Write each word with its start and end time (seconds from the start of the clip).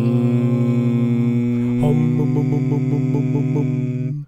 Boom. 0.00 1.84
Um, 1.84 2.20
um, 2.20 2.36
um, 2.36 2.52
um, 2.54 2.72
um, 2.72 2.94
um, 2.94 3.16
um, 3.16 3.36
um, 3.36 3.56
um. 3.56 4.26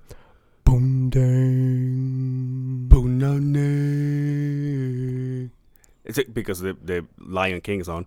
Boom 0.64 1.08
dang. 1.10 2.88
Punane. 2.88 3.70
It's 6.04 6.18
it 6.18 6.34
because 6.34 6.60
the 6.60 6.76
the 6.84 7.06
Lion 7.18 7.60
King 7.60 7.80
is 7.80 7.88
on. 7.88 8.06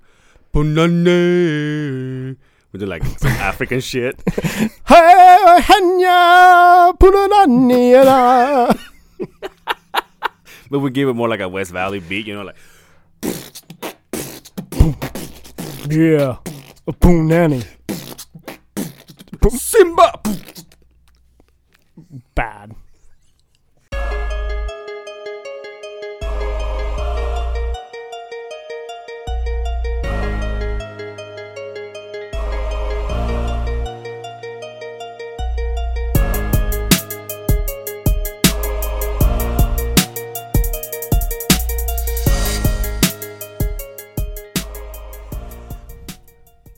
Punane. 0.53 2.37
We 2.71 2.79
do 2.79 2.85
like 2.85 3.03
some 3.17 3.31
African 3.41 3.79
shit. 3.79 4.21
Hey, 4.85 5.57
hanya, 5.65 6.93
punananiela. 6.99 8.77
But 10.69 10.79
we 10.79 10.91
give 10.91 11.09
it 11.09 11.13
more 11.13 11.29
like 11.29 11.39
a 11.39 11.49
West 11.49 11.71
Valley 11.71 11.99
beat, 11.99 12.27
you 12.27 12.35
know, 12.35 12.43
like 12.43 12.57
Yeah, 15.89 16.37
a 16.87 16.93
boom 16.93 17.27
nanny. 17.27 17.63
Simba. 19.49 20.21
Bad. 22.33 22.75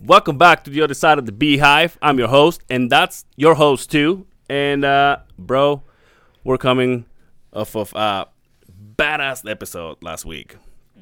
Welcome 0.08 0.38
back 0.38 0.64
to 0.64 0.70
the 0.70 0.82
other 0.84 0.94
side 0.94 1.18
of 1.20 1.26
the 1.26 1.34
beehive. 1.34 1.98
I'm 2.02 2.18
your 2.18 2.30
host, 2.30 2.62
and 2.70 2.90
that's 2.90 3.26
your 3.36 3.56
host 3.56 3.92
too. 3.92 4.26
And 4.50 4.86
uh, 4.86 5.18
bro, 5.38 5.84
we're 6.45 6.58
coming 6.58 7.04
off 7.52 7.76
of 7.76 7.92
a 7.94 8.28
badass 8.96 9.50
episode 9.50 10.02
last 10.02 10.23
week. 10.26 10.56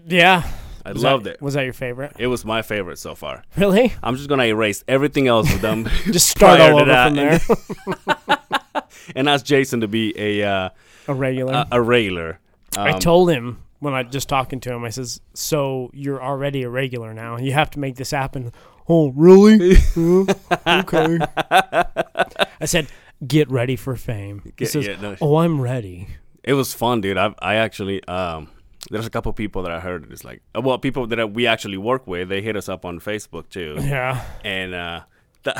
Yeah. 0.08 0.42
I 0.84 0.94
Was 0.94 1.04
loved 1.04 1.26
that, 1.26 1.36
it. 1.36 1.42
Was 1.42 1.54
that 1.54 1.66
your 1.66 1.74
favorite? 1.74 2.14
It 2.18 2.26
was 2.28 2.46
my 2.46 2.64
favorite 2.64 2.98
so 2.98 3.14
far. 3.14 3.44
Really? 3.58 3.94
I'm 4.02 4.16
just 4.16 4.28
gonna 4.28 4.46
erase 4.46 4.84
everything 4.88 5.28
else 5.28 5.52
with 5.52 5.62
them. 5.62 5.88
Just 6.06 6.28
start 6.38 6.60
all 6.60 6.80
over 6.80 6.92
from 6.92 7.16
there. 7.16 7.40
and 9.16 9.30
ask 9.30 9.46
Jason 9.46 9.82
to 9.82 9.88
be 9.88 10.14
a 10.18 10.44
uh, 10.48 10.70
a 11.08 11.14
regular. 11.14 11.54
a, 11.54 11.68
a 11.74 11.82
railer. 11.82 12.40
I 12.76 12.92
Um, 12.94 13.00
told 13.00 13.30
him 13.32 13.62
when 13.80 13.94
I 13.94 14.04
just 14.04 14.30
talking 14.30 14.60
to 14.62 14.74
him, 14.74 14.84
I 14.84 14.90
says, 14.90 15.22
"So 15.34 15.90
you're 15.94 16.22
already 16.24 16.64
a 16.64 16.70
regular 16.70 17.14
now. 17.14 17.38
You 17.38 17.54
have 17.54 17.70
to 17.72 17.80
make 17.80 17.96
this 17.96 18.12
happen." 18.12 18.52
Oh, 18.88 19.12
really? 19.16 19.78
Uh, 19.98 20.84
okay. 20.86 21.20
I 22.62 22.66
said, 22.66 22.88
"Get 23.26 23.50
ready 23.50 23.76
for 23.76 23.96
fame." 23.96 24.42
He 24.58 24.66
says, 24.66 24.86
yeah, 24.88 25.00
no. 25.02 25.16
"Oh, 25.22 25.38
I'm 25.38 25.60
ready." 25.62 26.08
It 26.44 26.54
was 26.54 26.74
fun, 26.74 27.02
dude. 27.02 27.18
I 27.18 27.34
I 27.40 27.56
actually 27.56 28.04
um 28.08 28.50
there's 28.92 29.08
a 29.08 29.10
couple 29.10 29.34
people 29.34 29.64
that 29.64 29.72
I 29.72 29.80
heard 29.80 30.12
it's 30.12 30.24
like 30.24 30.42
uh, 30.56 30.62
well 30.62 30.78
people 30.78 31.08
that 31.08 31.34
we 31.34 31.48
actually 31.48 31.78
work 31.78 32.06
with 32.06 32.30
they 32.30 32.42
hit 32.44 32.56
us 32.56 32.70
up 32.70 32.86
on 32.86 33.00
Facebook 33.00 33.50
too 33.50 33.78
Yeah. 33.80 34.24
and 34.44 34.76
uh 34.76 35.02
the 35.44 35.54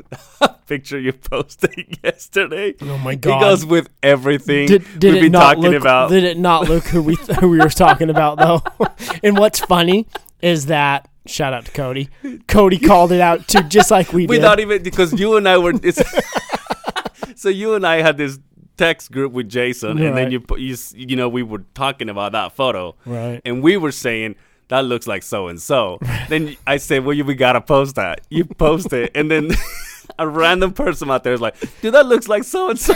picture 0.66 0.98
you 0.98 1.12
posted 1.12 1.98
yesterday 2.04 2.74
Oh 2.80 2.98
my 2.98 3.14
god. 3.14 3.40
goes 3.40 3.66
with 3.66 3.88
everything 4.02 4.66
did, 4.66 4.84
did 4.98 5.14
we've 5.14 5.16
it 5.16 5.26
been 5.26 5.32
not 5.32 5.54
talking 5.56 5.70
look, 5.72 5.80
about. 5.80 6.10
Did 6.10 6.24
it 6.24 6.38
not 6.38 6.68
look 6.68 6.84
who 6.84 7.02
we 7.02 7.16
who 7.40 7.48
we 7.48 7.58
were 7.58 7.68
talking 7.68 8.10
about 8.10 8.38
though? 8.38 8.62
and 9.22 9.36
what's 9.38 9.60
funny 9.60 10.06
is 10.40 10.66
that 10.66 11.08
shout 11.26 11.52
out 11.52 11.66
to 11.66 11.70
Cody. 11.72 12.08
Cody 12.48 12.78
called 12.78 13.12
it 13.12 13.20
out 13.20 13.46
too, 13.48 13.62
just 13.64 13.90
like 13.90 14.12
we 14.12 14.22
did. 14.26 14.30
Without 14.30 14.60
even 14.60 14.82
because 14.82 15.12
you 15.18 15.36
and 15.36 15.48
I 15.48 15.58
were 15.58 15.72
it's 15.82 16.02
so 17.40 17.48
you 17.48 17.74
and 17.74 17.86
I 17.86 18.02
had 18.02 18.16
this 18.16 18.38
text 18.76 19.12
group 19.12 19.32
with 19.32 19.48
Jason 19.48 19.98
and 20.02 20.16
then 20.16 20.30
you 20.32 20.42
you 20.56 20.76
you 20.94 21.16
know 21.16 21.28
we 21.28 21.42
were 21.42 21.64
talking 21.74 22.08
about 22.08 22.32
that 22.32 22.52
photo 22.52 22.94
Right. 23.04 23.40
and 23.44 23.62
we 23.62 23.76
were 23.76 23.92
saying 23.92 24.34
that 24.68 24.84
looks 24.84 25.06
like 25.06 25.22
so 25.22 25.48
and 25.48 25.60
so. 25.60 25.98
Then 26.28 26.56
I 26.66 26.76
say, 26.78 26.98
"Well, 27.00 27.14
you, 27.14 27.24
we 27.24 27.34
gotta 27.34 27.60
post 27.60 27.96
that." 27.96 28.20
You 28.30 28.44
post 28.44 28.92
it, 28.92 29.10
and 29.14 29.30
then 29.30 29.50
a 30.18 30.26
random 30.28 30.72
person 30.72 31.10
out 31.10 31.24
there 31.24 31.32
is 31.34 31.40
like, 31.40 31.56
"Dude, 31.80 31.94
that 31.94 32.06
looks 32.06 32.28
like 32.28 32.44
so 32.44 32.70
and 32.70 32.78
so." 32.78 32.94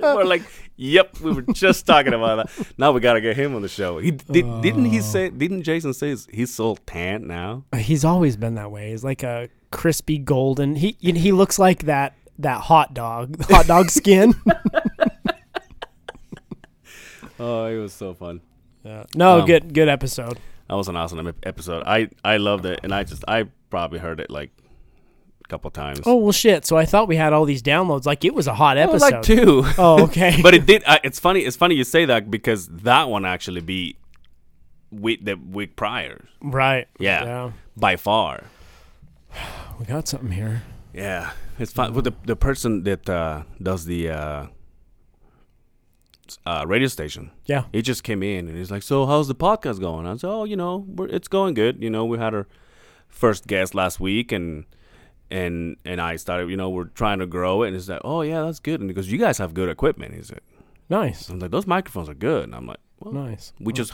We're 0.00 0.24
like, 0.24 0.42
"Yep, 0.76 1.20
we 1.20 1.32
were 1.32 1.42
just 1.42 1.86
talking 1.86 2.12
about 2.12 2.46
that." 2.46 2.66
Now 2.78 2.92
we 2.92 3.00
gotta 3.00 3.20
get 3.22 3.36
him 3.36 3.54
on 3.54 3.62
the 3.62 3.68
show. 3.68 3.98
He 3.98 4.10
did, 4.10 4.60
didn't 4.60 4.84
he 4.86 5.00
say? 5.00 5.30
Didn't 5.30 5.62
Jason 5.62 5.94
say 5.94 6.08
he's- 6.08 6.28
he's 6.30 6.52
so 6.54 6.76
tan 6.86 7.26
now? 7.26 7.64
Uh, 7.72 7.78
he's 7.78 8.04
always 8.04 8.36
been 8.36 8.54
that 8.56 8.70
way. 8.70 8.90
He's 8.90 9.02
like 9.04 9.22
a 9.22 9.48
crispy 9.70 10.18
golden. 10.18 10.76
He 10.76 10.96
he 11.00 11.32
looks 11.32 11.58
like 11.58 11.84
that 11.84 12.14
that 12.38 12.60
hot 12.62 12.92
dog, 12.92 13.40
hot 13.44 13.66
dog 13.66 13.90
skin. 13.90 14.34
Oh, 17.36 17.64
it 17.66 17.76
was 17.78 17.92
so 17.92 18.14
fun. 18.14 18.40
No, 19.14 19.40
Um, 19.40 19.46
good 19.46 19.72
good 19.74 19.88
episode. 19.88 20.38
That 20.68 20.74
was 20.76 20.88
an 20.88 20.96
awesome 20.96 21.32
episode. 21.42 21.82
I 21.86 22.08
I 22.24 22.36
loved 22.38 22.66
it, 22.66 22.80
and 22.82 22.94
I 22.94 23.04
just 23.04 23.24
I 23.28 23.44
probably 23.70 23.98
heard 23.98 24.20
it 24.20 24.30
like 24.30 24.50
a 25.44 25.48
couple 25.48 25.70
times. 25.70 26.00
Oh 26.06 26.16
well, 26.16 26.32
shit. 26.32 26.64
So 26.64 26.76
I 26.76 26.84
thought 26.84 27.08
we 27.08 27.16
had 27.16 27.32
all 27.32 27.44
these 27.44 27.62
downloads. 27.62 28.06
Like 28.06 28.24
it 28.24 28.34
was 28.34 28.46
a 28.46 28.54
hot 28.54 28.76
was 28.76 29.02
episode. 29.02 29.12
like 29.16 29.22
two. 29.22 29.64
Oh, 29.78 30.04
okay. 30.04 30.38
but 30.42 30.54
it 30.54 30.66
did. 30.66 30.82
Uh, 30.86 30.98
it's 31.04 31.18
funny. 31.20 31.40
It's 31.40 31.56
funny 31.56 31.74
you 31.74 31.84
say 31.84 32.04
that 32.06 32.30
because 32.30 32.68
that 32.68 33.08
one 33.08 33.24
actually 33.24 33.60
beat 33.60 33.98
week 34.90 35.24
the 35.24 35.34
week 35.34 35.76
prior 35.76 36.24
right. 36.40 36.86
Yeah. 36.98 37.24
Yeah. 37.24 37.50
by 37.76 37.96
far. 37.96 38.44
We 39.78 39.86
got 39.86 40.06
something 40.06 40.30
here. 40.30 40.62
Yeah, 40.92 41.32
it's 41.58 41.72
fun. 41.72 41.94
With 41.94 42.04
the 42.04 42.14
the 42.24 42.36
person 42.36 42.84
that 42.84 43.10
uh, 43.10 43.42
does 43.60 43.84
the 43.86 44.08
uh, 44.10 44.46
uh, 46.46 46.64
radio 46.66 46.88
station, 46.88 47.30
Yeah. 47.46 47.64
he 47.72 47.82
just 47.82 48.02
came 48.04 48.22
in 48.22 48.48
and 48.48 48.56
he's 48.56 48.70
like, 48.70 48.82
"So 48.82 49.06
how's 49.06 49.28
the 49.28 49.34
podcast 49.34 49.80
going?" 49.80 50.06
I 50.06 50.16
said, 50.16 50.28
"Oh, 50.30 50.44
you 50.44 50.56
know, 50.56 50.84
we're, 50.88 51.08
it's 51.08 51.28
going 51.28 51.54
good. 51.54 51.82
You 51.82 51.90
know, 51.90 52.04
we 52.04 52.18
had 52.18 52.34
our 52.34 52.46
first 53.08 53.46
guest 53.46 53.74
last 53.74 54.00
week 54.00 54.32
and." 54.32 54.64
And 55.30 55.76
and 55.86 56.00
I 56.02 56.16
started, 56.16 56.50
you 56.50 56.56
know, 56.56 56.68
we're 56.68 56.84
trying 56.84 57.18
to 57.18 57.26
grow 57.26 57.62
it, 57.62 57.68
and 57.68 57.76
he's 57.76 57.88
like, 57.88 58.02
"Oh 58.04 58.20
yeah, 58.20 58.42
that's 58.42 58.60
good." 58.60 58.80
And 58.80 58.90
he 58.90 58.94
goes, 58.94 59.10
"You 59.10 59.18
guys 59.18 59.38
have 59.38 59.54
good 59.54 59.68
equipment." 59.70 60.14
He 60.14 60.22
said, 60.22 60.40
Nice. 60.90 61.30
"I'm 61.30 61.38
like, 61.40 61.50
those 61.50 61.66
microphones 61.66 62.08
are 62.10 62.14
good." 62.14 62.44
And 62.44 62.54
I'm 62.54 62.66
like, 62.66 62.78
well, 63.00 63.12
Nice. 63.14 63.52
We 63.58 63.72
just 63.72 63.92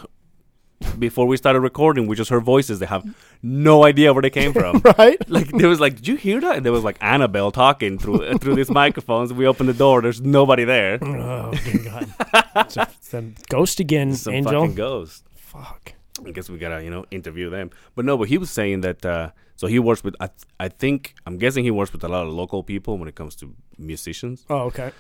before 0.99 1.27
we 1.27 1.37
started 1.37 1.61
recording, 1.61 2.07
we 2.07 2.17
just 2.17 2.31
heard 2.31 2.43
voices. 2.43 2.79
They 2.79 2.87
have 2.87 3.05
no 3.43 3.85
idea 3.85 4.13
where 4.13 4.23
they 4.23 4.31
came 4.31 4.53
from. 4.61 4.81
Right. 4.99 5.19
like 5.31 5.49
there 5.53 5.69
was 5.69 5.81
like, 5.81 5.97
did 5.97 6.09
you 6.09 6.17
hear 6.17 6.41
that? 6.41 6.57
And 6.57 6.65
there 6.65 6.73
was 6.73 6.85
like 6.85 6.97
Annabelle 7.01 7.51
talking 7.51 7.99
through 7.99 8.25
uh, 8.25 8.39
through 8.39 8.55
these 8.57 8.71
microphones. 8.71 9.33
We 9.33 9.47
opened 9.47 9.69
the 9.69 9.75
door. 9.75 10.01
There's 10.03 10.21
nobody 10.21 10.65
there. 10.65 10.99
Oh 11.03 11.53
dear 11.65 11.83
God. 11.85 12.15
it's, 12.57 12.77
a, 12.77 12.89
it's 12.99 13.15
a 13.15 13.23
ghost 13.49 13.81
again, 13.81 14.15
Some 14.15 14.35
Angel. 14.35 14.61
fucking 14.61 14.75
ghost. 14.75 15.25
Fuck. 15.35 15.93
I 16.27 16.31
guess 16.33 16.51
we 16.51 16.59
gotta 16.59 16.83
you 16.85 16.91
know 16.91 17.05
interview 17.11 17.51
them. 17.51 17.71
But 17.95 18.05
no, 18.05 18.17
but 18.19 18.29
he 18.29 18.39
was 18.39 18.51
saying 18.51 18.81
that. 18.83 19.05
uh 19.05 19.31
So 19.57 19.67
he 19.69 19.79
works 19.79 20.03
with. 20.05 20.15
I 20.21 20.29
I 20.59 20.69
think 20.69 21.15
I'm 21.27 21.37
guessing 21.39 21.65
he 21.65 21.71
works 21.71 21.93
with 21.93 22.05
a 22.05 22.09
lot 22.09 22.27
of 22.27 22.33
local 22.33 22.63
people 22.63 22.97
when 22.99 23.09
it 23.09 23.15
comes 23.15 23.37
to 23.37 23.55
musicians. 23.79 24.45
Oh 24.49 24.63
okay. 24.71 24.91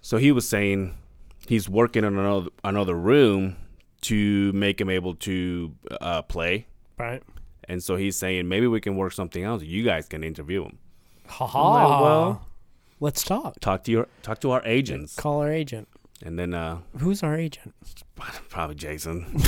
So 0.00 0.16
he 0.18 0.32
was 0.32 0.46
saying 0.48 0.94
he's 1.48 1.68
working 1.68 2.04
in 2.04 2.18
another 2.18 2.50
another 2.64 2.94
room 2.94 3.56
to 4.02 4.52
make 4.52 4.80
him 4.80 4.90
able 4.90 5.14
to 5.14 5.74
uh, 6.00 6.22
play. 6.22 6.66
Right. 6.98 7.22
And 7.68 7.82
so 7.82 7.96
he's 7.96 8.16
saying 8.16 8.48
maybe 8.48 8.66
we 8.66 8.80
can 8.80 8.96
work 8.96 9.12
something 9.12 9.44
out. 9.44 9.62
You 9.62 9.84
guys 9.84 10.06
can 10.08 10.22
interview 10.24 10.64
him. 10.64 10.78
Ha 11.28 11.44
like, 11.44 12.00
well- 12.02 12.46
let's 13.00 13.22
talk. 13.24 13.58
Talk 13.60 13.84
to 13.84 13.90
your 13.92 14.08
talk 14.22 14.40
to 14.40 14.50
our 14.50 14.62
agents, 14.64 15.14
Call 15.16 15.40
our 15.40 15.50
agent. 15.52 15.88
and 16.24 16.38
then 16.38 16.52
uh, 16.54 16.78
Who's 16.98 17.22
our 17.22 17.36
agent? 17.36 17.74
probably 18.48 18.74
Jason. 18.76 19.24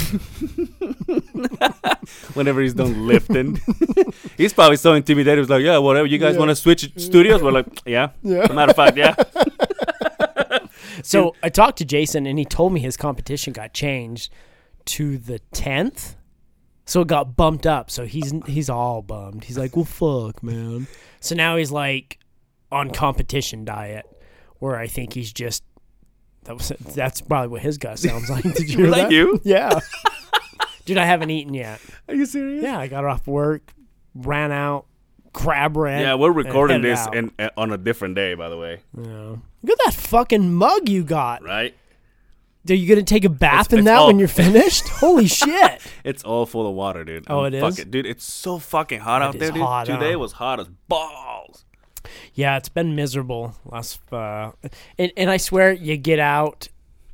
Whenever 2.34 2.60
he's 2.60 2.74
done 2.74 3.06
lifting, 3.06 3.60
he's 4.36 4.52
probably 4.52 4.76
so 4.76 4.94
intimidated. 4.94 5.38
He's 5.44 5.50
like, 5.50 5.62
"Yeah, 5.62 5.78
whatever. 5.78 6.06
You 6.06 6.18
guys 6.18 6.34
Yeah. 6.34 6.40
want 6.40 6.50
to 6.50 6.56
switch 6.56 6.90
studios?" 6.96 7.42
We're 7.42 7.52
like, 7.52 7.66
"Yeah." 7.86 8.10
Yeah. 8.22 8.38
As 8.44 8.50
a 8.50 8.54
matter 8.54 8.70
of 8.70 8.76
fact, 8.76 8.96
yeah. 8.96 9.14
So 11.02 11.34
I 11.42 11.48
talked 11.48 11.78
to 11.78 11.84
Jason 11.84 12.26
and 12.26 12.38
he 12.38 12.44
told 12.44 12.72
me 12.72 12.80
his 12.80 12.96
competition 12.96 13.52
got 13.52 13.72
changed 13.74 14.32
to 14.86 15.18
the 15.18 15.38
tenth. 15.52 16.16
So 16.86 17.00
it 17.00 17.08
got 17.08 17.36
bumped 17.36 17.66
up. 17.66 17.90
So 17.90 18.04
he's 18.04 18.32
he's 18.46 18.68
all 18.68 19.00
bummed. 19.02 19.44
He's 19.44 19.56
like, 19.56 19.74
"Well, 19.74 19.86
fuck, 19.86 20.42
man." 20.42 20.86
So 21.20 21.34
now 21.34 21.56
he's 21.56 21.70
like 21.72 22.18
on 22.70 22.90
competition 22.90 23.64
diet, 23.64 24.04
where 24.58 24.76
I 24.76 24.86
think 24.86 25.14
he's 25.14 25.32
just 25.32 25.64
that 26.44 26.54
was 26.58 26.70
that's 26.94 27.22
probably 27.22 27.48
what 27.48 27.62
his 27.62 27.78
gut 27.78 27.98
sounds 27.98 28.28
like. 28.28 28.42
Did 28.42 28.68
you 28.70 28.76
hear 28.78 28.88
Like 28.88 29.02
that? 29.04 29.12
you? 29.12 29.40
Yeah. 29.44 29.80
Dude, 30.84 30.98
I 30.98 31.06
haven't 31.06 31.30
eaten 31.30 31.54
yet. 31.54 31.80
Are 32.08 32.14
you 32.14 32.26
serious? 32.26 32.62
Yeah, 32.62 32.78
I 32.78 32.86
got 32.88 33.06
off 33.06 33.26
work, 33.26 33.72
ran 34.14 34.52
out, 34.52 34.84
crab 35.34 35.76
ran. 35.76 36.00
Yeah, 36.00 36.14
we're 36.14 36.32
recording 36.32 36.82
headed 36.82 36.92
this 36.96 37.06
out. 37.06 37.14
and 37.16 37.32
on 37.56 37.70
a 37.72 37.76
different 37.78 38.14
day, 38.14 38.32
by 38.34 38.48
the 38.48 38.56
way. 38.56 38.80
Yeah. 38.96 39.36
Look 39.62 39.78
at 39.80 39.84
that 39.84 39.94
fucking 39.94 40.54
mug 40.54 40.88
you 40.88 41.04
got. 41.04 41.42
Right? 41.42 41.74
Are 42.70 42.72
you 42.74 42.88
gonna 42.88 43.02
take 43.02 43.24
a 43.26 43.28
bath 43.28 43.66
It's- 43.66 43.72
in 43.74 43.78
it's 43.80 43.86
that 43.86 43.96
all- 43.98 44.06
when 44.06 44.18
you're 44.18 44.26
finished? 44.28 44.88
Holy 45.00 45.26
shit! 45.26 45.82
It's 46.04 46.22
all 46.24 46.46
full 46.46 46.66
of 46.68 46.74
water, 46.74 47.04
dude. 47.04 47.24
Oh, 47.28 47.44
it 47.44 47.52
is? 47.54 47.62
fucking- 47.62 47.90
dude. 47.90 48.06
It's 48.06 48.24
so 48.24 48.58
fucking 48.58 49.00
hot 49.00 49.20
out 49.20 49.34
is 49.34 49.40
there, 49.40 49.52
dude. 49.52 49.62
hot, 49.62 49.84
Today 49.86 50.12
huh? 50.12 50.18
was 50.18 50.32
hot 50.32 50.60
as 50.60 50.68
balls. 50.88 51.64
Yeah, 52.34 52.56
it's 52.56 52.68
been 52.70 52.94
miserable 52.94 53.54
last. 53.66 54.00
Uh, 54.12 54.52
and 54.98 55.12
and 55.16 55.30
I 55.30 55.36
swear, 55.36 55.72
you 55.72 55.96
get 55.98 56.18
out 56.18 56.68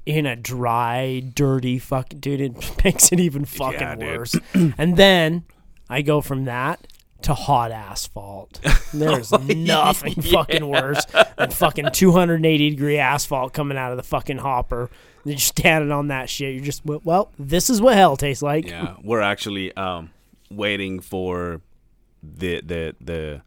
in 0.07 0.25
a 0.27 0.35
dry, 0.37 1.21
dirty 1.35 1.79
fucking 1.79 2.19
dude. 2.21 2.41
It 2.41 2.81
makes 2.85 3.13
it 3.13 3.21
even 3.21 3.45
fucking 3.45 3.81
Yeah, 3.81 3.97
worse. 4.17 4.35
and 4.55 4.97
then 4.97 5.45
I 5.89 6.03
go 6.03 6.21
from 6.21 6.45
that 6.47 6.87
to 7.23 7.35
hot 7.35 7.71
asphalt. 7.71 8.61
There's 8.95 9.33
nothing 9.33 10.15
fucking 10.23 10.67
worse 10.67 11.05
than 11.37 11.51
fucking 11.51 11.91
280 11.93 12.71
degree 12.71 12.99
asphalt 12.99 13.53
coming 13.53 13.79
out 13.79 13.91
of 13.91 13.97
the 13.97 14.03
fucking 14.03 14.39
hopper. 14.39 14.91
You're 15.25 15.37
just 15.37 15.49
standing 15.49 15.93
on 15.93 16.09
that 16.09 16.31
shit. 16.31 16.55
You're 16.55 16.65
just 16.65 16.85
well, 16.85 17.31
this 17.39 17.71
is 17.71 17.81
what 17.81 17.95
hell 17.95 18.17
tastes 18.17 18.43
like. 18.43 18.67
Yeah, 18.67 18.97
we're 19.03 19.21
actually 19.21 19.75
um 19.77 20.11
waiting 20.51 21.01
for 21.01 21.61
the 22.23 22.61
the 22.63 22.95
the 23.01 23.43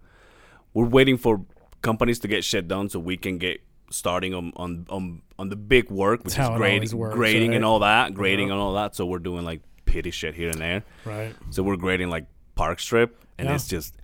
we're 0.73 0.85
waiting 0.85 1.17
for 1.17 1.41
companies 1.81 2.19
to 2.19 2.27
get 2.27 2.43
shut 2.43 2.67
down 2.67 2.89
so 2.89 2.99
we 2.99 3.17
can 3.17 3.37
get 3.37 3.61
starting 3.89 4.33
on 4.33 4.51
on 4.55 4.85
on, 4.89 5.21
on 5.37 5.49
the 5.49 5.55
big 5.55 5.89
work, 5.89 6.23
which 6.23 6.35
That's 6.35 6.49
is 6.49 6.57
grading, 6.57 6.97
works, 6.97 7.15
grading 7.15 7.55
and 7.55 7.63
all 7.65 7.79
that, 7.79 8.13
grading 8.13 8.51
and 8.51 8.59
all 8.59 8.73
that. 8.73 8.95
So 8.95 9.05
we're 9.05 9.19
doing 9.19 9.45
like 9.45 9.61
petty 9.85 10.11
shit 10.11 10.35
here 10.35 10.49
and 10.49 10.59
there. 10.59 10.83
Right. 11.05 11.35
So 11.51 11.63
we're 11.63 11.75
grading 11.75 12.09
like 12.09 12.25
Park 12.55 12.79
Strip, 12.79 13.19
and 13.37 13.47
Yeah. 13.49 13.55
it's 13.55 13.67
just 13.67 13.95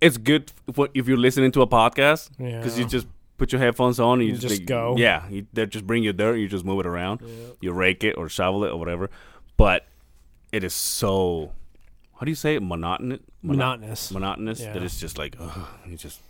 it's 0.00 0.16
good 0.16 0.52
for 0.72 0.88
if 0.94 1.08
you're 1.08 1.18
listening 1.18 1.52
to 1.52 1.62
a 1.62 1.66
podcast 1.66 2.30
because 2.38 2.78
you 2.78 2.86
just 2.86 3.06
put 3.36 3.52
your 3.52 3.60
headphones 3.60 4.00
on 4.00 4.20
and 4.20 4.28
you, 4.28 4.34
You 4.34 4.40
just, 4.40 4.54
just 4.56 4.66
go. 4.66 4.94
Yeah, 4.98 5.28
you, 5.28 5.46
they 5.52 5.66
just 5.66 5.86
bring 5.86 6.02
you 6.02 6.12
there. 6.12 6.36
you 6.36 6.48
just 6.48 6.64
move 6.64 6.80
it 6.80 6.86
around, 6.86 7.20
you 7.60 7.72
rake 7.72 8.04
it 8.04 8.16
or 8.16 8.28
shovel 8.28 8.64
it 8.64 8.70
or 8.70 8.78
whatever. 8.78 9.10
But 9.56 9.86
it 10.52 10.64
is 10.64 10.74
so 10.74 11.52
how 12.18 12.24
do 12.26 12.30
you 12.30 12.34
say 12.36 12.54
it? 12.56 12.62
Monotonous. 12.62 13.20
Mono- 13.42 13.56
Monotonous. 13.58 14.10
Monotonous. 14.12 14.60
That 14.60 14.82
it's 14.82 15.00
just 15.00 15.16
like 15.18 15.36
ugh, 15.38 15.68
you 15.86 15.96
just 15.96 16.20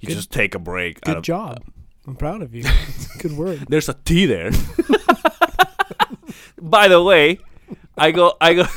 you 0.00 0.08
Good- 0.08 0.14
just 0.16 0.30
take 0.30 0.54
a 0.54 0.58
break. 0.58 1.00
Good 1.00 1.18
of- 1.18 1.22
job. 1.24 1.64
I'm 2.08 2.14
proud 2.16 2.42
of 2.42 2.54
you. 2.54 2.62
Good 3.18 3.36
word. 3.36 3.66
There's 3.68 3.88
a 3.88 3.94
T 3.94 4.26
there. 4.26 4.50
By 6.60 6.88
the 6.88 7.02
way, 7.02 7.38
I 7.98 8.10
go, 8.12 8.34
I 8.40 8.54
go. 8.54 8.66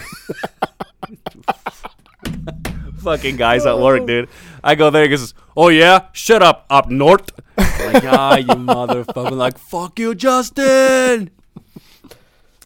Fucking 3.01 3.37
guys 3.37 3.65
at 3.65 3.79
work, 3.79 4.05
dude. 4.07 4.29
I 4.63 4.75
go 4.75 4.89
there. 4.89 5.03
He 5.03 5.09
goes, 5.09 5.33
"Oh 5.55 5.69
yeah, 5.69 6.07
shut 6.13 6.41
up, 6.41 6.65
up 6.69 6.89
north." 6.89 7.31
like, 7.57 8.03
ah, 8.05 8.35
you 8.37 8.45
motherfucker! 8.47 9.31
Like, 9.31 9.57
fuck 9.57 9.99
you, 9.99 10.15
Justin. 10.15 11.31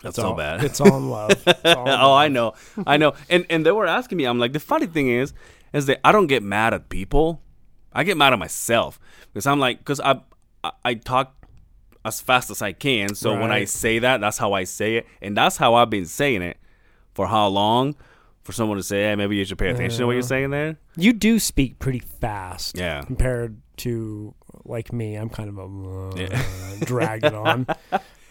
That's 0.01 0.17
so 0.17 0.29
all- 0.29 0.35
bad. 0.35 0.63
It's 0.63 0.81
all 0.81 0.97
in 0.97 1.09
love. 1.09 1.31
It's 1.31 1.65
all 1.65 1.87
in 1.87 1.93
oh, 1.99 2.13
I 2.13 2.27
know, 2.27 2.53
I 2.85 2.97
know. 2.97 3.13
And 3.29 3.45
and 3.49 3.65
they 3.65 3.71
were 3.71 3.87
asking 3.87 4.17
me. 4.17 4.25
I'm 4.25 4.39
like, 4.39 4.53
the 4.53 4.59
funny 4.59 4.85
thing 4.85 5.07
is, 5.07 5.33
is 5.71 5.85
that 5.85 5.99
I 6.03 6.11
don't 6.11 6.27
get 6.27 6.43
mad 6.43 6.73
at 6.73 6.89
people. 6.89 7.41
I 7.93 8.03
get 8.03 8.17
mad 8.17 8.33
at 8.33 8.39
myself 8.39 8.99
because 9.31 9.45
I'm 9.45 9.59
like, 9.59 9.77
because 9.79 9.99
I, 9.99 10.21
I 10.63 10.71
I 10.83 10.93
talk 10.95 11.33
as 12.05 12.19
fast 12.19 12.49
as 12.49 12.61
I 12.61 12.73
can. 12.73 13.15
So 13.15 13.39
when 13.39 13.51
I 13.51 13.63
say 13.65 13.99
that, 13.99 14.19
that's 14.19 14.37
how 14.37 14.53
I 14.53 14.65
say 14.65 14.97
it, 14.97 15.07
and 15.21 15.37
that's 15.37 15.57
how 15.57 15.75
I've 15.75 15.89
been 15.89 16.05
saying 16.05 16.41
it 16.41 16.57
for 17.13 17.27
how 17.27 17.47
long. 17.47 17.95
For 18.43 18.51
someone 18.51 18.77
to 18.77 18.83
say, 18.83 19.03
hey, 19.03 19.15
maybe 19.15 19.37
you 19.37 19.45
should 19.45 19.57
pay 19.57 19.69
attention 19.69 19.99
to 19.99 20.05
what 20.05 20.13
you're 20.13 20.21
saying 20.21 20.49
there. 20.49 20.77
You 20.97 21.13
do 21.13 21.39
speak 21.39 21.79
pretty 21.79 21.99
fast. 21.99 22.77
Yeah. 22.77 23.01
Compared 23.01 23.61
to 23.77 24.35
like 24.65 24.91
me, 24.91 25.15
I'm 25.15 25.29
kind 25.29 25.49
of 25.49 25.57
a 25.57 25.63
uh, 25.63 26.15
Yeah. 26.17 26.43
drag 26.85 27.23
it 27.23 27.33
on. 27.33 27.67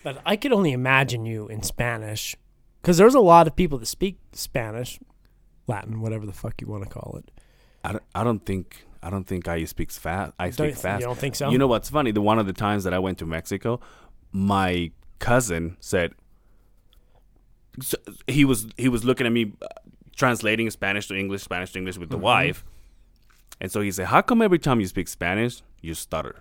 But 0.05 0.21
I 0.27 0.35
could 0.35 0.53
only 0.53 0.73
imagine 0.73 1.27
you 1.27 1.47
in 1.47 1.63
Spanish, 1.63 2.37
because 2.81 2.97
there's 2.99 3.15
a 3.15 3.21
lot 3.21 3.47
of 3.47 3.55
people 3.55 3.79
that 3.79 3.87
speak 3.87 4.19
Spanish, 4.33 4.99
Latin, 5.69 6.01
whatever 6.01 6.27
the 6.27 6.33
fuck 6.33 6.61
you 6.61 6.67
want 6.67 6.83
to 6.83 6.91
call 6.91 7.15
it. 7.19 7.31
I 7.85 7.93
don't, 7.93 8.03
I 8.13 8.25
don't 8.25 8.45
think 8.45 8.85
I 9.03 9.11
don't 9.11 9.27
think 9.27 9.49
I 9.49 9.65
speak 9.65 9.91
fast. 9.91 10.33
I 10.39 10.51
Don't 10.51 10.73
speak 10.73 10.77
fast. 10.77 11.01
You 11.01 11.07
don't 11.07 11.19
think 11.19 11.35
so? 11.37 11.51
You 11.51 11.59
know 11.59 11.67
what's 11.67 11.89
funny? 11.89 12.11
The 12.13 12.21
one 12.21 12.39
of 12.39 12.47
the 12.47 12.53
times 12.53 12.85
that 12.85 12.93
I 12.93 12.99
went 12.99 13.19
to 13.19 13.27
Mexico, 13.27 13.81
my 14.33 14.91
cousin 15.21 15.77
said 15.81 16.15
so 17.81 17.97
he 18.27 18.45
was 18.45 18.67
he 18.77 18.89
was 18.89 19.05
looking 19.05 19.27
at 19.27 19.33
me 19.33 19.53
uh, 19.63 19.67
translating 20.17 20.71
Spanish 20.71 21.09
to 21.09 21.15
English, 21.17 21.43
Spanish 21.43 21.73
to 21.73 21.79
English 21.79 21.99
with 21.99 22.11
the 22.11 22.17
Mm-hmm. 22.17 22.25
wife, 22.25 22.65
and 23.61 23.71
so 23.71 23.81
he 23.81 23.91
said, 23.93 24.07
"How 24.07 24.23
come 24.23 24.43
every 24.43 24.59
time 24.59 24.81
you 24.81 24.87
speak 24.87 25.09
Spanish, 25.09 25.63
you 25.81 25.95
stutter?" 25.95 26.37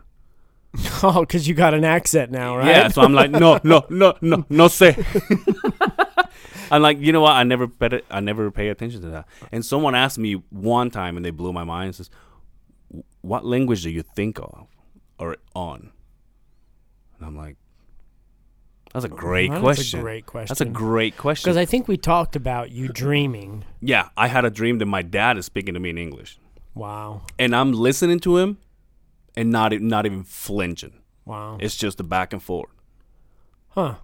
oh, 1.04 1.22
because 1.22 1.48
you 1.48 1.54
got 1.54 1.74
an 1.74 1.84
accent 1.84 2.32
now, 2.32 2.56
right? 2.56 2.68
Yeah, 2.68 2.88
so 2.88 3.02
I'm 3.02 3.14
like, 3.14 3.30
no, 3.30 3.60
no, 3.64 3.86
no, 3.90 4.14
no, 4.22 4.46
no 4.50 4.68
say. 4.70 4.96
I'm 6.72 6.82
like, 6.82 7.00
you 7.00 7.12
know 7.12 7.20
what? 7.20 7.34
I 7.34 7.44
never 7.44 7.68
bet 7.68 8.06
I 8.10 8.22
never 8.22 8.50
pay 8.52 8.70
attention 8.70 9.02
to 9.02 9.10
that. 9.10 9.28
And 9.52 9.66
someone 9.66 9.96
asked 9.96 10.18
me 10.18 10.36
one 10.50 10.90
time, 10.90 11.18
and 11.18 11.26
they 11.26 11.32
blew 11.32 11.52
my 11.52 11.66
mind. 11.66 11.96
Says, 11.96 12.10
"What 13.22 13.46
language 13.46 13.84
do 13.84 13.90
you 13.90 14.02
think 14.02 14.40
of 14.40 14.68
or 15.20 15.36
on?" 15.54 15.92
And 17.18 17.28
I'm 17.28 17.36
like, 17.36 17.58
"That's 18.94 19.06
a 19.06 19.10
great 19.10 19.50
That's 19.52 19.62
question. 19.62 20.00
a 20.00 20.04
great 20.04 20.26
question. 20.26 20.48
That's 20.50 20.62
a 20.62 20.66
great 20.66 21.18
question." 21.18 21.44
Because 21.50 21.58
I 21.58 21.66
think 21.66 21.88
we 21.88 21.98
talked 21.98 22.36
about 22.36 22.72
you 22.72 22.88
dreaming. 23.04 23.66
yeah, 23.82 24.10
I 24.18 24.28
had 24.28 24.46
a 24.46 24.50
dream 24.50 24.78
that 24.80 24.86
my 24.86 25.02
dad 25.02 25.38
is 25.38 25.46
speaking 25.46 25.74
to 25.76 25.80
me 25.80 25.90
in 25.92 25.98
English, 25.98 26.40
Wow. 26.76 27.22
and 27.40 27.56
I'm 27.56 27.72
listening 27.74 28.20
to 28.22 28.38
him, 28.38 28.58
and 29.36 29.50
not 29.52 29.74
not 29.82 30.06
even 30.06 30.24
flinching. 30.24 30.94
Wow. 31.26 31.58
It's 31.60 31.76
just 31.76 32.00
a 32.00 32.04
back 32.04 32.34
and 32.34 32.42
forth. 32.42 32.70
Huh. 33.70 33.96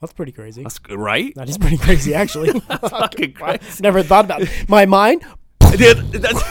That's 0.00 0.12
pretty 0.12 0.32
crazy. 0.32 0.62
That's 0.62 0.78
right. 0.90 1.34
That 1.36 1.48
is 1.48 1.56
pretty 1.56 1.78
crazy, 1.78 2.14
actually. 2.14 2.58
fucking 2.90 3.32
crazy. 3.40 3.82
Never 3.82 4.02
thought 4.02 4.24
about 4.26 4.42
it. 4.42 4.50
My 4.68 4.84
mind. 4.86 5.22
Dude, 5.76 5.98
that's, 6.12 6.42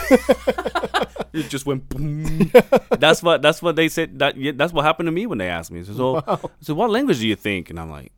it 1.36 1.48
just 1.48 1.66
went. 1.66 1.88
boom. 1.88 2.50
That's 2.98 3.22
what. 3.22 3.42
That's 3.42 3.60
what 3.62 3.76
they 3.76 3.88
said. 3.88 4.18
That 4.18 4.34
that's 4.56 4.72
what 4.72 4.84
happened 4.84 5.06
to 5.08 5.12
me 5.12 5.26
when 5.26 5.38
they 5.38 5.48
asked 5.48 5.70
me. 5.70 5.82
So, 5.84 5.92
so, 5.94 6.50
so 6.60 6.74
what 6.74 6.90
language 6.90 7.18
do 7.20 7.28
you 7.28 7.36
think? 7.36 7.70
And 7.70 7.78
I'm 7.78 7.90
like, 7.90 8.12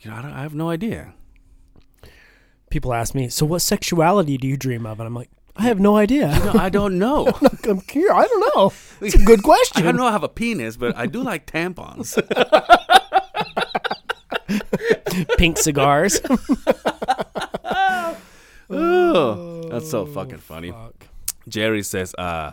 you 0.00 0.10
know, 0.10 0.16
I, 0.16 0.22
don't, 0.22 0.32
I 0.32 0.42
have 0.42 0.54
no 0.54 0.70
idea. 0.70 1.14
People 2.70 2.94
ask 2.94 3.14
me, 3.14 3.28
so 3.28 3.44
what 3.44 3.60
sexuality 3.60 4.36
do 4.38 4.46
you 4.46 4.56
dream 4.56 4.86
of? 4.86 5.00
And 5.00 5.06
I'm 5.06 5.14
like, 5.14 5.28
I 5.56 5.64
have 5.64 5.80
no 5.80 5.96
idea. 5.96 6.28
No, 6.28 6.52
I 6.54 6.68
don't 6.70 6.98
know. 7.04 7.26
I'm 7.68 7.80
here. 7.90 8.12
I 8.12 8.26
don't 8.26 8.54
know. 8.56 8.72
It's 9.00 9.14
a 9.14 9.24
good 9.24 9.42
question. 9.50 9.82
I 9.82 9.86
don't 9.86 9.96
know. 9.96 10.06
I 10.06 10.12
have 10.12 10.22
a 10.22 10.28
penis, 10.28 10.76
but 10.76 10.96
I 10.96 11.06
do 11.06 11.22
like 11.22 11.46
tampons. 11.46 12.16
Pink 15.36 15.58
cigars. 15.58 16.20
oh, 18.70 19.68
that's 19.70 19.90
so 19.90 20.06
fucking 20.06 20.38
funny. 20.38 20.70
Oh, 20.70 20.74
fuck. 20.86 20.99
Jerry 21.50 21.82
says, 21.82 22.14
uh, 22.16 22.52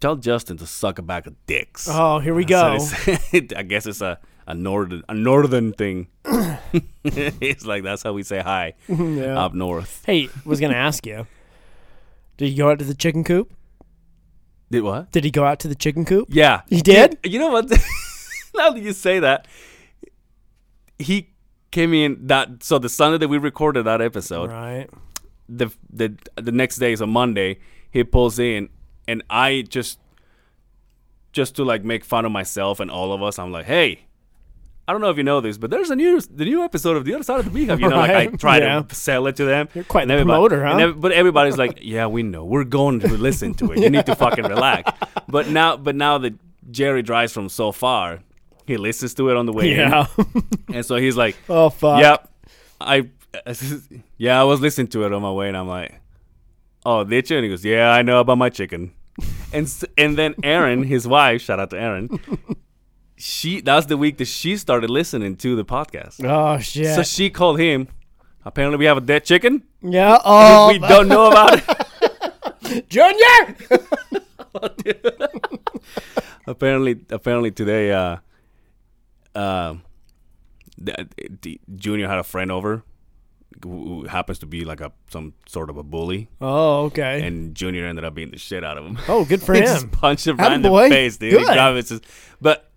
"Tell 0.00 0.16
Justin 0.16 0.56
to 0.58 0.66
suck 0.66 0.98
a 0.98 1.02
bag 1.02 1.26
of 1.26 1.34
dicks." 1.46 1.88
Oh, 1.90 2.18
here 2.18 2.34
we 2.34 2.42
So 2.44 2.48
go. 2.48 2.74
it's- 2.76 3.52
I 3.56 3.62
guess 3.62 3.86
it's 3.86 4.00
a 4.00 4.18
a 4.46 4.54
northern 4.54 5.02
a 5.08 5.14
northern 5.14 5.72
thing. 5.72 6.08
it's 7.04 7.64
like 7.64 7.82
that's 7.82 8.02
how 8.02 8.12
we 8.12 8.22
say 8.22 8.40
hi 8.40 8.74
Yeah. 8.88 9.38
up 9.38 9.54
north. 9.54 10.02
Hey, 10.06 10.28
was 10.44 10.60
gonna 10.60 10.74
ask 10.74 11.06
you. 11.06 11.26
Did 12.36 12.48
you 12.50 12.56
go 12.58 12.70
out 12.70 12.78
to 12.80 12.84
the 12.84 12.94
chicken 12.94 13.24
coop? 13.24 13.52
Did 14.70 14.82
what? 14.82 15.10
Did 15.12 15.24
he 15.24 15.30
go 15.30 15.44
out 15.44 15.58
to 15.60 15.68
the 15.68 15.74
chicken 15.74 16.04
coop? 16.04 16.28
Yeah, 16.30 16.62
He 16.68 16.80
did? 16.82 17.18
You 17.24 17.38
know 17.38 17.48
what? 17.50 17.70
now 18.56 18.70
that 18.70 18.82
you 18.82 18.92
say 18.92 19.20
that, 19.20 19.46
he 20.98 21.30
came 21.70 21.94
in 21.94 22.26
that. 22.26 22.62
So 22.62 22.78
the 22.78 22.88
Sunday 22.88 23.18
that 23.18 23.28
we 23.28 23.38
recorded 23.38 23.84
that 23.84 24.00
episode, 24.00 24.50
Right. 24.50 24.88
The 25.48 25.70
the 25.90 26.16
the 26.36 26.52
next 26.52 26.76
day 26.76 26.92
is 26.92 27.00
a 27.00 27.06
Monday. 27.06 27.58
He 27.90 28.04
pulls 28.04 28.38
in, 28.38 28.68
and 29.08 29.22
I 29.30 29.62
just 29.68 29.98
just 31.32 31.56
to 31.56 31.64
like 31.64 31.84
make 31.84 32.04
fun 32.04 32.24
of 32.24 32.32
myself 32.32 32.80
and 32.80 32.90
all 32.90 33.12
of 33.12 33.22
us. 33.22 33.38
I'm 33.38 33.52
like, 33.52 33.66
hey. 33.66 34.02
I 34.88 34.92
don't 34.92 35.00
know 35.00 35.10
if 35.10 35.16
you 35.16 35.24
know 35.24 35.40
this, 35.40 35.58
but 35.58 35.70
there's 35.70 35.90
a 35.90 35.96
new 35.96 36.20
the 36.20 36.44
new 36.44 36.62
episode 36.62 36.96
of 36.96 37.04
the 37.04 37.12
other 37.12 37.24
side 37.24 37.40
of 37.40 37.44
the 37.46 37.50
beehive. 37.50 37.80
You 37.80 37.88
know, 37.88 37.96
like 37.96 38.10
I 38.12 38.26
try 38.26 38.58
yeah. 38.58 38.82
to 38.82 38.94
sell 38.94 39.26
it 39.26 39.34
to 39.34 39.44
them. 39.44 39.68
You're 39.74 39.82
quite 39.82 40.06
the 40.06 40.14
promoter, 40.14 40.64
huh? 40.64 40.70
and 40.74 40.80
ev- 40.80 41.00
but 41.00 41.10
everybody's 41.10 41.58
like, 41.58 41.80
"Yeah, 41.82 42.06
we 42.06 42.22
know. 42.22 42.44
We're 42.44 42.62
going 42.62 43.00
to 43.00 43.08
listen 43.08 43.52
to 43.54 43.72
it. 43.72 43.80
You 43.80 43.90
need 43.90 44.06
to 44.06 44.14
fucking 44.24 44.44
relax." 44.44 44.92
But 45.26 45.48
now, 45.48 45.76
but 45.76 45.96
now 45.96 46.18
that 46.18 46.34
Jerry 46.70 47.02
drives 47.02 47.32
from 47.32 47.48
so 47.48 47.72
far, 47.72 48.20
he 48.64 48.76
listens 48.76 49.12
to 49.14 49.28
it 49.28 49.36
on 49.36 49.46
the 49.46 49.52
way 49.52 49.74
Yeah. 49.74 50.06
in, 50.16 50.44
and 50.72 50.86
so 50.86 50.94
he's 50.94 51.16
like, 51.16 51.36
oh 51.48 51.68
fuck. 51.68 52.00
Yep. 52.00 52.30
I 52.80 53.08
yeah, 54.16 54.40
I 54.40 54.44
was 54.44 54.60
listening 54.60 54.88
to 54.88 55.04
it 55.04 55.12
on 55.12 55.22
my 55.22 55.32
way, 55.32 55.48
and 55.48 55.56
I'm 55.56 55.68
like, 55.68 56.00
"Oh, 56.84 57.00
you?" 57.08 57.36
And 57.36 57.44
he 57.44 57.48
goes, 57.48 57.64
"Yeah, 57.64 57.90
I 57.90 58.02
know 58.02 58.20
about 58.20 58.38
my 58.38 58.50
chicken." 58.50 58.92
and 59.52 59.84
and 59.96 60.16
then 60.16 60.34
Aaron, 60.42 60.82
his 60.82 61.06
wife, 61.08 61.42
shout 61.42 61.60
out 61.60 61.70
to 61.70 61.80
Aaron. 61.80 62.20
She 63.16 63.60
that 63.62 63.74
was 63.74 63.86
the 63.86 63.96
week 63.96 64.18
that 64.18 64.26
she 64.26 64.56
started 64.56 64.90
listening 64.90 65.36
to 65.36 65.56
the 65.56 65.64
podcast. 65.64 66.22
Oh 66.24 66.58
shit. 66.58 66.94
So 66.94 67.02
she 67.02 67.30
called 67.30 67.58
him. 67.58 67.88
Apparently, 68.44 68.78
we 68.78 68.84
have 68.84 68.98
a 68.98 69.00
dead 69.00 69.24
chicken. 69.24 69.64
yeah. 69.82 70.18
Oh, 70.24 70.68
we 70.68 70.78
don't 70.78 71.08
know 71.08 71.28
about 71.28 71.58
it. 71.58 72.88
Junior. 72.88 73.56
apparently, 76.46 77.00
apparently 77.10 77.50
today, 77.50 77.92
uh, 77.92 78.18
uh, 79.34 79.74
Junior 81.74 82.08
had 82.08 82.18
a 82.18 82.22
friend 82.22 82.52
over 82.52 82.84
who 83.62 84.04
happens 84.06 84.38
to 84.40 84.46
be 84.46 84.64
like 84.64 84.80
a 84.80 84.92
some 85.10 85.34
sort 85.46 85.70
of 85.70 85.76
a 85.76 85.82
bully, 85.82 86.28
Oh, 86.40 86.84
okay. 86.86 87.26
and 87.26 87.54
Junior 87.54 87.86
ended 87.86 88.04
up 88.04 88.14
beating 88.14 88.32
the 88.32 88.38
shit 88.38 88.62
out 88.64 88.76
of 88.78 88.84
him. 88.86 88.98
oh, 89.08 89.24
good 89.24 89.42
for 89.42 89.54
he 89.54 89.60
him. 89.60 89.66
just 89.66 89.90
punched 89.90 90.26
him 90.26 90.36
right 90.36 90.52
in 90.52 90.62
the 90.62 90.68
Attaboy. 90.68 90.88
face, 90.88 91.16
dude. 91.16 91.32
He 91.32 91.38
Good. 91.38 91.46
grabbed 91.46 91.76
his- 91.76 92.00
but 92.40 92.70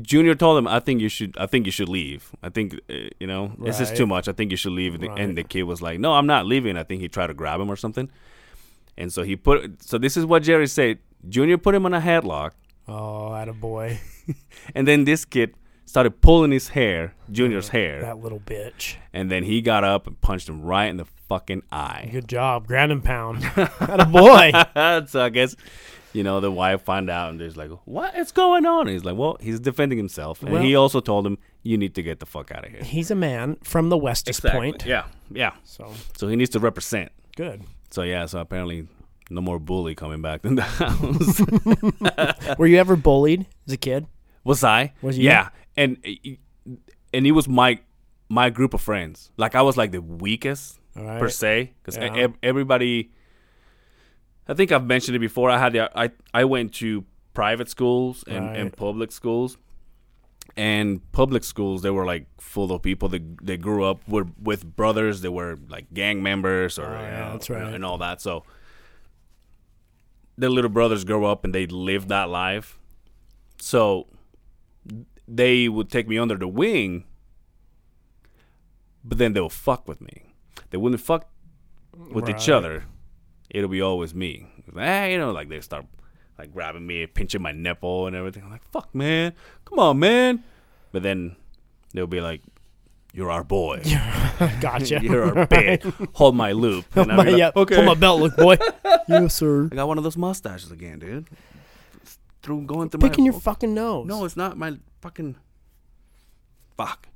Junior 0.00 0.34
told 0.34 0.58
him, 0.58 0.66
"I 0.66 0.80
think 0.80 1.00
you 1.00 1.08
should. 1.08 1.36
I 1.38 1.46
think 1.46 1.66
you 1.66 1.72
should 1.72 1.88
leave. 1.88 2.32
I 2.42 2.48
think 2.48 2.74
uh, 2.90 2.94
you 3.20 3.28
know 3.28 3.52
this 3.60 3.78
is 3.78 3.88
Right. 3.90 3.96
too 3.96 4.06
much. 4.06 4.26
I 4.26 4.32
think 4.32 4.50
you 4.50 4.56
should 4.56 4.72
leave." 4.72 4.94
And 4.94 5.02
the- 5.04 5.08
Right. 5.08 5.20
And 5.20 5.38
the 5.38 5.44
kid 5.44 5.62
was 5.64 5.80
like, 5.80 6.00
"No, 6.00 6.14
I'm 6.14 6.26
not 6.26 6.46
leaving." 6.46 6.76
I 6.76 6.82
think 6.82 7.00
he 7.00 7.08
tried 7.08 7.28
to 7.28 7.34
grab 7.34 7.60
him 7.60 7.70
or 7.70 7.76
something. 7.76 8.10
And 8.98 9.12
so 9.12 9.22
he 9.22 9.36
put. 9.36 9.82
So 9.84 9.96
this 9.98 10.16
is 10.16 10.26
what 10.26 10.42
Jerry 10.42 10.66
said. 10.66 10.98
Junior 11.28 11.58
put 11.58 11.74
him 11.76 11.86
on 11.86 11.94
a 11.94 12.00
headlock, 12.00 12.50
Oh, 12.88 13.34
at 13.34 13.48
a 13.48 13.52
boy. 13.52 14.00
and 14.74 14.86
then 14.88 15.04
this 15.04 15.24
kid 15.24 15.54
started 15.94 16.20
pulling 16.20 16.50
his 16.50 16.70
hair, 16.70 17.14
Junior's 17.30 17.68
hair, 17.68 18.00
That 18.00 18.18
little 18.18 18.40
bitch. 18.40 18.96
and 19.12 19.30
then 19.30 19.44
he 19.44 19.62
got 19.62 19.84
up 19.84 20.08
and 20.08 20.20
punched 20.20 20.48
him 20.48 20.60
right 20.60 20.86
in 20.86 20.96
the 20.96 21.04
fucking 21.28 21.62
eye. 21.70 22.08
Good 22.10 22.26
job. 22.28 22.66
Ground 22.66 22.90
and 22.90 23.04
pound. 23.04 23.44
a 23.80 24.04
boy. 24.04 24.50
so 25.06 25.22
I 25.22 25.28
guess, 25.28 25.54
you 26.12 26.24
know, 26.24 26.40
the 26.40 26.50
wife 26.50 26.82
found 26.82 27.10
out 27.10 27.30
and 27.30 27.40
there's 27.40 27.56
like, 27.56 27.70
what 27.84 28.16
is 28.18 28.32
going 28.32 28.66
on? 28.66 28.88
And 28.88 28.90
he's 28.90 29.04
like, 29.04 29.14
well, 29.16 29.36
he's 29.40 29.60
defending 29.60 29.96
himself. 29.96 30.42
And 30.42 30.50
Well- 30.50 30.62
he 30.62 30.74
also 30.74 30.98
told 30.98 31.24
him, 31.28 31.38
you 31.62 31.78
need 31.78 31.94
to 31.94 32.02
get 32.02 32.18
the 32.18 32.26
fuck 32.26 32.50
out 32.50 32.64
of 32.64 32.72
here. 32.72 32.82
He's 32.82 33.12
a 33.12 33.14
man 33.14 33.56
from 33.62 33.88
the 33.88 33.96
Westest 33.96 34.42
Point. 34.44 34.84
Yeah, 34.84 35.04
yeah. 35.30 35.52
So 35.62 35.92
So 36.16 36.26
he 36.26 36.34
needs 36.34 36.50
to 36.50 36.58
represent. 36.58 37.12
good. 37.36 37.62
So 37.92 38.02
yeah, 38.02 38.26
so 38.26 38.40
apparently 38.40 38.88
no 39.30 39.40
more 39.40 39.60
bully 39.60 39.94
coming 39.94 40.22
back 40.22 40.44
in 40.44 40.56
the 40.56 40.62
house. 42.48 42.58
Were 42.58 42.66
you 42.66 42.78
ever 42.78 42.96
bullied 42.96 43.46
as 43.68 43.74
a 43.74 43.76
kid? 43.76 44.08
was 44.42 44.64
I? 44.64 44.92
Was 45.00 45.16
you? 45.16 45.26
Yeah. 45.26 45.50
And 45.76 45.98
eh, 46.04 46.36
and 47.12 47.26
he 47.26 47.32
was 47.32 47.48
my 47.48 47.78
my 48.28 48.50
group 48.50 48.74
of 48.74 48.80
friends. 48.80 49.30
Like 49.36 49.54
I 49.54 49.62
was 49.62 49.76
like 49.76 49.92
the 49.92 50.00
weakest 50.02 50.80
right. 50.96 51.18
per 51.20 51.28
se 51.28 51.72
because 51.82 51.96
Yeah. 51.96 52.28
everybody 52.42 53.10
i 54.46 54.52
think 54.54 54.70
i've 54.72 54.84
mentioned 54.84 55.16
it 55.16 55.20
before 55.20 55.48
i 55.48 55.56
had 55.58 55.72
the 55.72 55.90
i 55.98 56.10
i 56.34 56.44
went 56.44 56.74
to 56.74 57.02
private 57.32 57.66
schools 57.70 58.22
and, 58.28 58.54
and 58.56 58.76
public 58.76 59.10
schools 59.10 59.56
and 60.54 61.00
public 61.12 61.42
schools 61.44 61.80
they 61.80 61.88
were 61.90 62.04
like 62.04 62.26
full 62.38 62.70
of 62.70 62.82
people 62.82 63.08
that 63.08 63.22
they 63.42 63.56
grew 63.56 63.82
up 63.84 64.06
with 64.06 64.30
with 64.42 64.76
brothers 64.76 65.22
they 65.22 65.30
were 65.30 65.58
like 65.70 65.86
gang 65.94 66.22
members 66.22 66.78
or 66.78 66.86
Oh, 66.94 67.00
yeah, 67.00 67.20
know, 67.20 67.32
that's 67.32 67.48
right. 67.50 67.74
and 67.74 67.84
all 67.86 67.96
that 67.98 68.20
so 68.20 68.44
their 70.36 70.50
little 70.50 70.70
brothers 70.70 71.04
grow 71.04 71.24
up 71.24 71.44
and 71.44 71.54
they 71.54 71.66
live 71.66 72.08
that 72.08 72.28
life 72.28 72.78
so 73.58 74.06
they 75.26 75.68
would 75.68 75.90
take 75.90 76.08
me 76.08 76.18
under 76.18 76.36
the 76.36 76.48
wing 76.48 77.04
but 79.02 79.18
then 79.18 79.32
they'll 79.32 79.48
fuck 79.48 79.86
with 79.88 80.00
me 80.00 80.34
they 80.70 80.78
wouldn't 80.78 81.00
fuck 81.00 81.28
with 81.96 82.28
each 82.28 82.48
other, 82.48 82.84
it'll 83.50 83.68
be 83.68 83.80
always 83.80 84.14
me. 84.14 84.46
Ah, 84.76 85.04
you 85.04 85.18
know, 85.18 85.32
like 85.32 85.48
they 85.48 85.60
start 85.60 85.86
like 86.38 86.52
grabbing 86.52 86.86
me, 86.86 87.06
pinching 87.06 87.42
my 87.42 87.52
nipple 87.52 88.06
and 88.06 88.16
everything. 88.16 88.42
I'm 88.44 88.50
like, 88.50 88.68
fuck, 88.70 88.94
man, 88.94 89.34
come 89.64 89.78
on, 89.78 89.98
man. 89.98 90.42
But 90.92 91.02
then 91.02 91.36
they'll 91.92 92.06
be 92.06 92.20
like, 92.20 92.42
"You're 93.12 93.30
our 93.30 93.44
boy. 93.44 93.82
Gotcha. 94.60 95.00
You're 95.02 95.38
our 95.38 95.46
bit. 95.46 95.82
Hold 96.14 96.36
my 96.36 96.52
loop." 96.52 96.86
And 96.96 97.08
my, 97.08 97.16
like, 97.16 97.36
yeah, 97.36 97.50
okay. 97.54 97.76
Pull 97.76 97.84
my 97.84 97.94
belt, 97.94 98.20
look, 98.20 98.36
boy. 98.36 98.56
yes, 99.08 99.34
sir. 99.34 99.68
I 99.70 99.76
got 99.76 99.88
one 99.88 99.98
of 99.98 100.04
those 100.04 100.16
mustaches 100.16 100.70
again, 100.70 100.98
dude. 100.98 101.28
Through 102.42 102.62
going 102.62 102.90
through 102.90 103.00
Picking 103.00 103.24
my 103.24 103.30
your 103.30 103.40
fucking 103.40 103.72
nose. 103.74 104.06
no, 104.06 104.24
it's 104.24 104.36
not 104.36 104.56
my 104.58 104.76
fucking 105.04 105.36
fuck. 106.78 107.08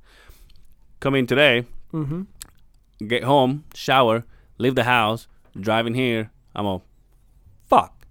Come 0.99 1.15
in 1.15 1.25
today. 1.25 1.65
Mm-hmm. 1.91 3.07
get 3.07 3.23
home, 3.23 3.63
shower, 3.73 4.25
leave 4.59 4.75
the 4.75 4.83
house, 4.83 5.27
driving 5.59 5.95
here. 5.95 6.29
I'm 6.53 6.67
all, 6.67 6.83
fuck. 7.67 8.05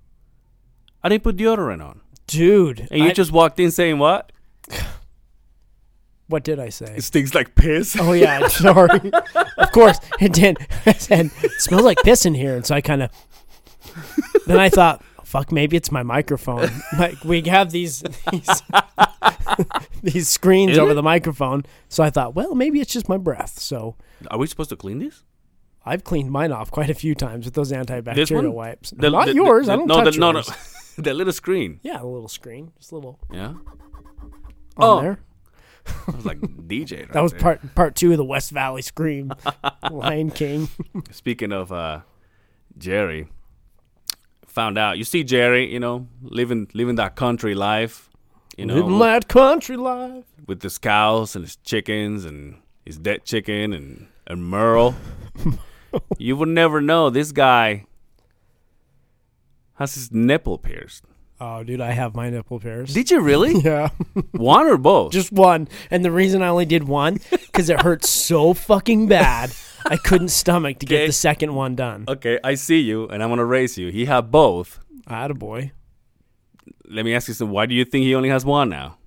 I 1.05 1.09
didn't 1.09 1.23
put 1.23 1.37
deodorant 1.37 1.81
on. 1.81 2.01
Dude. 2.27 2.89
And 2.91 3.05
you 3.05 3.11
I- 3.11 3.13
just 3.13 3.31
walked 3.31 3.61
in 3.61 3.71
saying 3.71 4.01
what? 4.01 4.33
what 6.27 6.43
did 6.43 6.59
I 6.59 6.71
say? 6.71 6.97
It 6.97 7.05
stinks 7.05 7.37
like 7.37 7.55
piss. 7.55 7.97
Oh 8.01 8.13
yeah, 8.15 8.49
sorry. 8.49 9.13
of 9.59 9.71
course, 9.71 10.01
it 10.21 10.33
did. 10.33 10.59
I 10.87 10.93
said 10.95 11.31
it 11.45 11.53
smells 11.61 11.85
like 11.85 11.99
piss 11.99 12.27
in 12.27 12.35
here, 12.35 12.57
and 12.57 12.67
so 12.67 12.75
I 12.75 12.81
kind 12.81 13.05
of. 13.05 13.11
Then 14.47 14.59
I 14.59 14.69
thought, 14.71 15.03
fuck, 15.25 15.53
maybe 15.53 15.77
it's 15.77 15.93
my 15.93 16.03
microphone. 16.03 16.69
Like 16.99 17.23
we 17.25 17.43
have 17.43 17.71
these 17.71 18.03
these, 18.33 18.63
these 20.03 20.29
screens 20.29 20.73
Is 20.73 20.79
over 20.79 20.93
it? 20.93 20.95
the 20.95 21.03
microphone, 21.03 21.65
so 21.89 22.03
I 22.03 22.11
thought, 22.11 22.35
well, 22.35 22.55
maybe 22.55 22.81
it's 22.81 22.93
just 22.93 23.09
my 23.09 23.17
breath. 23.17 23.59
So 23.59 23.97
Are 24.31 24.39
we 24.39 24.47
supposed 24.47 24.71
to 24.71 24.77
clean 24.77 24.99
these? 24.99 25.25
I've 25.85 26.05
cleaned 26.05 26.31
mine 26.31 26.53
off 26.53 26.71
quite 26.71 26.91
a 26.91 26.95
few 26.95 27.15
times 27.15 27.45
with 27.47 27.55
those 27.55 27.73
antibacterial 27.73 28.53
wipes. 28.53 28.91
The- 28.91 29.11
Not 29.11 29.27
the- 29.27 29.35
yours. 29.35 29.67
the- 29.67 29.73
I 29.73 29.77
don't 29.77 29.87
no, 29.89 30.03
touch 30.05 30.15
the, 30.15 30.21
no, 30.21 30.33
yours. 30.33 30.49
no. 30.99 31.03
the 31.03 31.15
little 31.15 31.33
screen. 31.33 31.81
Yeah, 31.83 32.03
a 32.03 32.05
little 32.05 32.29
screen, 32.29 32.73
just 32.79 32.93
a 32.93 32.97
little 32.97 33.19
Yeah. 33.33 33.49
on 33.49 33.63
Oh. 34.77 35.01
there. 35.01 35.19
I 36.07 36.11
was 36.17 36.27
like 36.27 36.39
DJ. 36.41 36.99
Right 37.01 37.13
That 37.13 37.23
was 37.23 37.33
there. 37.33 37.41
part 37.41 37.75
part 37.75 37.95
two 37.95 38.11
of 38.11 38.19
the 38.19 38.25
West 38.25 38.51
Valley 38.51 38.83
Scream, 38.83 39.33
Lion 39.91 40.31
King. 40.31 40.69
Speaking 41.11 41.51
of 41.51 41.73
uh, 41.73 42.01
Jerry, 42.77 43.29
found 44.47 44.77
out. 44.77 44.99
You 44.99 45.05
see 45.05 45.25
Jerry, 45.25 45.73
you 45.73 45.81
know, 45.81 46.07
living 46.21 46.69
living 46.75 46.97
that 46.97 47.17
country 47.17 47.55
life. 47.55 48.11
You 48.59 48.67
know, 48.67 48.75
Living 48.75 48.99
with, 48.99 49.01
that 49.03 49.29
country 49.29 49.77
life. 49.77 50.25
with 50.49 50.61
his 50.63 50.79
cows 50.79 51.37
and 51.37 51.45
his 51.45 51.55
chickens 51.57 52.25
and 52.25 52.57
his 52.85 52.99
dead 52.99 53.25
chicken 53.25 53.73
and 53.73 54.09
and 54.27 54.45
Merle. 54.45 54.97
you 56.19 56.37
would 56.37 56.49
never 56.49 56.81
know 56.81 57.09
this 57.09 57.31
guy 57.33 57.85
has 59.75 59.95
his 59.95 60.11
nipple 60.13 60.59
pierced. 60.59 61.05
Oh, 61.41 61.63
dude, 61.63 61.81
I 61.81 61.93
have 61.93 62.17
my 62.17 62.31
nipple 62.31 62.59
pierced. 62.59 62.95
Did 62.95 63.13
you 63.13 63.21
really? 63.21 63.61
yeah. 63.65 63.91
One 64.33 64.67
or 64.67 64.77
both? 64.77 65.13
Just 65.13 65.31
one. 65.31 65.69
And 65.89 66.05
the 66.05 66.11
reason 66.11 66.43
I 66.43 66.49
only 66.49 66.67
did 66.67 66.83
one, 66.89 67.21
because 67.31 67.71
it 67.71 67.81
hurt 67.83 68.05
so 68.05 68.55
fucking 68.55 69.07
bad, 69.07 69.53
I 69.87 69.97
couldn't 69.99 70.31
stomach 70.31 70.81
to 70.81 70.87
get 70.87 71.07
the 71.07 71.13
second 71.13 71.55
one 71.55 71.77
done. 71.77 72.07
okay. 72.09 72.41
I 72.43 72.55
see 72.57 72.81
you, 72.81 73.07
and 73.07 73.23
I'm 73.23 73.29
gonna 73.29 73.45
raise 73.45 73.79
you. 73.79 73.89
He 73.93 74.07
had 74.07 74.33
both. 74.33 74.81
Attaboy. 75.07 75.71
Let 76.89 77.05
me 77.05 77.15
ask 77.15 77.29
you 77.29 77.35
something. 77.35 77.53
Why 77.53 77.67
do 77.67 77.75
you 77.75 77.85
think 77.85 78.05
he 78.05 78.15
only 78.15 78.31
has 78.31 78.45
one 78.45 78.69
now? 78.69 78.99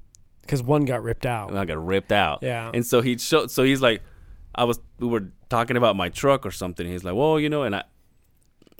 Because 0.41 0.61
one 0.61 0.85
got 0.85 1.03
ripped 1.03 1.25
out. 1.25 1.49
And 1.49 1.59
I 1.59 1.65
got 1.65 1.83
ripped 1.83 2.11
out. 2.11 2.39
Yeah. 2.41 2.71
And 2.73 2.85
so 2.85 3.01
he 3.01 3.17
showed. 3.17 3.51
So 3.51 3.63
he's 3.63 3.81
like, 3.81 4.01
I 4.53 4.63
was. 4.65 4.79
We 4.99 5.07
were 5.07 5.31
talking 5.49 5.77
about 5.77 5.95
my 5.95 6.09
truck 6.09 6.45
or 6.45 6.51
something. 6.51 6.85
He's 6.85 7.03
like, 7.03 7.15
well, 7.15 7.39
you 7.39 7.49
know, 7.49 7.63
and 7.63 7.75
I. 7.75 7.83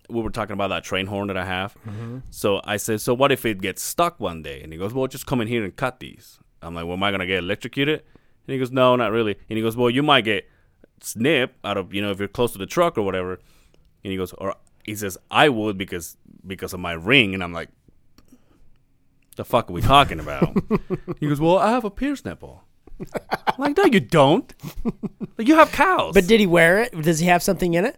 We 0.10 0.22
were 0.22 0.30
talking 0.30 0.54
about 0.54 0.68
that 0.68 0.84
train 0.84 1.06
horn 1.08 1.28
that 1.28 1.38
I 1.38 1.46
have. 1.46 1.74
Mm-hmm. 1.88 2.18
So 2.32 2.60
I 2.66 2.76
said, 2.76 3.00
so 3.00 3.14
what 3.14 3.32
if 3.32 3.46
it 3.46 3.62
gets 3.62 3.82
stuck 3.82 4.20
one 4.20 4.42
day? 4.42 4.62
And 4.62 4.74
he 4.74 4.78
goes, 4.78 4.94
well, 4.94 5.08
just 5.08 5.26
come 5.26 5.40
in 5.40 5.48
here 5.48 5.64
and 5.64 5.74
cut 5.74 6.02
these. 6.02 6.38
I'm 6.62 6.76
like, 6.76 6.84
well, 6.84 6.96
am 6.96 7.04
I 7.04 7.12
gonna 7.12 7.26
get 7.26 7.40
electrocuted? 7.40 8.02
And 8.48 8.54
he 8.54 8.60
goes, 8.60 8.72
no, 8.72 8.98
not 8.98 9.12
really. 9.12 9.38
And 9.50 9.58
he 9.58 9.62
goes, 9.62 9.78
well, 9.78 9.90
you 9.90 10.04
might 10.04 10.26
get 10.26 10.50
snip 11.00 11.56
out 11.64 11.78
of 11.78 11.94
you 11.94 12.02
know 12.02 12.12
if 12.12 12.20
you're 12.20 12.28
close 12.28 12.52
to 12.52 12.58
the 12.58 12.66
truck 12.66 12.98
or 12.98 13.04
whatever. 13.04 13.40
And 14.04 14.12
he 14.12 14.18
goes, 14.18 14.34
or 14.34 14.56
he 14.84 14.96
says, 14.96 15.18
I 15.30 15.48
would 15.48 15.78
because 15.78 16.18
because 16.46 16.74
of 16.74 16.80
my 16.82 16.92
ring. 16.94 17.34
And 17.34 17.42
I'm 17.42 17.54
like, 17.54 17.70
the 19.36 19.46
fuck 19.46 19.70
are 19.70 19.74
we 19.74 19.82
talking 19.82 20.20
about? 20.20 20.56
he 21.20 21.28
goes, 21.28 21.40
well, 21.40 21.58
I 21.58 21.72
have 21.72 21.86
a 21.86 21.90
pierced 21.90 22.26
nipple. 22.26 22.64
I'm 23.00 23.56
like, 23.58 23.78
no, 23.78 23.86
you 23.86 24.00
don't. 24.00 24.54
Like, 25.38 25.48
you 25.48 25.56
have 25.56 25.72
cows. 25.72 26.14
But 26.14 26.28
did 26.28 26.40
he 26.40 26.46
wear 26.46 26.82
it? 26.84 26.92
Does 27.02 27.20
he 27.20 27.28
have 27.28 27.42
something 27.42 27.74
in 27.74 27.86
it? 27.86 27.98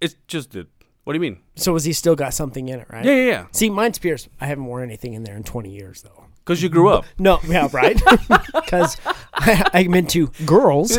it's 0.00 0.16
just 0.26 0.54
a, 0.54 0.66
What 1.04 1.12
do 1.12 1.16
you 1.16 1.20
mean? 1.20 1.40
So 1.56 1.72
has 1.74 1.84
he 1.84 1.92
still 1.92 2.16
got 2.16 2.34
something 2.34 2.68
in 2.68 2.80
it, 2.80 2.86
right? 2.90 3.04
Yeah, 3.04 3.12
yeah, 3.14 3.26
yeah. 3.26 3.46
See, 3.52 3.70
mine's 3.70 3.98
pierced. 3.98 4.28
I 4.40 4.46
haven't 4.46 4.66
worn 4.66 4.82
anything 4.82 5.14
in 5.14 5.24
there 5.24 5.36
in 5.36 5.44
20 5.44 5.70
years, 5.70 6.02
though. 6.02 6.24
Because 6.38 6.62
you 6.62 6.68
grew 6.68 6.88
up. 6.90 7.06
No, 7.18 7.40
yeah, 7.46 7.68
right? 7.72 8.00
Because 8.54 8.96
I'm 9.34 9.94
into 9.94 10.28
girls. 10.44 10.98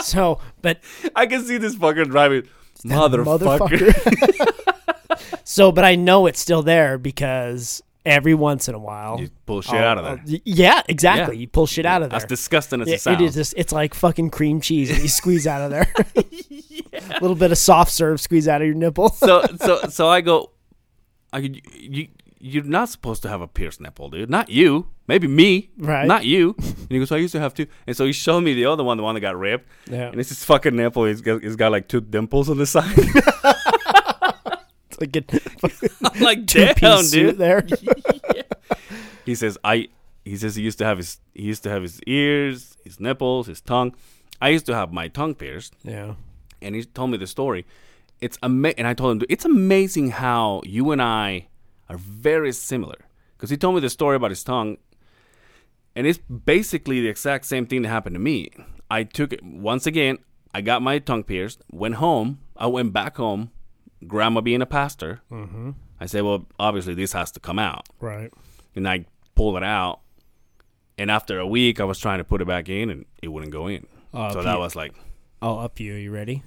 so, 0.00 0.40
but 0.62 0.80
I 1.14 1.26
can 1.26 1.42
see 1.42 1.58
this 1.58 1.74
fucker 1.74 2.06
driving. 2.06 2.48
Motherfucker. 2.84 3.58
motherfucker. 3.58 4.65
So, 5.44 5.72
but 5.72 5.84
I 5.84 5.94
know 5.96 6.26
it's 6.26 6.40
still 6.40 6.62
there 6.62 6.98
because 6.98 7.82
every 8.04 8.34
once 8.34 8.68
in 8.68 8.74
a 8.74 8.78
while, 8.78 9.18
You 9.20 9.30
pull 9.46 9.62
shit 9.62 9.74
I'll- 9.74 9.84
out 9.84 9.98
of 9.98 10.04
there. 10.04 10.12
I'll- 10.36 10.40
yeah, 10.44 10.82
exactly. 10.88 11.34
Yeah. 11.36 11.40
You 11.40 11.48
pull 11.48 11.66
shit 11.66 11.84
out 11.86 12.02
of 12.02 12.10
there. 12.10 12.18
That's 12.20 12.28
disgusting 12.28 12.80
as 12.82 12.88
Yeah, 12.88 12.94
it 12.94 13.00
sounds. 13.00 13.20
it 13.20 13.24
is 13.24 13.34
just, 13.34 13.54
it's 13.56 13.72
like 13.72 13.94
fucking 13.94 14.30
cream 14.30 14.60
cheese 14.60 14.90
that 14.90 15.02
you 15.02 15.08
squeeze 15.08 15.46
out 15.46 15.60
of 15.62 15.70
there. 15.70 15.92
A 17.10 17.20
little 17.20 17.36
bit 17.36 17.52
of 17.52 17.58
soft 17.58 17.90
serve 17.92 18.20
squeeze 18.20 18.48
out 18.48 18.60
of 18.62 18.66
your 18.66 18.76
nipple. 18.76 19.10
so 19.10 19.44
so 19.60 19.80
so 19.88 20.08
I 20.08 20.20
go, 20.22 20.50
I 21.32 21.38
you 21.74 22.08
you're 22.38 22.64
not 22.64 22.88
supposed 22.88 23.22
to 23.22 23.28
have 23.28 23.40
a 23.40 23.48
pierced 23.48 23.80
nipple, 23.80 24.08
dude. 24.10 24.30
Not 24.30 24.50
you. 24.50 24.88
Maybe 25.08 25.26
me. 25.26 25.70
Right. 25.78 26.06
Not 26.06 26.24
you. 26.26 26.54
And 26.58 26.86
he 26.90 26.98
goes, 26.98 27.10
I 27.10 27.16
used 27.16 27.32
to 27.32 27.40
have 27.40 27.54
two. 27.54 27.66
And 27.86 27.96
so 27.96 28.04
he 28.06 28.12
showed 28.12 28.42
me 28.42 28.54
the 28.54 28.66
other 28.66 28.84
one, 28.84 28.96
the 28.98 29.02
one 29.02 29.14
that 29.14 29.20
got 29.20 29.36
ripped. 29.38 29.68
Yeah. 29.90 30.08
And 30.10 30.20
it's 30.20 30.28
his 30.28 30.44
fucking 30.44 30.76
nipple. 30.76 31.06
He's 31.06 31.20
got, 31.22 31.42
he's 31.42 31.56
got 31.56 31.72
like 31.72 31.88
two 31.88 32.00
dimples 32.00 32.48
on 32.50 32.58
the 32.58 32.66
side. 32.66 32.94
Like 35.00 35.16
a 35.16 35.24
like, 36.24 36.46
two 36.46 36.60
damn, 36.60 36.74
piece 36.74 37.10
suit 37.10 37.36
dude. 37.36 37.38
there. 37.38 37.66
he 39.24 39.34
says 39.34 39.58
I. 39.64 39.88
He 40.24 40.36
says 40.36 40.56
he 40.56 40.62
used 40.62 40.78
to 40.78 40.84
have 40.84 40.96
his 40.98 41.20
he 41.34 41.44
used 41.44 41.62
to 41.64 41.70
have 41.70 41.82
his 41.82 42.00
ears, 42.06 42.76
his 42.84 42.98
nipples, 42.98 43.46
his 43.46 43.60
tongue. 43.60 43.94
I 44.40 44.48
used 44.48 44.66
to 44.66 44.74
have 44.74 44.92
my 44.92 45.08
tongue 45.08 45.34
pierced, 45.34 45.74
Yeah. 45.84 46.14
and 46.60 46.74
he 46.74 46.84
told 46.84 47.10
me 47.10 47.16
the 47.16 47.26
story. 47.26 47.64
It's 48.20 48.38
ama- 48.42 48.74
and 48.76 48.86
I 48.86 48.94
told 48.94 49.16
him 49.22 49.26
it's 49.28 49.44
amazing 49.44 50.10
how 50.10 50.62
you 50.64 50.90
and 50.90 51.00
I 51.02 51.48
are 51.88 51.96
very 51.98 52.52
similar 52.52 52.98
because 53.36 53.50
he 53.50 53.56
told 53.56 53.74
me 53.76 53.80
the 53.80 53.90
story 53.90 54.16
about 54.16 54.30
his 54.30 54.42
tongue, 54.42 54.78
and 55.94 56.06
it's 56.06 56.18
basically 56.18 57.00
the 57.00 57.08
exact 57.08 57.44
same 57.44 57.66
thing 57.66 57.82
that 57.82 57.88
happened 57.88 58.14
to 58.14 58.20
me. 58.20 58.50
I 58.90 59.04
took 59.04 59.32
it 59.32 59.42
once 59.44 59.86
again. 59.86 60.18
I 60.54 60.60
got 60.62 60.80
my 60.82 60.98
tongue 60.98 61.24
pierced. 61.24 61.62
Went 61.70 61.96
home. 61.96 62.40
I 62.56 62.66
went 62.66 62.92
back 62.92 63.16
home. 63.18 63.50
Grandma 64.06 64.40
being 64.40 64.62
a 64.62 64.66
pastor, 64.66 65.20
Mm-hmm. 65.30 65.70
I 66.00 66.06
said, 66.06 66.22
"Well, 66.22 66.46
obviously 66.58 66.94
this 66.94 67.12
has 67.14 67.30
to 67.32 67.40
come 67.40 67.58
out," 67.58 67.88
Right. 68.00 68.30
and 68.74 68.86
I 68.88 69.06
pulled 69.34 69.56
it 69.56 69.62
out. 69.62 70.00
And 70.98 71.10
after 71.10 71.38
a 71.38 71.46
week, 71.46 71.80
I 71.80 71.84
was 71.84 71.98
trying 71.98 72.18
to 72.18 72.24
put 72.24 72.40
it 72.40 72.46
back 72.46 72.68
in, 72.68 72.90
and 72.90 73.04
it 73.22 73.28
wouldn't 73.28 73.52
go 73.52 73.66
in. 73.66 73.86
Uh, 74.14 74.30
so 74.32 74.42
that 74.42 74.54
you- 74.54 74.58
was 74.58 74.74
like, 74.76 74.92
I'll 75.42 75.58
up 75.58 75.78
you. 75.80 75.94
You 75.94 76.10
ready? 76.10 76.42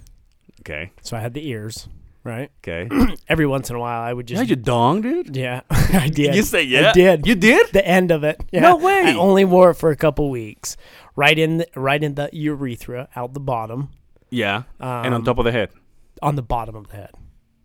okay, 0.60 0.90
So 1.02 1.16
I 1.16 1.20
had 1.20 1.34
the 1.34 1.46
ears, 1.48 1.88
right? 2.24 2.50
okay. 2.58 2.88
Every 3.28 3.46
once 3.46 3.70
in 3.70 3.76
a 3.76 3.78
while, 3.78 4.02
I 4.02 4.12
would 4.12 4.28
You 4.28 4.34
just. 4.36 4.40
had 4.42 4.48
your 4.48 4.62
dong, 4.64 5.02
dude. 5.02 5.36
yeah, 5.36 5.62
I 5.70 6.08
did. 6.08 6.34
You 6.34 6.42
say 6.42 6.62
yeah? 6.64 6.90
I 6.90 6.92
did. 6.92 7.26
You 7.26 7.34
did? 7.36 7.68
the 7.72 7.86
end 7.86 8.10
of 8.10 8.24
it. 8.24 8.42
Yeah. 8.52 8.60
No 8.60 8.76
way. 8.76 9.02
I 9.06 9.14
only 9.14 9.44
wore 9.44 9.70
it 9.70 9.74
for 9.76 9.90
a 9.90 9.96
couple 9.96 10.28
weeks. 10.30 10.76
Right 11.16 11.38
in, 11.38 11.58
the, 11.58 11.66
right 11.76 12.02
in 12.02 12.14
the 12.14 12.28
urethra, 12.32 13.08
out 13.16 13.34
the 13.34 13.40
bottom, 13.40 13.90
Yeah. 14.30 14.62
and 14.78 15.06
on 15.06 15.14
Um, 15.14 15.24
top 15.24 15.38
of 15.38 15.44
the 15.44 15.52
head. 15.52 15.70
on 16.22 16.34
the 16.36 16.42
bottom 16.42 16.74
of 16.76 16.88
the 16.88 16.96
head, 16.96 17.10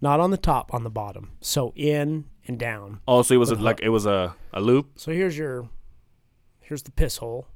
not 0.05 0.19
on 0.19 0.29
the 0.29 0.37
top, 0.37 0.71
on 0.71 0.83
the 0.83 0.89
bottom. 0.91 1.31
So 1.41 1.73
in 1.75 2.25
and 2.47 2.59
down. 2.59 2.99
Oh, 3.07 3.23
so 3.23 3.33
it 3.33 3.37
was 3.37 3.49
a, 3.49 3.55
like 3.55 3.79
it 3.81 3.89
was 3.89 4.05
a, 4.05 4.35
a 4.53 4.61
loop. 4.61 4.91
So 4.97 5.11
here's 5.11 5.35
your, 5.35 5.67
here's 6.61 6.83
the 6.83 6.91
piss 6.91 7.17
hole. 7.17 7.47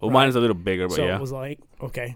Well, 0.00 0.10
Right. 0.10 0.12
mine 0.12 0.28
is 0.28 0.36
a 0.36 0.40
little 0.40 0.54
bigger, 0.54 0.88
but 0.88 0.96
so 0.96 1.06
yeah. 1.06 1.16
it 1.16 1.20
was 1.22 1.32
like, 1.32 1.58
okay, 1.80 2.14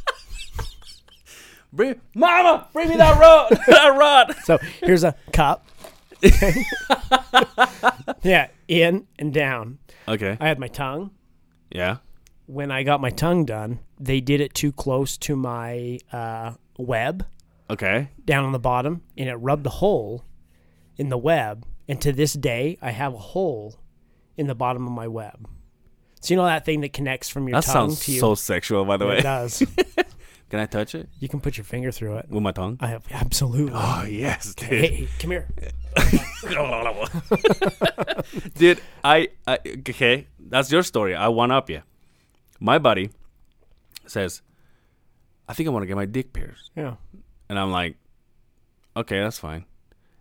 bring, 1.72 1.98
Mama, 2.14 2.68
bring 2.74 2.90
me 2.90 2.96
that 2.96 3.18
rod. 3.18 3.48
that 3.68 3.96
rod. 3.96 4.34
so 4.44 4.58
here's 4.82 5.02
a 5.02 5.14
cup. 5.32 5.66
yeah, 8.22 8.48
in 8.68 9.06
and 9.18 9.32
down. 9.32 9.78
Okay. 10.06 10.36
I 10.38 10.46
had 10.46 10.58
my 10.58 10.68
tongue. 10.68 11.10
Yeah. 11.70 11.96
When 12.44 12.70
I 12.70 12.82
got 12.82 13.00
my 13.00 13.10
tongue 13.10 13.46
done, 13.46 13.78
they 13.98 14.20
did 14.20 14.42
it 14.42 14.52
too 14.52 14.72
close 14.72 15.16
to 15.18 15.36
my 15.36 16.00
uh, 16.12 16.52
web 16.76 17.24
Okay. 17.68 18.10
down 18.24 18.44
on 18.44 18.52
the 18.52 18.58
bottom, 18.58 19.02
and 19.16 19.28
it 19.28 19.34
rubbed 19.34 19.66
a 19.66 19.70
hole 19.70 20.24
in 20.96 21.08
the 21.08 21.18
web. 21.18 21.66
And 21.88 22.00
to 22.02 22.12
this 22.12 22.32
day, 22.32 22.78
I 22.82 22.90
have 22.90 23.14
a 23.14 23.18
hole 23.18 23.78
in 24.36 24.46
the 24.46 24.54
bottom 24.54 24.86
of 24.86 24.92
my 24.92 25.08
web. 25.08 25.48
So 26.20 26.34
you 26.34 26.38
know 26.38 26.44
that 26.46 26.64
thing 26.64 26.80
that 26.80 26.92
connects 26.92 27.28
from 27.28 27.48
your 27.48 27.60
That 27.60 27.64
tongue 27.64 27.90
sounds 27.90 28.04
to 28.06 28.12
you. 28.12 28.20
so 28.20 28.34
sexual, 28.34 28.84
by 28.84 28.96
the 28.96 29.06
way. 29.06 29.14
it 29.14 29.16
way. 29.18 29.22
does. 29.22 29.62
Can 30.48 30.60
I 30.60 30.66
touch 30.66 30.94
it 30.94 31.08
you 31.18 31.28
can 31.28 31.40
put 31.40 31.56
your 31.56 31.64
finger 31.64 31.90
through 31.90 32.18
it. 32.18 32.26
with 32.30 32.40
my 32.40 32.52
tongue? 32.52 32.76
I 32.78 32.86
have 32.86 33.04
absolutely. 33.10 33.72
Oh 33.74 34.04
yes, 34.08 34.54
dude. 34.54 34.68
hey, 34.68 35.08
come 35.18 35.32
here. 35.32 35.48
dude, 38.54 38.80
I, 39.02 39.28
I 39.46 39.58
okay. 39.88 40.28
That's 40.38 40.70
your 40.70 40.82
story. 40.84 41.14
I 41.16 41.26
one 41.28 41.50
up 41.50 41.68
you. 41.70 41.82
My 42.60 42.78
buddy 42.78 43.10
says, 44.06 44.42
"I 45.48 45.54
think 45.54 45.68
I 45.68 45.72
want 45.72 45.82
to 45.82 45.86
get 45.86 45.96
my 45.96 46.06
dick 46.06 46.32
pierced," 46.32 46.70
Yeah. 46.76 46.94
And 47.48 47.58
I'm 47.58 47.70
like, 47.70 47.96
"Okay, 48.96 49.20
that's 49.20 49.38
fine." 49.38 49.64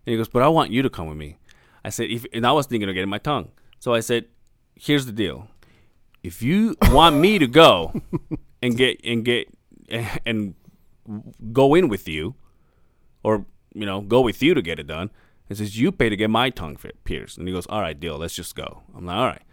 And 0.06 0.12
he 0.12 0.18
goes, 0.18 0.28
"But 0.28 0.44
I 0.44 0.48
want 0.48 0.72
you 0.72 0.82
to 0.82 0.90
come 0.90 1.08
with 1.08 1.18
me." 1.18 1.38
I 1.84 1.90
said, 1.90 2.10
"If," 2.10 2.26
and 2.34 2.46
I 2.46 2.52
was 2.52 2.66
thinking 2.66 2.90
of 2.90 2.96
getting 2.96 3.10
my 3.10 3.18
tongue. 3.18 3.50
So 3.80 3.94
I 3.94 4.00
said, 4.00 4.26
"Here's 4.76 5.06
the 5.06 5.12
deal. 5.12 5.48
If 6.24 6.42
you 6.42 6.76
want 6.84 7.18
me 7.18 7.38
to 7.40 7.48
go 7.48 8.02
and 8.62 8.76
get 8.78 9.00
and 9.04 9.24
get 9.24 9.48
and 10.26 10.56
go 11.52 11.76
in 11.76 11.88
with 11.88 12.08
you, 12.08 12.36
or 13.24 13.46
you 13.74 13.86
know, 13.86 14.02
go 14.02 14.22
with 14.22 14.42
you 14.42 14.54
to 14.54 14.62
get 14.62 14.80
it 14.80 14.88
done." 14.88 15.12
He 15.48 15.56
says, 15.56 15.80
"You 15.80 15.92
pay 15.92 16.10
to 16.10 16.16
get 16.16 16.30
my 16.30 16.50
tongue 16.50 16.78
pierced," 17.04 17.38
and 17.38 17.48
he 17.48 17.54
goes, 17.54 17.68
"All 17.68 17.82
right, 17.82 18.00
deal. 18.00 18.18
Let's 18.18 18.36
just 18.36 18.56
go." 18.56 18.84
I'm 18.96 19.06
like, 19.06 19.16
"All 19.16 19.28
right." 19.28 19.44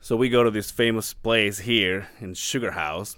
So 0.00 0.16
we 0.16 0.28
go 0.28 0.44
to 0.44 0.50
this 0.50 0.70
famous 0.70 1.12
place 1.12 1.58
here 1.60 2.08
in 2.20 2.34
Sugar 2.34 2.72
House 2.72 3.16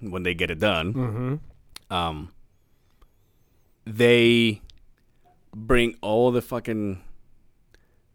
when 0.00 0.22
they 0.22 0.34
get 0.34 0.50
it 0.50 0.58
done. 0.58 0.94
Mm-hmm. 0.94 1.94
Um, 1.94 2.33
they 3.86 4.60
bring 5.54 5.96
all 6.00 6.30
the 6.30 6.42
fucking 6.42 7.00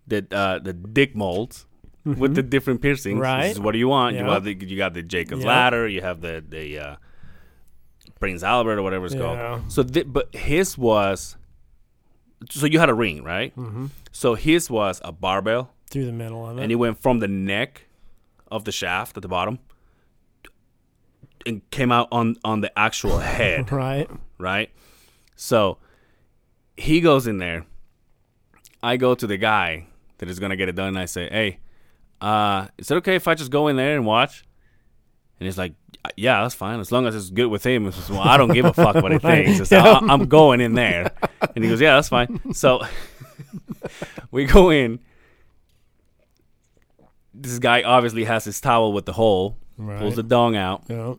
the 0.08 0.26
uh, 0.32 0.60
the 0.60 0.74
dick 0.74 1.16
molds 1.16 1.66
with 2.06 2.34
the 2.36 2.42
different 2.44 2.82
piercings. 2.82 3.18
This 3.18 3.22
Right. 3.24 3.46
is 3.52 3.60
what 3.60 3.74
do 3.74 3.78
you 3.78 3.88
want? 3.88 4.16
You 4.16 4.24
have 4.26 4.44
the 4.44 4.54
you 4.56 4.78
got 4.78 4.94
the 4.94 5.04
Jacob's 5.04 5.44
Yeah. 5.44 5.50
ladder. 5.50 5.88
You 5.88 6.02
have 6.02 6.22
the 6.22 6.44
the 6.48 6.80
uh, 6.80 6.96
Prince 8.20 8.44
Albert 8.44 8.80
or 8.80 8.82
whatever 8.84 9.06
it's 9.06 9.16
Yeah. 9.16 9.22
called. 9.22 9.72
So, 9.72 9.84
thi- 9.84 10.04
but 10.04 10.34
his 10.36 10.78
was 10.78 11.38
so 12.50 12.66
you 12.66 12.80
had 12.80 12.90
a 12.90 12.94
ring, 12.94 13.24
right? 13.24 13.56
Mm-hmm. 13.56 13.88
So 14.12 14.36
his 14.36 14.70
was 14.70 15.02
a 15.04 15.12
barbell, 15.12 15.72
Through 15.92 16.06
the 16.06 16.12
middle 16.14 16.48
of 16.48 16.58
it. 16.58 16.62
and 16.64 16.72
it 16.72 16.76
went 16.76 17.02
from 17.02 17.20
the 17.20 17.28
neck 17.28 17.86
of 18.50 18.64
the 18.66 18.72
shaft 18.72 19.16
at 19.18 19.22
the 19.24 19.28
bottom 19.30 19.60
and 21.46 21.70
came 21.70 21.92
out 21.92 22.08
on 22.12 22.36
on 22.44 22.62
the 22.62 22.78
actual 22.80 23.20
head 23.20 23.72
right. 23.84 24.10
right? 24.38 24.70
So 25.42 25.78
he 26.76 27.00
goes 27.00 27.26
in 27.26 27.38
there. 27.38 27.66
I 28.84 28.98
go 28.98 29.16
to 29.16 29.26
the 29.26 29.38
guy 29.38 29.86
that 30.18 30.28
is 30.30 30.38
gonna 30.38 30.58
get 30.58 30.68
it 30.68 30.76
done. 30.76 30.90
And 30.90 31.00
I 31.00 31.06
say, 31.06 31.30
"Hey, 31.30 31.60
uh, 32.20 32.68
is 32.78 32.92
it 32.92 32.96
okay 32.96 33.16
if 33.16 33.26
I 33.28 33.36
just 33.36 33.50
go 33.50 33.70
in 33.70 33.78
there 33.78 33.96
and 33.96 34.06
watch?" 34.06 34.44
And 35.40 35.46
he's 35.48 35.58
like, 35.58 35.76
"Yeah, 36.18 36.42
that's 36.42 36.56
fine 36.56 36.82
as 36.82 36.92
long 36.92 37.08
as 37.08 37.16
it's 37.16 37.30
good 37.30 37.48
with 37.48 37.66
him." 37.66 37.90
Says, 37.92 38.10
well, 38.10 38.20
I 38.20 38.36
don't 38.36 38.52
give 38.54 38.66
a 38.66 38.74
fuck 38.74 38.96
what 38.96 39.14
he 39.14 39.18
thinks. 39.30 39.58
Says, 39.70 39.72
I- 39.72 40.00
I'm 40.00 40.26
going 40.28 40.60
in 40.60 40.74
there, 40.74 41.12
and 41.56 41.64
he 41.64 41.70
goes, 41.70 41.80
"Yeah, 41.80 41.96
that's 41.96 42.10
fine." 42.10 42.54
So 42.54 42.82
we 44.32 44.44
go 44.46 44.70
in. 44.72 45.00
This 47.34 47.60
guy 47.60 47.82
obviously 47.84 48.26
has 48.26 48.44
his 48.44 48.60
towel 48.60 48.92
with 48.92 49.06
the 49.06 49.14
hole, 49.14 49.56
Right. 49.78 50.00
pulls 50.00 50.16
the 50.18 50.24
dong 50.24 50.58
out. 50.58 50.84
yeah. 50.90 51.14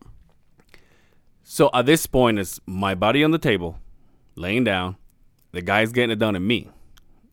So 1.42 1.70
at 1.72 1.86
this 1.86 2.06
point, 2.06 2.38
it's 2.38 2.60
my 2.66 2.94
body 2.94 3.24
on 3.24 3.30
the 3.32 3.38
table, 3.38 3.78
laying 4.40 4.64
down. 4.64 4.96
The 5.52 5.62
guy's 5.62 5.92
getting 5.92 6.10
it 6.10 6.18
done 6.18 6.34
and 6.34 6.46
me, 6.46 6.70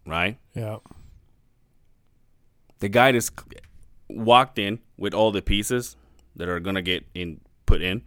right? 0.06 0.38
Yeah. 0.54 0.78
The 2.80 2.90
guy 2.90 3.12
just 3.12 3.32
walked 4.10 4.60
in 4.60 4.80
with 4.98 5.14
all 5.14 5.32
the 5.32 5.42
pieces 5.42 5.96
that 6.36 6.50
are 6.50 6.60
gonna 6.60 6.82
get 6.82 7.06
in 7.14 7.42
put 7.66 7.82
in, 7.82 8.04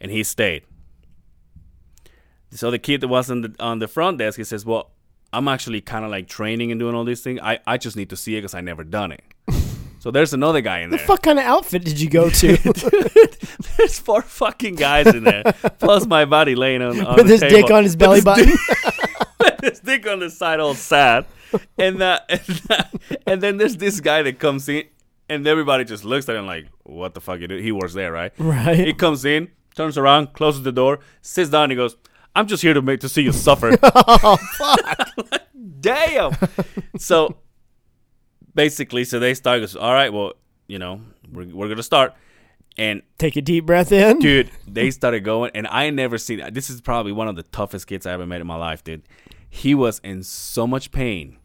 and 0.00 0.10
he 0.10 0.22
stayed. 0.22 0.64
So 2.50 2.70
the 2.70 2.78
kid 2.78 3.00
that 3.02 3.08
was 3.08 3.30
on 3.30 3.42
the 3.42 3.54
on 3.60 3.78
the 3.78 3.88
front 3.88 4.18
desk, 4.18 4.38
he 4.38 4.44
says, 4.44 4.64
"Well, 4.64 4.90
I'm 5.32 5.48
actually 5.48 5.80
kind 5.80 6.04
of 6.04 6.10
like 6.10 6.28
training 6.28 6.70
and 6.70 6.78
doing 6.78 6.94
all 6.94 7.04
these 7.04 7.22
things. 7.22 7.40
I 7.42 7.60
I 7.66 7.76
just 7.78 7.96
need 7.96 8.10
to 8.10 8.16
see 8.16 8.34
it 8.36 8.40
because 8.40 8.54
I 8.54 8.60
never 8.60 8.84
done 8.84 9.12
it." 9.12 9.22
So 9.98 10.10
there's 10.10 10.32
another 10.32 10.60
guy 10.60 10.80
in 10.80 10.90
there. 10.90 10.98
The 10.98 11.04
fuck 11.04 11.22
kind 11.22 11.38
of 11.38 11.44
outfit 11.44 11.84
did 11.84 12.00
you 12.00 12.08
go 12.08 12.30
to 12.30 12.56
There's 13.76 13.98
four 13.98 14.22
fucking 14.22 14.76
guys 14.76 15.06
in 15.06 15.24
there, 15.24 15.42
plus 15.78 16.06
my 16.06 16.24
body 16.24 16.54
laying 16.54 16.82
on, 16.82 17.00
on 17.04 17.16
with 17.16 17.26
the 17.26 17.32
his 17.32 17.40
table. 17.40 17.56
dick 17.56 17.70
on 17.70 17.82
his 17.84 17.96
belly 17.96 18.20
button? 18.20 18.48
his 19.62 19.80
dick 19.80 20.06
on 20.06 20.20
the 20.20 20.30
side, 20.30 20.60
all 20.60 20.74
sad, 20.74 21.26
and 21.76 22.00
uh, 22.02 22.20
and, 22.28 22.60
uh, 22.70 22.84
and 23.26 23.42
then 23.42 23.56
there's 23.56 23.76
this 23.76 24.00
guy 24.00 24.22
that 24.22 24.38
comes 24.38 24.68
in, 24.68 24.84
and 25.28 25.46
everybody 25.46 25.84
just 25.84 26.04
looks 26.04 26.28
at 26.28 26.36
him 26.36 26.46
like, 26.46 26.66
"What 26.84 27.14
the 27.14 27.20
fuck?" 27.20 27.40
You 27.40 27.48
do? 27.48 27.56
He 27.56 27.72
works 27.72 27.94
there, 27.94 28.12
right? 28.12 28.32
Right." 28.38 28.78
He 28.78 28.92
comes 28.94 29.24
in, 29.24 29.48
turns 29.74 29.98
around, 29.98 30.32
closes 30.32 30.62
the 30.62 30.72
door, 30.72 31.00
sits 31.22 31.50
down, 31.50 31.64
and 31.64 31.72
he 31.72 31.76
goes, 31.76 31.96
"I'm 32.36 32.46
just 32.46 32.62
here 32.62 32.74
to 32.74 32.82
make 32.82 33.00
to 33.00 33.08
see 33.08 33.22
you 33.22 33.32
suffer." 33.32 33.76
oh 33.82 34.36
fuck. 34.56 35.08
Damn. 35.80 36.32
so 36.98 37.36
basically, 38.58 39.04
so 39.04 39.20
they 39.20 39.34
start. 39.34 39.60
Goes, 39.60 39.76
All 39.76 39.92
right, 39.92 40.12
well, 40.12 40.32
you 40.66 40.78
know, 40.78 41.00
we're 41.32 41.46
we're 41.46 41.68
gonna 41.68 41.82
start, 41.82 42.12
and 42.76 43.02
Take 43.16 43.36
a 43.36 43.40
deep 43.40 43.64
breath 43.64 43.92
in. 43.92 44.18
dude, 44.28 44.50
they 44.66 44.90
started 44.90 45.20
going, 45.20 45.52
and 45.54 45.66
I 45.68 45.88
never 45.90 46.18
seen. 46.18 46.42
This 46.52 46.68
is 46.68 46.80
probably 46.80 47.12
one 47.12 47.28
of 47.28 47.36
the 47.36 47.44
toughest 47.44 47.86
kids 47.86 48.04
I 48.04 48.12
ever 48.12 48.26
met 48.26 48.40
in 48.40 48.46
my 48.46 48.56
life, 48.56 48.82
dude. 48.82 49.02
He 49.48 49.74
was 49.74 50.00
in 50.00 50.24
so 50.24 50.66
much 50.66 50.90
pain 50.90 51.38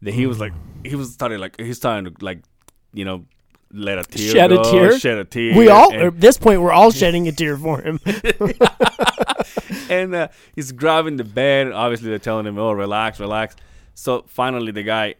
that 0.00 0.14
he 0.14 0.26
was 0.26 0.38
like, 0.38 0.52
he 0.84 0.94
was 0.94 1.12
starting 1.12 1.40
like 1.40 1.60
he's 1.60 1.76
starting 1.76 2.14
to 2.14 2.24
like, 2.24 2.44
you 2.92 3.04
know, 3.04 3.26
let 3.72 3.98
a 3.98 4.04
tear 4.04 4.32
Shed 4.32 4.52
a 4.52 4.62
tear? 4.62 4.98
shed 4.98 5.18
a 5.18 5.24
tear. 5.24 5.56
We 5.56 5.68
all 5.68 5.92
and, 5.92 6.02
at 6.02 6.20
this 6.20 6.38
point 6.38 6.62
we're 6.62 6.72
all 6.72 6.92
shedding 6.92 7.26
a 7.26 7.32
tear 7.32 7.58
for 7.58 7.82
him. 7.82 7.98
and 9.90 10.14
uh, 10.14 10.28
he's 10.54 10.70
grabbing 10.70 11.16
the 11.16 11.24
bed. 11.24 11.72
Obviously, 11.72 12.08
they're 12.08 12.20
telling 12.20 12.46
him, 12.46 12.56
"Oh, 12.56 12.70
relax, 12.70 13.18
relax." 13.18 13.56
So 13.94 14.24
finally, 14.28 14.70
the 14.70 14.84
guy 14.84 15.16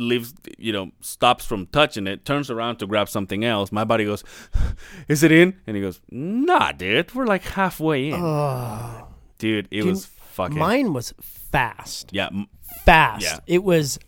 leaves, 0.00 0.34
you 0.58 0.72
know, 0.72 0.90
stops 1.00 1.44
from 1.44 1.66
touching 1.66 2.06
it, 2.06 2.24
turns 2.24 2.50
around 2.50 2.76
to 2.78 2.86
grab 2.86 3.08
something 3.08 3.44
else. 3.44 3.70
My 3.72 3.84
body 3.84 4.04
goes, 4.04 4.24
"Is 5.08 5.22
it 5.22 5.32
in?" 5.32 5.56
And 5.66 5.76
he 5.76 5.82
goes, 5.82 6.00
"Nah, 6.10 6.72
dude, 6.72 7.14
we're 7.14 7.26
like 7.26 7.42
halfway 7.42 8.08
in." 8.10 8.14
oh, 8.22 9.08
dude, 9.38 9.66
it 9.70 9.82
Dude, 9.82 9.86
was 9.86 10.06
fucking. 10.06 10.58
mine 10.58 10.92
was 10.92 11.12
fast. 11.20 12.10
Yeah. 12.12 12.26
m- 12.28 12.46
Fast. 12.84 13.22
Yeah. 13.24 13.38
It 13.46 13.64
was 13.64 13.98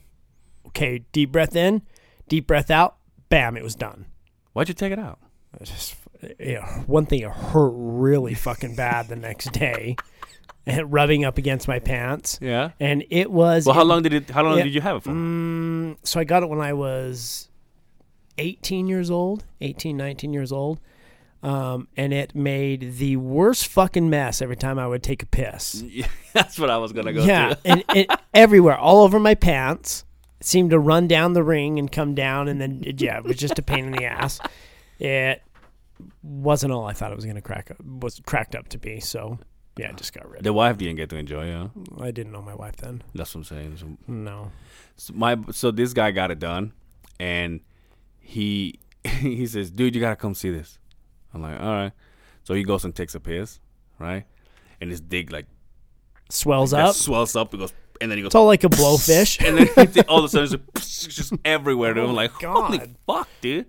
okay, 0.69 1.05
deep 1.13 1.33
breath 1.33 1.57
in, 1.57 1.83
deep 2.29 2.47
breath 2.47 2.71
out, 2.71 2.97
bam, 3.31 3.57
it 3.57 3.63
was 3.63 3.75
done. 3.75 4.07
Why'd 4.53 4.69
you 4.69 4.75
take 4.75 4.93
it 4.93 4.99
out? 4.99 5.19
It 5.61 5.65
just 5.65 5.97
yeah, 6.39 6.81
one 6.83 7.07
thing 7.07 7.21
it 7.21 7.31
hurt 7.31 7.73
really 7.75 8.35
fucking 8.35 8.75
bad 8.77 9.09
the 9.09 9.17
next 9.17 9.53
day. 9.53 9.97
Rubbing 10.85 11.25
up 11.25 11.39
against 11.39 11.67
my 11.69 11.79
pants. 11.79 12.39
Yeah. 12.43 12.71
And 12.81 13.05
it 13.11 13.31
was 13.31 13.67
Well, 13.67 13.75
how 13.75 13.83
it- 13.83 13.87
long 13.87 14.03
did 14.03 14.13
it? 14.13 14.31
How 14.31 14.43
long 14.43 14.57
did 14.59 14.75
you 14.75 14.81
have 14.81 14.97
it 14.97 15.03
for? 15.05 15.11
Mm, 15.11 15.97
so 16.03 16.21
I 16.21 16.25
got 16.25 16.43
it 16.43 16.49
when 16.49 16.61
I 16.61 16.73
was 16.75 17.49
18 18.39 18.87
years 18.87 19.11
old, 19.11 19.45
18, 19.61 19.97
19 19.97 20.33
years 20.33 20.53
old. 20.53 20.81
Um, 21.43 21.89
and 21.97 22.13
it 22.13 22.35
made 22.35 22.97
the 22.99 23.17
worst 23.17 23.67
fucking 23.69 24.11
mess 24.11 24.43
every 24.43 24.57
time 24.57 24.79
I 24.79 24.87
would 24.87 25.03
take 25.03 25.23
a 25.23 25.27
piss. 25.27 25.83
Yeah, 25.89 26.07
That's 26.35 26.59
what 26.59 26.69
I 26.69 26.77
was 26.77 26.93
gonna 26.93 27.13
go 27.15 27.25
yeah, 27.25 27.55
and 27.65 27.83
it 27.95 28.11
everywhere, 28.35 28.77
all 28.77 29.03
over 29.03 29.19
my 29.19 29.35
pants. 29.35 30.05
It 30.41 30.47
seemed 30.47 30.71
to 30.71 30.79
run 30.79 31.09
down 31.09 31.33
the 31.33 31.43
ring 31.43 31.79
and 31.79 31.91
come 31.91 32.15
down, 32.15 32.47
and 32.49 32.61
then 32.61 32.83
it, 32.87 33.01
yeah, 33.01 33.17
it 33.19 33.25
was 33.25 33.37
just 33.37 33.59
a 33.59 33.63
pain 33.63 33.87
in 33.87 33.93
the 33.93 34.05
ass. 34.05 34.39
It 34.99 35.43
wasn't 36.23 36.73
all 36.75 36.85
I 36.85 36.93
thought 36.93 37.11
it 37.11 37.17
was 37.17 37.25
gonna 37.25 37.41
crack 37.43 37.71
up, 37.71 37.79
was 37.85 38.21
cracked 38.27 38.55
up 38.55 38.69
to 38.69 38.79
be. 38.79 39.01
So 39.01 39.39
yeah, 39.81 39.89
I 39.89 39.93
just 39.93 40.13
got 40.13 40.29
rid. 40.31 40.45
The 40.45 40.53
wife 40.53 40.77
didn't 40.79 40.97
get 40.97 41.09
to 41.11 41.17
enjoy. 41.17 41.47
Yeah, 41.47 41.69
I 42.01 42.11
didn't 42.11 42.33
know 42.33 42.43
my 42.43 42.55
wife 42.55 42.77
then. 42.77 43.03
that's 43.15 43.35
what 43.35 43.41
I'm 43.41 43.45
saying. 43.45 43.77
So, 43.79 43.87
No. 44.07 44.51
so 44.97 45.13
my 45.15 45.37
so 45.51 45.71
this 45.71 45.93
guy 45.93 46.11
got 46.11 46.31
it 46.31 46.39
done, 46.39 46.73
and 47.19 47.61
he 48.19 48.79
he 49.05 49.47
says, 49.47 49.71
"Dude, 49.71 49.95
you 49.95 50.01
gotta 50.01 50.17
come 50.17 50.35
see 50.35 50.51
this." 50.51 50.79
I'm 51.33 51.43
like, 51.43 51.61
"All 51.61 51.67
right." 51.73 51.93
So 52.45 52.55
he 52.55 52.63
goes 52.65 52.85
and 52.85 52.95
takes 52.95 53.15
a 53.15 53.21
piss, 53.21 53.61
right? 53.99 54.25
And 54.81 54.91
his 54.91 55.01
dick 55.01 55.31
like 55.33 55.47
Swells 56.31 56.71
that 56.71 56.81
up. 56.87 56.95
swells 56.95 57.35
up. 57.37 57.53
It 57.55 57.59
goes, 57.59 57.73
and 58.01 58.11
then 58.11 58.19
he 58.19 58.23
goes, 58.23 58.29
It's 58.29 58.35
all 58.35 58.47
like 58.47 58.65
a 58.65 58.69
blowfish. 58.69 59.45
and 59.47 59.59
then 59.93 60.05
all 60.09 60.19
of 60.21 60.25
a 60.25 60.29
sudden 60.29 60.63
it's 60.77 61.05
just, 61.05 61.17
just 61.17 61.33
everywhere. 61.45 61.93
Dude. 61.95 62.05
I'm 62.05 62.11
oh 62.11 62.15
like, 62.15 62.33
holy 62.43 62.81
fuck, 63.07 63.29
dude. 63.41 63.67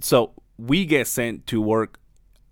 So 0.00 0.32
we 0.58 0.84
get 0.84 1.06
sent 1.06 1.46
to 1.48 1.60
work 1.60 1.98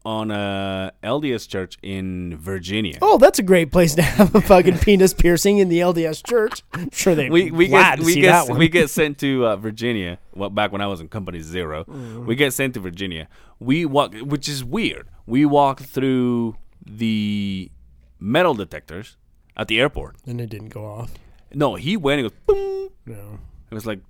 on 0.05 0.31
a 0.31 0.93
LDS 1.03 1.49
church 1.49 1.79
in 1.83 2.37
Virginia. 2.37 2.99
Oh, 3.01 3.17
that's 3.19 3.39
a 3.39 3.43
great 3.43 3.73
place 3.73 3.95
to 3.95 4.03
have 4.03 4.35
a 4.35 4.41
fucking 4.41 4.79
penis 4.85 5.15
piercing 5.15 5.59
in 5.59 5.69
the 5.69 5.79
LDS 5.81 6.27
church. 6.27 6.63
I'm 6.75 6.91
sure 6.91 7.15
they 7.15 7.31
we 7.31 7.51
we 7.51 7.69
get 7.69 8.01
we 8.01 8.15
get 8.17 8.23
that 8.31 8.49
one. 8.49 8.59
we 8.59 8.69
get 8.69 8.91
sent 8.91 9.19
to 9.21 9.47
uh, 9.49 9.57
Virginia. 9.57 10.19
Well, 10.35 10.51
back 10.51 10.73
when 10.73 10.81
I 10.81 10.87
was 10.89 11.01
in 11.01 11.09
Company 11.09 11.41
0 11.41 11.85
Mm-hmm. 11.85 12.27
we 12.27 12.35
get 12.35 12.53
sent 12.53 12.75
to 12.75 12.81
Virginia. 12.81 13.29
We 13.61 13.85
walk, 13.87 14.15
which 14.17 14.49
is 14.49 14.63
weird. 14.63 15.09
We 15.27 15.47
walk 15.47 15.81
through 15.81 16.57
the 16.85 17.71
metal 18.21 18.55
detectors 18.55 19.17
at 19.57 19.69
the 19.69 19.81
airport. 19.81 20.17
and 20.27 20.41
it 20.41 20.51
didn't 20.51 20.69
go 20.71 20.85
off. 20.85 21.13
No, 21.55 21.77
he 21.77 21.97
went 21.97 22.21
and 22.21 22.31
goes 22.31 22.39
boom. 22.47 22.91
No. 23.07 23.39
It 23.71 23.75
was 23.75 23.87
like 23.87 24.01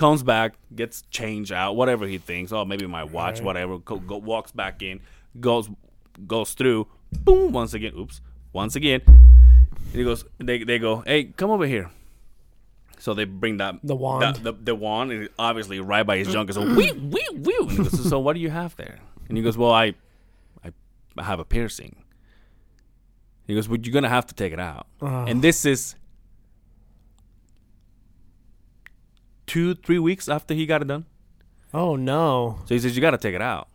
comes 0.00 0.22
back, 0.22 0.54
gets 0.74 1.02
changed 1.10 1.52
out, 1.52 1.76
whatever 1.76 2.06
he 2.06 2.16
thinks. 2.18 2.52
Oh, 2.52 2.64
maybe 2.64 2.86
my 2.86 3.04
watch, 3.04 3.36
Right. 3.36 3.44
whatever. 3.44 3.78
Go, 3.78 3.96
go, 3.98 4.16
walks 4.16 4.50
back 4.50 4.82
in, 4.82 5.00
goes 5.38 5.68
goes 6.26 6.54
through, 6.54 6.86
boom, 7.12 7.52
once 7.52 7.74
again. 7.74 7.92
Oops, 7.96 8.20
once 8.52 8.76
again. 8.76 9.02
And 9.06 9.94
he 9.94 10.02
goes. 10.04 10.24
They 10.38 10.64
they 10.64 10.78
go. 10.78 11.02
Hey, 11.06 11.24
come 11.24 11.50
over 11.50 11.66
here. 11.66 11.90
So 12.98 13.14
they 13.14 13.24
bring 13.24 13.58
that 13.58 13.76
The 13.82 13.94
wand. 13.96 14.22
that- 14.22 14.42
the, 14.44 14.52
the 14.52 14.74
wand, 14.74 15.12
and 15.12 15.28
obviously 15.38 15.80
right 15.80 16.06
by 16.06 16.16
his 16.18 16.28
junk. 16.34 16.50
So 16.52 16.62
wee 16.62 16.92
wee 16.92 17.28
wee. 17.34 17.76
Goes, 17.76 18.08
so 18.08 18.18
what 18.20 18.32
do 18.34 18.40
you 18.40 18.50
have 18.50 18.76
there? 18.76 18.98
And 19.28 19.36
he 19.36 19.42
goes, 19.44 19.56
well, 19.58 19.70
I 19.72 19.94
I, 20.64 20.72
I 21.18 21.24
have 21.24 21.40
a 21.40 21.44
piercing. 21.44 21.96
He 23.46 23.54
goes, 23.54 23.68
well, 23.68 23.78
you're 23.82 23.92
gonna 23.92 24.08
have 24.08 24.26
to 24.26 24.34
take 24.34 24.52
it 24.52 24.60
out. 24.60 24.86
Oh. 25.02 25.24
And 25.28 25.42
this 25.42 25.64
is 25.64 25.94
two, 29.50 29.74
three 29.74 29.98
weeks 29.98 30.28
after 30.28 30.54
he 30.54 30.64
got 30.64 30.80
it 30.80 30.86
done. 30.86 31.06
Oh 31.74 31.96
no. 31.96 32.60
So 32.66 32.74
he 32.74 32.78
says, 32.78 32.94
"You 32.94 33.02
got 33.02 33.10
to 33.10 33.18
take 33.18 33.34
it 33.34 33.42
out." 33.42 33.66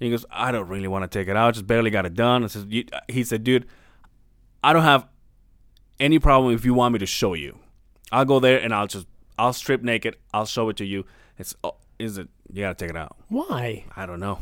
And 0.00 0.06
he 0.06 0.10
goes, 0.10 0.24
"I 0.30 0.50
don't 0.50 0.68
really 0.68 0.88
want 0.88 1.02
to 1.10 1.18
take 1.18 1.28
it 1.28 1.36
out. 1.36 1.52
Just 1.52 1.66
barely 1.66 1.90
got 1.90 2.06
it 2.06 2.14
done." 2.14 2.42
I 2.42 2.46
says, 2.46 2.64
you, 2.68 2.84
"He 3.08 3.22
said, 3.22 3.44
dude, 3.44 3.66
I 4.62 4.72
don't 4.72 4.82
have 4.82 5.06
any 6.00 6.18
problem 6.18 6.54
if 6.54 6.64
you 6.64 6.72
want 6.72 6.94
me 6.94 6.98
to 7.00 7.06
show 7.06 7.34
you. 7.34 7.58
I'll 8.12 8.24
go 8.24 8.40
there 8.40 8.58
and 8.58 8.74
I'll 8.74 8.86
just 8.86 9.06
I'll 9.38 9.52
strip 9.52 9.82
naked. 9.82 10.16
I'll 10.32 10.46
show 10.46 10.70
it 10.70 10.78
to 10.78 10.86
you. 10.86 11.04
It's 11.38 11.54
oh, 11.62 11.76
is 11.98 12.16
it? 12.16 12.28
You 12.50 12.62
got 12.62 12.78
to 12.78 12.84
take 12.84 12.90
it 12.90 12.96
out. 12.96 13.16
Why? 13.28 13.84
I 13.94 14.06
don't 14.06 14.20
know. 14.20 14.40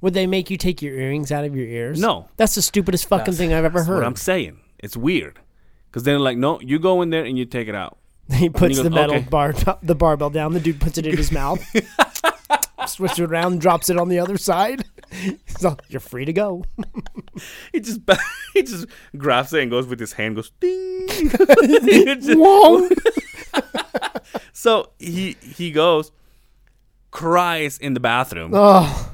Would 0.00 0.14
they 0.14 0.26
make 0.26 0.48
you 0.48 0.56
take 0.56 0.80
your 0.80 0.94
earrings 0.94 1.30
out 1.30 1.44
of 1.44 1.54
your 1.54 1.66
ears? 1.66 2.00
No. 2.00 2.28
That's 2.38 2.54
the 2.54 2.62
stupidest 2.62 3.08
fucking 3.08 3.34
thing 3.34 3.52
I've 3.52 3.64
ever 3.64 3.80
That's 3.80 3.88
heard. 3.88 3.96
what 3.96 4.04
I'm 4.06 4.16
saying. 4.16 4.60
It's 4.78 4.96
weird 4.96 5.38
because 5.90 6.04
they're 6.04 6.20
like, 6.20 6.38
no, 6.38 6.60
you 6.60 6.78
go 6.78 7.02
in 7.02 7.10
there 7.10 7.24
and 7.24 7.36
you 7.36 7.44
take 7.44 7.68
it 7.68 7.74
out. 7.74 7.98
he 8.34 8.48
puts 8.50 8.76
goes, 8.76 8.84
the 8.84 8.90
metal 8.90 9.16
"Okay." 9.16 9.28
bar 9.28 9.54
the 9.82 9.94
barbell 9.94 10.30
down. 10.30 10.52
The 10.52 10.60
dude 10.60 10.80
puts 10.80 10.98
it 10.98 11.06
in 11.06 11.16
his 11.16 11.32
mouth. 11.32 11.62
Switches 12.86 13.18
it 13.18 13.24
around, 13.24 13.60
drops 13.60 13.90
it 13.90 13.98
on 13.98 14.08
the 14.08 14.18
other 14.18 14.38
side. 14.38 14.84
So 15.58 15.76
you're 15.88 16.00
free 16.00 16.26
to 16.26 16.32
go. 16.34 16.64
He 17.72 17.80
just 17.80 18.00
he 18.54 18.62
just 18.62 18.86
grabs 19.16 19.52
it 19.54 19.62
and 19.62 19.70
goes 19.70 19.86
with 19.86 19.98
his 19.98 20.12
hand, 20.12 20.36
goes 20.36 20.52
ding. 20.60 21.08
Whoa. 22.38 22.88
so 24.52 24.90
he 24.98 25.36
he 25.40 25.72
goes, 25.72 26.12
cries 27.10 27.78
in 27.78 27.94
the 27.94 28.00
bathroom. 28.00 28.52
oh, 28.54 29.12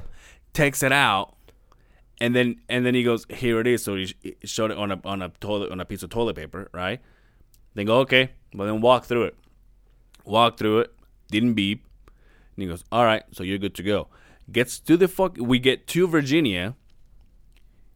takes 0.53 0.83
it 0.83 0.93
out, 0.93 1.37
and 2.21 2.35
then 2.35 2.57
and 2.69 2.85
then 2.85 2.95
he 2.95 3.05
goes, 3.05 3.25
"Here 3.31 3.61
it 3.61 3.67
is." 3.69 3.85
So 3.85 3.95
he 3.95 4.15
he 4.21 4.35
showed 4.45 4.71
it 4.73 4.77
on 4.77 4.91
a 4.91 5.01
on 5.05 5.23
a 5.23 5.29
toilet 5.41 5.71
on 5.71 5.81
a 5.81 5.85
piece 5.85 6.03
of 6.03 6.11
toilet 6.11 6.37
paper, 6.37 6.69
right? 6.75 7.01
Then 7.75 7.87
go, 7.87 7.99
"Okay," 8.01 8.31
but 8.55 8.67
then 8.67 8.81
walk 8.81 9.05
through 9.05 9.25
it. 9.25 9.37
Walk 10.25 10.57
through 10.59 10.81
it. 10.81 10.93
Didn't 11.31 11.55
beep. 11.55 11.85
And 12.57 12.63
he 12.63 12.69
goes, 12.69 12.85
"All 12.93 13.05
right, 13.05 13.23
so 13.33 13.43
you're 13.43 13.59
good 13.59 13.75
to 13.77 13.83
go." 13.83 14.09
Gets 14.51 14.79
to 14.81 14.97
the 14.97 15.09
fuck. 15.09 15.37
We 15.39 15.59
get 15.59 15.87
to 15.89 16.07
Virginia. 16.07 16.75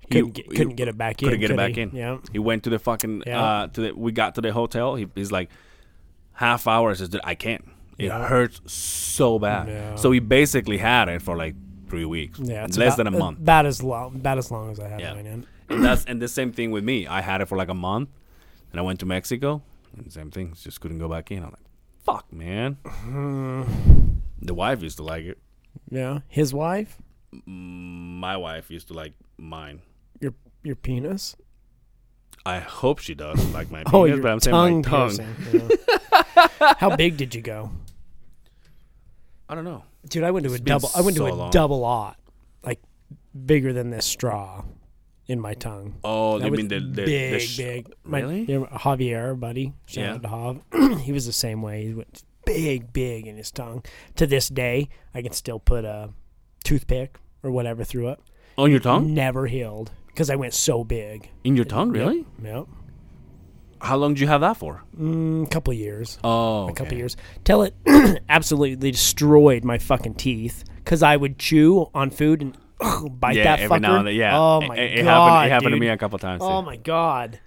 He- 0.00 0.06
couldn't 0.08 0.30
get, 0.32 0.48
couldn't 0.48 0.76
get 0.76 0.88
it 0.88 0.96
back 0.96 1.22
in. 1.22 1.28
couldn't 1.28 1.40
get 1.40 1.50
it 1.50 1.56
back 1.56 1.74
he? 1.74 1.82
in. 1.82 1.90
Yeah. 1.94 2.18
He 2.32 2.38
went 2.38 2.62
to 2.64 2.70
the 2.70 2.78
fucking 2.78 3.24
Yeah. 3.26 3.42
uh 3.42 3.66
to 3.68 3.80
the 3.80 3.92
we 3.92 4.10
got 4.12 4.34
to 4.36 4.40
the 4.40 4.52
hotel. 4.52 4.94
He, 4.94 5.06
he's 5.14 5.30
like 5.30 5.50
half 6.32 6.66
hour 6.66 6.94
says 6.94 7.10
I 7.24 7.34
can't. 7.34 7.64
It 7.98 8.06
Yeah. 8.06 8.26
hurts 8.26 8.60
so 8.72 9.38
bad. 9.38 9.68
Yeah. 9.68 9.94
So 9.96 10.10
he 10.10 10.20
basically 10.20 10.78
had 10.78 11.08
it 11.08 11.20
for 11.20 11.36
like 11.36 11.54
three 11.90 12.04
weeks. 12.06 12.38
Yeah, 12.42 12.64
it's 12.64 12.78
less 12.78 12.94
about, 12.94 13.04
than 13.04 13.14
a 13.14 13.18
month. 13.18 13.38
About 13.40 13.66
as 13.66 13.82
long, 13.82 14.14
about 14.14 14.38
as 14.38 14.50
long 14.50 14.70
as 14.70 14.80
I 14.80 14.88
had 14.88 15.00
Yeah. 15.00 15.14
mine 15.14 15.26
in. 15.26 15.46
and 15.68 15.84
that's 15.84 16.04
and 16.06 16.22
the 16.22 16.28
same 16.28 16.52
thing 16.52 16.70
with 16.70 16.84
me. 16.84 17.06
I 17.06 17.20
had 17.20 17.40
it 17.42 17.46
for 17.48 17.58
like 17.58 17.68
a 17.68 17.74
month, 17.74 18.08
and 18.70 18.78
I 18.81 18.83
went 18.83 19.00
to 19.00 19.07
Mexico, 19.07 19.62
and 19.96 20.12
same 20.12 20.31
thing. 20.31 20.54
Just 20.61 20.81
couldn't 20.81 20.98
go 20.98 21.09
back 21.09 21.31
in. 21.31 21.38
I'm 21.38 21.50
like, 21.50 21.66
fuck, 22.04 22.33
man. 22.33 22.76
the 24.42 24.54
wife 24.54 24.83
used 24.83 24.96
to 24.98 25.02
like 25.04 25.24
it. 25.24 25.38
Yeah, 25.90 26.20
his 26.28 26.52
wife, 26.52 26.96
mm, 27.33 27.42
My 28.18 28.37
wife 28.37 28.70
used 28.70 28.88
to 28.88 28.94
like 28.94 29.12
mine. 29.38 29.81
your 30.20 30.35
your 30.62 30.76
penis. 30.76 31.37
I 32.46 32.61
hope 32.61 32.98
she 33.00 33.14
does 33.14 33.38
like 33.52 33.70
my 33.70 33.78
penis, 33.85 33.94
Oh, 33.94 34.04
your 34.04 34.18
but 34.22 34.31
I'm 34.33 34.40
saying 34.40 34.54
tongue 34.54 34.76
my 34.83 34.88
tongue. 34.90 35.16
piercing. 35.16 35.78
yeah. 36.61 36.74
How 36.78 36.94
big 36.96 37.16
did 37.16 37.35
you 37.35 37.40
go, 37.42 37.70
I 39.48 39.54
don't 39.54 39.64
know. 39.64 39.85
dude? 40.09 40.24
I 40.24 40.31
went 40.31 40.44
to 40.46 40.52
It's 40.52 40.61
a 40.61 40.62
been 40.62 40.72
double. 40.74 40.90
I 40.94 41.00
went 41.00 41.16
to 41.16 41.22
so 41.24 41.33
a 41.33 41.35
long. 41.35 41.50
double 41.50 41.81
lot, 41.81 42.16
like 42.62 42.81
bigger 43.46 43.72
than 43.72 43.90
this 43.90 44.07
straw, 44.07 44.64
in 45.28 45.38
my 45.40 45.54
tongue. 45.54 45.96
Oh, 46.02 46.38
That 46.38 46.46
you 46.46 46.52
mean 46.52 46.68
the 46.68 46.80
the, 46.80 47.04
big, 47.04 47.32
the 47.32 47.38
sh- 47.38 47.56
big. 47.58 47.92
My, 48.02 48.20
Really? 48.20 48.42
yeah, 48.44 48.58
Javier, 48.72 49.38
buddy. 49.38 49.74
Shout 49.86 50.04
Yeah. 50.04 50.14
out 50.14 50.22
to 50.22 50.28
Jav. 50.72 51.00
he 51.02 51.12
was 51.12 51.26
the 51.26 51.32
same 51.32 51.60
way. 51.62 51.86
He 51.86 51.94
went 51.94 52.22
big, 52.46 52.92
big 52.92 53.26
in 53.26 53.36
his 53.36 53.50
tongue. 53.50 53.84
To 54.16 54.26
this 54.26 54.48
day, 54.48 54.88
I 55.14 55.20
can 55.22 55.32
still 55.32 55.58
put 55.60 55.84
a 55.84 56.10
toothpick 56.64 57.18
or 57.42 57.50
whatever 57.50 57.84
through 57.84 58.08
it. 58.08 58.20
on 58.56 58.70
your 58.70 58.80
tongue? 58.80 59.12
Never 59.14 59.46
healed 59.46 59.90
because 60.06 60.30
I 60.30 60.36
went 60.36 60.54
so 60.54 60.82
big. 60.82 61.28
In 61.44 61.54
your 61.56 61.64
tongue, 61.66 61.90
really? 61.90 62.24
Yep. 62.42 62.66
How 63.80 63.96
long 63.96 64.14
did 64.14 64.20
you 64.20 64.26
have 64.26 64.40
that 64.40 64.56
for? 64.56 64.82
Mm, 64.98 65.44
a 65.44 65.48
couple 65.48 65.72
years. 65.72 66.18
Oh, 66.24 66.68
a 66.68 66.72
couple 66.72 66.96
years 66.96 67.16
till 67.44 67.62
it 67.62 67.74
absolutely 68.28 68.90
destroyed 68.90 69.62
my 69.64 69.78
fucking 69.78 70.14
teeth 70.14 70.64
because 70.78 71.02
I 71.02 71.16
would 71.16 71.38
chew 71.38 71.88
on 71.94 72.10
food 72.10 72.42
and 72.42 72.58
bite 73.10 73.36
Yeah, 73.36 73.44
that 73.44 73.60
every 73.60 73.78
fucker. 73.78 73.82
now 73.82 73.96
and 73.98 74.06
then. 74.08 74.14
Yeah. 74.14 74.38
Oh 74.38 74.60
my 74.60 74.76
it, 74.76 75.00
it 75.00 75.02
god. 75.04 75.06
happened. 75.06 75.46
It 75.46 75.52
happened 75.54 75.72
to 75.74 75.80
me 75.80 75.88
a 75.88 75.96
couple 75.96 76.18
times. 76.18 76.42
Oh 76.44 76.60
too. 76.60 76.66
my 76.66 76.76
god. 76.76 77.40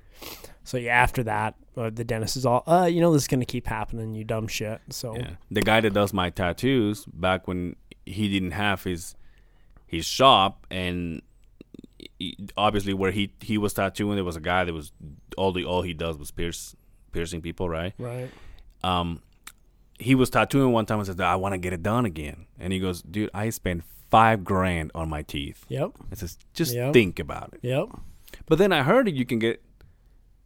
So 0.63 0.77
yeah, 0.77 0.91
after 0.93 1.23
that, 1.23 1.55
uh, 1.75 1.89
the 1.89 2.03
dentist 2.03 2.37
is 2.37 2.45
all, 2.45 2.63
uh, 2.67 2.85
you 2.85 3.01
know, 3.01 3.11
this 3.13 3.23
is 3.23 3.27
gonna 3.27 3.45
keep 3.45 3.67
happening, 3.67 4.13
you 4.13 4.23
dumb 4.23 4.47
shit. 4.47 4.79
So 4.89 5.15
Yeah. 5.15 5.31
The 5.49 5.61
guy 5.61 5.81
that 5.81 5.93
does 5.93 6.13
my 6.13 6.29
tattoos 6.29 7.05
back 7.05 7.47
when 7.47 7.75
he 8.05 8.29
didn't 8.29 8.51
have 8.51 8.83
his 8.83 9.15
his 9.87 10.05
shop 10.05 10.65
and 10.71 11.21
obviously 12.57 12.93
where 12.93 13.11
he 13.11 13.33
he 13.41 13.57
was 13.57 13.73
tattooing 13.73 14.15
there 14.15 14.23
was 14.23 14.35
a 14.35 14.41
guy 14.41 14.63
that 14.63 14.73
was 14.73 14.91
all 15.37 15.51
the 15.51 15.65
all 15.65 15.81
he 15.81 15.93
does 15.93 16.17
was 16.17 16.31
pierce 16.31 16.75
piercing 17.11 17.41
people, 17.41 17.69
right? 17.69 17.93
right. 17.97 18.29
Um 18.83 19.21
he 19.99 20.15
was 20.15 20.29
tattooing 20.31 20.71
one 20.71 20.85
time 20.85 20.97
and 20.97 21.05
said, 21.07 21.19
I 21.21 21.35
want 21.35 21.53
to 21.53 21.59
get 21.59 21.73
it 21.73 21.83
done 21.83 22.05
again. 22.05 22.47
And 22.59 22.73
he 22.73 22.79
goes, 22.79 23.01
Dude, 23.03 23.29
I 23.35 23.49
spent 23.51 23.83
five 24.11 24.43
grand 24.43 24.91
on 24.93 25.09
my 25.09 25.23
teeth. 25.23 25.65
Yep. 25.69 25.91
I 26.11 26.15
says, 26.15 26.37
just 26.53 26.75
Yep. 26.75 26.93
think 26.93 27.17
about 27.19 27.53
it. 27.53 27.61
Yep. 27.67 27.87
But 28.45 28.57
then 28.59 28.71
I 28.71 28.83
heard 28.83 29.07
that 29.07 29.15
you 29.15 29.25
can 29.25 29.39
get 29.39 29.63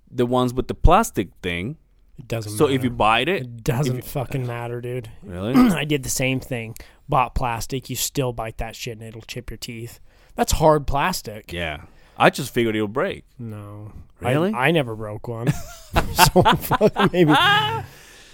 the 0.10 0.26
ones 0.26 0.54
with 0.54 0.68
the 0.68 0.74
plastic 0.76 1.30
thing. 1.42 1.78
It 2.18 2.28
doesn't. 2.30 2.54
So 2.54 2.66
matter. 2.66 2.76
if 2.76 2.84
you 2.84 2.90
bite 2.92 3.28
it, 3.28 3.42
it 3.42 3.64
doesn't 3.64 3.96
you- 3.98 4.02
fucking 4.02 4.46
matter, 4.48 4.80
dude. 4.80 5.10
really, 5.24 5.54
I 5.74 5.84
did 5.84 6.04
the 6.04 6.10
same 6.10 6.40
thing. 6.40 6.76
Bought 7.10 7.36
plastic. 7.36 7.90
You 7.90 7.96
still 7.98 8.32
bite 8.32 8.58
that 8.60 8.76
shit, 8.76 8.94
and 8.98 9.04
it'll 9.08 9.22
chip 9.22 9.50
your 9.52 9.58
teeth. 9.58 10.00
That's 10.36 10.54
hard 10.54 10.88
plastic. 10.88 11.52
yeah. 11.52 11.82
I 12.18 12.30
just 12.30 12.54
figured 12.54 12.78
it'll 12.78 12.88
break. 12.88 13.26
No. 13.38 13.92
Really? 14.22 14.54
I, 14.54 14.68
I 14.68 14.72
never 14.72 14.96
broke 14.96 15.28
one. 15.28 15.48
so 16.14 16.90
maybe. 17.12 17.34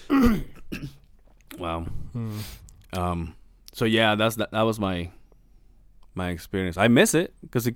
Wow. 1.58 1.82
Hmm. 2.14 2.40
Um. 2.94 3.36
So 3.74 3.86
yeah, 3.86 4.16
that's 4.16 4.36
that. 4.38 4.52
That 4.52 4.62
was 4.62 4.80
my 4.80 5.10
my 6.16 6.30
experience. 6.30 6.78
I 6.78 6.88
miss 6.88 7.14
it 7.14 7.34
because 7.42 7.70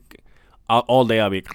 all, 0.69 0.81
all 0.87 1.05
day 1.05 1.19
I'll 1.19 1.29
be. 1.29 1.43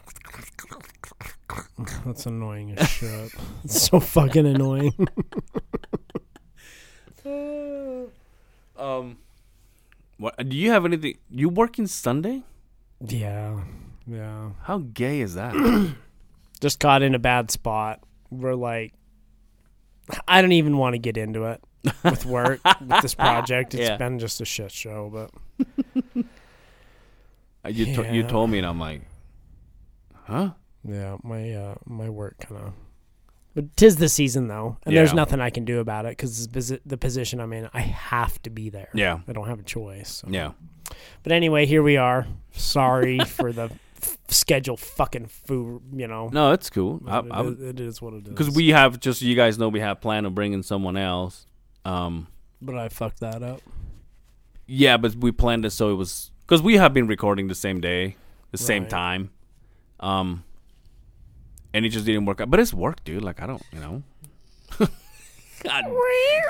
That's 2.07 2.27
annoying 2.27 2.73
as 2.79 2.89
shit. 2.89 3.33
It's 3.65 3.83
so 3.89 4.01
fucking 4.01 4.47
annoying. 4.47 4.93
Um. 8.79 9.19
What 10.17 10.49
do 10.49 10.57
you 10.57 10.71
have 10.71 10.85
anything? 10.87 11.19
You 11.31 11.49
working 11.51 11.87
Sunday? 11.87 12.43
yeah. 13.07 13.61
Yeah. 14.07 14.51
How 14.63 14.79
gay 14.79 15.21
is 15.21 15.35
that? 15.35 15.55
Just 16.61 16.79
got 16.81 17.03
in 17.03 17.15
a 17.15 17.19
bad 17.19 17.51
spot. 17.51 18.01
We're 18.31 18.55
like, 18.55 18.93
I 20.27 20.41
don't 20.43 20.53
even 20.53 20.79
want 20.79 20.95
to 20.95 20.99
get 20.99 21.17
into 21.19 21.45
it 21.45 21.63
with 22.03 22.25
work, 22.27 22.61
with 22.81 23.03
this 23.03 23.15
project. 23.15 23.75
It's 23.75 23.89
Yeah. 23.89 23.97
been 23.99 24.19
just 24.19 24.41
a 24.41 24.45
shit 24.45 24.71
show, 24.73 25.11
but 25.13 25.31
You 27.69 27.95
to, 27.97 28.15
you 28.15 28.23
told 28.23 28.51
me, 28.51 28.59
and 28.59 28.67
I'm 28.67 28.81
like, 28.81 29.03
huh? 30.15 30.51
yeah, 30.85 31.17
my 31.23 31.53
uh, 31.53 31.75
my 31.87 32.09
work 32.09 32.39
kind 32.41 32.61
of. 32.61 32.73
But 33.55 33.77
tis 33.77 33.97
the 33.97 34.09
season 34.09 34.47
though, 34.49 34.79
and 34.87 34.97
there's 34.97 35.13
nothing 35.13 35.41
I 35.41 35.51
can 35.51 35.65
do 35.65 35.81
about 35.81 36.07
it 36.07 36.11
because 36.17 36.47
the 36.49 36.97
position 36.97 37.41
I'm 37.41 37.53
in, 37.53 37.69
I 37.75 37.81
have 37.81 38.41
to 38.43 38.51
be 38.51 38.71
there. 38.71 38.89
Yeah. 38.95 39.21
I 39.27 39.33
don't 39.33 39.49
have 39.49 39.59
a 39.61 39.65
choice. 39.65 40.09
so. 40.25 40.29
Yeah. 40.31 40.53
But 41.23 41.33
anyway, 41.33 41.67
here 41.67 41.83
we 41.83 41.97
are. 41.97 42.27
Sorry 42.53 43.19
for 43.27 43.53
the 43.53 43.71
f- 44.03 44.19
schedule 44.29 44.77
fucking 44.77 45.27
food, 45.27 45.83
you 45.93 46.07
know. 46.07 46.31
No, 46.33 46.53
it's 46.53 46.71
cool. 46.71 47.03
I, 47.09 47.19
It 47.19 47.27
I, 47.31 47.43
is- 47.43 47.61
it 47.61 47.81
is 47.81 48.01
what 48.01 48.15
it 48.15 48.23
is. 48.23 48.29
because 48.29 48.51
we 48.51 48.69
have 48.69 49.01
just 49.01 49.19
so 49.21 49.27
you 49.27 49.35
guys 49.35 49.59
know 49.59 49.69
we 49.69 49.81
have 49.81 50.01
plan 50.01 50.25
of 50.27 50.35
bringing 50.35 50.63
someone 50.63 50.97
else. 50.97 51.45
Um. 51.85 52.29
But 52.63 52.77
I 52.79 52.89
fucked 52.89 53.21
that 53.21 53.43
up. 53.43 53.61
Yeah, 54.67 54.97
but 54.97 55.17
we 55.17 55.33
planned 55.33 55.65
it 55.65 55.71
so 55.71 55.91
it 55.91 55.95
was 55.97 56.31
because 56.51 56.63
we 56.63 56.77
have 56.79 56.93
been 56.93 57.07
recording 57.07 57.47
the 57.47 57.55
same 57.55 57.81
day, 57.81 58.17
the 58.51 58.59
same 58.59 58.83
Right. 58.83 58.91
time, 58.91 59.31
um, 60.01 60.43
and 61.73 61.87
it 61.87 61.91
just 61.91 62.05
didn't 62.05 62.25
work 62.25 62.41
out. 62.41 62.51
But 62.51 62.59
it's 62.59 62.75
work, 62.75 63.05
dude. 63.05 63.23
Like 63.23 63.41
I 63.41 63.47
don't, 63.47 63.63
you 63.73 63.79
know. 63.79 64.03
God, 65.63 65.85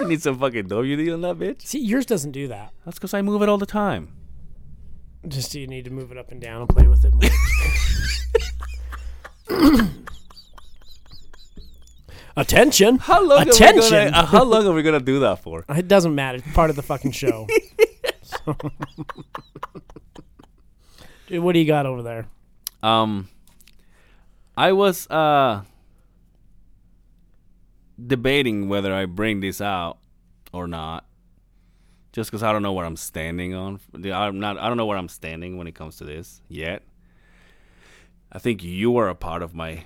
you 0.00 0.08
need 0.08 0.22
some 0.22 0.38
fucking 0.38 0.68
WD 0.68 1.12
on 1.12 1.20
that 1.20 1.36
bitch. 1.38 1.62
See, 1.66 1.80
yours 1.80 2.06
doesn't 2.06 2.30
do 2.32 2.48
that. 2.48 2.72
That's 2.86 2.96
because 2.98 3.12
I 3.12 3.20
move 3.20 3.42
it 3.42 3.50
all 3.50 3.58
the 3.58 3.66
time. 3.66 4.14
Just 5.28 5.54
you 5.54 5.66
need 5.66 5.84
to 5.84 5.90
move 5.90 6.10
it 6.12 6.16
up 6.16 6.30
and 6.30 6.40
down 6.40 6.62
and 6.62 6.68
play 6.70 6.86
with 6.88 7.04
it 7.04 7.12
more. 7.12 7.28
Attention! 12.36 12.98
How 12.98 13.22
long? 13.22 13.42
Attention! 13.48 13.94
Are 13.98 14.04
we 14.06 14.10
gonna, 14.12 14.16
uh, 14.16 14.26
how 14.26 14.44
long 14.44 14.66
are 14.66 14.72
we 14.72 14.82
gonna 14.82 14.98
do 15.00 15.20
that 15.20 15.40
for? 15.42 15.66
It 15.76 15.88
doesn't 15.88 16.14
matter. 16.14 16.38
It's 16.38 16.54
part 16.54 16.70
of 16.70 16.76
the 16.76 16.82
fucking 16.82 17.12
show. 17.12 17.46
Dude, 21.26 21.42
what 21.42 21.53
do 21.53 21.59
you 21.59 21.66
got 21.66 21.87
over 21.87 22.03
there? 22.03 22.26
Um, 22.83 23.29
I 24.57 24.72
was 24.72 25.09
uh 25.11 25.62
debating 28.05 28.68
whether 28.68 28.92
I 28.94 29.07
bring 29.07 29.40
this 29.40 29.61
out 29.61 29.98
or 30.53 30.66
not, 30.66 31.07
just 32.12 32.31
because 32.31 32.42
I 32.42 32.53
don't 32.53 32.62
know 32.62 32.72
where 32.72 32.87
I'm 32.87 32.96
standing 32.96 33.55
on. 33.55 33.81
I'm 33.94 34.40
not. 34.40 34.59
I 34.59 34.68
don't 34.68 34.76
know 34.76 34.87
where 34.87 34.98
I'm 34.98 35.09
standing 35.09 35.57
when 35.57 35.66
it 35.66 35.74
comes 35.74 35.96
to 35.96 36.05
this 36.05 36.40
yet. 36.48 36.83
I 38.33 38.38
think 38.38 38.62
you 38.62 38.90
were 38.90 39.09
a 39.09 39.14
part 39.14 39.42
of 39.42 39.55
my 39.55 39.85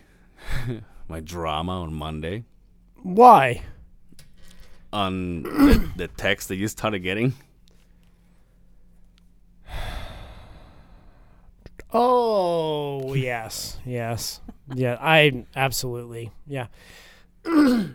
my 1.08 1.20
drama 1.20 1.82
on 1.82 1.94
Monday 1.94 2.44
Why? 3.02 3.62
on 4.92 5.42
the, 5.42 5.90
the 5.96 6.08
text 6.08 6.48
that 6.48 6.56
you 6.56 6.68
started 6.68 7.00
getting. 7.00 7.34
Oh 11.96 13.14
yes, 13.14 13.78
yes, 13.86 14.40
yeah. 14.74 14.98
I 15.00 15.46
absolutely, 15.54 16.32
yeah. 16.44 16.66
you 17.44 17.94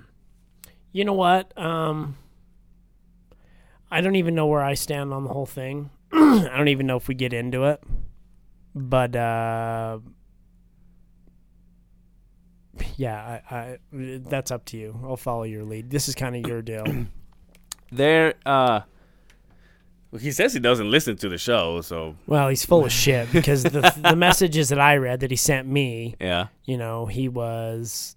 know 0.94 1.14
what? 1.14 1.56
Um, 1.58 2.16
I 3.92 4.00
don't 4.00 4.16
even 4.16 4.36
know 4.36 4.48
where 4.48 4.64
I 4.64 4.76
stand 4.76 5.14
on 5.14 5.26
the 5.26 5.32
whole 5.32 5.46
thing. 5.46 5.90
I 6.14 6.54
don't 6.56 6.70
even 6.70 6.88
know 6.88 6.96
if 6.96 7.10
we 7.10 7.14
get 7.14 7.34
into 7.34 7.66
it, 7.66 7.84
but 8.74 9.18
uh, 9.18 10.00
yeah, 12.96 13.42
I, 13.52 13.56
I 13.56 13.78
that's 13.92 14.50
up 14.50 14.64
to 14.66 14.78
you. 14.78 14.98
I'll 15.04 15.18
follow 15.18 15.44
your 15.44 15.66
lead. 15.66 15.90
This 15.90 16.08
is 16.08 16.16
kind 16.16 16.38
of 16.38 16.50
your 16.50 16.62
deal. 16.62 16.86
There, 17.92 18.36
uh, 18.46 18.82
well, 20.12 20.20
he 20.20 20.32
says 20.32 20.54
he 20.54 20.60
doesn't 20.60 20.90
listen 20.90 21.18
to 21.18 21.30
the 21.30 21.38
show, 21.38 21.82
so 21.82 22.16
well, 22.26 22.50
he's 22.50 22.66
full 22.66 22.84
of 22.84 22.92
shit 22.92 23.32
because 23.32 23.64
the 23.64 23.94
the 24.10 24.16
messages 24.16 24.70
that 24.70 24.80
I 24.80 24.98
read 24.98 25.20
that 25.20 25.30
he 25.30 25.38
sent 25.38 25.68
me. 25.68 26.16
yeah. 26.20 26.48
you 26.66 26.78
know, 26.78 27.06
he 27.06 27.30
was. 27.30 28.16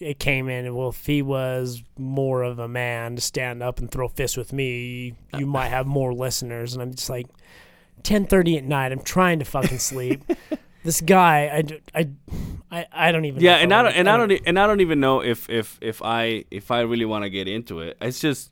It 0.00 0.18
came 0.18 0.48
in. 0.48 0.74
Well, 0.74 0.88
if 0.88 1.06
he 1.06 1.22
was 1.22 1.82
more 1.96 2.42
of 2.42 2.58
a 2.58 2.66
man 2.66 3.14
to 3.16 3.22
stand 3.22 3.62
up 3.62 3.78
and 3.78 3.88
throw 3.88 4.08
fists 4.08 4.36
with 4.36 4.52
me, 4.52 5.14
you 5.38 5.46
might 5.46 5.68
have 5.68 5.86
more 5.86 6.12
listeners. 6.12 6.72
And 6.72 6.82
I'm 6.82 6.94
just 6.94 7.10
like, 7.10 7.26
ten 8.02 8.26
thirty 8.26 8.56
at 8.56 8.64
night. 8.64 8.90
I'm 8.90 9.02
trying 9.02 9.38
to 9.38 9.44
fucking 9.44 9.78
sleep. 9.78 10.24
this 10.82 11.00
guy, 11.02 11.62
I, 11.94 13.12
don't 13.12 13.26
even. 13.26 13.42
Yeah, 13.42 13.56
and 13.56 13.72
I 13.72 13.82
don't, 13.82 13.92
and 13.92 14.08
I 14.08 14.16
don't, 14.16 14.32
and 14.46 14.58
I 14.58 14.66
don't 14.66 14.80
even 14.80 14.98
know 14.98 15.22
if 15.22 15.48
if 15.50 15.78
if 15.80 16.02
I 16.02 16.46
if 16.50 16.70
I 16.70 16.80
really 16.80 17.04
want 17.04 17.24
to 17.24 17.30
get 17.30 17.46
into 17.46 17.80
it. 17.80 17.96
It's 18.00 18.18
just 18.18 18.50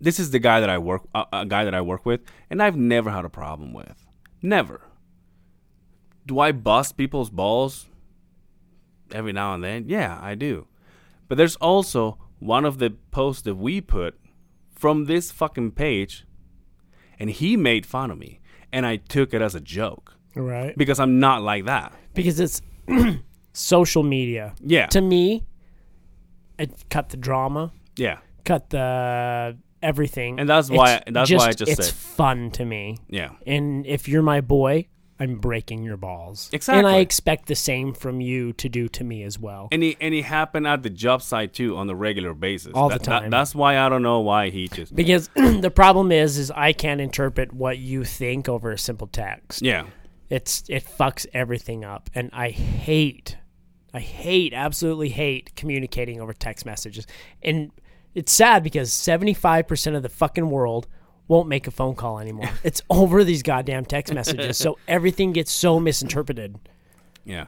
this 0.00 0.18
is 0.18 0.30
the 0.30 0.38
guy 0.38 0.60
that 0.60 0.70
I 0.70 0.78
work, 0.78 1.02
uh, 1.14 1.24
a 1.32 1.46
guy 1.46 1.64
that 1.64 1.74
I 1.74 1.80
work 1.80 2.06
with, 2.06 2.20
and 2.48 2.62
I've 2.62 2.76
never 2.76 3.10
had 3.10 3.24
a 3.24 3.28
problem 3.30 3.72
with. 3.72 4.06
Never. 4.42 4.82
Do 6.26 6.38
I 6.38 6.52
bust 6.52 6.96
people's 6.96 7.30
balls 7.30 7.86
every 9.12 9.32
now 9.32 9.54
and 9.54 9.62
then? 9.64 9.84
Yeah, 9.88 10.18
I 10.20 10.34
do. 10.34 10.66
But 11.28 11.38
there's 11.38 11.56
also 11.56 12.18
one 12.38 12.64
of 12.64 12.78
the 12.78 12.90
posts 13.10 13.42
that 13.42 13.56
we 13.56 13.80
put 13.80 14.18
from 14.74 15.04
this 15.06 15.30
fucking 15.30 15.72
page, 15.72 16.24
and 17.18 17.30
he 17.30 17.56
made 17.56 17.84
fun 17.86 18.10
of 18.10 18.18
me, 18.18 18.40
and 18.72 18.86
I 18.86 18.96
took 18.96 19.34
it 19.34 19.42
as 19.42 19.54
a 19.54 19.60
joke 19.60 20.14
right 20.36 20.76
because 20.78 21.00
I'm 21.00 21.18
not 21.18 21.42
like 21.42 21.64
that. 21.66 21.92
because 22.14 22.38
it's 22.40 22.62
social 23.52 24.02
media. 24.02 24.54
Yeah. 24.64 24.86
To 24.86 25.00
me, 25.00 25.44
it 26.58 26.84
cut 26.88 27.08
the 27.10 27.16
drama, 27.16 27.72
Yeah. 27.96 28.18
cut 28.44 28.70
the 28.70 29.58
everything, 29.82 30.38
And 30.40 30.48
that's 30.48 30.70
why- 30.70 31.02
It's 31.06 31.12
that's 31.12 31.30
why 31.32 31.46
I 31.48 31.52
just 31.52 31.70
it's 31.72 31.86
said- 31.86 31.94
fun 31.94 32.50
to 32.52 32.64
me. 32.64 32.98
Yeah. 33.08 33.30
And 33.46 33.86
if 33.86 34.08
you're 34.08 34.22
my 34.22 34.40
boy, 34.40 34.86
I'm 35.18 35.36
breaking 35.38 35.82
your 35.82 35.98
balls. 35.98 36.48
Exactly. 36.52 36.78
And 36.78 36.88
I 36.88 37.00
expect 37.00 37.46
the 37.46 37.54
same 37.54 37.92
from 37.92 38.22
you 38.22 38.54
to 38.54 38.68
do 38.70 38.88
to 38.88 39.04
me 39.04 39.22
as 39.22 39.38
well. 39.38 39.68
And 39.70 39.82
he 39.82 39.94
and 40.00 40.14
it 40.14 40.22
happened 40.24 40.66
at 40.66 40.82
the 40.82 40.88
job 40.88 41.20
site 41.20 41.52
too 41.52 41.76
on 41.76 41.86
the 41.88 41.94
regular 41.94 42.32
basis. 42.32 42.72
All 42.74 42.88
the 42.88 42.94
That- 42.94 43.02
that- 43.04 43.20
time. 43.20 43.30
that's 43.30 43.54
why 43.54 43.78
I 43.78 43.88
don't 43.90 44.02
know 44.02 44.20
why 44.20 44.48
he 44.48 44.68
just 44.68 44.94
because 44.96 45.28
the 45.34 45.70
problem 45.70 46.10
is 46.10 46.38
is 46.38 46.50
I 46.52 46.72
can't 46.72 47.02
interpret 47.02 47.52
what 47.52 47.76
you 47.78 48.02
think 48.04 48.48
over 48.48 48.70
a 48.72 48.78
simple 48.78 49.08
text. 49.08 49.60
Yeah. 49.60 49.84
It's 50.30 50.64
it 50.68 50.84
fucks 50.84 51.26
everything 51.34 51.84
up 51.84 52.08
and 52.14 52.30
I 52.32 52.48
hate 52.50 53.36
I 53.92 53.98
hate 54.00 54.54
absolutely 54.54 55.08
hate 55.10 55.54
communicating 55.56 56.20
over 56.20 56.32
text 56.32 56.64
messages. 56.64 57.06
And 57.42 57.72
it's 58.14 58.32
sad 58.32 58.62
because 58.62 58.90
75% 58.90 59.96
of 59.96 60.02
the 60.02 60.08
fucking 60.08 60.50
world 60.50 60.86
won't 61.28 61.48
make 61.48 61.66
a 61.66 61.70
phone 61.70 61.94
call 61.94 62.18
anymore. 62.18 62.50
it's 62.64 62.82
over 62.90 63.22
these 63.24 63.42
goddamn 63.42 63.84
text 63.84 64.12
messages. 64.12 64.56
So 64.58 64.78
everything 64.88 65.32
gets 65.32 65.52
so 65.52 65.78
misinterpreted. 65.78 66.58
Yeah. 67.24 67.46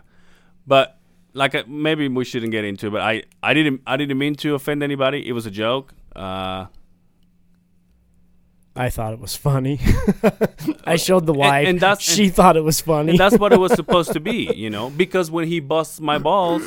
But 0.67 0.99
like 1.33 1.55
uh, 1.55 1.65
maybe 1.67 2.07
we 2.09 2.25
shouldn't 2.25 2.53
get 2.53 2.65
into 2.65 2.87
it, 2.87 2.91
but 2.91 3.01
I 3.01 3.25
I 3.43 3.55
didn't 3.55 3.81
I 3.87 3.97
didn't 3.97 4.19
mean 4.19 4.35
to 4.37 4.55
offend 4.55 4.83
anybody. 4.83 5.27
It 5.27 5.33
was 5.33 5.47
a 5.47 5.51
joke. 5.51 5.93
Uh 6.15 6.67
I 8.75 8.89
thought 8.89 9.13
it 9.13 9.19
was 9.19 9.37
funny. 9.37 9.81
I 10.85 10.97
showed 10.97 11.27
the 11.27 11.35
wife. 11.35 11.69
and 11.69 11.79
that's- 11.79 12.01
she 12.01 12.29
thought 12.31 12.57
it 12.57 12.65
was 12.65 12.81
funny. 12.81 13.11
and 13.11 13.19
that's 13.19 13.37
what 13.37 13.53
it 13.53 13.59
was 13.61 13.73
supposed 13.75 14.13
to 14.13 14.21
be, 14.21 14.51
you 14.55 14.71
know, 14.71 14.89
because 14.89 15.31
when 15.31 15.47
he 15.47 15.61
busts 15.61 16.01
my 16.01 16.17
balls, 16.19 16.63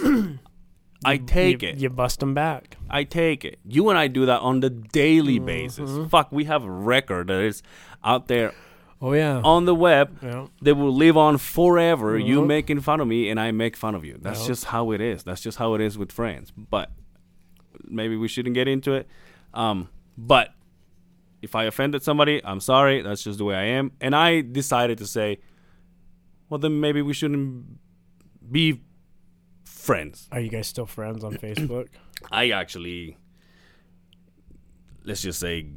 I 1.06 1.18
take 1.18 1.62
you, 1.62 1.70
it. 1.70 1.78
You 1.80 1.90
bust 1.90 2.20
them 2.20 2.34
back. 2.34 2.78
I 2.90 3.04
take 3.04 3.46
it. 3.46 3.60
You 3.66 3.90
and 3.90 3.98
I 3.98 4.08
do 4.08 4.26
that 4.26 4.42
on 4.42 4.60
the 4.60 4.70
daily 4.70 5.38
Mm-hmm. 5.38 5.46
basis. 5.46 6.10
Fuck, 6.10 6.32
we 6.32 6.46
have 6.46 6.64
a 6.64 6.70
record 6.72 7.28
that 7.28 7.42
is 7.42 7.62
out 8.04 8.28
there 8.28 8.54
Oh 9.02 9.14
yeah. 9.14 9.42
on 9.44 9.66
the 9.66 9.76
web 9.76 10.18
yeah. 10.22 10.48
they 10.62 10.74
will 10.74 10.94
live 10.94 11.18
on 11.18 11.38
forever. 11.38 12.18
You 12.18 12.42
Mhm. 12.42 12.48
making 12.48 12.80
fun 12.82 13.00
of 13.02 13.08
me, 13.08 13.30
and 13.30 13.40
I 13.40 13.52
make 13.52 13.76
fun 13.76 13.94
of 13.96 14.04
you. 14.06 14.18
That's 14.20 14.46
just 14.48 14.66
how 14.66 14.92
it 14.92 15.02
is. 15.02 15.24
That's 15.24 15.42
just 15.42 15.58
how 15.58 15.74
it 15.76 15.82
is 15.82 15.98
with 15.98 16.12
friends. 16.12 16.52
But 16.52 16.92
maybe 17.84 18.16
we 18.16 18.28
shouldn't 18.28 18.56
get 18.56 18.68
into 18.68 18.94
it. 18.94 19.08
Um, 19.54 19.90
but 20.18 20.54
if 21.42 21.56
I 21.56 21.66
offended 21.66 22.02
somebody, 22.04 22.42
I'm 22.44 22.60
sorry. 22.60 23.02
That's 23.02 23.24
just 23.24 23.38
the 23.38 23.44
way 23.46 23.56
I 23.56 23.66
am. 23.66 23.92
And 24.02 24.16
I 24.16 24.42
decided 24.42 24.98
to 25.00 25.06
say, 25.08 25.40
well, 26.50 26.58
then 26.58 26.80
maybe 26.80 27.02
we 27.02 27.14
shouldn't 27.14 27.66
be 28.52 28.82
friends. 29.86 30.28
Are 30.32 30.40
you 30.40 30.50
guys 30.50 30.68
still 30.68 30.86
friends 30.86 31.24
on 31.24 31.36
Facebook? 31.36 31.88
I 32.32 32.50
actually, 32.50 33.18
let's 35.04 35.22
just 35.22 35.40
say, 35.40 35.68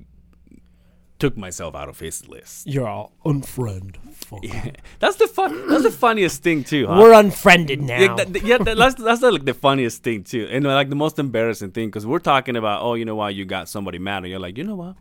took 1.19 1.37
myself 1.37 1.75
out 1.75 1.89
of 1.89 1.99
his 1.99 2.27
list. 2.29 2.67
You're 2.67 2.89
all 2.89 3.13
unfriend. 3.25 3.97
Fuck. 4.15 4.45
That's 4.99 5.17
the 5.17 5.27
fun. 5.27 5.69
That's 5.69 5.83
the 5.83 5.91
funniest 5.91 6.43
thing 6.43 6.65
too. 6.65 6.87
Huh? 6.87 6.99
We're 7.01 7.13
unfriended 7.13 7.83
now. 7.83 8.01
Yeah, 8.01 8.15
that, 8.15 8.43
yeah 8.43 8.59
that, 8.59 8.77
that's 8.77 8.95
that's 8.95 9.23
like 9.23 9.45
the 9.45 9.55
funniest 9.55 10.03
thing 10.03 10.25
too, 10.25 10.49
and 10.51 10.67
uh, 10.67 10.75
like 10.75 10.89
the 10.89 10.97
most 10.97 11.19
embarrassing 11.19 11.73
thing 11.73 11.89
because 11.89 12.07
we're 12.07 12.19
talking 12.19 12.57
about, 12.57 12.83
oh, 12.83 12.95
you 12.95 13.05
know 13.05 13.17
why 13.17 13.31
you 13.31 13.45
got 13.45 13.69
somebody 13.69 13.99
mad, 13.99 14.19
and 14.19 14.29
you're 14.29 14.41
like, 14.41 14.57
you 14.57 14.65
know 14.65 14.77
what, 14.77 14.97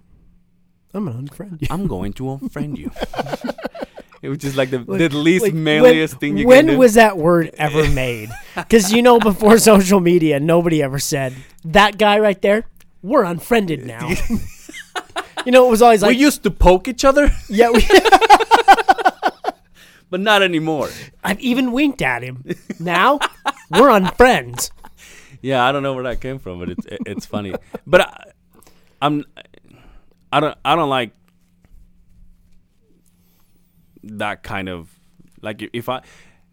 I'm 0.94 1.06
gonna 1.06 1.22
unfriend 1.22 1.62
you. 1.62 1.68
I'm 1.70 1.88
going 1.88 2.14
to 2.14 2.24
unfriend 2.24 2.78
you. 2.78 2.92
it 4.22 4.30
was 4.30 4.38
just 4.40 4.56
like 4.56 4.70
the, 4.70 4.80
Like- 4.80 5.00
the 5.00 5.10
least 5.10 5.44
like, 5.44 5.54
manliest 5.54 6.16
when, 6.16 6.20
thing 6.20 6.38
you 6.38 6.48
when 6.48 6.58
can 6.60 6.66
do. 6.66 6.72
When 6.74 6.80
was 6.80 6.94
that 6.96 7.18
word 7.18 7.52
ever 7.58 7.88
made? 7.94 8.30
Because 8.56 8.92
you 8.92 9.02
know, 9.02 9.20
before 9.20 9.58
social 9.74 10.00
media, 10.00 10.40
nobody 10.40 10.82
ever 10.84 11.00
said 11.00 11.34
that 11.66 11.98
guy 11.98 12.20
right 12.20 12.42
there. 12.42 12.66
We're 13.04 13.24
unfriended 13.24 13.86
now. 13.86 14.10
you 15.46 15.52
know, 15.52 15.68
it 15.68 15.70
was 15.72 15.82
always 15.82 16.04
we 16.04 16.16
used 16.16 16.44
to 16.44 16.52
poke 16.52 16.88
each 16.88 17.06
other, 17.06 17.32
yeah, 17.48 17.70
we, 17.70 17.86
but 20.10 20.20
not 20.20 20.42
anymore. 20.42 20.90
I've 21.24 21.40
even 21.40 21.72
winked 21.72 22.02
at 22.02 22.24
him. 22.24 22.44
Now 22.80 23.20
we're 23.70 23.90
unfriends. 23.90 24.72
Yeah, 25.42 25.64
I 25.64 25.72
don't 25.72 25.84
know 25.84 25.94
where 25.94 26.04
that 26.06 26.20
came 26.22 26.40
from, 26.40 26.60
but 26.60 26.70
it's 26.70 26.86
it's 26.90 27.26
funny. 27.26 27.54
But 27.86 28.02
I, 28.02 28.24
I'm 29.02 29.24
I 30.32 30.40
don't 30.40 30.58
I 30.66 30.76
don't 30.76 30.90
like 30.90 31.12
that 34.14 34.44
kind 34.44 34.70
of 34.70 34.90
like 35.42 35.70
if 35.74 35.90
I 35.90 36.02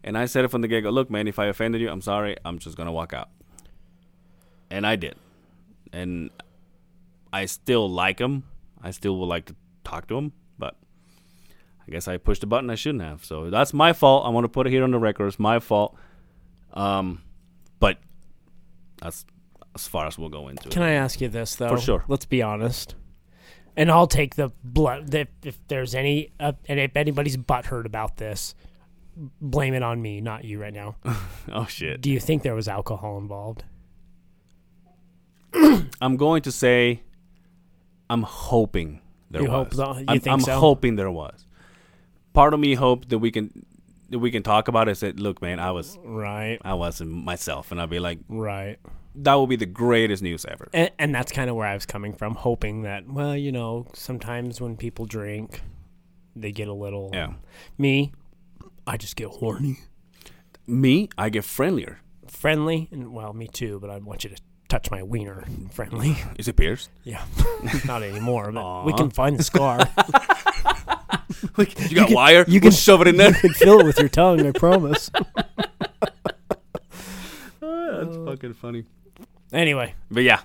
and 0.03 0.17
I 0.17 0.25
said 0.25 0.45
it 0.45 0.49
from 0.49 0.61
the 0.61 0.67
get 0.67 0.81
go. 0.81 0.89
Look, 0.89 1.09
man, 1.09 1.27
if 1.27 1.39
I 1.39 1.47
offended 1.47 1.81
you, 1.81 1.89
I'm 1.89 2.01
sorry. 2.01 2.37
I'm 2.45 2.59
just 2.59 2.77
gonna 2.77 2.91
walk 2.91 3.13
out, 3.13 3.29
and 4.69 4.85
I 4.85 4.95
did, 4.95 5.15
and 5.91 6.29
I 7.33 7.45
still 7.45 7.89
like 7.89 8.19
him. 8.19 8.43
I 8.81 8.91
still 8.91 9.17
would 9.17 9.25
like 9.25 9.45
to 9.45 9.55
talk 9.83 10.07
to 10.07 10.17
him, 10.17 10.33
but 10.59 10.75
I 11.87 11.91
guess 11.91 12.07
I 12.07 12.17
pushed 12.17 12.41
the 12.41 12.47
button 12.47 12.69
I 12.69 12.75
shouldn't 12.75 13.03
have. 13.03 13.25
So 13.25 13.49
that's 13.49 13.73
my 13.73 13.93
fault. 13.93 14.25
I 14.25 14.29
want 14.29 14.43
to 14.45 14.49
put 14.49 14.67
it 14.67 14.69
here 14.69 14.83
on 14.83 14.91
the 14.91 14.99
record. 14.99 15.27
It's 15.27 15.39
my 15.39 15.59
fault. 15.59 15.97
Um, 16.73 17.21
but 17.79 17.97
that's 19.01 19.25
as 19.73 19.87
far 19.87 20.07
as 20.07 20.17
we'll 20.17 20.29
go 20.29 20.47
into 20.47 20.67
it. 20.67 20.71
Can 20.71 20.83
it. 20.83 20.87
I 20.87 20.91
ask 20.91 21.19
you 21.19 21.29
this 21.29 21.55
though? 21.55 21.69
For 21.69 21.79
sure. 21.79 22.05
Let's 22.07 22.25
be 22.25 22.41
honest. 22.41 22.95
And 23.77 23.91
I'll 23.91 24.07
take 24.07 24.35
the 24.35 24.51
blood. 24.63 25.13
If, 25.13 25.27
if 25.43 25.59
there's 25.67 25.93
any, 25.95 26.31
uh, 26.39 26.53
and 26.67 26.79
if 26.79 26.95
anybody's 26.95 27.35
butthurt 27.37 27.85
about 27.85 28.17
this, 28.17 28.55
blame 29.41 29.73
it 29.73 29.83
on 29.83 30.01
me, 30.01 30.21
not 30.21 30.45
you 30.45 30.61
right 30.61 30.73
now. 30.73 30.95
oh 31.51 31.65
shit! 31.65 32.01
Do 32.01 32.09
you 32.09 32.19
think 32.19 32.43
there 32.43 32.55
was 32.55 32.67
alcohol 32.67 33.17
involved? 33.17 33.63
I'm 36.01 36.17
going 36.17 36.41
to 36.43 36.51
say, 36.51 37.01
I'm 38.09 38.23
hoping 38.23 39.01
there 39.29 39.41
You 39.41 39.49
was. 39.49 39.77
hope? 39.77 39.97
You 39.99 40.05
I'm, 40.07 40.19
think 40.19 40.33
I'm 40.33 40.39
so? 40.41 40.59
hoping 40.59 40.95
there 40.95 41.11
was. 41.11 41.45
Part 42.33 42.53
of 42.53 42.59
me 42.59 42.75
hoped 42.75 43.09
that 43.09 43.19
we 43.19 43.31
can 43.31 43.65
that 44.09 44.19
we 44.19 44.31
can 44.31 44.43
talk 44.43 44.67
about 44.67 44.87
it. 44.89 44.95
Said, 44.95 45.19
look, 45.19 45.41
man, 45.41 45.59
I 45.59 45.71
was 45.71 45.97
Right, 46.03 46.59
I 46.63 46.73
wasn't 46.75 47.11
myself, 47.11 47.71
and 47.71 47.81
I'd 47.81 47.89
be 47.89 47.99
like, 47.99 48.19
right. 48.29 48.77
That 49.17 49.33
will 49.35 49.47
be 49.47 49.55
the 49.55 49.65
greatest 49.65 50.21
news 50.23 50.45
ever. 50.45 50.67
And, 50.73 50.91
and 50.99 51.15
that's 51.15 51.31
kind 51.31 51.49
of 51.49 51.55
where 51.55 51.67
I 51.67 51.73
was 51.73 51.85
coming 51.85 52.13
from, 52.13 52.35
hoping 52.35 52.81
that, 52.83 53.07
well, 53.07 53.35
you 53.35 53.51
know, 53.51 53.87
sometimes 53.93 54.59
when 54.61 54.75
people 54.77 55.05
drink, 55.05 55.61
they 56.35 56.51
get 56.51 56.67
a 56.67 56.73
little. 56.73 57.11
Yeah. 57.13 57.33
Me, 57.77 58.11
I 58.85 58.97
just 58.97 59.15
get 59.15 59.27
horny, 59.27 59.77
Me, 60.67 61.09
I 61.17 61.29
get 61.29 61.43
friendlier. 61.45 61.99
friendly, 62.27 62.89
and 62.91 63.13
well, 63.13 63.33
me 63.33 63.47
too. 63.47 63.79
But 63.79 63.89
I 63.89 63.97
want 63.99 64.23
you 64.23 64.29
to 64.31 64.37
touch 64.67 64.91
my 64.91 65.01
wiener, 65.03 65.45
friendly. 65.71 66.17
Is 66.37 66.47
it 66.47 66.55
pierced? 66.57 66.89
Yeah, 67.03 67.23
not 67.85 68.03
anymore. 68.03 68.51
But 68.51 68.85
we 68.85 68.93
can 68.93 69.09
find 69.11 69.37
the 69.37 69.43
scar. 69.43 69.79
you 71.89 71.95
got 71.95 72.11
wire? 72.11 72.43
you 72.47 72.55
You 72.55 72.59
can- 72.59 72.71
can 72.71 72.77
shove 72.77 73.01
it 73.01 73.07
in 73.07 73.17
there. 73.17 73.29
you 73.29 73.35
can 73.39 73.53
fill 73.53 73.79
it 73.79 73.85
with 73.85 73.97
your 73.99 74.09
tongue. 74.09 74.45
I 74.45 74.51
promise. 74.51 75.09
That's 77.61 78.17
fucking 78.17 78.53
funny. 78.55 78.83
Anyway, 79.53 79.93
But 80.11 80.23
yeah, 80.23 80.41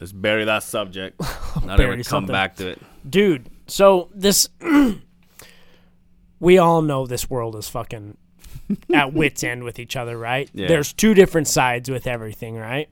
let's 0.00 0.12
bury 0.12 0.44
that 0.46 0.62
subject. 0.62 1.20
Not 1.64 1.76
Bury 1.78 1.92
ever 1.92 1.96
come 1.96 2.02
something. 2.04 2.32
back 2.32 2.56
to 2.56 2.68
it. 2.70 2.80
dude. 3.08 3.48
So 3.68 4.10
this, 4.14 4.48
we 6.40 6.58
all 6.58 6.82
know 6.82 7.06
this 7.06 7.30
world 7.30 7.56
is 7.56 7.68
fucking 7.68 8.16
at 8.92 9.12
wits 9.14 9.44
end 9.44 9.62
with 9.64 9.78
each 9.78 9.96
other, 9.96 10.18
right? 10.18 10.50
Yeah. 10.52 10.68
There's 10.68 10.92
two 10.92 11.14
different 11.14 11.48
sides 11.48 11.88
with 11.90 12.06
everything, 12.06 12.56
right? 12.56 12.88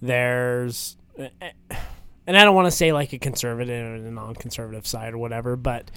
There's, 0.00 0.96
and 1.16 2.36
I 2.36 2.44
don't 2.44 2.54
want 2.54 2.66
to 2.66 2.70
say 2.72 2.92
like 2.92 3.12
a 3.12 3.18
conservative 3.18 3.96
and 3.96 4.06
a 4.06 4.10
non-conservative 4.10 4.86
side 4.86 5.12
or 5.14 5.18
whatever, 5.18 5.56
but 5.56 5.90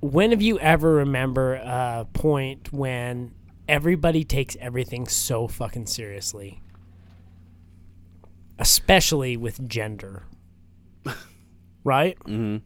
when 0.00 0.30
have 0.30 0.42
you 0.42 0.58
ever 0.58 0.94
remember 0.94 1.54
a 1.54 2.06
point 2.12 2.72
when 2.72 3.32
everybody 3.68 4.24
takes 4.24 4.56
everything 4.60 5.06
so 5.06 5.46
fucking 5.48 5.86
seriously? 5.86 6.62
Especially 8.58 9.36
with 9.36 9.68
gender. 9.68 10.24
Right? 11.84 12.18
Mm-hmm. 12.24 12.56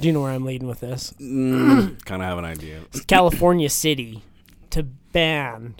Do 0.00 0.06
you 0.06 0.12
know 0.12 0.20
where 0.20 0.30
I'm 0.30 0.44
leading 0.44 0.68
with 0.68 0.78
this? 0.78 1.12
Mm, 1.20 2.04
kind 2.04 2.22
of 2.22 2.28
have 2.28 2.38
an 2.38 2.44
idea. 2.44 2.82
California 3.08 3.68
City 3.68 4.22
to 4.70 4.84
ban 4.84 5.74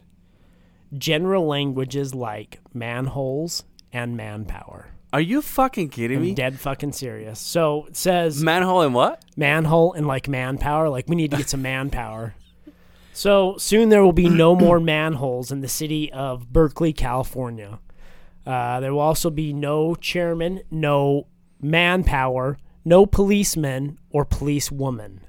general 0.98 1.46
languages 1.46 2.16
like 2.16 2.59
manholes 2.74 3.62
and 3.92 4.16
manpower. 4.16 4.88
Are 5.12 5.20
you 5.20 5.40
fucking 5.40 5.90
kidding 5.90 6.16
I'm 6.16 6.22
me? 6.24 6.35
dead 6.35 6.59
fucking 6.59 6.90
serious. 6.90 7.38
So 7.38 7.85
it 7.87 7.96
says 7.96 8.42
Manhole 8.42 8.80
and 8.80 8.92
what? 8.92 9.24
manhole 9.37 9.92
and 9.92 10.09
like 10.09 10.26
manpower. 10.28 10.88
Like 10.88 11.09
we 11.09 11.14
need 11.14 11.30
to 11.30 11.37
get 11.37 11.48
some 11.48 11.62
manpower. 11.62 12.35
So 13.20 13.59
soon 13.59 13.90
there 13.90 14.02
will 14.02 14.14
be 14.14 14.30
no 14.30 14.56
more 14.56 14.80
manholes 14.80 15.52
in 15.52 15.61
the 15.61 15.68
city 15.68 16.11
of 16.11 16.50
Berkeley, 16.50 16.94
California. 16.94 17.78
Uh, 18.46 18.80
there 18.80 18.94
will 18.94 19.00
also 19.00 19.28
be 19.28 19.52
no 19.52 19.94
chairman, 19.94 20.62
no 20.70 21.26
manpower, 21.61 22.56
no 22.83 23.04
policeman 23.04 23.98
or 24.09 24.24
policewoman. 24.24 25.20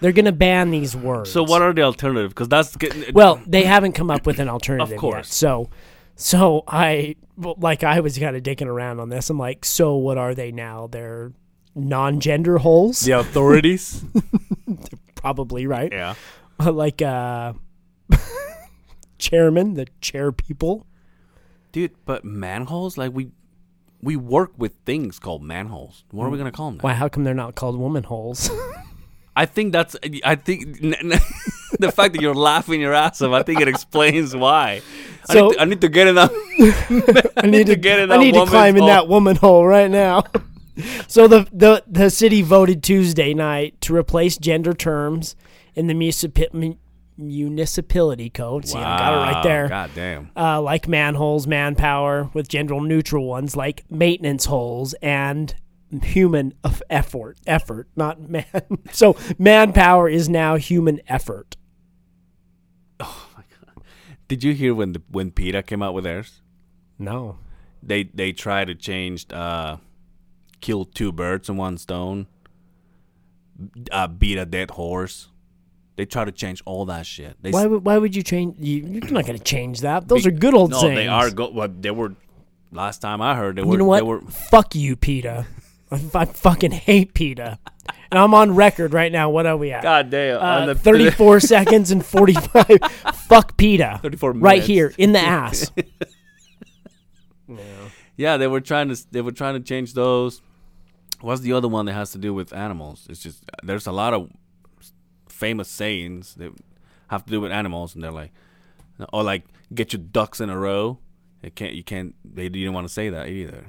They're 0.00 0.12
gonna 0.12 0.32
ban 0.32 0.70
these 0.70 0.96
words. 0.96 1.30
So 1.30 1.42
what 1.42 1.60
are 1.60 1.74
the 1.74 1.82
alternative? 1.82 2.30
Because 2.30 2.48
that's 2.48 2.74
getting 2.76 3.12
Well, 3.12 3.38
they 3.46 3.64
haven't 3.64 3.92
come 3.92 4.10
up 4.10 4.24
with 4.24 4.38
an 4.38 4.48
alternative 4.48 4.94
Of 4.94 4.98
course. 4.98 5.26
yet. 5.26 5.26
So, 5.26 5.68
so 6.16 6.64
I 6.66 7.16
well, 7.36 7.56
like 7.58 7.84
I 7.84 8.00
was 8.00 8.18
kind 8.18 8.36
of 8.36 8.42
dicking 8.42 8.68
around 8.68 9.00
on 9.00 9.10
this. 9.10 9.28
I'm 9.28 9.38
like, 9.38 9.66
so 9.66 9.96
what 9.96 10.16
are 10.16 10.34
they 10.34 10.50
now? 10.50 10.86
They're 10.86 11.34
non-gender 11.74 12.56
holes, 12.56 13.00
the 13.00 13.18
authorities. 13.18 14.02
probably 15.20 15.66
right. 15.66 15.92
yeah. 15.92 16.14
like 16.58 17.02
uh, 17.02 17.52
chairman, 19.18 19.74
the 19.74 19.86
chair 20.00 20.32
people. 20.32 20.86
Dude, 21.72 21.92
but 22.04 22.24
manholes 22.24 22.96
like 22.98 23.12
we 23.12 23.30
we 24.02 24.16
work 24.16 24.52
with 24.56 24.74
things 24.84 25.18
called 25.18 25.42
manholes. 25.42 26.04
What 26.10 26.24
are 26.26 26.30
we 26.30 26.38
gonna 26.38 26.50
call 26.50 26.70
them? 26.70 26.80
Why? 26.80 26.94
How 26.94 27.08
come 27.08 27.24
they're 27.24 27.34
not 27.34 27.54
called 27.54 27.78
woman 27.78 28.02
holes? 28.04 28.50
I 29.36 29.46
think 29.46 29.72
that's. 29.72 29.94
I 30.24 30.34
think 30.34 30.80
the 30.80 31.92
fact 31.94 32.14
that 32.14 32.20
you're 32.20 32.34
laughing 32.34 32.80
your 32.80 32.92
ass 32.94 33.22
off. 33.22 33.32
I 33.32 33.42
think 33.42 33.60
it 33.60 33.68
explains 33.68 34.34
why. 34.34 34.82
I, 35.28 35.32
So- 35.34 35.48
need 35.48 35.54
to, 35.54 35.60
I 35.60 35.64
need 35.66 35.80
to 35.82 35.88
get 35.88 36.06
in 36.08 36.14
that. 36.16 37.32
I 37.36 37.46
need 37.46 37.66
to 37.68 37.76
get 37.76 38.00
in 38.00 38.10
I 38.10 38.16
need 38.16 38.34
to 38.34 38.46
climb 38.46 38.76
in 38.76 38.86
that 38.86 39.06
woman 39.06 39.36
hole 39.36 39.64
right 39.66 39.90
now. 39.90 40.24
So 41.06 41.28
the, 41.28 41.48
the 41.52 41.82
the 41.86 42.10
city 42.10 42.42
voted 42.42 42.82
Tuesday 42.82 43.34
night 43.34 43.80
to 43.82 43.94
replace 43.94 44.36
gender 44.36 44.72
terms 44.72 45.36
in 45.74 45.86
the 45.86 45.94
municipality 47.16 48.30
code. 48.30 48.66
See, 48.66 48.78
I 48.78 48.98
got 48.98 49.12
it 49.12 49.32
right 49.32 49.42
there. 49.42 49.68
God 49.68 49.90
damn. 49.94 50.30
Uh, 50.36 50.60
like 50.60 50.88
manholes, 50.88 51.46
manpower, 51.46 52.30
with 52.34 52.48
gender 52.48 52.80
neutral 52.80 53.26
ones 53.26 53.56
like 53.56 53.84
maintenance 53.90 54.46
holes 54.46 54.94
and 55.02 55.54
human 56.02 56.54
of 56.64 56.82
effort. 56.88 57.38
Effort, 57.46 57.88
not 57.96 58.28
man. 58.28 58.44
so 58.92 59.16
manpower 59.38 60.08
is 60.08 60.28
now 60.28 60.56
human 60.56 61.00
effort. 61.06 61.56
Oh 63.00 63.28
my 63.36 63.42
god! 63.50 63.84
Did 64.28 64.44
you 64.44 64.54
hear 64.54 64.74
when 64.74 64.92
the 64.92 65.02
when 65.08 65.30
PETA 65.30 65.62
came 65.62 65.82
out 65.82 65.94
with 65.94 66.04
theirs? 66.04 66.40
No. 66.98 67.38
They 67.82 68.04
they 68.04 68.32
tried 68.32 68.66
to 68.66 68.74
change 68.74 69.26
uh, 69.32 69.78
kill 70.60 70.84
two 70.84 71.12
birds 71.12 71.48
in 71.48 71.56
one 71.56 71.78
stone. 71.78 72.26
uh, 73.92 74.06
beat 74.08 74.38
a 74.38 74.46
dead 74.46 74.70
horse. 74.72 75.28
They 75.96 76.06
try 76.06 76.24
to 76.24 76.32
change 76.32 76.62
all 76.64 76.86
that 76.86 77.04
shit. 77.04 77.36
They 77.42 77.50
Why 77.50 77.66
would 77.66 77.84
why 77.84 77.98
would 77.98 78.16
you 78.16 78.22
change? 78.22 78.56
You, 78.58 78.76
you're 78.86 79.10
not 79.10 79.26
going 79.26 79.36
to 79.38 79.44
change 79.44 79.80
that. 79.80 80.08
Those 80.08 80.26
are 80.26 80.30
good 80.30 80.54
old 80.54 80.70
no, 80.70 80.80
sayings. 80.80 80.96
they 80.96 81.08
are 81.08 81.30
go. 81.30 81.50
Well, 81.50 81.68
they 81.68 81.90
were. 81.90 82.14
Last 82.72 83.00
time 83.00 83.20
I 83.20 83.34
heard, 83.34 83.56
they 83.56 83.62
were. 83.62 83.72
You 83.72 83.78
know 83.78 83.84
what? 83.84 83.96
They 83.98 84.02
were. 84.06 84.20
Fuck 84.22 84.74
you, 84.74 84.96
PETA. 84.96 85.44
I, 85.90 86.00
I 86.14 86.24
fucking 86.24 86.70
hate 86.70 87.12
PETA. 87.14 87.58
And 88.12 88.18
I'm 88.18 88.32
on 88.32 88.54
record 88.54 88.94
right 88.94 89.10
now. 89.12 89.28
What 89.28 89.44
are 89.46 89.56
we 89.56 89.72
at? 89.72 89.82
God 89.82 90.08
damn. 90.08 90.40
on 90.40 90.62
Uh, 90.62 90.66
the 90.66 90.74
34 90.76 91.40
seconds 91.54 91.90
and 91.90 92.04
45. 92.06 92.78
Fuck 93.28 93.56
PETA. 93.56 93.98
34 94.02 94.32
Right 94.34 94.62
here 94.62 94.94
in 94.96 95.12
the 95.12 95.18
ass. 95.20 95.70
yeah. 97.48 97.56
Yeah, 98.16 98.36
they 98.36 98.46
were 98.46 98.60
trying 98.60 98.88
to. 98.94 99.10
They 99.10 99.22
were 99.22 99.32
trying 99.32 99.54
to 99.54 99.60
change 99.60 99.94
those. 99.94 100.42
What's 101.20 101.42
the 101.42 101.52
other 101.52 101.68
one 101.68 101.86
that 101.86 101.92
has 101.92 102.12
to 102.12 102.18
do 102.18 102.32
with 102.32 102.52
animals? 102.52 103.06
It's 103.10 103.22
just 103.22 103.44
there's 103.62 103.86
a 103.86 103.92
lot 103.92 104.14
of 104.14 104.30
famous 105.28 105.68
sayings 105.68 106.34
that 106.34 106.52
have 107.08 107.24
to 107.24 107.30
do 107.30 107.40
with 107.40 107.52
animals, 107.52 107.94
and 107.94 108.02
they're 108.02 108.10
like, 108.10 108.32
or 109.12 109.22
like 109.22 109.44
get 109.74 109.92
your 109.92 110.02
ducks 110.02 110.40
in 110.40 110.50
a 110.50 110.58
row. 110.58 110.98
It 111.42 111.54
can't. 111.54 111.74
You 111.74 111.84
can't. 111.84 112.14
They 112.24 112.48
didn't 112.48 112.72
want 112.72 112.86
to 112.86 112.92
say 112.92 113.10
that 113.10 113.28
either. 113.28 113.66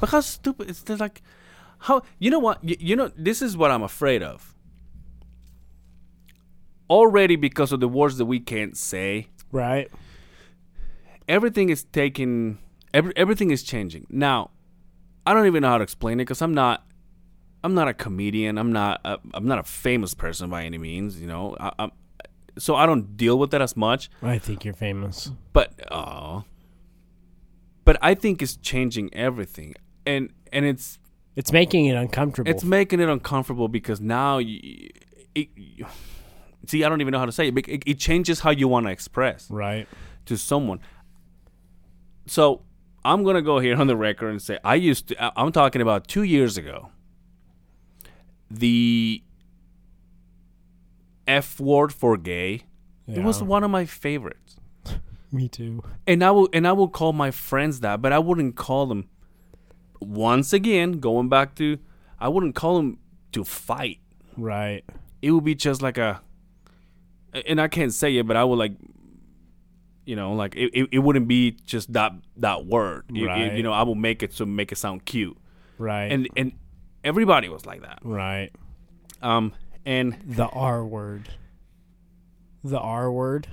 But 0.00 0.10
how 0.10 0.20
stupid! 0.20 0.70
It's 0.70 0.82
they're 0.82 0.96
like, 0.96 1.22
how 1.80 2.02
you 2.18 2.30
know 2.30 2.38
what? 2.38 2.62
You, 2.62 2.76
you 2.78 2.96
know 2.96 3.10
this 3.16 3.42
is 3.42 3.56
what 3.56 3.70
I'm 3.70 3.82
afraid 3.82 4.22
of. 4.22 4.54
Already 6.88 7.36
because 7.36 7.72
of 7.72 7.80
the 7.80 7.88
words 7.88 8.18
that 8.18 8.26
we 8.26 8.38
can't 8.38 8.76
say, 8.76 9.28
right? 9.50 9.90
everything 11.28 11.68
is 11.68 11.84
taking 11.84 12.58
every, 12.92 13.12
everything 13.16 13.50
is 13.50 13.62
changing 13.62 14.06
now 14.10 14.50
i 15.26 15.32
don't 15.34 15.46
even 15.46 15.62
know 15.62 15.68
how 15.68 15.78
to 15.78 15.82
explain 15.84 16.20
it 16.20 16.24
because 16.24 16.42
i'm 16.42 16.54
not 16.54 16.86
i'm 17.62 17.74
not 17.74 17.88
a 17.88 17.94
comedian 17.94 18.58
i'm 18.58 18.72
not 18.72 19.00
a, 19.04 19.18
i'm 19.34 19.46
not 19.46 19.58
a 19.58 19.62
famous 19.62 20.14
person 20.14 20.50
by 20.50 20.64
any 20.64 20.78
means 20.78 21.20
you 21.20 21.26
know 21.26 21.56
I, 21.58 21.72
I'm, 21.78 21.92
so 22.58 22.74
i 22.76 22.86
don't 22.86 23.16
deal 23.16 23.38
with 23.38 23.50
that 23.52 23.62
as 23.62 23.76
much 23.76 24.10
I 24.22 24.38
think 24.38 24.64
you're 24.64 24.74
famous. 24.74 25.30
but 25.52 25.72
oh 25.90 26.44
but 27.84 27.96
i 28.02 28.14
think 28.14 28.42
it's 28.42 28.56
changing 28.56 29.12
everything 29.14 29.74
and 30.06 30.30
and 30.52 30.64
it's 30.64 30.98
It's 31.36 31.50
making 31.52 31.86
it 31.86 31.96
uncomfortable. 31.96 32.50
it's 32.50 32.62
making 32.64 33.00
it 33.00 33.08
uncomfortable 33.08 33.68
because 33.68 34.00
now 34.00 34.38
you, 34.38 34.90
it, 35.34 35.48
see 36.66 36.84
i 36.84 36.88
don't 36.88 37.00
even 37.00 37.12
know 37.12 37.18
how 37.18 37.26
to 37.26 37.32
say 37.32 37.48
it, 37.48 37.54
but 37.54 37.68
it, 37.68 37.82
it 37.86 37.98
changes 37.98 38.40
how 38.40 38.50
you 38.50 38.68
want 38.68 38.86
to 38.86 38.92
express 38.92 39.50
right. 39.50 39.88
to 40.26 40.36
someone. 40.38 40.80
So 42.26 42.62
I'm 43.04 43.22
gonna 43.24 43.42
go 43.42 43.58
here 43.58 43.76
on 43.76 43.86
the 43.86 43.96
record 43.96 44.30
and 44.30 44.40
say 44.40 44.58
I 44.64 44.76
used 44.76 45.08
to. 45.08 45.32
I'm 45.38 45.52
talking 45.52 45.82
about 45.82 46.08
two 46.08 46.22
years 46.22 46.56
ago. 46.56 46.90
The 48.50 49.22
F 51.26 51.58
word 51.60 51.92
for 51.92 52.16
gay. 52.16 52.62
It 53.06 53.22
was 53.22 53.42
one 53.42 53.62
of 53.64 53.70
my 53.70 53.84
favorites, 53.84 54.56
Me 55.32 55.46
too. 55.48 55.82
and 56.06 56.24
I 56.24 56.30
will 56.30 56.48
and 56.54 56.66
I 56.66 56.72
will 56.72 56.88
call 56.88 57.12
my 57.12 57.30
friends 57.30 57.80
that, 57.80 58.00
but 58.00 58.12
I 58.12 58.18
wouldn't 58.18 58.56
call 58.56 58.86
them. 58.86 59.08
Once 60.00 60.52
again, 60.52 61.00
going 61.00 61.28
back 61.28 61.54
to, 61.56 61.78
I 62.18 62.28
wouldn't 62.28 62.54
call 62.54 62.76
them 62.76 62.98
to 63.32 63.44
fight. 63.44 64.00
Right. 64.36 64.84
It 65.22 65.30
would 65.30 65.44
be 65.44 65.54
just 65.54 65.80
like 65.82 65.96
a, 65.98 66.20
and 67.46 67.58
I 67.60 67.68
can't 67.68 67.92
say 67.92 68.16
it, 68.18 68.26
but 68.26 68.36
I 68.36 68.44
would 68.44 68.58
like 68.58 68.72
you 70.04 70.16
know 70.16 70.32
like 70.34 70.54
it, 70.56 70.70
it, 70.78 70.88
it 70.92 70.98
wouldn't 70.98 71.26
be 71.28 71.52
just 71.64 71.92
that 71.92 72.12
that 72.36 72.66
word 72.66 73.04
Right. 73.10 73.54
you 73.56 73.62
know 73.62 73.72
i 73.72 73.82
will 73.82 73.94
make 73.94 74.22
it 74.22 74.32
to 74.36 74.46
make 74.46 74.70
it 74.72 74.76
sound 74.76 75.04
cute 75.04 75.36
Right. 75.78 76.12
and 76.12 76.28
and 76.36 76.52
everybody 77.02 77.48
was 77.48 77.64
like 77.66 77.82
that 77.82 77.98
right. 78.02 78.50
um 79.22 79.52
and 79.86 80.16
The 80.26 80.46
R 80.46 80.84
word. 80.86 81.28
The 82.62 82.78
R 82.78 83.12
word. 83.12 83.48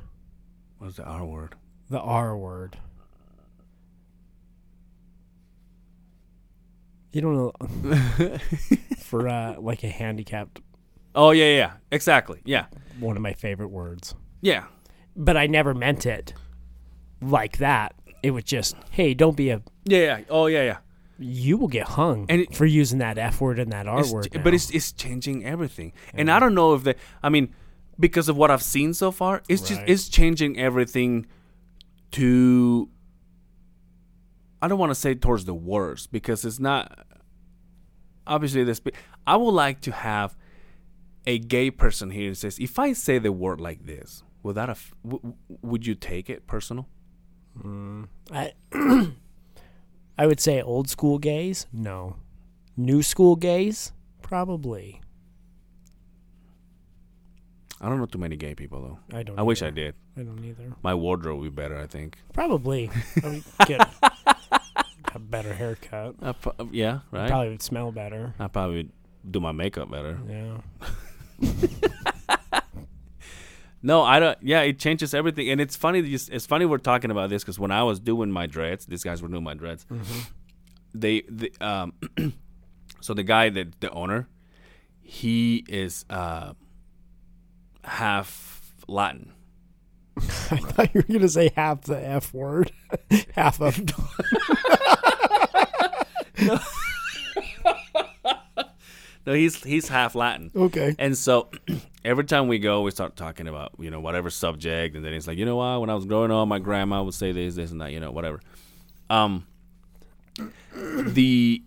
what's 0.77 0.95
the 0.97 1.03
r 1.03 1.25
word 1.25 1.55
The 1.89 1.99
R 1.99 2.37
word. 2.37 2.77
You 7.11 7.19
don't 7.21 7.35
know 7.35 7.51
for 8.99 9.27
uh, 9.27 9.59
like 9.59 9.83
a 9.83 9.89
handicapped 9.89 10.61
oh 11.13 11.31
yeah, 11.31 11.55
yeah 11.57 11.71
exactly 11.91 12.39
yeah 12.45 12.67
one 13.01 13.17
of 13.17 13.21
my 13.21 13.33
favorite 13.33 13.67
words. 13.67 14.15
yeah 14.39 14.63
But 15.15 15.35
I 15.37 15.47
never 15.47 15.73
meant 15.73 16.05
it 16.05 16.33
like 17.21 17.57
that. 17.57 17.93
It 18.23 18.31
was 18.31 18.43
just, 18.43 18.75
hey, 18.91 19.13
don't 19.13 19.35
be 19.35 19.49
a 19.49 19.61
yeah 19.85 19.99
yeah 19.99 20.19
oh 20.29 20.45
yeah 20.47 20.63
yeah. 20.63 20.77
You 21.23 21.57
will 21.57 21.67
get 21.67 21.87
hung 21.87 22.25
And 22.29 22.41
it- 22.41 22.55
for 22.55 22.65
using 22.65 22.99
that 22.99 23.17
F 23.17 23.41
word 23.41 23.59
and 23.59 23.71
that 23.71 23.87
R 23.87 24.03
word. 24.11 24.29
but 24.43 24.53
it's 24.53 24.69
it's 24.71 24.91
changing 24.91 25.45
everything. 25.45 25.93
And 26.13 26.31
i 26.31 26.39
don't 26.39 26.55
know 26.55 26.73
if 26.73 26.83
the 26.83 26.95
i 27.23 27.29
mean 27.29 27.53
because 27.99 28.27
of 28.29 28.35
what 28.37 28.49
i've 28.49 28.63
seen 28.63 28.93
so 28.95 29.11
far 29.11 29.43
it's 29.47 29.61
just 29.67 29.81
it's 29.85 30.09
changing 30.09 30.57
everything 30.57 31.27
to 32.11 32.89
i 34.61 34.67
don't 34.67 34.79
want 34.79 34.89
to 34.89 34.95
say 34.95 35.13
towards 35.13 35.45
the 35.45 35.53
worst 35.53 36.11
because 36.11 36.43
it's 36.45 36.59
not 36.59 37.05
obviously 38.25 38.63
this 38.63 38.81
i 39.27 39.35
would 39.35 39.51
like 39.51 39.81
to 39.81 39.91
have 39.91 40.35
a 41.27 41.37
gay 41.37 41.69
person 41.69 42.09
here 42.11 42.27
and 42.27 42.37
says 42.37 42.57
if 42.59 42.79
i 42.79 42.93
say 42.93 43.19
the 43.19 43.31
word 43.31 43.61
like 43.61 43.85
this 43.85 44.23
would 44.43 44.55
that 44.55 44.69
aff- 44.69 44.93
w- 45.03 45.19
w- 45.21 45.35
would 45.61 45.85
you 45.85 45.95
take 45.95 46.29
it 46.29 46.47
personal 46.47 46.87
mm. 47.63 48.07
I 48.31 48.53
I 50.17 50.27
would 50.27 50.39
say 50.39 50.61
old 50.61 50.89
school 50.89 51.17
gays, 51.17 51.65
no. 51.73 52.15
New 52.77 53.01
school 53.01 53.35
gays, 53.35 53.91
probably. 54.21 55.01
i 57.81 57.89
don't 57.89 57.97
know 57.97 58.05
too 58.05 58.19
many 58.19 58.35
gay 58.35 58.53
people 58.53 58.79
though 58.81 59.17
I 59.17 59.23
don't. 59.23 59.39
i 59.39 59.41
wish 59.41 59.61
i 59.63 59.71
did 59.71 59.95
I 60.15 60.21
don't 60.21 60.43
either. 60.45 60.73
my 60.83 60.93
wardrobe 60.93 61.39
would 61.39 61.55
be 61.55 61.61
better 61.61 61.77
i 61.79 61.87
think 61.87 62.17
Probably. 62.33 62.89
I 63.23 63.27
would 63.27 63.43
get 63.67 63.81
a 65.15 65.19
better 65.19 65.53
haircut. 65.53 66.15
I 66.21 66.31
pro- 66.33 66.69
yeah 66.71 66.99
right 67.11 67.27
Probably 67.29 67.49
would 67.49 67.61
smell 67.63 67.91
better. 67.91 68.33
I 68.39 68.47
probably 68.47 68.75
would 68.77 68.91
do 69.29 69.39
my 69.41 69.51
makeup 69.51 69.89
better. 69.91 70.17
Yeah. 70.29 70.57
No, 73.83 74.03
I 74.03 74.19
don't. 74.19 74.37
Yeah, 74.41 74.61
it 74.61 74.79
changes 74.79 75.13
everything, 75.13 75.49
and 75.49 75.59
it's 75.59 75.75
funny. 75.75 75.99
It's 75.99 76.45
funny 76.45 76.65
we're 76.65 76.77
talking 76.77 77.11
about 77.11 77.29
this 77.29 77.43
because 77.43 77.59
when 77.59 77.71
I 77.71 77.83
was 77.83 77.99
doing 77.99 78.31
my 78.31 78.45
dreads, 78.45 78.85
these 78.85 79.03
guys 79.03 79.21
were 79.21 79.27
doing 79.27 79.43
my 79.43 79.55
dreads. 79.55 79.85
They, 80.93 81.23
the, 81.29 81.51
um, 81.61 81.93
so 83.01 83.13
the 83.13 83.23
guy 83.23 83.49
that 83.49 83.79
the 83.81 83.89
owner, 83.91 84.27
he 85.01 85.65
is 85.67 86.05
uh, 86.09 86.53
half 87.83 88.61
Latin. 88.87 89.33
I 90.17 90.21
thought 90.57 90.93
you 90.93 91.03
were 91.07 91.13
gonna 91.13 91.29
say 91.29 91.51
half 91.55 91.81
the 91.81 91.97
F 91.97 92.33
word. 92.33 92.71
half 93.35 93.61
of 93.61 93.77
No, 96.41 96.59
he's 99.25 99.63
he's 99.63 99.87
half 99.87 100.15
Latin. 100.15 100.51
Okay. 100.55 100.95
And 100.99 101.17
so 101.17 101.49
every 102.05 102.23
time 102.25 102.47
we 102.47 102.59
go, 102.59 102.81
we 102.81 102.91
start 102.91 103.15
talking 103.15 103.47
about, 103.47 103.71
you 103.79 103.91
know, 103.91 103.99
whatever 103.99 104.29
subject. 104.29 104.95
And 104.95 105.03
then 105.05 105.13
he's 105.13 105.27
like, 105.27 105.37
you 105.37 105.45
know 105.45 105.55
what? 105.57 105.81
When 105.81 105.89
I 105.89 105.95
was 105.95 106.05
growing 106.05 106.31
up, 106.31 106.47
my 106.47 106.59
grandma 106.59 107.03
would 107.03 107.13
say 107.13 107.31
this, 107.31 107.55
this, 107.55 107.71
and 107.71 107.81
that, 107.81 107.91
you 107.91 107.99
know, 107.99 108.11
whatever. 108.11 108.39
Um, 109.09 109.45
the, 110.73 111.61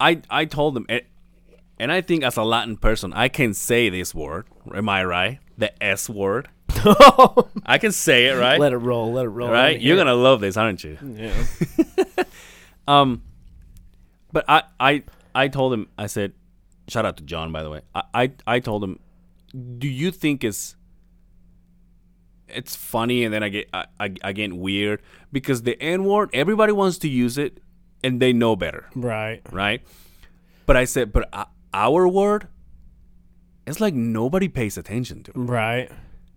I, 0.00 0.22
I 0.30 0.44
told 0.44 0.76
him, 0.76 0.86
and- 0.88 1.02
and 1.80 1.92
I 1.92 2.00
think 2.00 2.24
as 2.24 2.36
a 2.36 2.42
Latin 2.42 2.76
person, 2.76 3.12
I 3.12 3.28
can 3.28 3.54
say 3.54 3.88
this 3.88 4.12
word. 4.12 4.46
Am 4.74 4.88
I 4.88 5.04
right? 5.04 5.38
The 5.58 5.80
S 5.80 6.08
word. 6.10 6.48
I 7.64 7.78
can 7.80 7.92
say 7.92 8.26
it, 8.26 8.32
right? 8.34 8.58
Let 8.58 8.72
it 8.72 8.78
roll. 8.78 9.12
Let 9.12 9.26
it 9.26 9.28
roll. 9.28 9.48
right? 9.48 9.80
You're 9.80 9.94
going 9.94 10.08
to 10.08 10.14
love 10.14 10.40
this, 10.40 10.56
aren't 10.56 10.82
you? 10.82 10.98
Yeah. 11.02 11.32
Um, 12.88 13.22
but 14.32 14.46
I, 14.48 14.62
I, 14.80 15.02
I 15.44 15.48
told 15.48 15.72
him. 15.72 15.88
I 15.96 16.06
said, 16.06 16.32
shout 16.88 17.04
out 17.06 17.16
to 17.18 17.22
John, 17.22 17.52
by 17.52 17.62
the 17.62 17.70
way. 17.70 17.80
I, 17.94 18.02
I, 18.14 18.32
I 18.46 18.60
told 18.60 18.82
him, 18.84 18.98
do 19.78 19.88
you 19.88 20.10
think 20.10 20.44
it's, 20.44 20.76
it's 22.48 22.74
funny, 22.74 23.24
and 23.24 23.32
then 23.34 23.42
I 23.42 23.48
get, 23.50 23.68
I, 23.72 23.86
I, 24.00 24.12
I 24.24 24.32
get 24.32 24.52
weird 24.52 25.02
because 25.32 25.62
the 25.62 25.80
N 25.82 26.04
word, 26.04 26.30
everybody 26.32 26.72
wants 26.72 26.98
to 26.98 27.08
use 27.08 27.36
it, 27.38 27.60
and 28.02 28.20
they 28.20 28.32
know 28.32 28.56
better, 28.56 28.86
Right. 28.94 29.42
right? 29.52 29.82
But 30.66 30.76
I 30.76 30.84
said, 30.84 31.12
but 31.12 31.28
uh, 31.32 31.44
our 31.74 32.08
word, 32.08 32.48
it's 33.66 33.80
like 33.80 33.94
nobody 33.94 34.48
pays 34.48 34.78
attention 34.78 35.22
to. 35.24 35.30
it. 35.32 35.36
Right. 35.36 35.90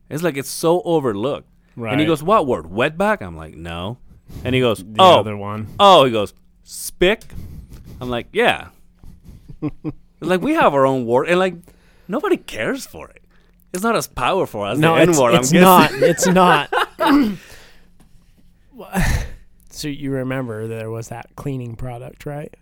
It's 0.09 0.23
like 0.23 0.35
it's 0.37 0.49
so 0.49 0.81
overlooked. 0.83 1.47
Right. 1.77 1.91
And 1.93 2.01
he 2.01 2.05
goes, 2.05 2.21
what 2.21 2.45
word? 2.45 2.65
Wetback? 2.65 3.21
I'm 3.21 3.37
like, 3.37 3.55
no. 3.55 3.97
And 4.43 4.53
he 4.53 4.59
goes, 4.61 4.79
The 4.79 4.95
oh, 4.99 5.19
other 5.19 5.37
one. 5.37 5.67
oh, 5.79 6.03
he 6.05 6.11
goes, 6.11 6.33
spick. 6.63 7.23
I'm 8.01 8.09
like, 8.09 8.27
yeah. 8.33 8.69
Like 10.19 10.41
we 10.41 10.53
have 10.53 10.73
our 10.73 10.85
own 10.85 11.05
word, 11.05 11.27
and 11.29 11.39
like 11.39 11.55
nobody 12.07 12.37
cares 12.37 12.85
for 12.85 13.09
it. 13.09 13.23
It's 13.73 13.83
not 13.83 13.95
as 13.95 14.07
powerful 14.07 14.65
as 14.65 14.79
No, 14.79 14.95
the 14.95 15.01
N 15.01 15.11
word. 15.17 15.33
I'm 15.33 15.39
it's 15.41 15.51
guessing. 15.51 15.61
not. 15.61 15.91
It's 15.93 16.27
not. 16.27 17.37
so 19.69 19.87
you 19.87 20.11
remember 20.11 20.67
there 20.67 20.89
was 20.89 21.07
that 21.09 21.35
cleaning 21.35 21.75
product, 21.75 22.25
right? 22.25 22.53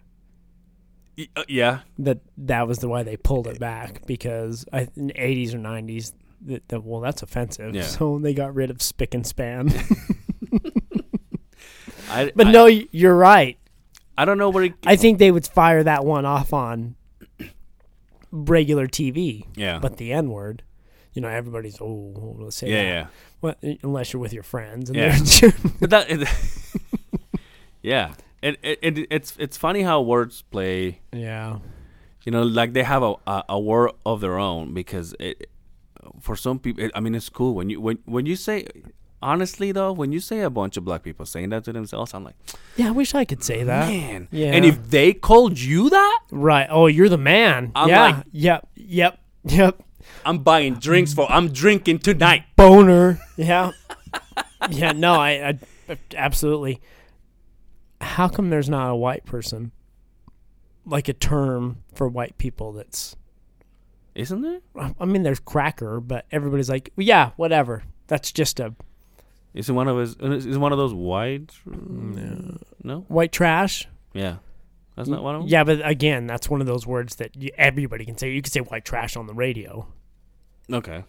Uh, 1.36 1.44
yeah, 1.50 1.80
that 1.98 2.20
that 2.38 2.68
was 2.68 2.78
the 2.80 2.88
why 2.88 3.04
they 3.04 3.18
pulled 3.18 3.48
it 3.48 3.60
back 3.60 4.06
because 4.06 4.66
I, 4.72 4.88
in 4.96 5.08
the 5.08 5.14
80s 5.14 5.54
or 5.54 5.58
90s 5.58 6.14
that, 6.46 6.66
that 6.70 6.86
well 6.86 7.02
that's 7.02 7.22
offensive 7.22 7.76
Yeah. 7.76 7.82
so 7.82 8.20
they 8.20 8.34
got 8.34 8.56
rid 8.56 8.70
of 8.70 8.82
spick 8.82 9.14
and 9.14 9.28
span 9.28 9.68
I, 12.10 12.32
but 12.34 12.48
I, 12.48 12.52
no 12.52 12.66
you're 12.68 13.16
right 13.18 13.59
I 14.20 14.26
don't 14.26 14.38
know 14.38 14.50
where. 14.50 14.66
He, 14.66 14.74
I 14.86 14.98
think 14.98 15.18
they 15.18 15.32
would 15.32 15.48
fire 15.48 15.82
that 15.84 16.04
one 16.04 16.26
off 16.26 16.52
on 16.52 16.96
regular 18.32 18.88
TV 18.88 19.46
yeah, 19.56 19.80
but 19.80 19.98
the 19.98 20.12
N 20.14 20.30
word 20.30 20.64
you 21.14 21.22
know 21.22 21.30
everybody's 21.30 21.80
oh 21.82 22.36
let's 22.40 22.58
say 22.58 22.70
yeah, 22.70 22.76
that. 22.76 22.88
yeah. 22.88 23.08
Well, 23.42 23.78
unless 23.82 24.12
you're 24.12 24.20
with 24.20 24.34
your 24.34 24.44
friends 24.44 24.90
and 24.90 24.98
Yeah. 24.98 25.18
But 25.80 25.90
that, 25.92 26.10
it, 26.10 26.28
yeah, 27.82 28.14
it, 28.42 28.60
it, 28.62 28.80
it 28.82 29.08
it's 29.10 29.36
it's 29.40 29.58
funny 29.58 29.84
how 29.84 30.02
words 30.02 30.42
play. 30.42 31.02
yeah 31.14 31.60
You 32.26 32.32
know, 32.32 32.44
like 32.44 32.74
they 32.74 32.84
have 32.84 33.04
a 33.04 33.16
a, 33.26 33.44
a 33.50 33.60
word 33.60 33.92
of 34.06 34.22
their 34.22 34.38
own 34.38 34.74
because 34.74 35.16
it 35.20 35.50
for 36.20 36.36
some 36.36 36.60
people. 36.60 36.84
It, 36.84 36.92
I 36.94 37.00
mean, 37.00 37.16
it's 37.16 37.30
cool 37.30 37.56
when 37.56 37.70
you 37.70 37.80
when 37.82 38.00
when 38.06 38.26
you 38.26 38.36
say. 38.36 38.68
Honestly, 39.22 39.72
though, 39.74 39.92
when 39.92 40.12
you 40.14 40.20
say 40.22 40.40
a 40.42 40.50
bunch 40.50 40.78
of 40.78 40.86
black 40.86 41.04
people 41.04 41.26
saying 41.26 41.50
that 41.50 41.66
to 41.66 41.74
themselves, 41.74 42.14
I'm 42.14 42.24
like, 42.24 42.36
yeah 42.78 42.88
I 42.88 42.92
wish 42.92 43.14
I 43.14 43.26
could 43.26 43.44
say 43.44 43.64
that 43.64 43.88
man. 43.90 44.28
Yeah. 44.32 44.54
And 44.54 44.64
if 44.66 44.90
they 44.90 45.14
called 45.14 45.60
you 45.60 45.90
that, 45.90 46.20
right 46.32 46.68
oh 46.70 46.88
you're 46.88 47.10
the 47.10 47.18
man 47.18 47.72
I'm 47.76 47.90
yeah 47.90 48.04
like- 48.04 48.26
yep 48.32 48.68
yep 48.76 49.20
yep 49.44 49.84
I'm 50.26 50.40
buying 50.40 50.76
drinks 50.76 51.14
for. 51.14 51.30
I'm 51.32 51.50
drinking 51.52 52.00
tonight. 52.00 52.44
boner. 52.56 53.20
Yeah. 53.38 53.72
yeah, 54.70 54.92
no, 54.94 55.14
I, 55.14 55.30
I 55.90 55.98
absolutely. 56.16 56.82
How 58.02 58.28
come 58.28 58.50
there's 58.50 58.70
not 58.70 58.90
a 58.90 58.96
white 58.96 59.26
person 59.26 59.72
like 60.86 61.08
a 61.10 61.14
term 61.14 61.84
for 61.94 62.08
white 62.08 62.38
people 62.38 62.72
that's 62.74 63.16
Isn't 64.16 64.42
there? 64.42 64.60
I 65.00 65.06
mean 65.06 65.24
there's 65.24 65.40
cracker, 65.40 66.00
but 66.00 66.26
everybody's 66.32 66.70
like, 66.70 66.92
yeah, 66.98 67.32
whatever. 67.36 67.84
That's 68.08 68.32
just 68.32 68.60
a 68.60 68.74
Is 69.54 69.70
it 69.70 69.74
one 69.74 69.88
of 69.88 69.98
his? 69.98 70.16
Is 70.16 70.46
it 70.46 70.60
one 70.60 70.72
of 70.72 70.78
those 70.78 70.94
white? 70.94 71.52
Mm. 71.68 72.62
No. 72.84 73.00
white 73.08 73.32
trash. 73.32 73.88
Yeah. 74.14 74.38
That's 74.96 75.10
not 75.10 75.24
one 75.24 75.36
of 75.36 75.42
them. 75.44 75.50
Yeah, 75.50 75.64
but 75.64 75.86
again, 75.88 76.28
that's 76.28 76.50
one 76.50 76.60
of 76.62 76.68
those 76.68 76.86
words 76.86 77.16
that 77.18 77.36
you, 77.36 77.52
everybody 77.58 78.06
can 78.06 78.18
say. 78.18 78.32
You 78.32 78.42
can 78.42 78.52
say 78.52 78.60
white 78.60 78.84
trash 78.86 79.16
on 79.16 79.28
the 79.28 79.34
radio. 79.34 79.88
Okay. 80.72 81.04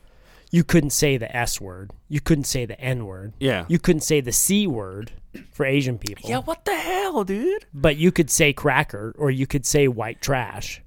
You 0.53 0.65
couldn't 0.65 0.91
say 0.91 1.17
the 1.17 1.35
S 1.37 1.61
word. 1.61 1.91
You 2.09 2.21
couldn't 2.21 2.45
say 2.45 2.67
the 2.67 2.81
N 2.81 3.05
word. 3.07 3.33
Yeah. 3.41 3.67
You 3.69 3.79
couldn't 3.79 4.03
say 4.03 4.21
the 4.21 4.33
C 4.33 4.67
word 4.67 5.13
for 5.53 5.67
Asian 5.67 5.99
people. 5.99 6.29
yeah. 6.29 6.39
What 6.39 6.65
the 6.65 6.75
hell, 6.75 7.25
dude? 7.25 7.67
But 7.75 7.97
you 7.97 8.11
could 8.11 8.31
say 8.31 8.53
cracker 8.53 9.15
or 9.19 9.31
you 9.31 9.47
could 9.47 9.67
say 9.67 9.87
white 9.89 10.21
trash. 10.21 10.83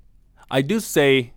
I 0.50 0.62
do 0.62 0.80
say, 0.80 1.34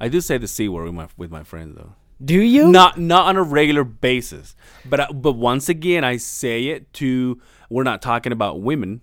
I 0.00 0.08
do 0.08 0.20
say 0.20 0.38
the 0.38 0.48
c 0.48 0.68
word 0.68 0.84
with 0.84 0.94
my 0.94 1.08
with 1.16 1.30
my 1.30 1.42
friends 1.42 1.76
though. 1.76 1.94
Do 2.24 2.40
you? 2.40 2.68
Not 2.70 2.98
not 2.98 3.26
on 3.26 3.36
a 3.36 3.42
regular 3.42 3.84
basis, 3.84 4.54
but 4.84 5.00
I, 5.00 5.06
but 5.12 5.32
once 5.32 5.68
again 5.68 6.04
I 6.04 6.16
say 6.18 6.66
it 6.68 6.92
to. 6.94 7.40
We're 7.70 7.82
not 7.84 8.02
talking 8.02 8.32
about 8.32 8.60
women 8.60 9.00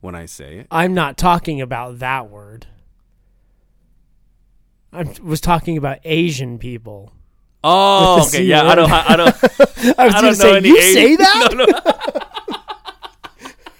when 0.00 0.14
I 0.14 0.26
say 0.26 0.58
it. 0.58 0.66
I'm 0.70 0.94
not 0.94 1.16
talking 1.16 1.60
about 1.60 1.98
that 1.98 2.30
word. 2.30 2.66
I 4.92 5.12
was 5.22 5.40
talking 5.40 5.76
about 5.76 5.98
Asian 6.04 6.58
people. 6.58 7.12
Oh, 7.64 8.20
okay. 8.22 8.38
C 8.38 8.44
Yeah, 8.44 8.62
I 8.62 8.74
don't. 8.76 8.90
I 8.90 9.16
don't. 9.16 9.28
I 9.98 10.06
was 10.06 10.14
I 10.14 10.20
going 10.20 10.20
to 10.20 10.20
don't 10.20 10.22
know 10.22 10.32
say, 10.34 10.56
any 10.56 10.68
you 10.68 10.78
Asian- 10.78 10.94
say 10.94 11.16
that? 11.16 11.54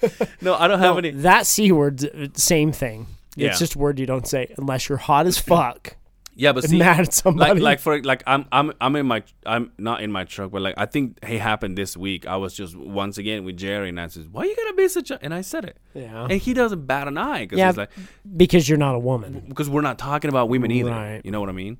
No, 0.02 0.08
no. 0.08 0.26
no, 0.42 0.54
I 0.54 0.68
don't 0.68 0.78
have 0.80 0.94
No, 0.94 0.98
any. 0.98 1.10
that 1.10 1.46
C 1.46 1.72
word's 1.72 2.04
uh, 2.04 2.28
same 2.34 2.72
thing. 2.72 3.06
Yeah. 3.36 3.48
It's 3.50 3.58
just 3.58 3.74
a 3.74 3.78
word 3.78 3.98
you 3.98 4.06
don't 4.06 4.26
say 4.26 4.52
unless 4.58 4.88
you're 4.88 4.98
hot 4.98 5.26
as 5.26 5.38
fuck 5.38 5.96
Yeah, 6.39 6.53
but 6.53 6.64
see, 6.64 6.78
mad 6.78 7.01
at 7.01 7.14
somebody. 7.14 7.55
like 7.55 7.62
like 7.62 7.80
for 7.80 8.03
like 8.03 8.22
I'm 8.26 8.45
I'm 8.53 8.70
I'm 8.78 8.95
in 8.97 9.07
my 9.07 9.22
I'm 9.47 9.72
not 9.78 10.03
in 10.03 10.12
my 10.12 10.24
truck, 10.24 10.51
but 10.51 10.61
like 10.61 10.74
I 10.76 10.84
think 10.84 11.18
it 11.22 11.41
happened 11.41 11.78
this 11.78 11.97
week. 11.97 12.26
I 12.26 12.37
was 12.37 12.53
just 12.55 12.76
once 12.76 13.16
again 13.16 13.45
with 13.45 13.57
Jerry, 13.57 13.89
and 13.89 13.99
I 13.99 14.07
says, 14.09 14.28
"Why 14.28 14.45
you 14.45 14.55
gotta 14.55 14.74
be 14.74 14.87
such 14.89 15.11
a?" 15.11 15.18
And 15.24 15.32
I 15.32 15.41
said 15.41 15.64
it, 15.64 15.78
yeah. 15.95 16.24
and 16.28 16.32
he 16.41 16.53
doesn't 16.53 16.84
bat 16.87 17.09
an 17.09 17.16
eye 17.16 17.45
because 17.45 17.59
Yeah. 17.59 17.68
he's 17.68 17.78
like, 17.78 17.91
because 18.37 18.68
you're 18.68 18.76
not 18.76 18.95
a 18.95 18.99
woman. 18.99 19.45
because 19.49 19.70
we're 19.70 19.80
not 19.80 19.99
talking 19.99 20.28
about 20.28 20.51
women 20.51 20.70
either. 20.70 20.91
Right. 20.91 21.22
You 21.24 21.30
know 21.30 21.41
what 21.41 21.49
I 21.49 21.53
mean? 21.53 21.78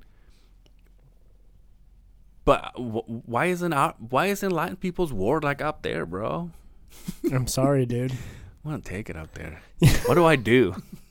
But 2.43 2.73
w- 2.75 3.03
why 3.25 3.45
isn't 3.47 3.73
our 3.73 3.93
why 4.09 4.27
isn't 4.27 4.49
Latin 4.51 4.77
people's 4.77 5.13
ward 5.13 5.43
like 5.43 5.61
up 5.61 5.83
there, 5.83 6.05
bro? 6.05 6.49
I'm 7.31 7.45
sorry, 7.47 7.85
dude. 7.85 8.13
I 8.13 8.15
want 8.69 8.83
to 8.85 8.89
take 8.89 9.09
it 9.09 9.15
up 9.15 9.33
there. 9.35 9.61
what 10.07 10.15
do 10.15 10.25
I 10.25 10.35
do? 10.35 10.75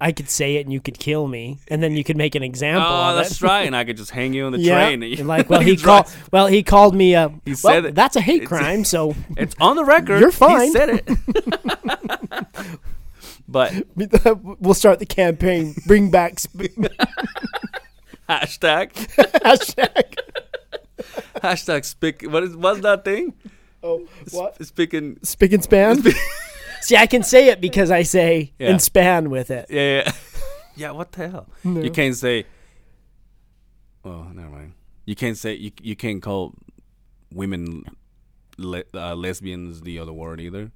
I 0.00 0.12
could 0.12 0.30
say 0.30 0.56
it 0.56 0.60
and 0.60 0.72
you 0.72 0.80
could 0.80 0.98
kill 0.98 1.28
me, 1.28 1.58
and 1.68 1.82
then 1.82 1.92
you 1.94 2.02
could 2.04 2.16
make 2.16 2.34
an 2.34 2.42
example 2.42 2.88
oh, 2.90 3.14
that's 3.14 3.42
right, 3.42 3.66
and 3.66 3.76
I 3.76 3.84
could 3.84 3.98
just 3.98 4.10
hang 4.10 4.32
you 4.32 4.46
on 4.46 4.52
the 4.52 4.58
yeah. 4.60 4.86
train. 4.86 5.02
You're 5.02 5.26
like, 5.26 5.50
well, 5.50 5.60
he 5.70 5.76
called. 5.76 6.06
Well, 6.32 6.46
he 6.46 6.62
called 6.62 6.94
me. 6.94 7.14
Uh, 7.14 7.28
He 7.44 7.50
well, 7.50 7.56
said 7.56 7.84
it. 7.84 7.94
that's 7.94 8.16
a 8.16 8.20
hate 8.20 8.46
crime. 8.46 8.84
So 8.84 9.14
It's 9.36 9.54
on 9.60 9.76
the 9.76 9.84
record. 9.84 10.20
You're 10.20 10.32
fine. 10.32 10.68
He 10.68 10.72
said 10.72 10.88
it. 11.06 12.78
but 13.48 13.74
we'll 14.60 14.74
start 14.74 14.98
the 15.00 15.06
campaign. 15.06 15.74
Bring 15.86 16.10
back 16.10 16.38
sp- 16.40 16.72
hashtag 18.28 18.92
hashtag. 19.44 20.18
hashtag 21.36 21.84
speak. 21.84 22.22
What 22.22 22.42
is 22.44 22.56
what's 22.56 22.80
that 22.80 23.04
thing? 23.04 23.34
Oh, 23.82 24.06
what? 24.30 24.64
Speaking. 24.64 25.18
Spick 25.22 25.52
and 25.52 25.62
span. 25.62 26.02
See, 26.90 26.96
I 26.96 27.06
can 27.06 27.22
say 27.22 27.50
it 27.50 27.60
because 27.60 27.92
I 27.92 28.02
say 28.02 28.52
Yeah. 28.58 28.70
and 28.70 28.82
span 28.82 29.30
with 29.30 29.52
it. 29.52 29.66
Yeah, 29.70 30.02
yeah. 30.02 30.12
yeah. 30.74 30.90
What 30.98 31.12
the 31.12 31.28
hell? 31.28 31.46
No. 31.62 31.80
You 31.82 31.92
can't 31.92 32.16
say. 32.16 32.46
Oh, 34.04 34.24
never 34.34 34.50
mind. 34.50 34.72
You 35.04 35.14
can't 35.14 35.38
say 35.38 35.54
you. 35.54 35.70
You 35.80 35.94
can't 35.94 36.20
call 36.20 36.52
women 37.32 37.84
le- 38.58 38.82
uh, 38.92 39.14
lesbians 39.14 39.82
the 39.82 40.00
other 40.00 40.12
word 40.12 40.40
either. 40.40 40.72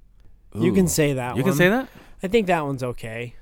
You 0.57 0.71
can 0.71 0.87
say 0.87 1.11
that. 1.11 1.35
You 1.35 1.43
one. 1.43 1.51
can 1.51 1.57
say 1.57 1.67
that 1.67 1.89
I 2.23 2.29
think 2.29 2.47
that 2.47 2.63
one's 2.63 2.81
okay. 2.81 3.33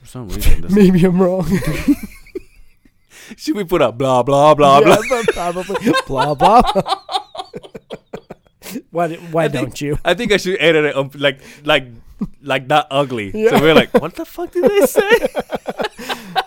for 0.00 0.06
some 0.06 0.28
reason. 0.28 0.60
this- 0.60 0.72
Maybe 0.80 1.04
I'm 1.04 1.20
wrong. 1.20 1.44
Should 3.36 3.56
we 3.56 3.64
put 3.64 3.82
up 3.82 3.98
blah 3.98 4.22
blah 4.22 4.54
blah 4.54 4.78
Yeah, 4.78 4.96
blah? 5.08 5.22
probably 5.34 5.90
blah 6.06 6.34
blah. 6.36 6.62
Why? 8.90 9.14
Why 9.14 9.44
I 9.44 9.48
think- 9.48 9.64
don't 9.68 9.80
you? 9.80 9.98
I 10.04 10.14
think 10.14 10.32
I 10.32 10.36
should 10.36 10.56
edit 10.60 10.84
it 10.86 10.96
um, 10.96 11.10
like 11.14 11.40
like 11.64 11.86
like 12.42 12.68
that 12.68 12.86
ugly. 12.90 13.30
Yeah. 13.34 13.50
So 13.50 13.60
we're 13.60 13.74
like, 13.74 13.92
what 13.94 14.14
the 14.14 14.24
fuck 14.24 14.52
did 14.52 14.64
they 14.64 14.86
say? 14.86 15.10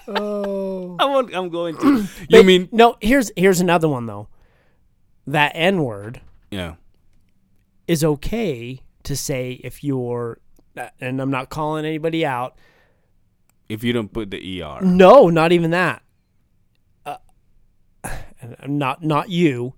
Oh. 0.07 0.95
I'm, 0.99 1.33
I'm 1.33 1.49
going 1.49 1.77
to. 1.77 2.01
You 2.29 2.39
But- 2.39 2.45
mean? 2.45 2.69
no? 2.71 2.95
Here's 3.01 3.31
here's 3.35 3.59
another 3.59 3.89
one 3.89 4.05
though. 4.05 4.27
That 5.27 5.51
N 5.55 5.83
word 5.83 6.21
Yeah. 6.51 6.75
is 7.87 8.03
okay 8.03 8.81
to 9.03 9.15
say 9.15 9.59
if 9.63 9.83
you're, 9.83 10.37
and 11.01 11.19
I'm 11.21 11.31
not 11.31 11.49
calling 11.49 11.85
anybody 11.85 12.23
out. 12.25 12.55
If 13.67 13.83
you 13.83 13.93
don't 13.93 14.13
put 14.13 14.29
the 14.29 14.61
er. 14.61 14.79
No, 14.81 15.29
not 15.29 15.51
even 15.51 15.71
that. 15.71 16.03
Uh, 17.03 17.17
not 18.67 19.03
not 19.03 19.29
you, 19.29 19.73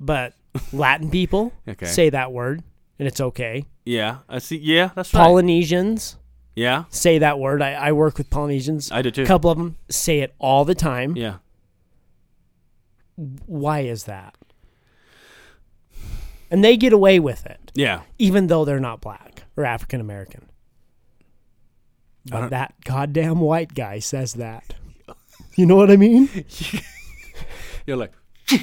but 0.00 0.34
Latin 0.72 1.10
people 1.10 1.52
Okay. 1.68 1.86
say 1.86 2.10
that 2.10 2.32
word, 2.32 2.62
and 2.98 3.08
it's 3.08 3.20
okay. 3.20 3.64
Yeah, 3.84 4.18
I 4.28 4.38
see. 4.38 4.56
Yeah, 4.58 4.90
that's 4.94 5.12
right. 5.14 5.20
Polynesians 5.20 6.16
Yeah, 6.54 6.84
say 6.90 7.18
that 7.18 7.38
word. 7.38 7.62
I, 7.62 7.72
I 7.72 7.92
work 7.92 8.18
with 8.18 8.30
Polynesians. 8.30 8.90
I 8.92 9.02
do 9.02 9.10
too. 9.10 9.22
A 9.22 9.26
couple 9.26 9.50
of 9.50 9.58
them 9.58 9.76
say 9.88 10.20
it 10.20 10.34
all 10.38 10.64
the 10.64 10.74
time. 10.74 11.16
Yeah. 11.16 11.36
Why 13.16 13.80
is 13.80 14.04
that? 14.04 14.36
And 16.50 16.62
they 16.62 16.76
get 16.76 16.92
away 16.92 17.18
with 17.18 17.46
it, 17.46 17.72
Yeah. 17.74 18.02
even 18.18 18.46
though 18.48 18.64
they're 18.64 18.80
not 18.80 19.00
black 19.00 19.44
or 19.56 19.64
African 19.64 20.00
American. 20.00 20.48
But 22.26 22.50
that 22.50 22.74
goddamn 22.84 23.40
white 23.40 23.74
guy 23.74 23.98
says 23.98 24.34
that. 24.34 24.74
You 25.56 25.66
know 25.66 25.76
what 25.76 25.90
I 25.90 25.96
mean? 25.96 26.28
You're 27.86 27.96
like, 27.96 28.12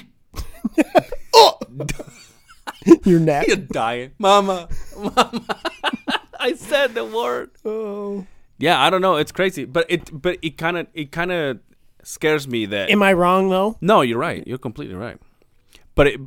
Your 3.05 3.19
neck. 3.19 3.47
you're 3.47 3.57
dying, 3.57 4.11
mama, 4.19 4.69
mama. 4.97 5.45
I 6.39 6.53
said 6.53 6.93
the 6.93 7.03
word. 7.03 7.51
Oh. 7.65 8.25
Yeah, 8.57 8.79
I 8.81 8.89
don't 8.89 9.01
know. 9.01 9.15
It's 9.15 9.31
crazy, 9.31 9.65
but 9.65 9.85
it, 9.89 10.09
but 10.13 10.37
it 10.41 10.57
kind 10.57 10.77
of, 10.77 10.87
it 10.93 11.11
kind 11.11 11.31
of 11.31 11.59
scares 12.03 12.47
me 12.47 12.65
that. 12.67 12.89
Am 12.89 13.01
I 13.01 13.13
wrong 13.13 13.49
though? 13.49 13.77
No, 13.81 14.01
you're 14.01 14.19
right. 14.19 14.45
You're 14.45 14.57
completely 14.57 14.95
right. 14.95 15.17
But 15.95 16.07
it, 16.07 16.21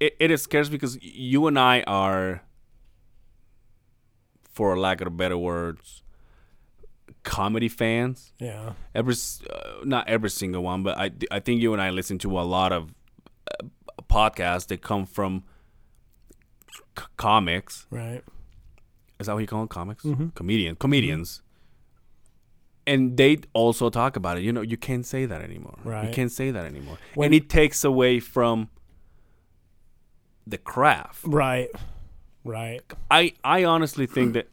it, 0.00 0.16
it 0.18 0.38
scares 0.38 0.68
because 0.68 0.98
you 1.02 1.46
and 1.46 1.58
I 1.58 1.82
are, 1.86 2.42
for 4.50 4.76
lack 4.78 5.00
of 5.00 5.16
better 5.16 5.38
words, 5.38 6.02
comedy 7.22 7.68
fans. 7.68 8.32
Yeah. 8.38 8.72
every 8.94 9.14
uh, 9.48 9.84
not 9.84 10.08
every 10.08 10.30
single 10.30 10.62
one, 10.62 10.82
but 10.82 10.98
I 10.98 11.10
I 11.30 11.40
think 11.40 11.62
you 11.62 11.72
and 11.72 11.80
I 11.80 11.90
listen 11.90 12.18
to 12.18 12.38
a 12.38 12.42
lot 12.42 12.72
of 12.72 12.92
podcasts 14.12 14.66
that 14.68 14.82
come 14.82 15.06
from 15.06 15.44
c- 16.98 17.04
comics, 17.16 17.86
Right. 17.90 18.22
Is 19.18 19.26
that 19.26 19.34
what 19.34 19.40
you 19.40 19.46
call 19.46 19.60
them? 19.60 19.68
Comics? 19.68 20.04
Mhm. 20.04 20.34
Comedian, 20.34 20.74
comedians. 20.76 21.42
And 22.88 23.16
they 23.16 23.38
also 23.52 23.88
talk 23.88 24.16
about 24.16 24.36
it. 24.38 24.42
You 24.42 24.52
know, 24.52 24.62
you 24.62 24.76
can't 24.76 25.06
say 25.06 25.26
that 25.26 25.40
anymore. 25.40 25.78
You 26.08 26.12
can't 26.12 26.32
say 26.32 26.50
that 26.50 26.64
anymore. 26.64 26.98
When- 27.14 27.26
and 27.26 27.34
it 27.34 27.48
takes 27.48 27.84
away 27.84 28.18
from 28.18 28.68
the 30.44 30.58
craft. 30.58 31.24
Right. 31.24 31.70
Right. 32.44 32.80
I 33.10 33.34
I 33.44 33.62
honestly 33.64 34.06
think 34.06 34.32
that 34.34 34.48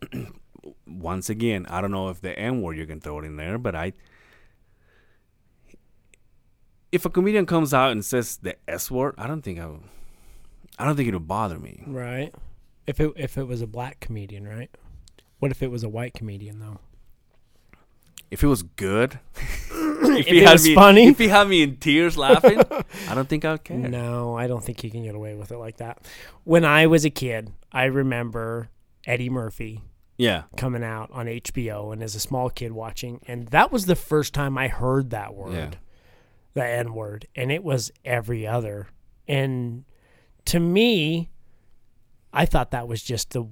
once 0.85 1.29
again, 1.31 1.65
I 1.67 1.81
don't 1.81 1.89
know 1.91 2.09
if 2.09 2.21
the 2.21 2.37
N 2.37 2.61
word 2.61 2.77
you 2.77 2.85
can 2.85 2.99
throw 3.01 3.17
it 3.19 3.25
in 3.25 3.35
there, 3.37 3.57
but 3.57 3.73
I 3.75 3.93
if 6.91 7.05
a 7.05 7.09
comedian 7.09 7.45
comes 7.45 7.73
out 7.73 7.91
and 7.91 8.03
says 8.03 8.37
the 8.37 8.55
S 8.67 8.89
word, 8.91 9.15
I 9.17 9.27
don't 9.27 9.41
think 9.41 9.59
I 9.59 9.65
would, 9.67 9.81
I 10.77 10.85
don't 10.85 10.95
think 10.95 11.07
it'll 11.07 11.19
bother 11.19 11.59
me. 11.59 11.83
Right. 11.85 12.33
If 12.87 12.99
it 12.99 13.11
if 13.15 13.37
it 13.37 13.47
was 13.47 13.61
a 13.61 13.67
black 13.67 13.99
comedian, 13.99 14.47
right? 14.47 14.69
What 15.39 15.51
if 15.51 15.61
it 15.61 15.69
was 15.71 15.83
a 15.83 15.89
white 15.89 16.13
comedian 16.13 16.59
though? 16.59 16.79
If 18.31 18.43
it 18.43 18.47
was 18.47 18.61
good, 18.61 19.19
if 19.35 20.27
he 20.27 20.39
it 20.39 20.43
had 20.45 20.53
was 20.53 20.65
me, 20.67 20.75
funny. 20.75 21.07
if 21.07 21.17
he 21.17 21.27
had 21.29 21.47
me 21.47 21.63
in 21.63 21.77
tears 21.77 22.15
laughing, 22.17 22.59
I 23.07 23.15
don't 23.15 23.27
think 23.27 23.43
I'd 23.45 23.63
care. 23.63 23.77
No, 23.77 24.35
I 24.37 24.45
don't 24.47 24.63
think 24.63 24.83
you 24.83 24.91
can 24.91 25.03
get 25.03 25.15
away 25.15 25.33
with 25.35 25.51
it 25.51 25.57
like 25.57 25.77
that. 25.77 26.07
When 26.43 26.63
I 26.63 26.85
was 26.87 27.05
a 27.05 27.09
kid, 27.09 27.51
I 27.71 27.85
remember 27.85 28.69
Eddie 29.07 29.29
Murphy 29.31 29.81
Yeah, 30.17 30.43
coming 30.57 30.83
out 30.83 31.09
on 31.11 31.25
HBO 31.25 31.91
and 31.91 32.03
as 32.03 32.13
a 32.13 32.19
small 32.19 32.49
kid 32.51 32.71
watching 32.71 33.19
and 33.27 33.47
that 33.47 33.71
was 33.71 33.85
the 33.87 33.95
first 33.95 34.33
time 34.33 34.57
I 34.59 34.67
heard 34.67 35.09
that 35.09 35.33
word. 35.33 35.53
Yeah. 35.53 35.69
The 36.53 36.65
N 36.65 36.93
word. 36.93 37.27
And 37.35 37.51
it 37.51 37.63
was 37.63 37.91
every 38.03 38.45
other. 38.47 38.87
And 39.27 39.83
to 40.45 40.59
me, 40.59 41.29
I 42.33 42.45
thought 42.45 42.71
that 42.71 42.87
was 42.87 43.01
just 43.03 43.31
the 43.31 43.45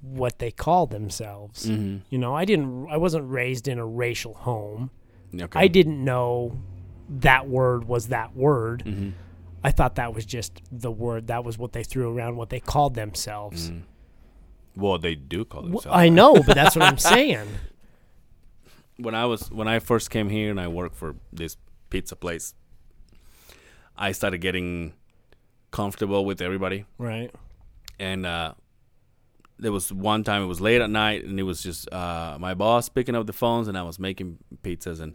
what 0.00 0.38
they 0.38 0.50
called 0.50 0.90
themselves. 0.90 1.66
mm-hmm. 1.66 1.98
You 2.10 2.18
know, 2.18 2.34
I 2.34 2.44
didn't 2.44 2.88
I 2.90 2.96
wasn't 2.96 3.30
raised 3.30 3.68
in 3.68 3.78
a 3.78 3.86
racial 3.86 4.34
home. 4.34 4.90
okay. 5.38 5.58
I 5.60 5.68
didn't 5.68 6.02
know 6.04 6.58
that 7.08 7.46
word 7.48 7.84
was 7.84 8.08
that 8.08 8.34
word. 8.34 8.84
Mm-hmm. 8.86 9.10
I 9.64 9.70
thought 9.70 9.94
that 9.96 10.12
was 10.14 10.24
just 10.24 10.60
the 10.72 10.90
word. 10.90 11.28
That 11.28 11.44
was 11.44 11.56
what 11.58 11.72
they 11.72 11.84
threw 11.84 12.16
around, 12.16 12.36
what 12.36 12.48
they 12.50 12.58
called 12.58 12.94
themselves. 12.94 13.70
Mm. 13.70 13.82
Well, 14.74 14.98
they 14.98 15.14
do 15.14 15.44
call 15.44 15.62
Well, 15.62 15.70
themselves. 15.70 15.96
I 15.98 16.08
know, 16.08 16.34
but 16.34 16.54
that's 16.56 16.74
what 16.74 16.84
I'm 16.84 16.98
saying. 17.14 17.46
when 18.96 19.14
I 19.14 19.26
was 19.26 19.50
when 19.50 19.68
I 19.68 19.78
first 19.78 20.10
came 20.10 20.28
here 20.30 20.50
and 20.50 20.60
I 20.60 20.68
worked 20.68 20.96
for 20.96 21.14
this 21.32 21.56
pizza 21.92 22.16
place, 22.16 22.54
I 23.96 24.12
started 24.12 24.38
getting 24.38 24.94
comfortable 25.70 26.24
with 26.24 26.40
everybody. 26.40 26.86
Right. 26.96 27.30
And 28.00 28.24
uh, 28.24 28.54
there 29.58 29.70
was 29.70 29.92
one 29.92 30.24
time 30.24 30.42
it 30.42 30.46
was 30.46 30.60
late 30.60 30.80
at 30.80 30.88
night 30.88 31.24
and 31.24 31.38
it 31.38 31.42
was 31.42 31.62
just 31.62 31.92
uh, 31.92 32.38
my 32.40 32.54
boss 32.54 32.88
picking 32.88 33.14
up 33.14 33.26
the 33.26 33.34
phones 33.34 33.68
and 33.68 33.76
I 33.76 33.82
was 33.82 33.98
making 33.98 34.38
pizzas 34.62 35.00
and 35.00 35.14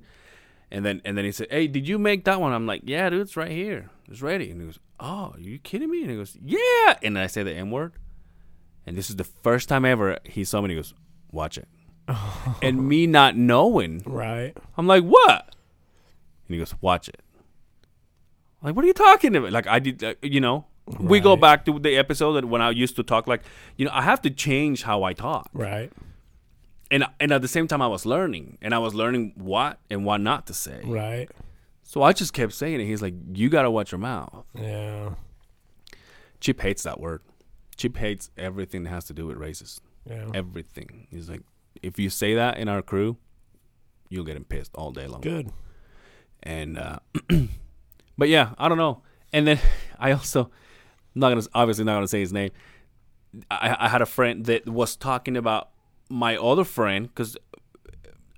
and 0.69 0.85
then 0.85 1.01
and 1.05 1.17
then 1.17 1.23
he 1.23 1.31
said, 1.31 1.47
"Hey, 1.49 1.67
did 1.67 1.87
you 1.87 1.97
make 1.97 2.25
that 2.25 2.41
one?" 2.41 2.51
I'm 2.51 2.67
like, 2.67 2.81
"Yeah, 2.83 3.09
dude, 3.09 3.21
it's 3.21 3.37
right 3.37 3.51
here. 3.51 3.89
It's 4.09 4.21
ready." 4.21 4.51
And 4.51 4.59
he 4.59 4.67
goes, 4.67 4.79
"Oh, 4.99 5.31
are 5.33 5.39
you 5.39 5.59
kidding 5.59 5.89
me?" 5.89 6.01
And 6.01 6.11
he 6.11 6.17
goes, 6.17 6.37
"Yeah." 6.43 6.97
And 7.01 7.17
I 7.17 7.27
say 7.27 7.41
the 7.43 7.53
M 7.53 7.71
word. 7.71 7.93
And 8.85 8.97
this 8.97 9.09
is 9.09 9.15
the 9.15 9.23
first 9.23 9.69
time 9.69 9.85
ever 9.85 10.19
he 10.25 10.43
saw 10.43 10.59
me 10.59 10.65
and 10.65 10.71
he 10.71 10.75
goes, 10.75 10.93
"Watch 11.31 11.57
it." 11.57 11.69
and 12.61 12.87
me 12.87 13.07
not 13.07 13.35
knowing 13.35 14.01
Right. 14.05 14.55
I'm 14.77 14.87
like, 14.87 15.03
what? 15.03 15.55
And 16.47 16.55
he 16.55 16.57
goes, 16.57 16.73
watch 16.81 17.09
it. 17.09 17.21
I'm 18.61 18.67
like, 18.67 18.75
what 18.75 18.85
are 18.85 18.87
you 18.87 18.93
talking 18.93 19.35
about? 19.35 19.51
Like, 19.51 19.67
I 19.67 19.79
did, 19.79 20.03
uh, 20.03 20.15
you 20.21 20.39
know, 20.39 20.65
we 20.99 21.19
go 21.19 21.35
back 21.35 21.65
to 21.65 21.77
the 21.79 21.97
episode 21.97 22.33
that 22.33 22.45
when 22.45 22.61
I 22.61 22.71
used 22.71 22.95
to 22.95 23.03
talk, 23.03 23.27
like, 23.27 23.43
you 23.75 23.85
know, 23.85 23.91
I 23.93 24.01
have 24.01 24.21
to 24.21 24.29
change 24.29 24.83
how 24.83 25.03
I 25.03 25.13
talk. 25.13 25.49
Right. 25.53 25.91
And, 26.89 27.05
and 27.19 27.31
at 27.33 27.41
the 27.41 27.47
same 27.47 27.67
time, 27.67 27.81
I 27.81 27.87
was 27.87 28.05
learning 28.05 28.57
and 28.61 28.73
I 28.73 28.79
was 28.79 28.93
learning 28.93 29.33
what 29.35 29.79
and 29.89 30.05
what 30.05 30.21
not 30.21 30.47
to 30.47 30.53
say. 30.53 30.81
Right. 30.85 31.29
So 31.83 32.01
I 32.01 32.13
just 32.13 32.33
kept 32.33 32.53
saying 32.53 32.79
it. 32.79 32.85
He's 32.85 33.01
like, 33.01 33.13
you 33.33 33.49
got 33.49 33.63
to 33.63 33.71
watch 33.71 33.91
your 33.91 33.99
mouth. 33.99 34.45
Yeah. 34.55 35.15
Chip 36.39 36.61
hates 36.61 36.83
that 36.83 36.99
word. 36.99 37.21
Chip 37.75 37.97
hates 37.97 38.31
everything 38.37 38.83
that 38.83 38.89
has 38.89 39.05
to 39.05 39.13
do 39.13 39.27
with 39.27 39.37
races. 39.37 39.81
Yeah. 40.09 40.29
Everything. 40.33 41.07
He's 41.11 41.29
like, 41.29 41.41
if 41.83 41.99
you 41.99 42.09
say 42.09 42.35
that 42.35 42.57
in 42.57 42.69
our 42.69 42.81
crew, 42.81 43.17
you'll 44.09 44.23
get 44.23 44.37
him 44.37 44.45
pissed 44.45 44.71
all 44.75 44.91
day 44.91 45.07
long. 45.07 45.21
Good. 45.21 45.51
And 46.47 46.77
uh, 46.79 46.99
but 48.17 48.29
yeah, 48.29 48.53
I 48.57 48.69
don't 48.69 48.77
know. 48.77 49.01
And 49.33 49.45
then 49.45 49.59
I 49.99 50.11
also 50.13 50.43
I'm 51.15 51.19
not 51.19 51.29
gonna 51.29 51.43
obviously 51.53 51.83
not 51.83 51.95
gonna 51.95 52.07
say 52.07 52.21
his 52.21 52.33
name. 52.33 52.51
I, 53.51 53.75
I 53.79 53.87
had 53.89 54.01
a 54.01 54.05
friend 54.05 54.45
that 54.45 54.67
was 54.67 54.95
talking 54.95 55.35
about 55.37 55.69
my 56.09 56.37
other 56.37 56.63
friend 56.63 57.07
because 57.07 57.37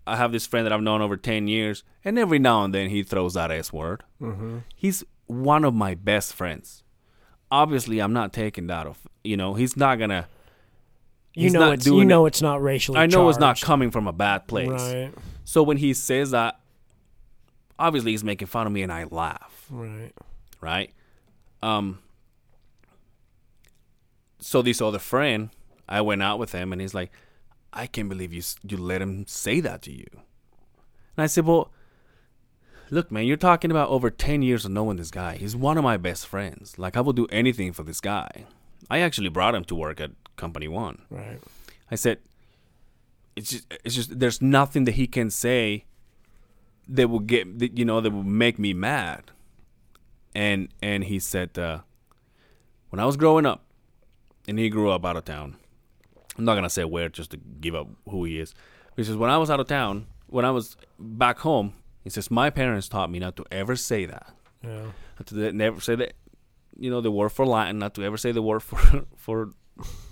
I 0.07 0.16
have 0.16 0.32
this 0.32 0.47
friend 0.47 0.66
that 0.66 0.74
I've 0.74 0.82
known 0.82 1.01
over 1.01 1.16
ten 1.16 1.47
years, 1.47 1.84
and 2.03 2.18
every 2.18 2.39
now 2.39 2.64
and 2.64 2.74
then 2.74 2.89
he 2.89 3.03
throws 3.03 3.36
that 3.36 3.51
S 3.51 3.72
word. 3.72 4.03
Mm-hmm. 4.22 4.60
He's 4.76 5.03
one 5.28 5.64
of 5.64 5.74
my 5.76 5.93
best 5.93 6.34
friends. 6.34 6.84
Obviously, 7.51 7.99
I'm 7.99 8.14
not 8.14 8.34
taking 8.34 8.68
that 8.68 8.88
off. 8.88 9.07
You 9.24 9.38
know, 9.38 9.53
he's 9.53 9.78
not 9.78 9.99
gonna. 9.99 10.28
You 11.36 11.51
know 11.51 11.72
it's 11.72 11.86
you 11.86 12.03
know 12.05 12.26
it- 12.26 12.30
it's 12.30 12.41
not 12.41 12.62
racially. 12.62 12.97
I 12.97 13.05
know 13.05 13.30
it's 13.30 13.38
not 13.39 13.62
coming 13.62 13.91
from 13.91 14.07
a 14.07 14.14
bad 14.14 14.47
place. 14.47 14.68
Right. 14.68 15.14
So 15.45 15.62
when 15.64 15.78
he 15.78 15.93
says 15.93 16.32
that, 16.32 16.59
obviously 17.80 18.12
he's 18.12 18.24
making 18.24 18.48
fun 18.48 18.68
of 18.68 18.74
me, 18.74 18.84
and 18.84 18.92
I 18.92 19.06
laugh. 19.06 19.66
Right. 19.70 20.14
right? 20.62 20.92
Um. 21.64 22.00
So 24.40 24.62
this 24.62 24.82
other 24.82 25.00
friend, 25.00 25.50
I 25.88 26.02
went 26.02 26.22
out 26.22 26.40
with 26.40 26.52
him, 26.52 26.72
and 26.72 26.82
he's 26.82 26.94
like, 26.94 27.12
"I 27.74 27.88
can't 27.88 28.10
believe 28.10 28.32
you 28.34 28.44
you 28.68 28.78
let 28.78 29.02
him 29.02 29.26
say 29.28 29.60
that 29.62 29.82
to 29.84 29.92
you." 29.92 30.08
And 30.12 31.24
I 31.24 31.28
said, 31.28 31.46
"Well, 31.46 31.72
look, 32.90 33.12
man, 33.12 33.26
you're 33.26 33.38
talking 33.38 33.72
about 33.72 33.90
over 33.90 34.10
ten 34.10 34.42
years 34.42 34.66
of 34.66 34.72
knowing 34.72 34.98
this 34.98 35.12
guy. 35.12 35.38
He's 35.38 35.56
one 35.56 35.78
of 35.78 35.84
my 35.84 35.98
best 35.98 36.28
friends. 36.28 36.78
Like, 36.78 36.96
I 36.96 37.02
will 37.02 37.14
do 37.14 37.28
anything 37.32 37.74
for 37.74 37.84
this 37.84 38.00
guy. 38.00 38.46
I 38.90 39.00
actually 39.00 39.30
brought 39.30 39.56
him 39.56 39.66
to 39.66 39.76
work 39.76 40.00
at 40.00 40.12
Company 40.36 40.68
One. 40.68 41.04
Right. 41.10 41.40
I 41.92 41.96
said, 41.96 42.20
it's 43.36 43.52
just, 43.52 43.74
it's 43.84 43.96
just, 43.96 44.20
there's 44.20 44.42
nothing 44.42 44.86
that 44.86 44.94
he 44.94 45.08
can 45.08 45.30
say 45.30 45.86
that 46.90 47.08
will 47.10 47.20
get, 47.20 47.60
that, 47.60 47.78
you 47.78 47.86
know, 47.86 48.02
that 48.02 48.12
will 48.12 48.24
make 48.24 48.58
me 48.60 48.74
mad. 48.74 49.32
And 50.36 50.70
and 50.82 51.04
he 51.06 51.20
said, 51.20 51.58
uh, 51.58 51.80
when 52.90 53.00
I 53.00 53.06
was 53.06 53.18
growing 53.18 53.46
up, 53.46 53.64
and 54.48 54.58
he 54.60 54.70
grew 54.70 54.90
up 54.92 55.06
out 55.06 55.16
of 55.18 55.26
town. 55.26 55.56
I'm 56.38 56.46
not 56.46 56.56
gonna 56.56 56.70
say 56.70 56.86
where, 56.86 57.10
just 57.10 57.32
to 57.32 57.38
give 57.38 57.76
up 57.76 57.88
who 58.10 58.24
he 58.26 58.40
is. 58.40 58.54
He 58.96 59.04
says, 59.04 59.16
when 59.18 59.30
I 59.30 59.38
was 59.38 59.50
out 59.50 59.60
of 59.60 59.68
town, 59.68 60.08
when 60.28 60.46
I 60.46 60.52
was 60.52 60.78
back 60.98 61.40
home, 61.40 61.74
he 62.04 62.10
says, 62.10 62.30
my 62.32 62.50
parents 62.50 62.88
taught 62.88 63.10
me 63.12 63.20
not 63.20 63.36
to 63.38 63.46
ever 63.52 63.76
say 63.76 64.06
that 64.06 64.34
Yeah. 64.64 64.92
not 65.20 65.28
to 65.28 65.52
never 65.54 65.82
say 65.82 65.96
that 65.96 66.14
you 66.78 66.90
know 66.90 67.02
the 67.02 67.12
word 67.12 67.30
for 67.30 67.46
Latin, 67.46 67.78
not 67.80 67.94
to 67.96 68.04
ever 68.04 68.18
say 68.18 68.32
the 68.32 68.42
word 68.42 68.62
for 68.64 69.06
for 69.18 69.50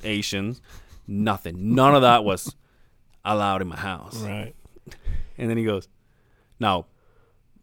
Asians, 0.03 0.61
nothing. 1.07 1.75
None 1.75 1.95
of 1.95 2.01
that 2.01 2.23
was 2.23 2.55
allowed 3.25 3.61
in 3.61 3.67
my 3.67 3.77
house. 3.77 4.17
Right. 4.21 4.53
And 5.37 5.49
then 5.49 5.57
he 5.57 5.63
goes, 5.65 5.87
"Now, 6.59 6.85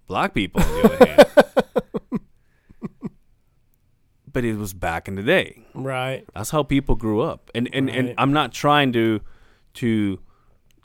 black 0.07 0.35
people, 0.35 0.63
on 0.63 0.69
the 0.73 0.85
other 0.95 1.07
hand." 1.07 1.29
but 4.33 4.45
it 4.45 4.57
was 4.57 4.75
back 4.75 5.07
in 5.09 5.15
the 5.15 5.23
day. 5.23 5.65
Right. 5.75 6.25
That's 6.35 6.51
how 6.51 6.63
people 6.63 6.97
grew 6.97 7.21
up. 7.21 7.51
And 7.55 7.69
and, 7.73 7.87
Right. 7.87 7.97
and 7.97 8.15
I'm 8.19 8.33
not 8.33 8.53
trying 8.53 8.93
to 8.95 9.21
to 9.75 10.21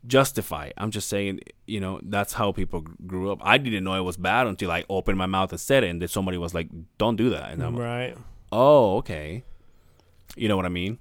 justify. 0.07 0.65
it. 0.67 0.73
I'm 0.77 0.91
just 0.91 1.09
saying, 1.09 1.39
you 1.67 1.79
know, 1.79 1.99
that's 2.03 2.33
how 2.33 2.51
people 2.51 2.81
grew 3.05 3.31
up. 3.31 3.39
I 3.43 3.57
didn't 3.57 3.83
know 3.83 3.93
it 3.95 4.01
was 4.05 4.17
bad 4.17 4.47
until 4.47 4.71
I 4.71 4.83
opened 4.89 5.17
my 5.17 5.25
mouth 5.25 5.51
and 5.51 5.59
said 5.59 5.83
it, 5.83 5.89
and 5.89 6.01
then 6.01 6.07
somebody 6.09 6.37
was 6.37 6.53
like, 6.53 6.69
"Don't 6.97 7.15
do 7.15 7.29
that." 7.31 7.51
And 7.51 7.63
I'm 7.63 7.75
like, 7.75 7.83
Right. 7.83 8.17
"Oh, 8.51 8.97
okay." 8.97 9.43
You 10.35 10.47
know 10.47 10.55
what 10.55 10.65
I 10.65 10.69
mean? 10.69 10.99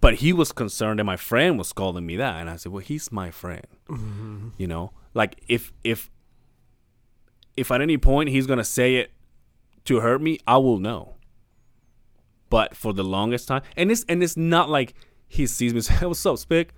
But 0.00 0.14
he 0.14 0.32
was 0.32 0.52
concerned 0.52 0.98
that 1.00 1.04
my 1.04 1.16
friend 1.16 1.58
was 1.58 1.72
calling 1.74 2.06
me 2.06 2.16
that, 2.16 2.40
and 2.40 2.48
I 2.48 2.56
said, 2.56 2.72
"Well, 2.72 2.82
he's 2.82 3.10
my 3.12 3.30
friend." 3.30 3.66
Mm-hmm. 3.88 4.48
You 4.58 4.66
know, 4.68 4.92
like 5.12 5.40
if 5.48 5.72
if 5.84 6.08
if 7.56 7.70
at 7.70 7.80
any 7.80 7.98
point 7.98 8.28
he's 8.30 8.46
gonna 8.46 8.64
say 8.64 8.96
it 8.96 9.12
to 9.84 10.00
hurt 10.00 10.20
me, 10.20 10.38
I 10.46 10.56
will 10.58 10.78
know. 10.78 11.14
But 12.48 12.76
for 12.76 12.92
the 12.92 13.04
longest 13.04 13.48
time, 13.48 13.62
and 13.76 13.90
it's 13.90 14.04
and 14.08 14.22
it's 14.22 14.36
not 14.36 14.68
like 14.68 14.94
he 15.28 15.46
sees 15.46 15.72
me 15.72 15.78
and 15.78 15.84
say, 15.84 15.94
"Hey, 15.94 16.06
"What's 16.06 16.24
up, 16.26 16.38
Spick?" 16.38 16.72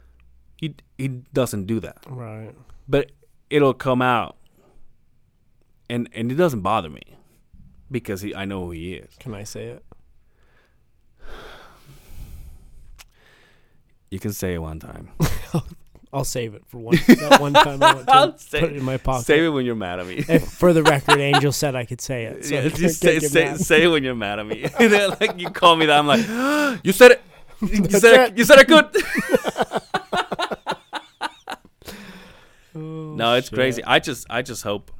He 0.56 0.74
he 0.98 1.08
doesn't 1.08 1.66
do 1.66 1.80
that, 1.80 1.98
Right. 2.08 2.54
but 2.88 3.10
it'll 3.50 3.74
come 3.74 4.02
out, 4.02 4.36
and 5.88 6.08
and 6.12 6.30
it 6.30 6.34
doesn't 6.36 6.60
bother 6.60 6.90
me 6.90 7.02
because 7.90 8.20
he 8.20 8.34
I 8.34 8.44
know 8.44 8.66
who 8.66 8.70
he 8.72 8.94
is. 8.94 9.16
Can 9.18 9.34
I 9.34 9.44
say 9.44 9.66
it? 9.68 9.84
You 14.10 14.18
can 14.20 14.32
say 14.32 14.54
it 14.54 14.58
one 14.58 14.78
time. 14.78 15.08
I'll 16.12 16.24
save 16.24 16.52
it 16.52 16.64
for 16.66 16.76
one 16.76 16.96
that 17.06 17.40
one 17.40 17.54
time 17.54 17.82
I 17.82 17.94
want 17.94 18.06
to 18.06 18.12
I'll 18.12 18.32
put 18.32 18.64
it 18.64 18.76
in 18.76 18.82
my 18.82 18.98
pocket. 18.98 19.24
Save 19.24 19.44
it 19.44 19.48
when 19.48 19.64
you're 19.64 19.74
mad 19.74 19.98
at 19.98 20.06
me. 20.06 20.22
If, 20.28 20.46
for 20.46 20.74
the 20.74 20.82
record, 20.82 21.18
Angel 21.18 21.52
said 21.52 21.74
I 21.74 21.86
could 21.86 22.02
say 22.02 22.24
it. 22.24 22.44
So 22.44 22.54
yeah, 22.54 22.68
just 22.68 23.00
say 23.00 23.18
say, 23.18 23.56
say 23.56 23.84
it 23.84 23.88
when 23.88 24.04
you're 24.04 24.14
mad 24.14 24.38
at 24.38 24.46
me. 24.46 24.68
Like 25.20 25.40
you 25.40 25.48
call 25.48 25.76
me 25.76 25.86
that, 25.86 25.98
I'm 25.98 26.06
like, 26.06 26.20
you 26.84 26.92
said 26.92 27.12
it. 27.12 27.22
you 27.62 27.80
That's 27.82 28.00
said 28.00 28.20
I, 28.20 28.24
it. 28.26 28.36
you 28.36 28.44
said 28.44 28.58
I 28.58 28.64
could. 28.64 28.96
Oh, 32.74 33.14
no, 33.14 33.34
it's 33.34 33.52
oh, 33.52 33.56
crazy. 33.56 33.82
I 33.84 33.98
just 33.98 34.26
I 34.28 34.42
just 34.42 34.62
hope 34.64 34.90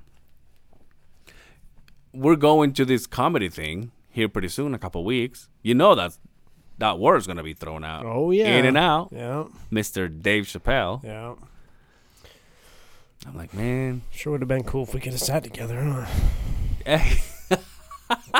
we're 2.13 2.37
going 2.37 2.73
to 2.75 2.85
this 2.85 3.07
comedy 3.07 3.49
thing 3.49 3.93
here 4.11 4.29
pretty 4.29 4.49
soon, 4.49 4.75
a 4.75 4.79
couple 4.79 5.05
weeks. 5.05 5.49
You 5.63 5.75
know 5.75 5.95
that's 5.95 6.19
that 6.83 6.99
word's 6.99 7.29
gonna 7.29 7.45
be 7.45 7.55
thrown 7.55 7.85
out. 7.85 8.05
Oh 8.05 8.33
yeah. 8.33 8.57
in 8.57 8.67
and 8.67 8.77
out, 8.77 9.11
Yeah. 9.13 9.45
Mr. 9.71 10.09
Dave 10.11 10.45
Chappelle. 10.47 11.01
Yeah. 11.05 11.35
I'm 13.25 13.37
like, 13.37 13.55
man, 13.55 14.03
Sure 14.11 14.33
would 14.33 14.41
have 14.41 14.49
been 14.49 14.65
cool 14.65 14.83
if 14.83 14.93
we 14.93 14.99
could 14.99 15.13
have 15.13 15.21
sat 15.21 15.45
together. 15.45 15.81
Huh? 16.85 16.99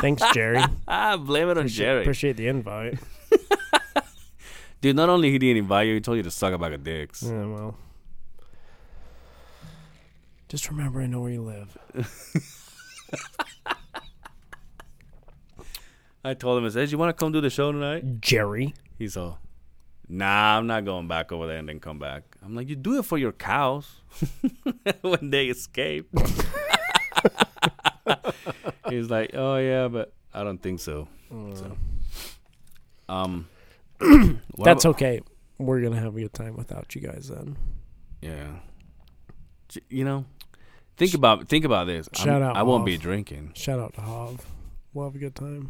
Thanks, 0.01 0.21
Jerry. 0.33 0.61
ah, 0.89 1.15
blame 1.31 1.47
it 1.49 1.57
on 1.57 1.69
Jerry. 1.69 2.01
Appreciate 2.01 2.35
the 2.35 2.47
invite. 2.47 2.99
Dude, 4.81 4.97
not 4.97 5.07
only 5.07 5.31
he 5.31 5.37
didn't 5.39 5.55
invite 5.57 5.87
you, 5.87 5.93
he 5.93 6.01
told 6.01 6.17
you 6.17 6.23
to 6.23 6.31
suck 6.31 6.53
a 6.53 6.57
bag 6.57 6.73
of 6.73 6.83
dicks. 6.83 7.23
Yeah, 7.23 7.45
well. 7.45 7.77
Just 10.49 10.69
remember, 10.69 10.99
I 10.99 11.05
know 11.07 11.21
where 11.21 11.31
you 11.31 11.41
live. 11.43 11.77
I 16.23 16.33
told 16.33 16.57
him, 16.57 16.65
I 16.65 16.69
said, 16.69 16.91
you 16.91 16.97
want 16.97 17.09
to 17.09 17.13
come 17.21 17.31
do 17.31 17.41
the 17.41 17.49
show 17.49 17.71
tonight? 17.71 18.21
Jerry. 18.21 18.73
He's 18.97 19.17
all, 19.17 19.39
nah, 20.07 20.57
I'm 20.57 20.67
not 20.67 20.85
going 20.85 21.07
back 21.07 21.31
over 21.31 21.47
there 21.47 21.57
and 21.57 21.67
then 21.67 21.79
come 21.79 21.99
back. 21.99 22.23
I'm 22.43 22.55
like, 22.55 22.69
you 22.69 22.75
do 22.75 22.97
it 22.99 23.03
for 23.05 23.17
your 23.17 23.31
cows 23.33 24.01
when 25.01 25.29
they 25.31 25.47
escape. 25.47 26.07
He's 28.89 29.09
like, 29.09 29.31
oh 29.33 29.57
yeah, 29.57 29.87
but 29.87 30.13
I 30.33 30.43
don't 30.43 30.61
think 30.61 30.79
so. 30.79 31.07
So, 31.29 31.77
um, 33.09 33.47
That's 33.99 34.39
about- 34.57 34.85
okay. 34.85 35.21
We're 35.57 35.81
gonna 35.81 35.99
have 35.99 36.15
a 36.15 36.19
good 36.19 36.33
time 36.33 36.55
without 36.57 36.93
you 36.95 37.01
guys 37.01 37.29
then. 37.29 37.57
yeah. 38.21 38.47
You 39.89 40.03
know, 40.05 40.25
think 40.97 41.13
about 41.15 41.47
think 41.47 41.65
about 41.65 41.87
this. 41.87 42.07
I'm- 42.15 42.23
Shout 42.25 42.41
out, 42.43 42.55
I 42.55 42.61
won't 42.63 42.85
be 42.85 42.97
drinking. 42.97 43.53
Shout 43.55 43.79
out 43.79 43.93
to 43.95 44.01
Hav. 44.01 44.45
We'll 44.93 45.05
have 45.07 45.15
a 45.15 45.19
good 45.19 45.33
time. 45.35 45.69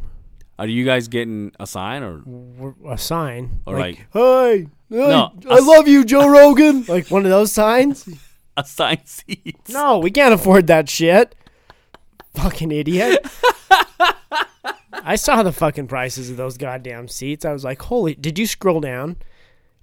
Are 0.58 0.66
you 0.68 0.84
guys 0.84 1.08
getting 1.08 1.52
a 1.58 1.66
sign 1.66 2.02
or 2.02 2.22
We're, 2.24 2.74
a 2.92 2.98
sign. 2.98 3.60
Or 3.66 3.78
like, 3.78 3.96
hey, 4.12 4.58
hey, 4.60 4.66
No, 4.90 5.32
I 5.50 5.58
a 5.58 5.62
love 5.62 5.88
you, 5.88 6.04
Joe 6.04 6.28
Rogan. 6.28 6.84
like 6.88 7.10
one 7.10 7.24
of 7.24 7.30
those 7.30 7.50
signs. 7.52 8.08
a 8.56 8.64
sign 8.64 9.04
seats? 9.04 9.72
No, 9.72 9.98
we 9.98 10.10
can't 10.10 10.32
afford 10.34 10.66
that 10.68 10.88
shit. 10.88 11.34
Fucking 12.34 12.70
idiot. 12.72 13.26
I 15.06 15.16
saw 15.16 15.42
the 15.42 15.52
fucking 15.52 15.88
prices 15.88 16.30
of 16.30 16.36
those 16.36 16.56
goddamn 16.56 17.08
seats. 17.08 17.44
I 17.44 17.52
was 17.52 17.64
like, 17.64 17.82
holy! 17.82 18.14
Did 18.14 18.38
you 18.38 18.46
scroll 18.46 18.80
down? 18.80 19.16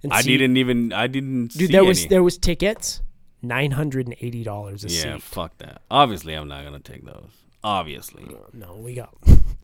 And 0.02 0.12
I 0.12 0.20
see- 0.22 0.36
didn't 0.36 0.56
even. 0.56 0.92
I 0.92 1.06
didn't. 1.06 1.48
Dude, 1.52 1.68
see 1.68 1.72
there 1.72 1.84
was 1.84 2.00
any. 2.00 2.08
there 2.08 2.22
was 2.22 2.38
tickets, 2.38 3.02
nine 3.40 3.70
hundred 3.72 4.06
and 4.06 4.16
eighty 4.20 4.42
dollars 4.42 4.84
a 4.84 4.88
seat. 4.88 5.06
Yeah, 5.06 5.14
seat. 5.14 5.22
fuck 5.22 5.58
that. 5.58 5.82
Obviously, 5.90 6.34
I'm 6.34 6.48
not 6.48 6.64
gonna 6.64 6.80
take 6.80 7.04
those. 7.04 7.30
Obviously, 7.62 8.26
No, 8.52 8.74
we 8.74 8.94
got 8.94 9.14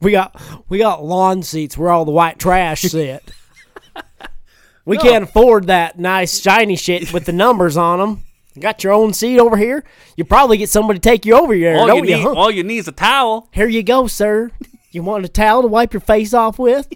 we 0.01 0.11
got 0.11 0.39
we 0.69 0.77
got 0.77 1.03
lawn 1.03 1.43
seats 1.43 1.77
where 1.77 1.91
all 1.91 2.05
the 2.05 2.11
white 2.11 2.39
trash 2.39 2.81
sit. 2.83 3.31
we 4.85 4.97
can't 4.97 5.25
afford 5.25 5.67
that 5.67 5.99
nice 5.99 6.41
shiny 6.41 6.75
shit 6.75 7.13
with 7.13 7.25
the 7.25 7.33
numbers 7.33 7.77
on 7.77 7.99
them. 7.99 8.23
You 8.55 8.61
got 8.61 8.83
your 8.83 8.93
own 8.93 9.13
seat 9.13 9.39
over 9.39 9.57
here. 9.57 9.83
You 10.17 10.25
probably 10.25 10.57
get 10.57 10.69
somebody 10.69 10.99
to 10.99 11.03
take 11.03 11.25
you 11.25 11.35
over 11.35 11.53
here, 11.53 11.77
all 11.77 11.95
you? 11.95 12.01
need, 12.01 12.21
huh? 12.21 12.33
all 12.33 12.51
you 12.51 12.63
need 12.63 12.79
is 12.79 12.87
a 12.87 12.91
towel. 12.91 13.47
Here 13.53 13.67
you 13.67 13.83
go, 13.83 14.07
sir. 14.07 14.51
You 14.91 15.03
want 15.03 15.23
a 15.23 15.29
towel 15.29 15.61
to 15.61 15.67
wipe 15.67 15.93
your 15.93 16.01
face 16.01 16.33
off 16.33 16.57
with? 16.57 16.89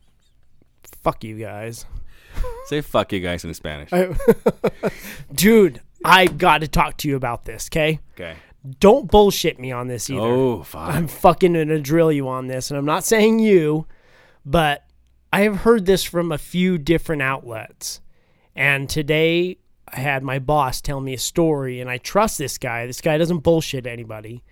Fuck 1.02 1.24
you 1.24 1.38
guys. 1.38 1.86
Say 2.66 2.80
fuck 2.80 3.12
you 3.12 3.20
guys 3.20 3.44
in 3.44 3.54
Spanish. 3.54 3.90
Dude, 5.34 5.80
I've 6.04 6.36
got 6.36 6.62
to 6.62 6.68
talk 6.68 6.96
to 6.98 7.08
you 7.08 7.16
about 7.16 7.44
this, 7.44 7.68
okay? 7.70 8.00
Okay. 8.14 8.36
Don't 8.80 9.10
bullshit 9.10 9.58
me 9.58 9.70
on 9.72 9.88
this 9.88 10.10
either. 10.10 10.20
Oh, 10.20 10.62
fuck. 10.62 10.94
I'm 10.94 11.08
fucking 11.08 11.52
gonna 11.52 11.78
drill 11.78 12.10
you 12.10 12.28
on 12.28 12.46
this, 12.46 12.70
and 12.70 12.78
I'm 12.78 12.84
not 12.84 13.04
saying 13.04 13.38
you, 13.38 13.86
but 14.44 14.84
I 15.32 15.42
have 15.42 15.58
heard 15.58 15.86
this 15.86 16.04
from 16.04 16.32
a 16.32 16.38
few 16.38 16.78
different 16.78 17.22
outlets. 17.22 18.00
And 18.54 18.88
today 18.88 19.58
I 19.88 20.00
had 20.00 20.22
my 20.22 20.38
boss 20.38 20.80
tell 20.80 21.00
me 21.00 21.14
a 21.14 21.18
story, 21.18 21.80
and 21.80 21.90
I 21.90 21.98
trust 21.98 22.38
this 22.38 22.58
guy. 22.58 22.86
This 22.86 23.00
guy 23.00 23.18
doesn't 23.18 23.40
bullshit 23.40 23.86
anybody. 23.86 24.42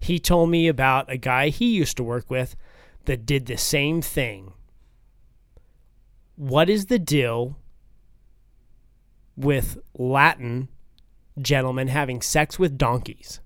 He 0.00 0.18
told 0.18 0.50
me 0.50 0.68
about 0.68 1.10
a 1.10 1.16
guy 1.16 1.48
he 1.48 1.74
used 1.74 1.96
to 1.98 2.04
work 2.04 2.30
with 2.30 2.56
that 3.04 3.26
did 3.26 3.46
the 3.46 3.58
same 3.58 4.00
thing. 4.00 4.52
What 6.36 6.70
is 6.70 6.86
the 6.86 6.98
deal 6.98 7.58
with 9.36 9.78
Latin 9.94 10.68
gentlemen 11.40 11.88
having 11.88 12.22
sex 12.22 12.58
with 12.58 12.78
donkeys? 12.78 13.40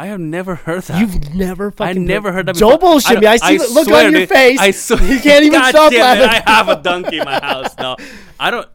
I 0.00 0.06
have 0.06 0.18
never 0.20 0.54
heard 0.54 0.82
that. 0.84 0.98
You've 0.98 1.34
never 1.34 1.68
I 1.68 1.70
fucking 1.72 2.06
never 2.06 2.32
heard 2.32 2.46
that. 2.46 2.56
Don't 2.56 2.76
before. 2.80 2.92
bullshit 2.92 3.20
me. 3.20 3.26
I 3.26 3.36
see 3.36 3.58
the 3.58 3.68
look 3.68 3.86
swear, 3.86 4.06
on 4.06 4.12
your 4.12 4.20
dude, 4.22 4.28
face. 4.30 4.58
I 4.58 4.70
swear, 4.70 5.02
You 5.02 5.20
can't 5.20 5.44
even 5.44 5.60
God 5.60 5.70
stop 5.70 5.92
damn 5.92 6.16
it, 6.16 6.20
laughing. 6.22 6.42
I 6.46 6.50
have 6.56 6.68
a 6.70 6.82
donkey 6.82 7.18
in 7.18 7.24
my 7.26 7.38
house. 7.38 7.76
No, 7.76 7.96
I 8.38 8.50
don't. 8.50 8.66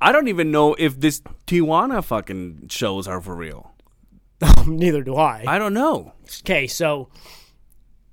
I 0.00 0.12
don't 0.12 0.28
even 0.28 0.52
know 0.52 0.74
if 0.78 1.00
this 1.00 1.20
Tijuana 1.48 2.04
fucking 2.04 2.68
shows 2.70 3.08
are 3.08 3.20
for 3.20 3.34
real. 3.34 3.72
Neither 4.68 5.02
do 5.02 5.16
I. 5.16 5.42
I 5.48 5.58
don't 5.58 5.74
know. 5.74 6.12
Okay, 6.42 6.68
so 6.68 7.08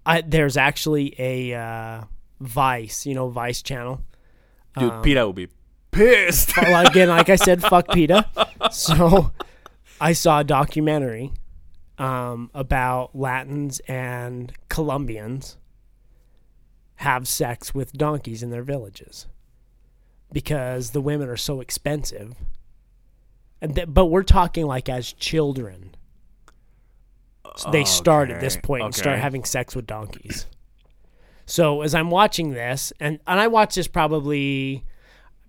I, 0.04 0.22
there's 0.22 0.58
actually 0.58 1.14
a 1.20 1.54
uh, 1.54 2.04
Vice, 2.40 3.06
you 3.06 3.14
know, 3.14 3.30
Vice 3.30 3.62
channel. 3.62 4.02
Dude, 4.80 4.92
Um, 4.92 5.04
PETA 5.04 5.24
will 5.24 5.34
be 5.34 5.50
pissed. 5.92 6.58
Well, 6.58 6.88
again, 6.88 7.10
like 7.10 7.30
I 7.30 7.36
said, 7.36 7.62
fuck 7.62 7.88
PETA. 7.94 8.26
So 8.72 9.32
I 10.02 10.14
saw 10.14 10.40
a 10.40 10.44
documentary 10.44 11.32
um, 11.98 12.50
about 12.54 13.16
Latins 13.16 13.80
and 13.88 14.52
Colombians 14.70 15.58
have 16.96 17.28
sex 17.28 17.74
with 17.74 17.94
donkeys 17.94 18.42
in 18.42 18.50
their 18.50 18.64
villages 18.64 19.28
because 20.32 20.92
the 20.92 21.02
women 21.02 21.30
are 21.30 21.38
so 21.38 21.62
expensive. 21.62 22.36
And 23.62 23.76
th- 23.76 23.88
but 23.90 24.06
we're 24.06 24.24
talking 24.24 24.66
like 24.66 24.90
as 24.90 25.12
children. 25.14 25.96
So 27.58 27.72
they 27.72 27.86
start 27.86 28.30
at 28.32 28.42
this 28.42 28.56
Okay, 28.56 28.62
point 28.62 28.84
and 28.84 28.96
start 28.96 29.20
having 29.20 29.46
sex 29.46 29.76
with 29.76 29.88
donkeys. 29.88 30.46
So 31.46 31.82
as 31.82 31.96
I'm 31.96 32.10
watching 32.10 32.52
this, 32.52 32.92
and, 33.00 33.20
and 33.28 33.40
I 33.40 33.48
watched 33.48 33.76
this 33.76 33.88
probably 33.88 34.84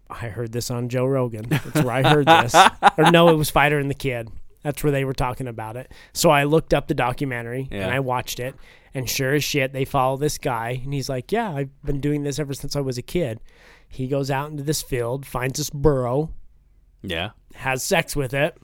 I 0.08 0.28
heard 0.28 0.52
this 0.52 0.70
on 0.70 0.88
Joe 0.88 1.04
Rogan. 1.06 1.46
That's 1.48 1.82
where 1.82 1.90
I 1.90 2.02
heard 2.02 2.26
this. 2.26 2.54
or 2.98 3.10
no, 3.10 3.28
it 3.28 3.34
was 3.34 3.50
Fighter 3.50 3.78
and 3.78 3.90
the 3.90 3.94
Kid. 3.94 4.30
That's 4.66 4.82
where 4.82 4.90
they 4.90 5.04
were 5.04 5.12
talking 5.14 5.46
about 5.46 5.76
it. 5.76 5.92
So 6.12 6.30
I 6.30 6.42
looked 6.42 6.74
up 6.74 6.88
the 6.88 6.94
documentary 6.94 7.68
Yeah. 7.70 7.84
and 7.84 7.94
I 7.94 8.00
watched 8.00 8.40
it. 8.40 8.56
And 8.94 9.08
sure 9.08 9.32
as 9.34 9.44
shit, 9.44 9.72
they 9.72 9.84
follow 9.84 10.16
this 10.16 10.38
guy. 10.38 10.80
And 10.82 10.92
he's 10.92 11.08
like, 11.08 11.30
Yeah, 11.30 11.52
I've 11.52 11.70
been 11.84 12.00
doing 12.00 12.24
this 12.24 12.40
ever 12.40 12.52
since 12.52 12.74
I 12.74 12.80
was 12.80 12.98
a 12.98 13.02
kid. 13.02 13.38
He 13.88 14.08
goes 14.08 14.28
out 14.28 14.50
into 14.50 14.64
this 14.64 14.82
field, 14.82 15.24
finds 15.24 15.58
this 15.58 15.70
burro, 15.70 16.32
yeah. 17.00 17.30
has 17.54 17.84
sex 17.84 18.16
with 18.16 18.34
it, 18.34 18.58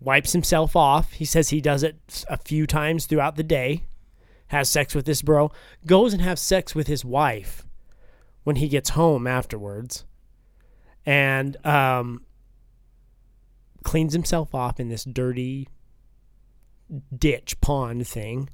wipes 0.00 0.32
himself 0.34 0.76
off. 0.76 1.12
He 1.12 1.24
says 1.24 1.48
he 1.48 1.62
does 1.62 1.82
it 1.82 2.26
a 2.28 2.36
few 2.36 2.66
times 2.66 3.06
throughout 3.06 3.36
the 3.36 3.42
day, 3.42 3.84
has 4.48 4.68
sex 4.68 4.94
with 4.94 5.06
this 5.06 5.22
bro, 5.22 5.50
goes 5.86 6.12
and 6.12 6.20
has 6.20 6.42
sex 6.42 6.74
with 6.74 6.88
his 6.88 7.06
wife 7.06 7.64
when 8.44 8.56
he 8.56 8.68
gets 8.68 8.90
home 8.90 9.26
afterwards, 9.26 10.04
and 11.06 11.56
um, 11.66 12.22
cleans 13.88 14.12
himself 14.12 14.54
off 14.54 14.78
in 14.78 14.90
this 14.90 15.02
dirty 15.02 15.66
ditch 17.16 17.58
pond 17.62 18.06
thing. 18.06 18.50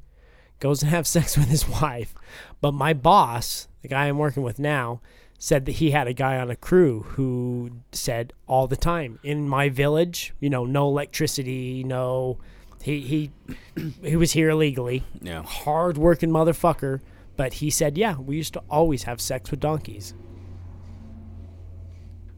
Goes 0.61 0.80
and 0.80 0.93
have 0.93 1.07
sex 1.16 1.37
with 1.37 1.49
his 1.49 1.68
wife, 1.68 2.14
but 2.61 2.72
my 2.72 2.93
boss, 2.95 3.66
the 3.82 3.89
guy 3.89 4.07
I'm 4.07 4.16
working 4.16 4.45
with 4.45 4.61
now, 4.61 5.01
said 5.37 5.66
that 5.66 5.72
he 5.72 5.91
had 5.91 6.07
a 6.07 6.12
guy 6.12 6.39
on 6.39 6.53
a 6.53 6.57
crew 6.57 7.03
who 7.03 7.80
said 7.91 8.32
all 8.47 8.68
the 8.68 8.76
time 8.76 9.18
in 9.24 9.49
my 9.49 9.68
village, 9.68 10.32
you 10.39 10.49
know, 10.49 10.64
no 10.64 10.87
electricity, 10.87 11.82
no 11.82 12.39
he 12.80 13.01
he 13.01 13.30
he 14.05 14.14
was 14.14 14.30
here 14.30 14.51
illegally. 14.51 15.03
Yeah. 15.20 15.43
Hard 15.43 15.99
working 15.99 16.30
motherfucker, 16.30 17.01
but 17.37 17.55
he 17.55 17.70
said, 17.70 17.99
"Yeah, 17.99 18.18
we 18.18 18.37
used 18.37 18.53
to 18.53 18.62
always 18.70 19.03
have 19.03 19.20
sex 19.20 19.51
with 19.51 19.59
donkeys." 19.59 20.14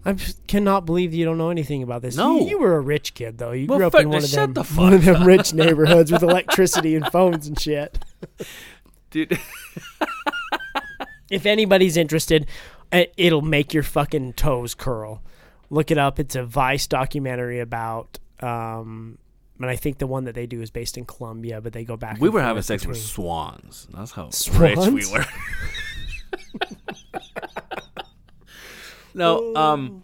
I 0.07 0.13
just 0.13 0.47
cannot 0.47 0.87
believe 0.87 1.13
you 1.13 1.25
don't 1.25 1.37
know 1.37 1.51
anything 1.51 1.83
about 1.83 2.01
this. 2.01 2.17
No. 2.17 2.39
you, 2.39 2.47
you 2.51 2.59
were 2.61 2.77
a 2.77 2.81
rich 2.81 3.13
kid 3.15 3.39
though. 3.39 3.51
You 3.51 3.67
Well, 3.67 3.79
grew 3.79 3.87
up 3.89 3.95
in 3.97 4.09
one 4.09 4.23
of 4.23 4.31
them, 4.31 4.53
the 4.53 4.63
one 4.63 4.95
of 4.95 5.05
them 5.05 5.25
rich 5.25 5.53
neighborhoods 5.53 6.13
with 6.13 6.23
electricity 6.23 6.95
and 6.95 7.05
phones 7.09 7.49
and 7.49 7.61
shit. 7.61 7.99
Dude. 9.11 9.37
if 11.29 11.45
anybody's 11.45 11.97
interested, 11.97 12.47
it'll 13.17 13.43
make 13.43 13.75
your 13.75 13.83
fucking 13.83 14.35
toes 14.35 14.75
curl. 14.75 15.23
Look 15.71 15.91
it 15.91 15.99
up. 15.99 16.21
It's 16.21 16.37
a 16.37 16.45
Vice 16.45 16.87
documentary 16.87 17.59
about. 17.59 18.21
Um, 18.41 19.19
and 19.59 19.69
I 19.69 19.75
think 19.75 19.99
the 19.99 20.07
one 20.07 20.25
that 20.25 20.37
they 20.37 20.47
do 20.47 20.63
is 20.63 20.71
based 20.71 20.97
in 20.97 21.05
Colombia, 21.05 21.61
but 21.61 21.73
they 21.73 21.85
go 21.85 21.97
back. 21.97 22.21
we 22.21 22.29
were 22.29 22.43
having 22.43 22.63
sex 22.63 22.87
with 22.87 22.99
swans. 22.99 23.89
That's 23.93 24.13
how 24.13 24.31
rich 24.57 24.79
we 24.79 25.11
were. 25.11 25.25
no, 29.17 29.55
um, 29.57 30.03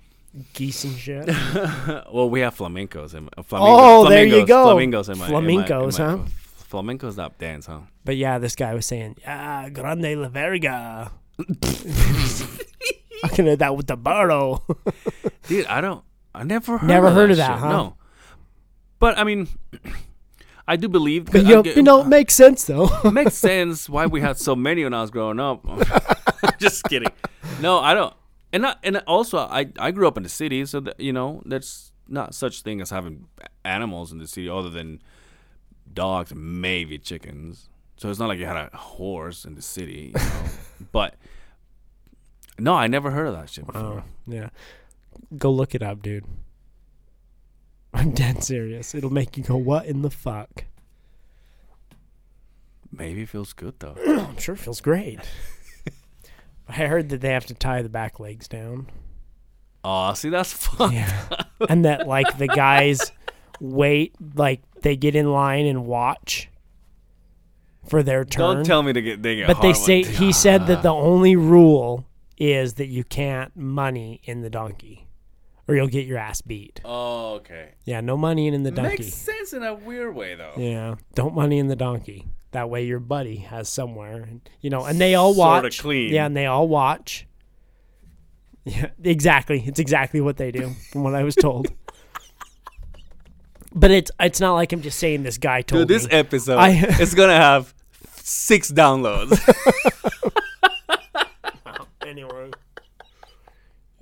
Geese 0.54 0.84
and 0.84 0.96
shit. 0.96 1.26
well, 2.12 2.28
we 2.30 2.40
have 2.40 2.56
flamencos. 2.56 3.14
In, 3.14 3.28
uh, 3.36 3.42
flamingo, 3.42 3.72
Oh, 3.76 4.08
there 4.08 4.24
you 4.24 4.46
go. 4.46 4.64
Flamingos 4.64 5.08
in 5.08 5.18
my 5.18 5.26
in 5.26 5.32
my- 5.32 5.38
in 5.38 5.44
Flamencos, 5.44 5.98
my- 5.98 6.04
huh? 6.04 6.18
Flamencos 6.70 7.16
that 7.16 7.38
dance, 7.38 7.66
huh? 7.66 7.80
But 8.04 8.16
yeah, 8.16 8.38
this 8.38 8.56
guy 8.56 8.72
was 8.74 8.86
saying, 8.86 9.16
ah, 9.26 9.68
grande 9.72 10.16
la 10.16 10.28
verga. 10.28 11.12
I 13.24 13.28
can 13.28 13.46
at 13.48 13.58
that 13.60 13.76
with 13.76 13.86
the 13.86 13.96
burro. 13.96 14.62
Dude, 15.48 15.66
I 15.66 15.80
don't. 15.80 16.02
I 16.34 16.44
never 16.44 16.78
heard 16.78 16.88
Never 16.88 17.08
of 17.08 17.14
heard 17.14 17.28
that 17.28 17.32
of 17.32 17.36
that, 17.38 17.50
shit, 17.54 17.58
huh? 17.60 17.68
No, 17.70 17.96
but 18.98 19.18
I 19.18 19.24
mean, 19.24 19.48
I 20.66 20.76
do 20.76 20.88
believe. 20.88 21.26
But 21.30 21.44
you, 21.44 21.62
get- 21.62 21.76
you 21.76 21.82
know, 21.82 22.00
it 22.00 22.06
makes 22.08 22.32
sense 22.34 22.64
though. 22.64 22.88
it 23.04 23.10
makes 23.12 23.34
sense 23.34 23.88
why 23.88 24.06
we 24.06 24.20
had 24.22 24.38
so 24.38 24.56
many 24.56 24.82
when 24.84 24.94
I 24.94 25.02
was 25.02 25.10
growing 25.10 25.38
up. 25.40 25.62
Just 26.58 26.84
kidding. 26.84 27.10
No, 27.60 27.78
I 27.80 27.92
don't. 27.94 28.14
And 28.52 28.62
not, 28.62 28.78
and 28.82 28.98
also, 29.06 29.38
I 29.38 29.68
I 29.78 29.90
grew 29.90 30.06
up 30.06 30.16
in 30.16 30.22
the 30.22 30.28
city, 30.28 30.64
so 30.66 30.80
that, 30.80 31.00
you 31.00 31.12
know, 31.12 31.42
that's 31.46 31.92
not 32.08 32.34
such 32.34 32.62
thing 32.62 32.80
as 32.80 32.90
having 32.90 33.26
animals 33.64 34.12
in 34.12 34.18
the 34.18 34.26
city 34.26 34.48
other 34.48 34.68
than 34.68 35.00
dogs 35.92 36.32
and 36.32 36.60
maybe 36.60 36.98
chickens. 36.98 37.68
So 37.96 38.10
it's 38.10 38.18
not 38.18 38.28
like 38.28 38.38
you 38.38 38.46
had 38.46 38.56
a 38.56 38.76
horse 38.76 39.44
in 39.44 39.54
the 39.54 39.62
city, 39.62 40.12
you 40.14 40.20
know. 40.20 40.42
but 40.92 41.14
no, 42.58 42.74
I 42.74 42.86
never 42.86 43.10
heard 43.10 43.28
of 43.28 43.34
that 43.34 43.48
shit 43.48 43.66
before. 43.66 43.82
Oh, 43.82 44.02
yeah. 44.26 44.50
Go 45.36 45.50
look 45.50 45.74
it 45.74 45.82
up, 45.82 46.02
dude. 46.02 46.24
I'm 47.94 48.10
dead 48.10 48.42
serious. 48.42 48.94
It'll 48.94 49.10
make 49.10 49.36
you 49.36 49.44
go, 49.44 49.56
what 49.56 49.86
in 49.86 50.02
the 50.02 50.10
fuck? 50.10 50.64
Maybe 52.90 53.22
it 53.22 53.28
feels 53.28 53.52
good 53.52 53.74
though. 53.78 53.96
I'm 54.06 54.36
sure 54.36 54.54
it 54.54 54.58
feels 54.58 54.80
great. 54.80 55.20
I 56.68 56.72
heard 56.72 57.08
that 57.10 57.20
they 57.20 57.30
have 57.30 57.46
to 57.46 57.54
tie 57.54 57.82
the 57.82 57.88
back 57.88 58.20
legs 58.20 58.48
down. 58.48 58.88
Oh, 59.84 60.14
see, 60.14 60.28
that's 60.28 60.52
fun. 60.66 60.92
Yeah. 60.92 61.28
and 61.68 61.84
that 61.84 62.06
like 62.06 62.38
the 62.38 62.48
guys 62.48 63.12
wait 63.60 64.14
like 64.34 64.60
they 64.82 64.96
get 64.96 65.14
in 65.14 65.32
line 65.32 65.66
and 65.66 65.86
watch 65.86 66.48
for 67.88 68.02
their 68.02 68.24
turn. 68.24 68.56
Don't 68.56 68.66
tell 68.66 68.82
me 68.82 68.92
to 68.92 69.02
get 69.02 69.22
they 69.22 69.36
get. 69.36 69.46
but 69.46 69.60
they 69.60 69.72
say 69.72 70.02
he 70.02 70.32
said 70.32 70.66
that 70.66 70.78
ah. 70.78 70.82
the 70.82 70.92
only 70.92 71.36
rule 71.36 72.06
is 72.38 72.74
that 72.74 72.86
you 72.86 73.04
can't 73.04 73.54
money 73.56 74.20
in 74.24 74.40
the 74.40 74.50
donkey 74.50 75.06
or 75.68 75.76
you'll 75.76 75.88
get 75.88 76.06
your 76.06 76.18
ass 76.18 76.40
beat. 76.40 76.80
Oh, 76.84 77.34
okay. 77.34 77.74
Yeah, 77.84 78.00
no 78.00 78.16
money 78.16 78.48
in 78.48 78.62
the 78.62 78.70
donkey. 78.70 79.04
Makes 79.04 79.14
sense 79.14 79.52
in 79.52 79.62
a 79.62 79.74
weird 79.74 80.14
way 80.14 80.34
though. 80.34 80.54
Yeah, 80.56 80.96
don't 81.14 81.34
money 81.34 81.58
in 81.58 81.68
the 81.68 81.76
donkey. 81.76 82.26
That 82.52 82.70
way 82.70 82.84
your 82.84 83.00
buddy 83.00 83.36
has 83.36 83.68
somewhere, 83.68 84.22
and, 84.22 84.48
you 84.60 84.70
know, 84.70 84.84
and 84.84 85.00
they 85.00 85.14
all 85.14 85.34
watch. 85.34 85.62
Sorta 85.62 85.82
clean. 85.82 86.12
Yeah, 86.12 86.26
and 86.26 86.36
they 86.36 86.46
all 86.46 86.68
watch. 86.68 87.26
Yeah, 88.64 88.90
exactly. 89.02 89.64
It's 89.66 89.80
exactly 89.80 90.20
what 90.20 90.36
they 90.36 90.52
do, 90.52 90.70
from 90.92 91.02
what 91.02 91.14
I 91.14 91.24
was 91.24 91.34
told. 91.34 91.68
but 93.74 93.90
it's 93.90 94.10
it's 94.20 94.40
not 94.40 94.54
like 94.54 94.72
I'm 94.72 94.82
just 94.82 94.98
saying 94.98 95.22
this 95.22 95.38
guy 95.38 95.62
told 95.62 95.80
me. 95.80 95.86
Dude, 95.86 95.88
this 95.88 96.06
me. 96.08 96.12
episode 96.12 96.58
I- 96.58 96.70
is 97.00 97.14
gonna 97.14 97.36
have 97.36 97.74
six 98.16 98.70
downloads. 98.70 99.38
anyway. 102.06 102.50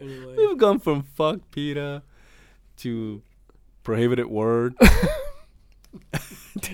Anyway. 0.01 0.35
We've 0.37 0.59
gone 0.59 0.81
from 0.81 1.03
fuck 1.03 1.41
PETA 1.51 2.03
to 2.79 3.23
prohibited 3.83 4.27
word 4.27 4.75
to, 4.81 4.87
having 4.87 5.09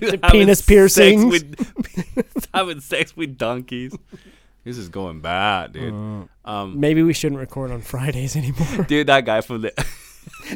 penis 0.31 0.59
sex 0.59 0.67
piercings. 0.67 1.25
with- 1.25 2.49
having 2.55 2.81
sex 2.81 3.17
with 3.17 3.37
donkeys. 3.39 3.97
This 4.65 4.79
is 4.79 4.89
going 4.89 5.21
bad, 5.21 5.73
dude. 5.73 5.95
Uh. 5.95 6.51
Um, 6.51 6.81
Maybe 6.81 7.03
we 7.03 7.13
shouldn't 7.13 7.39
record 7.39 7.71
on 7.71 7.83
Fridays 7.83 8.35
anymore. 8.37 8.85
dude, 8.89 9.07
that 9.07 9.25
guy 9.25 9.41
from 9.41 9.63
the 9.63 9.87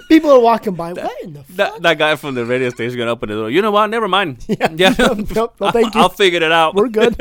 People 0.09 0.31
are 0.33 0.41
walking 0.41 0.75
by. 0.75 0.93
What 0.93 1.23
in 1.23 1.33
the 1.33 1.45
fuck? 1.45 1.57
that, 1.57 1.83
that 1.83 1.99
guy 1.99 2.17
from 2.17 2.35
the 2.35 2.45
radio 2.45 2.71
station 2.71 2.99
gonna 2.99 3.13
open 3.13 3.29
the 3.29 3.37
door. 3.37 3.51
You 3.51 3.63
know 3.63 3.71
what? 3.71 3.87
Never 3.89 4.09
mind. 4.09 4.45
Yeah, 4.49 4.95
Nope, 4.99 5.55
no, 5.61 5.71
thank 5.71 5.95
you. 5.95 6.01
I'll 6.01 6.09
figure 6.09 6.43
it 6.43 6.51
out. 6.53 6.75
We're 6.75 6.89
good. 6.89 7.17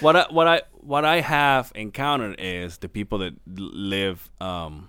what 0.00 0.16
I 0.16 0.26
what 0.30 0.46
I 0.46 0.62
what 0.80 1.04
I 1.04 1.20
have 1.20 1.72
encountered 1.74 2.36
is 2.38 2.78
the 2.78 2.88
people 2.88 3.18
that 3.18 3.34
live 3.46 4.30
um 4.40 4.88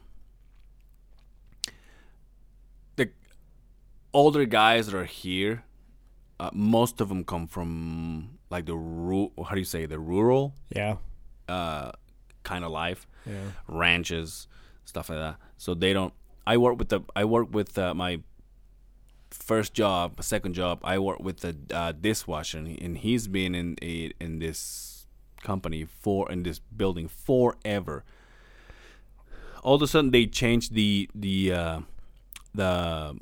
older 4.18 4.46
guys 4.46 4.88
that 4.88 4.96
are 4.98 5.06
here. 5.24 5.64
Uh, 6.40 6.50
most 6.54 7.02
of 7.02 7.10
them 7.10 7.24
come 7.24 7.48
from 7.48 8.38
like 8.50 8.66
the 8.66 8.76
ru- 8.76 9.32
how 9.48 9.54
do 9.56 9.60
you 9.60 9.66
say 9.76 9.86
the 9.88 10.00
rural 10.00 10.54
yeah. 10.70 10.96
uh 11.50 11.92
kind 12.44 12.64
of 12.64 12.72
life, 12.72 13.02
Yeah. 13.26 13.52
ranches, 13.68 14.48
stuff 14.86 15.10
like 15.10 15.20
that. 15.20 15.36
So 15.58 15.74
they 15.74 15.94
don't. 15.94 16.14
I 16.46 16.56
work 16.58 16.78
with 16.80 16.90
the 16.90 17.00
I 17.22 17.24
work 17.26 17.48
with 17.60 17.78
uh, 17.78 17.94
my 17.94 18.22
first 19.32 19.74
job, 19.74 20.22
second 20.24 20.54
job. 20.54 20.80
I 20.84 20.98
work 21.00 21.20
with 21.20 21.38
the 21.46 21.54
uh, 21.74 21.92
dishwasher, 21.92 22.58
and, 22.60 22.68
he- 22.68 22.82
and 22.86 22.98
he's 22.98 23.28
been 23.28 23.54
in 23.56 23.76
a, 23.82 24.12
in 24.20 24.40
this 24.40 25.06
company 25.44 25.86
for 25.86 26.32
in 26.32 26.44
this 26.44 26.60
building 26.60 27.08
forever. 27.10 28.04
All 29.64 29.76
of 29.76 29.82
a 29.82 29.88
sudden, 29.88 30.12
they 30.12 30.26
changed 30.28 30.74
the 30.74 31.10
the 31.16 31.52
uh, 31.52 31.80
the 32.56 33.16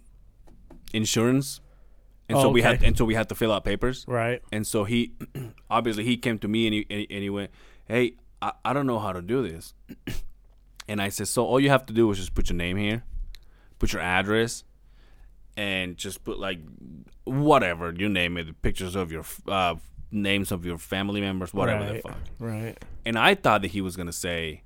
insurance, 0.95 1.59
and 2.27 2.37
Oh, 2.37 2.43
so 2.43 2.49
we 2.49 2.61
had 2.61 2.83
and 2.83 2.97
so 2.97 3.05
we 3.05 3.13
had 3.13 3.29
to 3.29 3.35
fill 3.35 3.51
out 3.51 3.63
papers. 3.63 4.05
Right. 4.07 4.41
And 4.51 4.65
so 4.65 4.83
he, 4.83 5.13
obviously, 5.69 6.03
he 6.03 6.17
came 6.17 6.39
to 6.39 6.47
me 6.47 6.65
and 6.67 6.73
he, 6.73 7.07
and 7.09 7.23
he, 7.23 7.29
went, 7.29 7.51
"Hey, 7.85 8.13
I, 8.41 8.53
I 8.63 8.73
don't 8.73 8.87
know 8.87 8.99
how 8.99 9.13
to 9.13 9.21
do 9.21 9.47
this." 9.47 9.73
and 10.87 11.01
I 11.01 11.09
said, 11.09 11.27
"So 11.27 11.45
all 11.45 11.59
you 11.59 11.69
have 11.69 11.85
to 11.87 11.93
do 11.93 12.09
is 12.11 12.17
just 12.17 12.33
put 12.33 12.49
your 12.49 12.57
name 12.57 12.77
here, 12.77 13.03
put 13.77 13.93
your 13.93 14.01
address, 14.01 14.63
and 15.55 15.97
just 15.97 16.23
put 16.23 16.39
like 16.39 16.59
whatever 17.25 17.93
you 17.95 18.09
name 18.09 18.37
it, 18.37 18.61
pictures 18.61 18.95
of 18.95 19.11
your 19.11 19.23
uh, 19.47 19.75
names 20.11 20.51
of 20.51 20.65
your 20.65 20.77
family 20.77 21.21
members, 21.21 21.53
whatever 21.53 21.85
the 21.93 21.99
fuck." 21.99 22.17
Right. 22.39 22.75
And 23.05 23.19
I 23.19 23.35
thought 23.35 23.61
that 23.61 23.69
he 23.71 23.81
was 23.81 23.95
gonna 23.95 24.11
say, 24.13 24.63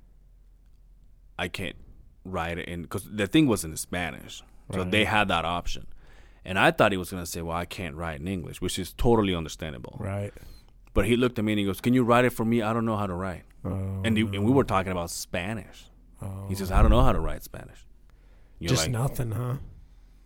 "I 1.38 1.48
can't 1.48 1.76
write 2.24 2.56
it 2.56 2.68
in," 2.68 2.82
because 2.82 3.04
the 3.04 3.26
thing 3.26 3.46
was 3.46 3.64
in 3.64 3.76
Spanish, 3.76 4.42
so 4.72 4.84
they 4.84 5.04
had 5.04 5.28
that 5.28 5.44
option. 5.44 5.86
And 6.44 6.58
I 6.58 6.70
thought 6.70 6.92
he 6.92 6.98
was 6.98 7.10
gonna 7.10 7.26
say, 7.26 7.42
"Well, 7.42 7.56
I 7.56 7.64
can't 7.66 7.94
write 7.96 8.20
in 8.20 8.28
English," 8.28 8.60
which 8.60 8.78
is 8.78 8.92
totally 8.92 9.34
understandable. 9.34 9.96
Right. 10.00 10.32
But 10.94 11.06
he 11.06 11.16
looked 11.16 11.38
at 11.38 11.44
me 11.44 11.52
and 11.52 11.58
he 11.58 11.64
goes, 11.64 11.80
"Can 11.80 11.94
you 11.94 12.02
write 12.02 12.24
it 12.24 12.30
for 12.30 12.44
me? 12.44 12.62
I 12.62 12.72
don't 12.72 12.84
know 12.84 12.96
how 12.96 13.06
to 13.06 13.14
write." 13.14 13.42
Oh, 13.64 14.00
And, 14.04 14.16
he, 14.16 14.22
and 14.22 14.44
we 14.44 14.50
were 14.50 14.64
talking 14.64 14.90
about 14.92 15.10
Spanish. 15.10 15.84
oh. 16.22 16.46
He 16.48 16.54
says, 16.54 16.70
"I 16.70 16.80
don't 16.82 16.90
know 16.90 17.02
how 17.02 17.12
to 17.12 17.20
write 17.20 17.42
Spanish." 17.42 17.86
You're 18.58 18.70
just 18.70 18.84
like, 18.84 18.90
nothing, 18.92 19.30
huh? 19.32 19.56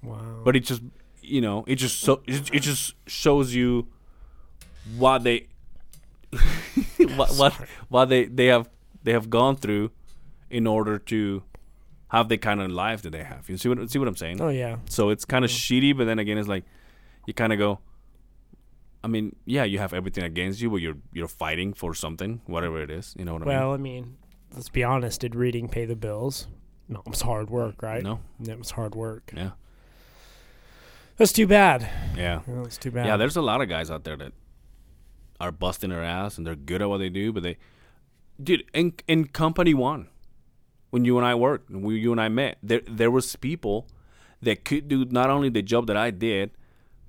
Wow. 0.03 0.43
but 0.45 0.55
it 0.57 0.61
just, 0.61 0.83
you 1.23 1.41
know, 1.41 1.65
it 1.67 1.77
just 1.77 2.01
so 2.01 2.23
it, 2.27 2.53
it 2.55 2.61
just 2.61 2.95
shows 3.07 3.55
you 3.55 3.89
what 4.99 5.23
they, 5.25 5.47
what 7.17 7.31
what 7.37 7.53
what 7.89 8.05
they 8.07 8.25
they 8.27 8.47
have 8.47 8.69
they 9.03 9.13
have 9.13 9.31
gone 9.31 9.57
through 9.57 9.91
in 10.51 10.67
order 10.67 10.99
to 10.99 11.43
have 12.17 12.29
the 12.29 12.39
kind 12.39 12.61
of 12.63 12.71
life 12.71 13.03
that 13.03 13.11
they 13.11 13.23
have. 13.25 13.49
You 13.49 13.57
see 13.57 13.69
what 13.69 13.91
see 13.91 13.99
what 13.99 14.09
I'm 14.09 14.17
saying? 14.17 14.41
oh 14.41 14.49
yeah. 14.51 14.77
So 14.89 15.11
it's 15.11 15.25
kind 15.25 15.45
of 15.45 15.51
shitty, 15.51 15.97
but 15.97 16.05
then 16.07 16.19
again, 16.19 16.39
it's 16.39 16.49
like 16.49 16.65
you 17.27 17.35
kind 17.35 17.53
of 17.53 17.59
go. 17.59 17.79
I 19.03 19.07
mean, 19.07 19.37
yeah, 19.45 19.65
you 19.65 19.79
have 19.79 19.93
everything 19.93 20.25
against 20.25 20.61
you, 20.63 20.71
but 20.71 20.77
you're 20.77 20.97
you're 21.13 21.29
fighting 21.29 21.75
for 21.75 21.95
something, 21.95 22.41
whatever 22.47 22.83
it 22.83 22.91
is. 22.91 23.15
You 23.19 23.25
know 23.27 23.35
what 23.35 23.43
I 23.43 23.45
mean? 23.47 23.57
Well, 23.59 23.73
I 23.73 23.77
mean, 23.77 24.17
let's 24.55 24.71
be 24.71 24.83
honest. 24.83 25.21
Did 25.21 25.35
reading 25.35 25.69
pay 25.69 25.85
the 25.85 25.97
bills? 25.97 26.47
No, 26.89 27.01
it 27.07 27.11
was 27.11 27.21
hard 27.23 27.51
work, 27.51 27.83
right? 27.83 28.03
No, 28.03 28.21
it 28.47 28.59
was 28.59 28.71
hard 28.73 28.95
work. 28.95 29.33
yeah, 29.35 29.51
That's 31.17 31.33
too 31.33 31.47
bad. 31.47 31.89
yeah, 32.17 32.41
Well, 32.47 32.63
That's 32.65 32.77
too 32.79 32.91
bad. 32.91 33.07
yeah. 33.07 33.17
There's 33.17 33.37
a 33.37 33.43
lot 33.43 33.61
of 33.63 33.69
guys 33.71 33.91
out 33.91 34.05
there 34.05 34.17
that 34.17 34.33
are 35.41 35.51
busting 35.53 35.91
their 35.91 36.03
ass 36.03 36.37
and 36.39 36.47
they're 36.47 36.55
good 36.57 36.83
at 36.83 36.89
what 36.89 36.99
they 36.99 37.09
do, 37.09 37.33
but 37.33 37.43
they, 37.43 37.57
dude, 38.43 38.65
in 38.75 38.93
in 39.09 39.27
company 39.29 39.73
one, 39.75 40.09
when 40.95 41.05
you 41.09 41.15
and 41.19 41.27
I 41.33 41.35
worked, 41.47 41.67
when 41.75 41.83
we, 41.87 41.93
you 42.05 42.13
and 42.17 42.21
I 42.21 42.29
met, 42.43 42.53
there 42.71 42.83
there 43.01 43.11
was 43.17 43.27
people 43.51 43.77
that 44.47 44.59
could 44.69 44.85
do 44.93 44.99
not 45.21 45.29
only 45.35 45.49
the 45.59 45.63
job 45.73 45.83
that 45.91 45.97
I 46.07 46.11
did, 46.29 46.47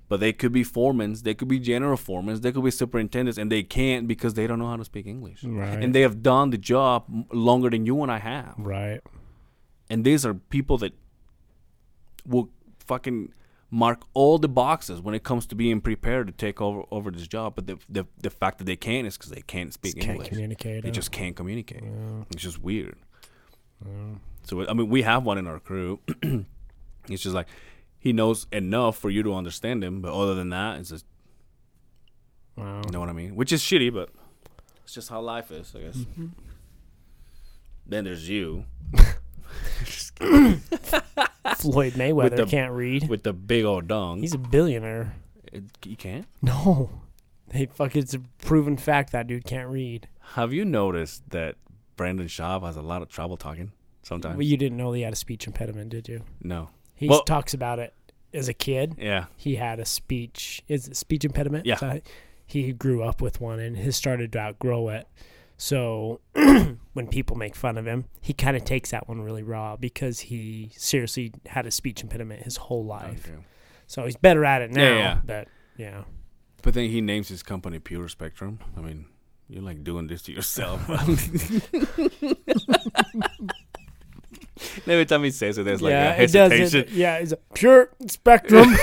but 0.08 0.18
they 0.24 0.32
could 0.40 0.52
be 0.60 0.64
foremen, 0.76 1.10
they 1.28 1.34
could 1.38 1.50
be 1.56 1.60
general 1.72 1.96
foremen, 2.08 2.40
they 2.40 2.52
could 2.54 2.64
be 2.70 2.74
superintendents, 2.84 3.38
and 3.40 3.48
they 3.54 3.62
can't 3.78 4.04
because 4.12 4.32
they 4.38 4.46
don't 4.48 4.58
know 4.62 4.70
how 4.74 4.78
to 4.84 4.84
speak 4.92 5.06
English. 5.06 5.40
Right. 5.44 5.78
And 5.82 5.94
they 5.94 6.02
have 6.08 6.16
done 6.34 6.50
the 6.50 6.58
job 6.72 7.00
longer 7.48 7.68
than 7.74 7.82
you 7.90 7.96
and 8.04 8.10
I 8.18 8.20
have. 8.32 8.54
right. 8.76 9.00
And 9.88 10.04
these 10.04 10.22
are 10.28 10.34
people 10.56 10.76
that 10.78 10.92
will 12.32 12.48
fucking 12.90 13.32
mark 13.70 13.98
all 14.14 14.36
the 14.46 14.48
boxes 14.48 15.00
when 15.00 15.14
it 15.14 15.22
comes 15.30 15.46
to 15.46 15.54
being 15.54 15.80
prepared 15.80 16.24
to 16.30 16.32
take 16.32 16.58
over 16.66 16.82
over 16.96 17.08
this 17.16 17.26
job. 17.36 17.48
But 17.56 17.64
the 17.68 17.76
the, 17.96 18.04
the 18.26 18.30
fact 18.30 18.54
that 18.58 18.64
they 18.70 18.76
can't 18.88 19.06
is 19.06 19.16
because 19.16 19.30
they 19.36 19.42
can't 19.54 19.72
speak 19.78 19.94
Just 19.94 20.04
can't 20.06 20.16
English. 20.16 20.28
communicate. 20.30 20.82
They 20.84 20.90
just 21.00 21.12
can't 21.18 21.36
communicate. 21.40 21.82
Yeah. 21.84 22.24
It's 22.32 22.42
just 22.48 22.58
weird. 22.70 22.96
So 24.44 24.66
I 24.68 24.72
mean, 24.74 24.88
we 24.88 25.02
have 25.02 25.24
one 25.24 25.38
in 25.38 25.46
our 25.46 25.58
crew. 25.60 26.00
It's 27.08 27.22
just 27.22 27.36
like 27.36 27.46
he 28.00 28.12
knows 28.12 28.48
enough 28.50 28.98
for 28.98 29.10
you 29.10 29.22
to 29.22 29.32
understand 29.34 29.84
him, 29.84 30.00
but 30.00 30.12
other 30.12 30.34
than 30.34 30.48
that, 30.50 30.80
it's 30.80 30.90
just 30.90 31.06
Wow. 32.56 32.82
you 32.84 32.90
know 32.90 32.98
what 32.98 33.08
I 33.08 33.12
mean. 33.12 33.36
Which 33.36 33.52
is 33.52 33.62
shitty, 33.62 33.94
but 33.94 34.08
it's 34.82 34.92
just 34.94 35.08
how 35.08 35.20
life 35.20 35.52
is, 35.52 35.72
I 35.76 35.80
guess. 35.82 35.96
Mm-hmm. 35.98 36.26
Then 37.86 38.04
there's 38.04 38.28
you 38.28 38.64
Floyd 41.56 41.92
Mayweather 41.94 42.36
the- 42.36 42.46
can't 42.46 42.72
read. 42.72 43.08
with 43.08 43.22
the 43.22 43.32
big 43.32 43.64
old 43.64 43.86
dong. 43.88 44.20
He's 44.20 44.34
a 44.34 44.38
billionaire. 44.38 45.14
It- 45.52 45.64
you 45.84 45.96
can't. 45.96 46.26
No. 46.42 46.90
Hey, 47.52 47.66
fuck, 47.66 47.94
it's 47.94 48.14
a 48.14 48.18
proven 48.38 48.76
fact 48.76 49.12
that 49.12 49.26
dude 49.28 49.44
can't 49.44 49.68
read. 49.68 50.08
Have 50.34 50.52
you 50.52 50.64
noticed 50.64 51.30
that 51.30 51.54
Brandon 51.96 52.26
Schaub 52.26 52.62
has 52.64 52.76
a 52.76 52.82
lot 52.82 53.02
of 53.02 53.08
trouble 53.08 53.36
talking 53.36 53.72
sometimes? 54.02 54.36
Well, 54.36 54.46
you 54.46 54.56
didn't 54.56 54.76
know 54.78 54.92
he 54.92 55.02
had 55.02 55.12
a 55.12 55.16
speech 55.16 55.46
impediment, 55.46 55.90
did 55.90 56.08
you? 56.08 56.22
no. 56.42 56.70
He 56.94 57.08
Well- 57.08 57.24
talks 57.24 57.52
about 57.52 57.78
it 57.78 57.92
as 58.32 58.48
a 58.48 58.54
kid. 58.54 58.94
Yeah. 58.98 59.26
He 59.36 59.56
had 59.56 59.78
a 59.80 59.84
speech, 59.84 60.62
is 60.66 60.88
it 60.88 60.96
speech 60.96 61.24
impediment? 61.26 61.66
Yeah. 61.66 61.76
So 61.76 62.00
he 62.46 62.72
grew 62.72 63.02
up 63.02 63.20
with 63.20 63.38
one 63.40 63.60
and 63.60 63.76
has 63.76 63.96
started 63.96 64.32
to 64.32 64.38
outgrow 64.38 64.88
it. 64.88 65.06
So 65.58 66.20
when 66.32 67.06
people 67.10 67.36
make 67.36 67.54
fun 67.54 67.76
of 67.76 67.86
him, 67.86 68.06
he 68.22 68.32
kind 68.32 68.56
of 68.56 68.64
takes 68.64 68.90
that 68.92 69.08
one 69.08 69.20
really 69.20 69.42
raw 69.42 69.76
because 69.76 70.20
he 70.20 70.70
seriously 70.74 71.32
had 71.46 71.66
a 71.66 71.70
speech 71.70 72.02
impediment 72.02 72.44
his 72.44 72.56
whole 72.56 72.84
life. 72.84 73.26
Okay. 73.28 73.42
So 73.86 74.04
he's 74.04 74.16
better 74.16 74.44
at 74.46 74.62
it 74.62 74.70
now. 74.70 74.82
Yeah, 74.82 74.98
yeah. 74.98 75.18
But 75.24 75.48
yeah. 75.76 76.04
But 76.62 76.72
then 76.74 76.88
he 76.90 77.00
names 77.02 77.28
his 77.28 77.42
company 77.42 77.78
Pure 77.78 78.08
Spectrum. 78.08 78.58
I 78.76 78.80
mean, 78.80 79.06
you're 79.48 79.62
like 79.62 79.84
doing 79.84 80.06
this 80.06 80.22
to 80.22 80.32
yourself. 80.32 80.88
Every 84.86 85.04
time 85.06 85.24
he 85.24 85.30
says 85.30 85.58
it, 85.58 85.64
there's 85.64 85.82
like 85.82 85.90
yeah, 85.90 86.14
a 86.14 86.22
it 86.22 86.32
does. 86.32 86.52
hesitation. 86.52 86.88
It, 86.88 86.96
yeah, 86.96 87.16
it's 87.16 87.32
a 87.32 87.36
pure 87.54 87.90
spectrum. 88.06 88.68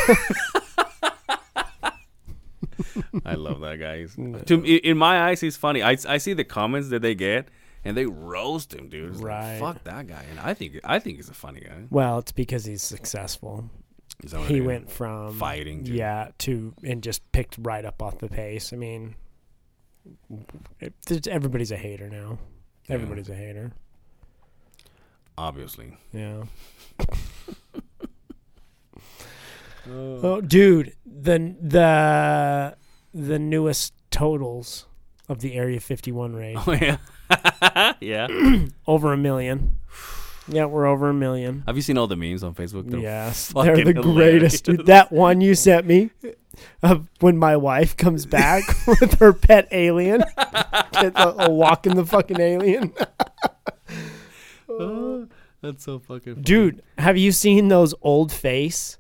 I 3.26 3.36
love 3.36 3.62
that 3.62 3.78
guy. 3.80 4.00
He's, 4.02 4.16
to 4.16 4.64
in 4.64 4.98
my 4.98 5.30
eyes, 5.30 5.42
he's 5.42 5.58
funny. 5.58 5.82
I, 5.82 5.98
I 6.08 6.18
see 6.18 6.34
the 6.34 6.44
comments 6.44 6.90
that 6.90 7.02
they 7.02 7.16
get, 7.16 7.48
and 7.84 7.98
they 7.98 8.06
roast 8.06 8.74
him, 8.74 8.90
dude. 8.90 9.12
It's 9.12 9.20
like, 9.22 9.28
Right. 9.30 9.60
fuck 9.60 9.84
that 9.86 10.08
guy. 10.08 10.26
And 10.30 10.40
I 10.40 10.54
think 10.54 10.80
I 10.84 11.00
think 11.00 11.18
he's 11.18 11.30
a 11.30 11.34
funny 11.34 11.62
guy. 11.62 11.86
well, 11.90 12.20
it's 12.20 12.32
because 12.32 12.66
he's 12.66 12.84
successful. 12.84 13.70
Is 14.24 14.32
that 14.32 14.42
what 14.42 14.50
He 14.50 14.62
went 14.62 14.92
from 14.92 15.34
Fighting 15.38 15.86
to- 15.86 15.92
yeah, 15.94 16.30
to 16.40 16.74
and 16.84 17.02
just 17.02 17.30
picked 17.32 17.56
right 17.60 17.84
up 17.84 18.02
off 18.02 18.20
the 18.20 18.28
pace. 18.30 18.72
I 18.74 18.76
mean, 18.76 19.16
it, 20.80 21.28
everybody's 21.28 21.72
a 21.72 21.78
hater 21.78 22.10
now. 22.10 22.40
Yeah. 22.88 22.96
Everybody's 22.96 23.30
a 23.30 23.36
hater. 23.36 23.72
obviously. 25.38 25.98
Yeah. 26.12 26.44
oh, 29.90 30.42
dude, 30.42 30.94
the 31.06 31.56
the 31.62 32.76
the 33.14 33.40
newest 33.40 33.94
totals 34.12 34.86
of 35.30 35.40
the 35.40 35.54
Area 35.56 35.80
51 35.80 36.36
raid 36.36 36.58
Oh 36.60 36.74
yeah, 36.74 36.98
yeah. 38.02 38.28
over 38.88 39.14
a 39.14 39.18
million. 39.18 39.78
Yeah, 40.48 40.66
we're 40.66 40.86
over 40.86 41.10
a 41.10 41.14
million. 41.14 41.64
Have 41.68 41.78
you 41.78 41.82
seen 41.82 41.98
all 41.98 42.08
the 42.08 42.18
memes 42.18 42.44
on 42.44 42.54
Facebook? 42.54 42.90
They're 42.90 43.00
Yes, 43.00 43.54
they're 43.54 43.86
the 43.86 43.94
greatest. 43.94 44.66
Dude. 44.66 44.88
That 44.88 45.10
one 45.10 45.40
you 45.40 45.56
sent 45.56 45.88
me 45.88 46.12
of 46.82 47.10
when 47.20 47.38
my 47.38 47.56
wife 47.58 47.96
comes 47.98 48.26
back 48.26 48.64
with 48.88 49.20
her 49.20 49.34
pet 49.34 49.68
alien, 49.72 50.24
Get 50.94 51.14
a, 51.18 51.46
a 51.46 51.52
walking 51.52 51.96
the 51.96 52.06
fucking 52.06 52.40
alien. 52.40 52.94
Oh, 54.70 55.28
that's 55.62 55.84
so 55.84 56.00
fucking. 56.00 56.34
Funny. 56.36 56.44
Dude, 56.44 56.82
have 56.98 57.18
you 57.18 57.32
seen 57.32 57.68
those 57.68 57.94
old 58.02 58.32
face 58.32 58.98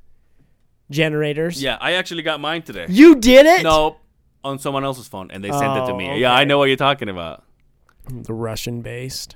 generators? 0.91 1.61
Yeah, 1.61 1.77
I 1.81 1.93
actually 1.93 2.21
got 2.21 2.39
mine 2.39 2.61
today. 2.61 2.85
You 2.89 3.15
did 3.15 3.45
it? 3.45 3.63
Nope, 3.63 3.97
on 4.43 4.59
someone 4.59 4.83
else's 4.83 5.07
phone, 5.07 5.31
and 5.31 5.43
they 5.43 5.49
sent 5.51 5.77
it 5.77 5.85
to 5.87 5.93
Oh, 5.93 5.97
me. 5.97 6.19
Yeah, 6.19 6.31
I 6.31 6.33
oh, 6.33 6.37
okay. 6.41 6.45
know 6.45 6.57
what 6.57 6.65
you're 6.65 6.77
talking 6.77 7.09
about. 7.09 7.43
The 8.07 8.33
Russian 8.33 8.81
based. 8.81 9.35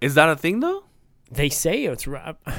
Is 0.00 0.14
that 0.14 0.28
a 0.28 0.36
thing 0.36 0.60
though? 0.60 0.84
They 1.30 1.48
say 1.48 1.84
it's. 1.84 2.06
Ru- 2.06 2.18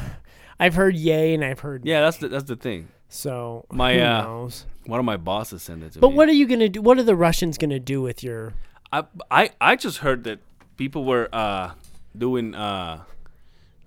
I've 0.60 0.74
heard 0.76 0.96
yay 0.96 1.34
and 1.36 1.46
I've 1.46 1.60
heard 1.60 1.86
Yeah, 1.86 2.02
that's 2.02 2.18
the 2.18 2.28
that's 2.30 2.46
the 2.46 2.56
thing. 2.56 2.88
So. 3.10 3.66
My, 3.72 4.00
uh, 4.00 4.24
knows? 4.24 4.66
One 4.86 5.00
of 5.00 5.06
my 5.06 5.18
bosses 5.18 5.64
sent 5.64 5.84
it 5.84 5.94
to 5.94 6.00
But 6.00 6.08
me. 6.08 6.12
But 6.14 6.18
what 6.18 6.30
are 6.30 6.34
you 6.34 6.48
gonna 6.48 6.70
do? 6.70 6.82
What 6.82 6.98
are 6.98 7.04
the 7.04 7.16
Russians 7.16 7.58
gonna 7.58 7.80
do 7.80 8.02
with 8.02 8.24
your? 8.24 8.54
I, 8.92 9.04
I 9.30 9.50
I 9.60 9.76
just 9.76 9.98
heard 10.00 10.24
that 10.26 10.40
people 10.78 11.04
were 11.04 11.28
uh 11.34 11.72
doing 12.18 12.56
uh 12.56 13.04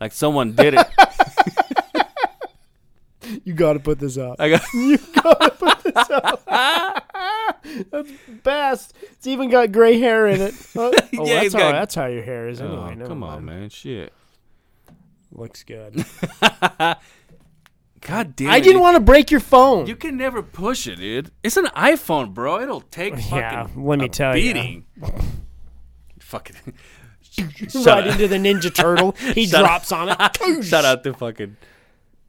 like 0.01 0.13
someone 0.13 0.53
did 0.53 0.75
it. 0.75 0.87
You 3.45 3.55
got 3.55 3.75
to 3.75 3.79
put 3.79 4.01
this 4.01 4.19
up. 4.19 4.37
I 4.41 4.49
got 4.51 4.63
you 4.75 4.99
got 4.99 5.41
to 5.41 5.51
put 5.51 5.85
this 5.85 6.11
up. 6.11 6.43
That's 7.93 8.11
best. 8.43 8.95
It's 9.03 9.27
even 9.27 9.51
got 9.51 9.71
gray 9.71 10.01
hair 10.01 10.27
in 10.27 10.41
it. 10.41 10.55
Oh, 10.75 10.93
oh, 10.93 11.27
Yeah, 11.27 11.43
that's, 11.43 11.53
how, 11.55 11.61
got- 11.61 11.73
that's 11.73 11.95
how 11.95 12.07
your 12.07 12.23
hair 12.23 12.49
is 12.49 12.61
anyway. 12.61 12.99
Oh, 13.01 13.07
come 13.07 13.23
on, 13.23 13.45
man. 13.45 13.69
Shit. 13.69 14.13
Looks 15.31 15.63
good. 15.63 16.05
God 18.01 18.35
damn 18.37 18.51
I 18.51 18.57
it, 18.57 18.65
didn't 18.65 18.81
want 18.81 18.97
to 18.97 19.01
break 19.01 19.31
your 19.31 19.41
phone. 19.41 19.87
You 19.87 19.95
can 19.97 20.17
never 20.17 20.43
push 20.43 20.87
it, 20.87 20.97
dude. 20.97 21.31
It's 21.43 21.57
an 21.57 21.67
iPhone, 21.67 22.33
bro. 22.33 22.61
It'll 22.61 22.81
take 22.81 23.15
fucking 23.19 23.37
Yeah, 23.39 23.67
let 23.77 23.99
me 23.99 24.07
a 24.07 24.09
tell 24.09 24.33
beating. 24.33 24.87
Fucking 26.21 26.57
right 27.85 28.07
into 28.07 28.29
the 28.29 28.37
Ninja 28.37 28.73
Turtle. 28.75 29.13
He 29.35 29.47
Shut 29.47 29.61
drops 29.61 29.91
on 29.93 30.09
it. 30.09 30.65
Shout 30.65 30.85
out 30.85 31.03
to 31.05 31.13
fucking 31.15 31.57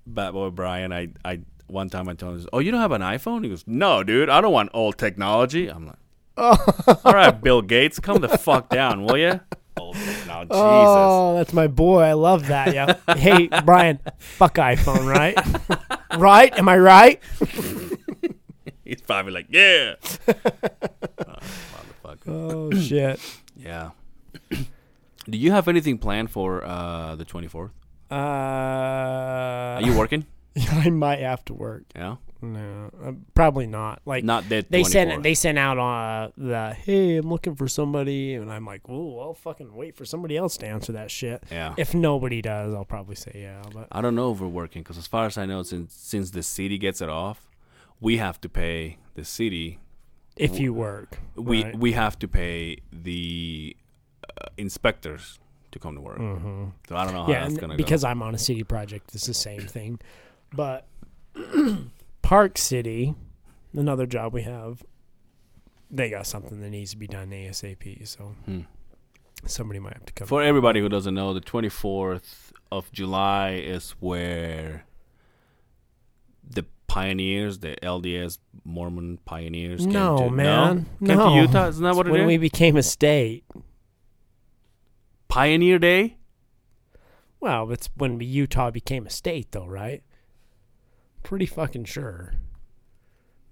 Bad 0.08 0.32
Boy 0.32 0.50
Brian. 0.50 0.92
I, 0.92 1.10
I 1.24 1.42
one 1.68 1.90
time 1.90 2.10
I 2.10 2.14
told 2.16 2.40
him, 2.40 2.48
"Oh, 2.52 2.60
you 2.60 2.72
don't 2.72 2.82
have 2.82 2.92
an 2.92 3.02
iPhone?" 3.02 3.44
He 3.44 3.50
goes, 3.50 3.64
"No, 3.68 4.04
dude. 4.04 4.30
I 4.30 4.42
don't 4.42 4.52
want 4.54 4.72
old 4.74 4.98
technology." 4.98 5.68
I'm 5.68 5.86
like, 5.88 5.98
"All 6.38 7.14
right, 7.14 7.40
Bill 7.40 7.62
Gates, 7.62 8.00
come 8.00 8.22
the 8.22 8.30
fuck 8.30 8.70
down, 8.70 9.04
will 9.04 9.18
you?" 9.18 9.40
Technology, 9.76 10.00
Jesus. 10.50 10.52
Oh, 10.54 11.36
that's 11.36 11.54
my 11.54 11.68
boy. 11.68 12.02
I 12.02 12.14
love 12.14 12.48
that. 12.48 12.74
Yeah. 12.74 12.96
hey, 13.16 13.48
Brian, 13.66 14.00
fuck 14.18 14.56
iPhone, 14.56 15.06
right? 15.08 15.38
right? 16.20 16.58
Am 16.58 16.70
I 16.70 16.78
right? 16.78 17.20
He's 18.84 19.02
probably 19.02 19.32
like, 19.32 19.48
"Yeah." 19.50 19.96
Oh. 21.28 21.36
Oh 22.28 22.72
shit. 22.72 23.20
Yeah. 23.56 23.92
Do 25.30 25.38
you 25.38 25.52
have 25.52 25.68
anything 25.68 25.98
planned 25.98 26.30
for 26.32 26.64
uh, 26.64 27.16
the 27.16 27.26
24th? 27.26 27.72
Uh, 28.12 28.16
Are 28.16 29.82
you 29.82 29.98
working? 29.98 30.26
I 30.72 30.90
might 30.90 31.20
have 31.20 31.46
to 31.46 31.54
work. 31.54 31.84
Yeah. 31.96 32.18
No, 32.42 32.90
uh, 33.04 33.12
probably 33.36 33.68
not. 33.68 34.02
Like 34.06 34.24
Not 34.24 34.50
that 34.50 34.72
they 34.72 34.82
24th. 34.82 34.88
sent 34.88 35.24
they 35.24 35.34
sent 35.36 35.58
out 35.60 35.78
uh, 35.78 36.32
the 36.38 36.74
hey, 36.74 37.18
I'm 37.18 37.30
looking 37.30 37.56
for 37.56 37.68
somebody, 37.68 38.34
and 38.34 38.52
I'm 38.52 38.66
like, 38.66 38.82
oh, 38.90 39.20
I'll 39.20 39.34
fucking 39.34 39.74
wait 39.76 39.96
for 39.96 40.06
somebody 40.06 40.38
else 40.38 40.58
to 40.58 40.66
answer 40.68 40.92
that 40.94 41.12
shit. 41.12 41.44
Yeah. 41.52 41.76
If 41.78 41.94
nobody 41.94 42.42
does, 42.42 42.74
I'll 42.74 42.86
probably 42.86 43.16
say 43.16 43.32
yeah. 43.36 43.62
But 43.74 43.88
I 43.92 44.02
don't 44.02 44.16
know 44.16 44.32
if 44.32 44.40
we're 44.40 44.48
working 44.48 44.82
because, 44.82 44.98
as 44.98 45.08
far 45.08 45.26
as 45.28 45.38
I 45.38 45.46
know, 45.46 45.62
since 45.64 45.94
since 45.94 46.32
the 46.32 46.42
city 46.44 46.78
gets 46.78 47.00
it 47.02 47.10
off, 47.10 47.50
we 48.00 48.18
have 48.18 48.42
to 48.42 48.50
pay 48.50 48.98
the 49.14 49.24
city. 49.24 49.80
if 50.36 50.60
you 50.60 50.74
work, 50.74 51.20
We 51.36 51.64
right? 51.64 51.78
we 51.78 51.92
have 51.92 52.18
to 52.20 52.28
pay 52.28 52.78
the 52.92 53.76
uh, 54.38 54.48
inspectors 54.58 55.40
to 55.72 55.80
come 55.80 55.96
to 55.96 56.02
work. 56.02 56.18
So 56.88 56.96
I 56.96 57.04
don't 57.06 57.14
know 57.14 57.24
how 57.26 57.32
yeah, 57.32 57.42
that's 57.44 57.58
gonna 57.58 57.76
because 57.76 58.04
I'm 58.04 58.22
on 58.24 58.34
a 58.34 58.38
city 58.40 58.64
project, 58.64 59.12
it's 59.14 59.28
the 59.28 59.34
same 59.34 59.62
thing. 59.62 60.00
But 60.54 60.86
Park 62.22 62.58
City, 62.58 63.16
another 63.74 64.06
job 64.06 64.34
we 64.34 64.44
have, 64.44 64.84
they 65.90 66.10
got 66.10 66.26
something 66.28 66.62
that 66.62 66.70
needs 66.70 66.92
to 66.92 66.98
be 66.98 67.08
done 67.08 67.30
ASAP. 67.32 68.08
So 68.08 68.36
Hmm. 68.46 68.62
somebody 69.46 69.80
might 69.80 69.94
have 69.94 70.06
to 70.06 70.14
come. 70.14 70.28
For 70.28 70.42
everybody 70.42 70.80
who 70.80 70.88
doesn't 70.90 71.14
know, 71.14 71.34
the 71.34 71.42
24th 71.42 72.52
of 72.72 72.92
July 72.92 73.52
is 73.56 73.92
where 74.00 74.86
the 76.48 76.66
pioneers, 76.88 77.60
the 77.60 77.76
LDS 77.84 78.40
Mormon 78.64 79.18
pioneers. 79.26 79.82
came 79.82 79.92
no, 79.94 80.18
to, 80.18 80.30
man, 80.30 80.86
no, 81.00 81.08
Came 81.08 81.18
no. 81.18 81.30
to 81.30 81.36
Utah. 81.42 81.68
Isn't 81.70 81.84
that 81.84 81.90
It's 81.90 81.98
what 81.98 82.08
it 82.08 82.12
when 82.12 82.22
is? 82.22 82.28
we 82.28 82.38
became 82.38 82.78
a 82.78 82.84
state. 82.84 83.44
Pioneer 85.28 85.80
Day. 85.80 86.18
Well, 87.40 87.72
it's 87.72 87.90
when 87.96 88.20
Utah 88.20 88.70
became 88.70 89.08
a 89.08 89.10
state, 89.10 89.52
though, 89.52 89.66
right? 89.66 90.04
Pretty 91.24 91.46
fucking 91.46 91.86
sure. 91.86 92.34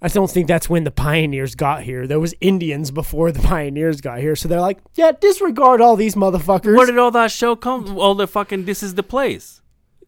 I 0.01 0.07
don't 0.07 0.31
think 0.31 0.47
that's 0.47 0.69
when 0.69 0.85
the 0.85 0.91
pioneers 0.91 1.55
got 1.55 1.83
here. 1.83 2.07
There 2.07 2.19
was 2.21 2.33
Indians 2.39 2.89
before 2.91 3.31
the 3.31 3.39
pioneers 3.47 3.99
got 4.01 4.19
here, 4.19 4.35
so 4.35 4.47
they're 4.47 4.61
like, 4.61 4.79
yeah, 4.95 5.11
disregard 5.11 5.81
all 5.81 5.95
these 5.97 6.15
motherfuckers. 6.15 6.75
Where 6.75 6.85
did 6.85 6.97
all 6.97 7.11
that 7.11 7.31
show 7.31 7.55
come? 7.55 7.97
All 7.97 8.15
the 8.15 8.27
fucking 8.27 8.65
this 8.65 8.81
is 8.81 8.95
the 8.95 9.03
place. 9.03 9.61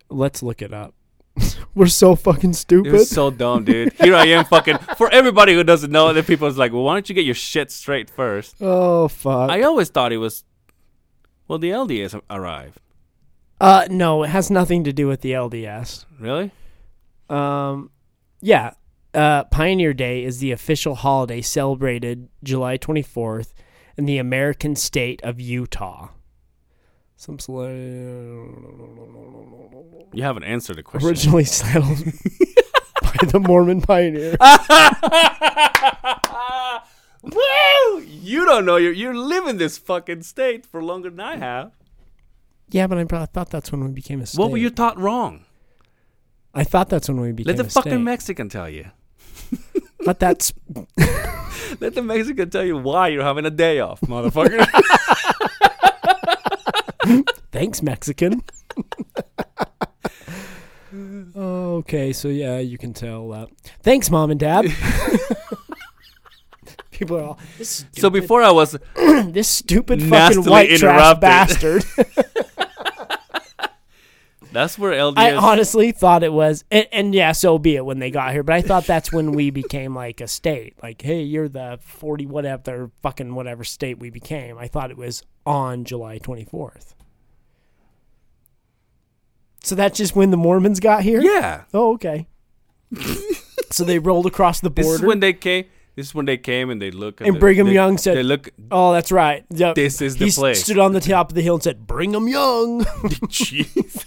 Let's 0.10 0.42
look 0.42 0.62
it 0.62 0.74
up. 0.74 0.94
We're 1.76 1.88
so 1.88 2.16
fucking 2.16 2.52
It 2.52 2.56
stupid. 2.56 2.92
was 2.94 3.10
so 3.10 3.32
dumb, 3.32 3.64
dude. 3.66 3.94
Here 3.94 4.16
I 4.16 4.26
am, 4.28 4.46
fucking. 4.46 4.78
For 4.98 5.10
everybody 5.12 5.54
who 5.54 5.64
doesn't 5.64 5.92
know, 5.92 6.12
the 6.14 6.24
people's 6.24 6.58
like, 6.58 6.72
well, 6.74 6.84
why 6.84 6.96
don't 6.96 7.08
you 7.10 7.16
get 7.16 7.26
your 7.26 7.36
shit 7.36 7.72
straight 7.72 8.10
first? 8.10 8.56
oh 8.62 9.08
fuck. 9.10 9.50
I 9.50 9.62
always 9.62 9.90
thought 9.90 10.12
it 10.14 10.18
was. 10.18 10.44
Well, 11.48 11.60
the 11.60 11.70
LDS 11.72 12.20
arrived. 12.30 12.80
uh, 13.60 13.88
no, 13.90 14.24
it 14.24 14.30
has 14.30 14.50
nothing 14.50 14.86
to 14.86 14.94
do 14.94 15.08
with 15.08 15.20
the 15.22 15.32
LDS. 15.34 16.06
Really? 16.20 16.52
Um, 17.32 17.92
yeah. 18.42 18.74
Uh, 19.14 19.44
Pioneer 19.46 19.94
Day 19.94 20.24
is 20.24 20.40
the 20.40 20.52
official 20.52 20.96
holiday 20.96 21.42
celebrated 21.42 22.30
July 22.44 22.78
24th 22.78 23.54
in 23.98 24.06
the 24.06 24.18
American 24.18 24.76
state 24.76 25.22
of 25.24 25.40
Utah. 25.40 26.10
Some 27.18 27.38
cele- 27.40 27.68
You 30.14 30.24
haven't 30.24 30.44
answered 30.44 30.78
the 30.78 30.84
question. 30.84 31.10
originally 31.10 31.44
settled 31.60 31.98
by 33.02 33.28
the 33.28 33.40
Mormon 33.40 33.82
pioneer. 33.82 34.36
Woo! 37.24 38.02
You 38.02 38.46
don't 38.46 38.66
know. 38.66 38.78
You're 38.78 38.94
you're 38.94 39.16
living 39.16 39.58
this 39.58 39.78
fucking 39.78 40.24
state 40.24 40.66
for 40.66 40.84
longer 40.84 41.12
than 41.12 41.20
I 41.20 41.36
have. 41.38 41.72
Yeah, 42.70 42.88
but 42.88 42.98
I 42.98 43.04
probably 43.04 43.28
thought 43.32 43.52
that's 43.52 43.72
when 43.72 43.84
we 43.84 43.92
became 43.92 44.22
a 44.22 44.26
state. 44.26 44.40
What 44.40 44.50
were 44.50 44.58
you 44.58 44.72
taught 44.72 44.98
wrong? 44.98 45.46
I 46.54 46.64
thought 46.64 46.90
that's 46.90 47.08
when 47.08 47.20
we 47.22 47.32
became 47.32 47.56
Let 47.56 47.64
the 47.64 47.70
fucking 47.70 47.92
state. 47.92 48.02
Mexican 48.02 48.50
tell 48.50 48.70
you. 48.70 48.92
but 50.06 50.20
that's 50.20 50.54
Let 51.80 51.96
the 51.96 52.02
Mexican 52.02 52.50
tell 52.50 52.66
you 52.66 52.78
why 52.78 53.08
you're 53.10 53.24
having 53.24 53.46
a 53.46 53.50
day 53.50 53.80
off, 53.80 54.02
motherfucker. 54.02 54.66
thanks, 57.52 57.82
Mexican. 57.82 58.44
okay, 61.36 62.12
so 62.12 62.28
yeah, 62.28 62.60
you 62.60 62.78
can 62.78 62.94
tell 62.94 63.30
that. 63.30 63.48
Thanks, 63.84 64.10
mom 64.10 64.32
and 64.32 64.40
dad. 64.40 64.66
People 66.92 67.18
are 67.18 67.24
all 67.24 67.40
this 67.58 67.70
stupid, 67.70 68.02
so 68.02 68.10
before 68.10 68.44
I 68.44 68.52
was 68.52 68.78
this 68.96 69.48
stupid 69.48 70.04
fucking 70.04 70.44
white 70.44 70.78
trash 70.78 71.18
bastard. 71.20 71.84
That's 74.52 74.78
where 74.78 74.92
LDS 74.92 75.18
I 75.18 75.36
honestly 75.36 75.92
thought 75.92 76.24
it 76.24 76.34
was, 76.34 76.64
and, 76.72 76.88
and 76.92 77.16
yeah, 77.16 77.32
so 77.32 77.58
be 77.58 77.76
it 77.76 77.86
when 77.86 78.00
they 78.00 78.12
got 78.12 78.32
here. 78.32 78.44
But 78.44 78.56
I 78.56 78.62
thought 78.62 78.86
that's 78.86 79.12
when 79.12 79.32
we 79.32 79.50
became 79.50 79.96
like 79.96 80.22
a 80.22 80.28
state. 80.28 80.76
Like, 80.82 81.02
hey, 81.02 81.22
you're 81.22 81.50
the 81.50 81.80
forty 81.82 82.26
whatever 82.26 82.92
fucking 83.02 83.34
whatever 83.36 83.64
state 83.64 84.00
we 84.00 84.10
became. 84.10 84.58
I 84.58 84.68
thought 84.68 84.92
it 84.92 84.98
was 84.98 85.24
on 85.46 85.84
July 85.86 86.18
twenty 86.18 86.46
fourth. 86.46 86.96
So 89.64 89.76
that's 89.76 89.98
just 89.98 90.16
when 90.16 90.32
the 90.32 90.38
Mormons 90.38 90.80
got 90.80 91.04
here. 91.04 91.22
Yeah. 91.22 91.64
Oh, 91.74 91.94
okay. 91.94 92.28
so 93.70 93.84
they 93.84 94.00
rolled 94.00 94.26
across 94.26 94.60
the 94.60 94.70
border. 94.70 94.90
This 94.92 95.00
is 95.02 95.06
when 95.06 95.20
they 95.20 95.34
came 95.34 95.66
this 95.96 96.08
is 96.08 96.16
when 96.16 96.26
they 96.26 96.38
came 96.38 96.70
and 96.70 96.82
they 96.82 96.90
look 96.90 97.20
at 97.22 97.28
and 97.28 97.36
the- 97.36 97.40
Brigham 97.40 97.68
they, 97.68 97.74
Young 97.74 97.98
said, 97.98 98.16
They 98.18 98.24
look 98.24 98.50
"Oh, 98.72 98.94
that's 98.94 99.12
right. 99.12 99.46
Yep. 99.50 99.76
This 99.76 100.02
is 100.02 100.16
the 100.18 100.26
he 100.26 100.32
place. 100.32 100.64
stood 100.64 100.80
on 100.80 100.94
the 100.94 101.02
top 101.02 101.30
of 101.30 101.36
the 101.36 101.42
hill 101.42 101.56
and 101.56 101.64
said, 101.64 101.86
"Brigham 101.86 102.28
Young." 102.28 102.84
Jeez. 103.28 104.06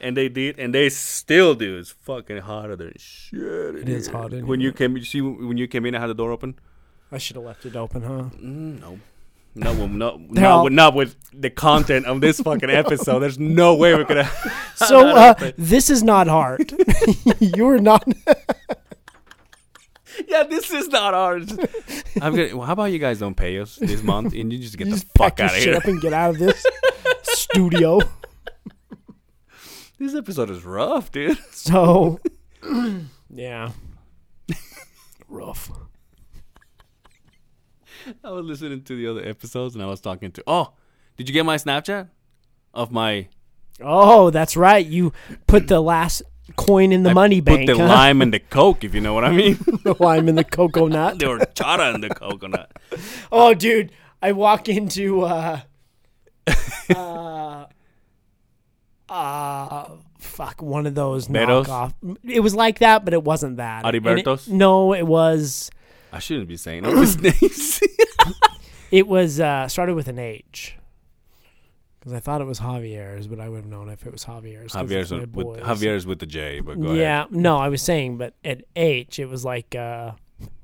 And 0.00 0.16
they 0.16 0.28
did, 0.28 0.58
and 0.58 0.74
they 0.74 0.88
still 0.88 1.54
do. 1.54 1.78
It's 1.78 1.90
fucking 1.90 2.38
hotter 2.38 2.76
than 2.76 2.92
shit. 2.96 3.40
It 3.76 3.88
is 3.88 4.08
hot 4.08 4.32
in 4.32 4.46
When 4.46 4.60
here. 4.60 4.68
you 4.70 4.72
came, 4.72 4.96
you 4.96 5.04
see 5.04 5.20
when 5.20 5.56
you 5.58 5.66
came 5.68 5.86
in, 5.86 5.94
I 5.94 6.00
had 6.00 6.08
the 6.08 6.14
door 6.14 6.32
open. 6.32 6.54
I 7.10 7.18
should 7.18 7.36
have 7.36 7.44
left 7.44 7.64
it 7.66 7.74
open, 7.76 8.02
huh? 8.02 8.24
Mm, 8.38 8.80
no, 8.80 8.98
not 9.54 9.76
with, 9.76 9.90
not, 9.90 10.20
not, 10.30 10.44
all- 10.44 10.64
with, 10.64 10.72
not 10.72 10.94
with 10.94 11.16
the 11.32 11.50
content 11.50 12.06
of 12.06 12.20
this 12.20 12.40
fucking 12.40 12.70
episode. 12.70 13.20
There's 13.20 13.38
no 13.38 13.74
way 13.74 13.94
we're 13.94 14.04
gonna. 14.04 14.30
So 14.76 15.08
uh, 15.16 15.34
this 15.58 15.90
is 15.90 16.04
not 16.04 16.28
hard. 16.28 16.72
You're 17.40 17.78
not. 17.80 18.06
yeah, 20.28 20.44
this 20.44 20.70
is 20.72 20.86
not 20.88 21.14
ours. 21.14 21.50
I'm 22.22 22.36
gonna. 22.36 22.56
Well, 22.56 22.66
how 22.66 22.74
about 22.74 22.84
you 22.92 22.98
guys 23.00 23.18
don't 23.18 23.34
pay 23.36 23.58
us 23.58 23.74
this 23.76 24.02
month 24.04 24.34
and 24.34 24.52
you 24.52 24.58
just 24.60 24.76
get 24.78 24.86
You 24.86 24.92
the 24.94 25.00
just 25.00 25.12
fuck 25.16 25.36
pack 25.36 25.38
your 25.38 25.46
out 25.48 25.52
of 25.54 25.58
shit 25.58 25.68
here? 25.68 25.76
up 25.76 25.84
and 25.86 26.00
get 26.00 26.12
out 26.12 26.30
of 26.30 26.38
this 26.38 26.64
studio. 27.24 28.00
This 29.98 30.14
episode 30.14 30.50
is 30.50 30.64
rough, 30.64 31.10
dude. 31.10 31.38
So, 31.50 32.20
yeah, 33.30 33.72
rough. 35.28 35.70
I 38.24 38.30
was 38.30 38.44
listening 38.46 38.82
to 38.84 38.96
the 38.96 39.06
other 39.08 39.24
episodes 39.28 39.74
and 39.74 39.82
I 39.82 39.86
was 39.86 40.00
talking 40.00 40.30
to. 40.32 40.42
Oh, 40.46 40.72
did 41.16 41.28
you 41.28 41.32
get 41.32 41.44
my 41.44 41.56
Snapchat 41.56 42.08
of 42.72 42.90
my 42.92 43.28
Oh, 43.80 44.30
that's 44.30 44.56
right. 44.56 44.84
You 44.84 45.12
put 45.46 45.68
the 45.68 45.80
last 45.80 46.22
coin 46.56 46.90
in 46.92 47.02
the 47.02 47.10
I 47.10 47.14
money 47.14 47.40
put 47.40 47.56
bank. 47.56 47.66
the 47.68 47.76
huh? 47.76 47.86
lime 47.86 48.22
in 48.22 48.30
the 48.30 48.38
coke, 48.50 48.82
if 48.84 48.94
you 48.94 49.00
know 49.00 49.14
what 49.14 49.24
I 49.24 49.32
mean. 49.32 49.54
the 49.84 49.94
lime 49.98 50.28
in 50.28 50.34
the 50.36 50.44
coconut. 50.44 51.18
the 51.18 51.26
horchata 51.26 51.94
and 51.94 52.02
the 52.02 52.08
coconut. 52.10 52.72
Oh, 53.30 53.52
dude, 53.54 53.92
I 54.22 54.32
walk 54.32 54.68
into 54.68 55.22
uh, 55.22 55.60
uh, 56.46 56.52
uh, 59.08 59.90
fuck, 60.18 60.60
one 60.62 60.86
of 60.86 60.94
those 60.94 61.28
Betos? 61.28 61.66
knockoff. 61.66 61.94
It 62.24 62.40
was 62.40 62.54
like 62.54 62.78
that, 62.80 63.04
but 63.04 63.14
it 63.14 63.22
wasn't 63.24 63.56
that. 63.58 63.84
And 63.84 64.18
it- 64.18 64.48
no, 64.48 64.92
it 64.94 65.06
was. 65.06 65.70
I 66.12 66.18
shouldn't 66.20 66.48
be 66.48 66.56
saying 66.56 66.86
all 66.86 66.94
these 66.96 67.18
names. 67.20 67.80
It 68.90 69.06
was 69.06 69.40
uh, 69.40 69.68
started 69.68 69.94
with 69.94 70.08
an 70.08 70.18
H. 70.18 70.74
Because 72.00 72.12
I 72.12 72.20
thought 72.20 72.40
it 72.40 72.44
was 72.44 72.60
Javier's, 72.60 73.26
but 73.26 73.40
I 73.40 73.48
would 73.48 73.56
have 73.58 73.66
known 73.66 73.88
if 73.90 74.06
it 74.06 74.12
was 74.12 74.24
Javier's. 74.24 74.72
'cause 74.72 74.88
Javier's 74.88 75.12
it's 75.12 75.20
with, 75.20 75.32
boys. 75.32 75.60
Javier's 75.62 76.06
with 76.06 76.20
the 76.20 76.26
J, 76.26 76.60
but 76.60 76.80
go 76.80 76.86
ahead. 76.88 76.98
yeah, 76.98 77.24
no, 77.30 77.58
I 77.58 77.68
was 77.68 77.82
saying, 77.82 78.16
but 78.18 78.34
at 78.44 78.62
H, 78.76 79.18
it 79.18 79.26
was 79.26 79.44
like 79.44 79.74
uh, 79.74 80.12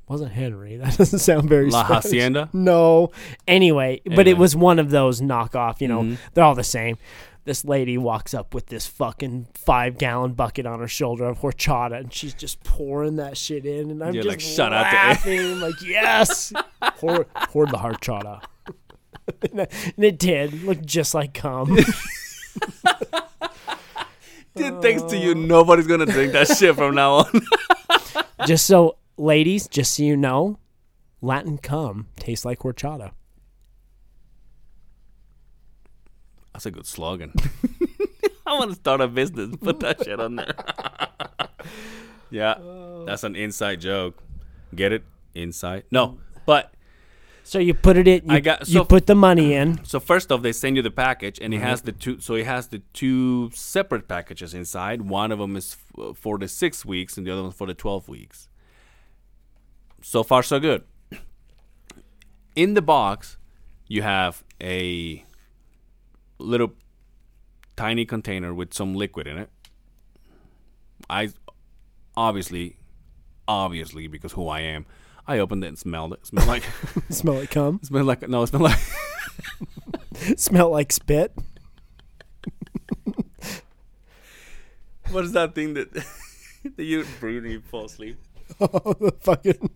wasn't 0.09 0.33
Henry. 0.33 0.77
That 0.79 0.97
doesn't 0.97 1.19
sound 1.19 1.49
very. 1.49 1.71
La 1.71 1.85
Spanish. 1.85 2.05
Hacienda. 2.05 2.49
No. 2.53 3.11
Anyway, 3.49 4.01
but 4.07 4.27
it 4.29 4.39
was 4.39 4.55
one 4.57 4.79
of 4.79 4.91
those 4.91 5.21
knockoff. 5.21 5.81
You 5.81 5.89
know, 5.89 6.03
Mhm. 6.03 6.19
they're 6.33 6.45
all 6.45 6.55
the 6.55 6.65
same. 6.65 6.97
This 7.45 7.63
lady 7.65 7.99
walks 7.99 8.33
up 8.33 8.55
with 8.55 8.67
this 8.67 8.87
fucking 8.87 9.49
five 9.53 9.99
gallon 9.99 10.33
bucket 10.33 10.65
on 10.65 10.81
her 10.81 10.89
shoulder 10.89 11.27
of 11.27 11.41
horchata, 11.41 12.01
and 12.01 12.11
she's 12.11 12.33
just 12.33 12.65
pouring 12.65 13.17
that 13.17 13.37
shit 13.37 13.67
in, 13.67 13.91
and 13.91 14.03
I'm 14.03 14.15
You're 14.15 14.23
just 14.23 14.33
like, 14.33 14.41
"Shout 14.41 14.73
out 14.73 14.91
to 14.91 14.97
A." 14.97 14.97
laughing, 14.97 15.61
like, 15.61 15.83
yes, 15.83 16.55
pour, 16.97 17.25
pour 17.25 17.67
the 17.67 17.77
horchata. 17.77 18.43
and 19.53 19.69
it 20.05 20.19
did 20.19 20.63
look 20.63 20.83
just 20.85 21.15
like 21.15 21.35
cum. 21.35 21.77
Dude, 24.57 24.81
thanks 24.81 25.03
to 25.05 25.19
you, 25.19 25.35
nobody's 25.35 25.87
gonna 25.87 26.07
drink 26.07 26.33
that 26.33 26.49
shit 26.49 26.75
from 26.77 26.95
now 26.95 27.13
on. 27.13 27.43
just 28.47 28.65
so, 28.67 28.97
ladies, 29.19 29.69
just 29.69 29.95
so 29.95 30.03
you 30.03 30.17
know, 30.17 30.59
Latin 31.21 31.59
cum 31.59 32.07
tastes 32.17 32.47
like 32.47 32.61
horchata. 32.61 33.11
That's 36.55 36.67
a 36.67 36.71
good 36.71 36.87
slogan. 36.87 37.33
I 38.47 38.55
want 38.55 38.71
to 38.71 38.77
start 38.77 39.01
a 39.01 39.09
business. 39.09 39.57
Put 39.57 39.81
that 39.81 40.05
shit 40.05 40.21
on 40.21 40.37
there. 40.37 40.55
yeah, 42.31 42.55
oh. 42.59 43.05
that's 43.05 43.25
an 43.25 43.35
inside 43.35 43.81
joke. 43.81 44.23
Get 44.75 44.93
it? 44.93 45.03
Inside? 45.35 45.83
No, 45.91 46.19
but 46.47 46.73
So 47.43 47.59
you 47.59 47.75
put 47.75 47.97
it 47.97 48.07
in. 48.07 48.25
You, 48.27 48.37
I 48.37 48.41
got- 48.41 48.69
you 48.69 48.75
so- 48.75 48.85
put 48.85 49.07
the 49.07 49.17
money 49.17 49.55
in. 49.55 49.81
So 49.85 49.99
first 49.99 50.31
off, 50.31 50.43
they 50.43 50.53
send 50.53 50.77
you 50.77 50.83
the 50.83 50.93
package, 50.93 51.41
and 51.43 51.53
it 51.53 51.57
mm-hmm. 51.57 51.67
has 51.67 51.83
the 51.83 51.93
two. 51.93 52.21
So 52.21 52.35
it 52.35 52.47
has 52.47 52.69
the 52.69 52.79
two 52.93 53.51
separate 53.53 54.07
packages 54.07 54.55
inside. 54.55 55.03
One 55.03 55.33
of 55.33 55.41
them 55.41 55.57
is 55.57 55.77
f- 55.99 56.05
uh, 56.11 56.13
for 56.13 56.39
the 56.39 56.47
six 56.47 56.85
weeks, 56.85 57.17
and 57.19 57.27
the 57.27 57.33
other 57.33 57.43
one's 57.43 57.57
for 57.57 57.67
the 57.67 57.75
twelve 57.75 58.09
weeks. 58.09 58.49
So 60.03 60.23
far, 60.23 60.45
so 60.45 60.61
good. 60.61 60.85
In 62.55 62.75
the 62.75 62.83
box, 62.83 63.39
you 63.89 64.03
have 64.03 64.45
a 64.61 65.25
little 66.39 66.73
tiny 67.77 68.05
container 68.05 68.55
with 68.55 68.73
some 68.75 68.95
liquid 68.95 69.27
in 69.27 69.39
it. 69.39 69.51
I 71.09 71.31
obviously, 72.17 72.77
obviously, 73.47 74.07
because 74.07 74.33
who 74.33 74.49
I 74.49 74.61
am, 74.61 74.87
I 75.27 75.39
opened 75.39 75.65
it 75.65 75.69
and 75.69 75.79
smelled 75.79 76.13
it. 76.13 76.27
Smelled 76.27 76.49
like, 76.49 76.65
Smell 77.11 77.35
like 77.35 77.51
cum. 77.51 77.81
smelled 77.83 78.07
like 78.07 78.29
no, 78.29 78.43
it 78.43 78.49
smelled 78.49 78.65
like. 78.65 78.79
Smell 80.39 80.71
like 80.71 80.93
spit. 80.93 81.37
What 85.11 85.25
is 85.25 85.33
that 85.33 85.55
thing 85.55 85.75
that 85.75 85.93
that 85.93 86.85
you 86.85 87.05
breathe 87.21 87.45
and 87.45 87.53
you 87.53 87.61
fall 87.61 87.85
asleep? 87.87 88.19
Oh, 88.61 88.95
the 89.01 89.13
fucking. 89.21 89.71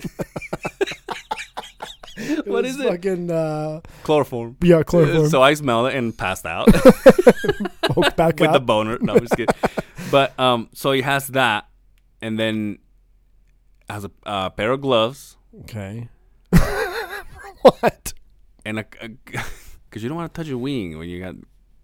What 2.47 2.65
was 2.65 2.75
is 2.75 2.81
it? 2.81 2.89
Fucking 2.89 3.31
uh, 3.31 3.81
Chloroform. 4.03 4.57
yeah, 4.63 4.83
chloroform. 4.83 5.29
So 5.29 5.43
I 5.43 5.55
smelled 5.55 5.89
it 5.89 5.95
and 5.95 6.17
passed 6.17 6.47
out 6.47 6.69
Woke 7.97 8.17
back 8.17 8.41
with 8.41 8.53
the 8.53 8.61
boner. 8.61 8.99
No, 9.01 9.15
I'm 9.15 9.21
just 9.21 9.37
kidding. 9.37 9.55
But 10.11 10.39
um, 10.41 10.71
so 10.73 10.93
he 10.93 11.03
has 11.03 11.27
that, 11.29 11.69
and 12.23 12.39
then 12.39 12.79
has 13.91 14.07
a 14.07 14.11
uh, 14.25 14.49
pair 14.49 14.73
of 14.73 14.81
gloves 14.81 15.37
okay. 15.63 16.09
what? 17.63 18.15
and 18.65 18.79
a 18.79 18.85
because 19.25 20.03
you 20.03 20.09
don't 20.09 20.17
want 20.17 20.33
to 20.33 20.39
touch 20.39 20.49
your 20.49 20.57
wing 20.59 20.99
when 20.99 21.09
you 21.11 21.21
got 21.21 21.35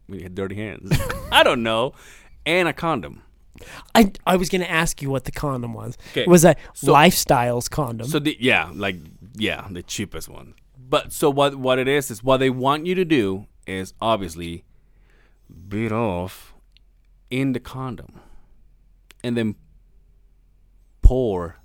when 0.06 0.18
you 0.20 0.24
have 0.24 0.34
dirty 0.34 0.54
hands. 0.54 0.90
I 1.30 1.42
don't 1.42 1.62
know, 1.62 1.92
and 2.46 2.66
a 2.66 2.72
condom. 2.72 3.22
I 3.94 4.10
I 4.26 4.36
was 4.36 4.48
gonna 4.48 4.64
ask 4.64 5.00
you 5.02 5.10
what 5.10 5.24
the 5.24 5.32
condom 5.32 5.74
was. 5.74 5.96
'Kay. 6.14 6.22
It 6.22 6.28
was 6.28 6.44
a 6.44 6.56
So- 6.72 6.92
lifestyles 6.92 7.68
condom. 7.70 8.06
So 8.08 8.18
the 8.18 8.36
yeah, 8.40 8.70
like 8.74 8.96
yeah, 9.36 9.66
the 9.70 9.82
cheapest 9.82 10.28
one. 10.28 10.54
But 10.76 11.12
so 11.12 11.30
what 11.30 11.56
what 11.56 11.78
it 11.78 11.88
is 11.88 12.10
is 12.10 12.22
what 12.22 12.38
they 12.38 12.50
want 12.50 12.86
you 12.86 12.94
to 12.94 13.04
do 13.04 13.46
is 13.66 13.94
obviously 14.00 14.64
beat 15.68 15.92
off 15.92 16.54
in 17.30 17.52
the 17.52 17.60
condom 17.60 18.20
and 19.22 19.36
then 19.36 19.54
pour 21.02 21.56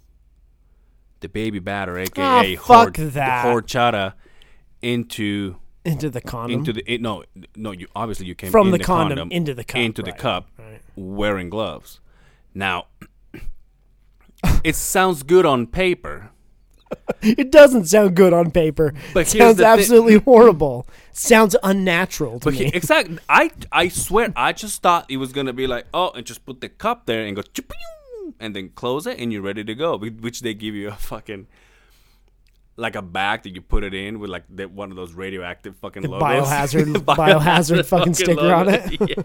the 1.21 1.29
baby 1.29 1.59
batter, 1.59 1.97
aka 1.97 2.55
Ah, 2.55 2.61
fuck 2.61 2.97
hor- 2.97 3.05
that. 3.07 3.45
horchata, 3.45 4.13
into 4.81 5.57
into 5.85 6.09
the 6.09 6.21
condom 6.21 6.59
into 6.59 6.73
the 6.73 6.83
it, 6.91 7.01
no 7.01 7.23
no 7.55 7.71
you 7.71 7.87
obviously 7.95 8.25
you 8.25 8.35
came 8.35 8.51
from 8.51 8.67
in 8.67 8.73
the, 8.73 8.79
condom, 8.79 9.31
into 9.31 9.53
the 9.53 9.63
cup. 9.63 9.79
into 9.79 10.01
the 10.01 10.11
cup 10.11 10.49
right. 10.57 10.81
wearing 10.95 11.49
gloves. 11.49 11.99
Now, 12.53 12.87
it 14.63 14.75
sounds 14.75 15.23
good 15.23 15.45
on 15.45 15.67
paper, 15.67 16.31
It 17.21 17.51
doesn't 17.51 17.85
sound 17.85 18.15
good 18.15 18.31
on 18.33 18.49
paper. 18.51 18.93
But 19.13 19.21
it 19.21 19.27
sounds 19.29 19.57
the 19.57 19.63
thi- 19.63 19.69
absolutely 19.69 20.17
horrible. 20.19 20.87
Sounds 21.11 21.55
unnatural 21.63 22.39
to 22.39 22.45
but 22.45 22.53
me. 22.53 22.65
he, 22.65 22.75
exactly. 22.75 23.19
I 23.27 23.51
I 23.71 23.89
swear 23.89 24.31
I 24.35 24.53
just 24.53 24.81
thought 24.81 25.05
it 25.09 25.17
was 25.17 25.33
gonna 25.33 25.51
be 25.53 25.67
like 25.67 25.85
oh 25.93 26.11
and 26.11 26.25
just 26.25 26.45
put 26.45 26.61
the 26.61 26.69
cup 26.69 27.05
there 27.07 27.25
and 27.25 27.35
go 27.35 27.43
and 28.39 28.55
then 28.55 28.69
close 28.69 29.05
it 29.05 29.19
and 29.19 29.33
you're 29.33 29.41
ready 29.41 29.63
to 29.65 29.75
go. 29.75 29.97
Which 29.97 30.39
they 30.41 30.53
give 30.53 30.75
you 30.75 30.89
a 30.89 30.93
fucking 30.93 31.47
like 32.77 32.95
a 32.95 33.01
bag 33.01 33.43
that 33.43 33.53
you 33.53 33.61
put 33.61 33.83
it 33.83 33.93
in 33.93 34.19
with 34.19 34.29
like 34.29 34.45
the, 34.49 34.65
one 34.69 34.89
of 34.89 34.95
those 34.95 35.13
radioactive 35.13 35.75
fucking 35.77 36.03
The 36.03 36.07
logos. 36.07 36.47
biohazard- 36.47 36.93
biohazard 37.05 37.85
fucking 37.85 38.13
sticker 38.13 38.53
on 38.53 38.69
it. 38.69 38.97
yeah. 39.09 39.23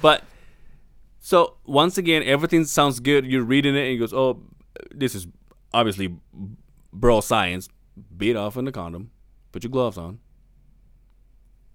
But 0.00 0.22
so 1.18 1.56
once 1.64 1.98
again, 1.98 2.22
everything 2.22 2.64
sounds 2.64 3.00
good. 3.00 3.26
You're 3.26 3.42
reading 3.42 3.74
it 3.74 3.80
and 3.80 3.88
it 3.88 3.96
goes, 3.96 4.12
oh, 4.14 4.40
this 4.94 5.16
is 5.16 5.26
obviously 5.74 6.14
bro 6.92 7.20
science. 7.20 7.68
Beat 8.16 8.36
off 8.36 8.56
in 8.56 8.64
the 8.64 8.72
condom. 8.72 9.10
Put 9.52 9.64
your 9.64 9.70
gloves 9.70 9.98
on. 9.98 10.18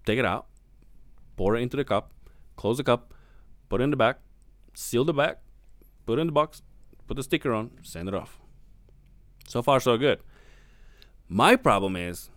Take 0.04 0.18
it 0.18 0.24
out. 0.24 0.46
Pour 1.36 1.56
it 1.56 1.60
into 1.60 1.76
the 1.76 1.84
cup. 1.84 2.12
Close 2.56 2.76
the 2.78 2.84
cup. 2.84 3.14
Put 3.68 3.80
it 3.80 3.84
in 3.84 3.90
the 3.90 3.96
back. 3.96 4.18
Seal 4.74 5.04
the 5.04 5.12
back. 5.12 5.40
Put 6.06 6.18
it 6.18 6.22
in 6.22 6.26
the 6.28 6.32
box. 6.32 6.62
Put 7.06 7.16
the 7.16 7.22
sticker 7.22 7.52
on. 7.52 7.70
Send 7.82 8.08
it 8.08 8.14
off. 8.14 8.38
So 9.46 9.62
far, 9.62 9.80
so 9.80 9.96
good. 9.96 10.20
My 11.28 11.56
problem 11.56 11.94
is 11.96 12.30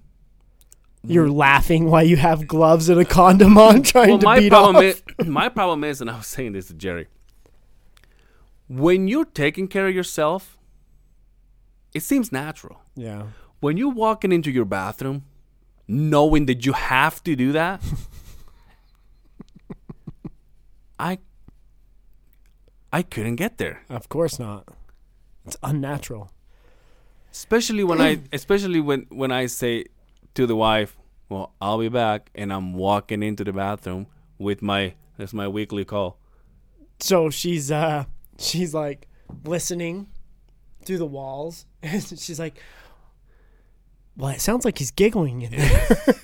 You're 1.03 1.29
laughing 1.29 1.85
while 1.89 2.03
you 2.03 2.17
have 2.17 2.45
gloves 2.47 2.87
and 2.89 2.99
a 2.99 3.05
condom 3.05 3.57
on, 3.57 3.81
trying 3.93 4.09
well, 4.09 4.19
to 4.19 4.25
my 4.25 4.39
beat 4.39 4.49
problem 4.49 4.75
off. 4.75 4.83
is 4.83 5.03
my 5.25 5.49
problem 5.49 5.83
is, 5.83 6.01
and 6.01 6.09
I 6.09 6.17
was 6.17 6.27
saying 6.27 6.51
this 6.53 6.67
to 6.67 6.73
Jerry. 6.75 7.07
When 8.67 9.07
you're 9.07 9.25
taking 9.25 9.67
care 9.67 9.87
of 9.87 9.95
yourself, 9.95 10.57
it 11.93 12.03
seems 12.03 12.31
natural. 12.31 12.79
yeah. 12.95 13.23
When 13.59 13.77
you're 13.77 13.93
walking 13.93 14.31
into 14.31 14.49
your 14.49 14.65
bathroom, 14.65 15.23
knowing 15.87 16.47
that 16.47 16.65
you 16.65 16.73
have 16.73 17.23
to 17.25 17.35
do 17.35 17.51
that, 17.51 17.79
I 20.99 21.19
I 22.91 23.01
couldn't 23.03 23.35
get 23.35 23.57
there. 23.57 23.83
Of 23.89 24.09
course 24.09 24.39
not. 24.39 24.67
It's 25.45 25.57
unnatural. 25.63 26.31
Especially 27.31 27.83
when 27.83 28.01
I 28.01 28.19
especially 28.33 28.81
when 28.81 29.05
when 29.09 29.31
I 29.31 29.45
say 29.47 29.85
to 30.33 30.45
the 30.47 30.55
wife, 30.55 30.97
"Well, 31.29 31.53
I'll 31.61 31.79
be 31.79 31.89
back," 31.89 32.29
and 32.35 32.51
I'm 32.51 32.73
walking 32.73 33.23
into 33.23 33.43
the 33.43 33.53
bathroom 33.53 34.07
with 34.37 34.61
my 34.61 34.95
that's 35.17 35.33
my 35.33 35.47
weekly 35.47 35.85
call. 35.85 36.17
So 36.99 37.29
she's 37.29 37.71
uh 37.71 38.05
she's 38.37 38.73
like 38.73 39.07
listening 39.43 40.07
through 40.83 40.97
the 40.97 41.05
walls 41.05 41.65
and 41.83 42.03
she's 42.19 42.39
like 42.39 42.59
well, 44.17 44.29
it 44.29 44.41
sounds 44.41 44.65
like 44.65 44.77
he's 44.77 44.91
giggling 44.91 45.41
in 45.41 45.51
there. 45.51 45.87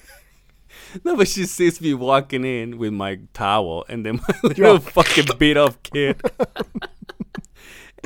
No, 1.04 1.16
but 1.18 1.28
she 1.28 1.46
sees 1.46 1.82
me 1.82 1.94
walking 1.94 2.46
in 2.46 2.78
with 2.78 2.94
my 2.94 3.20
towel 3.34 3.86
and 3.90 4.06
then 4.06 4.22
my 4.28 4.40
little 4.50 4.80
fucking 4.80 5.26
beat 5.38 5.58
up 5.58 5.84
kid. 5.84 6.20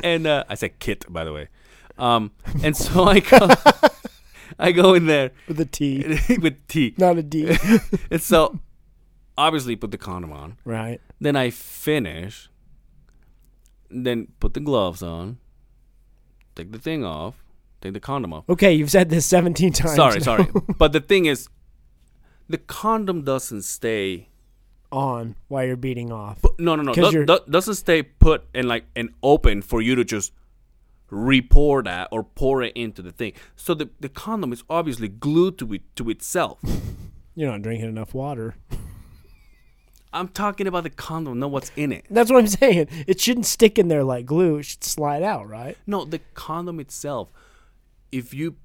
and 0.02 0.26
uh, 0.26 0.44
I 0.48 0.56
said 0.56 0.78
kit, 0.80 1.04
by 1.08 1.24
the 1.24 1.32
way. 1.32 1.48
Um, 1.96 2.32
and 2.62 2.76
so 2.76 3.04
I 3.04 3.20
go, 3.20 3.48
I 4.58 4.72
go 4.72 4.94
in 4.94 5.06
there 5.06 5.30
with 5.46 5.60
a 5.60 5.64
T, 5.64 6.18
with 6.40 6.66
tea. 6.66 6.94
not 6.98 7.18
a 7.18 7.22
D. 7.22 7.56
And 8.10 8.20
so, 8.20 8.58
obviously, 9.38 9.76
put 9.76 9.90
the 9.92 9.98
condom 9.98 10.32
on. 10.32 10.56
right. 10.64 11.00
Then 11.20 11.36
I 11.36 11.50
finish. 11.50 12.48
Then 13.90 14.28
put 14.40 14.54
the 14.54 14.60
gloves 14.60 15.02
on. 15.02 15.38
Take 16.54 16.72
the 16.72 16.78
thing 16.78 17.04
off. 17.04 17.42
Take 17.80 17.94
the 17.94 18.00
condom 18.00 18.32
off. 18.32 18.48
Okay, 18.48 18.72
you've 18.72 18.90
said 18.90 19.10
this 19.10 19.26
17 19.26 19.72
times. 19.72 19.96
Sorry, 19.96 20.18
now. 20.18 20.24
sorry. 20.24 20.46
But 20.78 20.92
the 20.92 21.00
thing 21.00 21.26
is, 21.26 21.48
the 22.48 22.58
condom 22.58 23.22
doesn't 23.22 23.62
stay 23.62 24.28
On 24.90 25.34
while 25.48 25.64
you're 25.64 25.76
beating 25.76 26.12
off. 26.12 26.40
But 26.42 26.60
no, 26.60 26.76
no, 26.76 26.82
no. 26.82 26.92
Do, 26.92 27.24
do, 27.24 27.38
doesn't 27.50 27.74
stay 27.74 28.02
put 28.02 28.44
and 28.54 28.68
like 28.68 28.84
and 28.94 29.10
open 29.22 29.62
for 29.62 29.80
you 29.80 29.94
to 29.94 30.04
just 30.04 30.32
re-pour 31.10 31.82
that 31.82 32.08
or 32.10 32.22
pour 32.22 32.62
it 32.62 32.74
into 32.76 33.02
the 33.02 33.12
thing. 33.12 33.32
So 33.56 33.74
the, 33.74 33.90
the 34.00 34.08
condom 34.08 34.52
is 34.52 34.64
obviously 34.68 35.08
glued 35.08 35.58
to 35.58 35.74
it 35.74 35.82
to 35.96 36.10
itself. 36.10 36.60
You're 37.34 37.50
not 37.50 37.62
drinking 37.62 37.88
enough 37.88 38.14
water. 38.14 38.54
I'm 40.12 40.28
talking 40.28 40.66
about 40.66 40.82
the 40.82 40.90
condom, 40.90 41.38
not 41.38 41.50
what's 41.50 41.72
in 41.76 41.90
it. 41.92 42.04
That's 42.10 42.30
what 42.30 42.38
I'm 42.40 42.46
saying. 42.46 42.88
It 43.06 43.18
shouldn't 43.20 43.46
stick 43.46 43.78
in 43.78 43.88
there 43.88 44.04
like 44.04 44.26
glue. 44.26 44.58
It 44.58 44.64
should 44.64 44.84
slide 44.84 45.22
out, 45.22 45.48
right? 45.48 45.76
No, 45.86 46.04
the 46.04 46.20
condom 46.34 46.78
itself. 46.80 47.30
If 48.10 48.34
you 48.34 48.56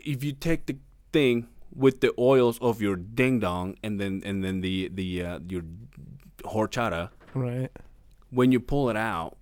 if 0.00 0.24
you 0.24 0.32
take 0.32 0.66
the 0.66 0.76
thing 1.12 1.48
with 1.74 2.00
the 2.00 2.12
oils 2.18 2.58
of 2.60 2.80
your 2.80 2.96
ding 2.96 3.38
dong 3.40 3.76
and 3.82 4.00
then 4.00 4.22
and 4.24 4.42
then 4.42 4.60
the 4.60 4.88
the 4.92 5.22
uh, 5.22 5.38
your 5.48 5.62
horchata, 6.42 7.10
Right. 7.34 7.70
when 8.30 8.50
you 8.52 8.60
pull 8.60 8.88
it 8.90 8.96
out, 8.96 9.36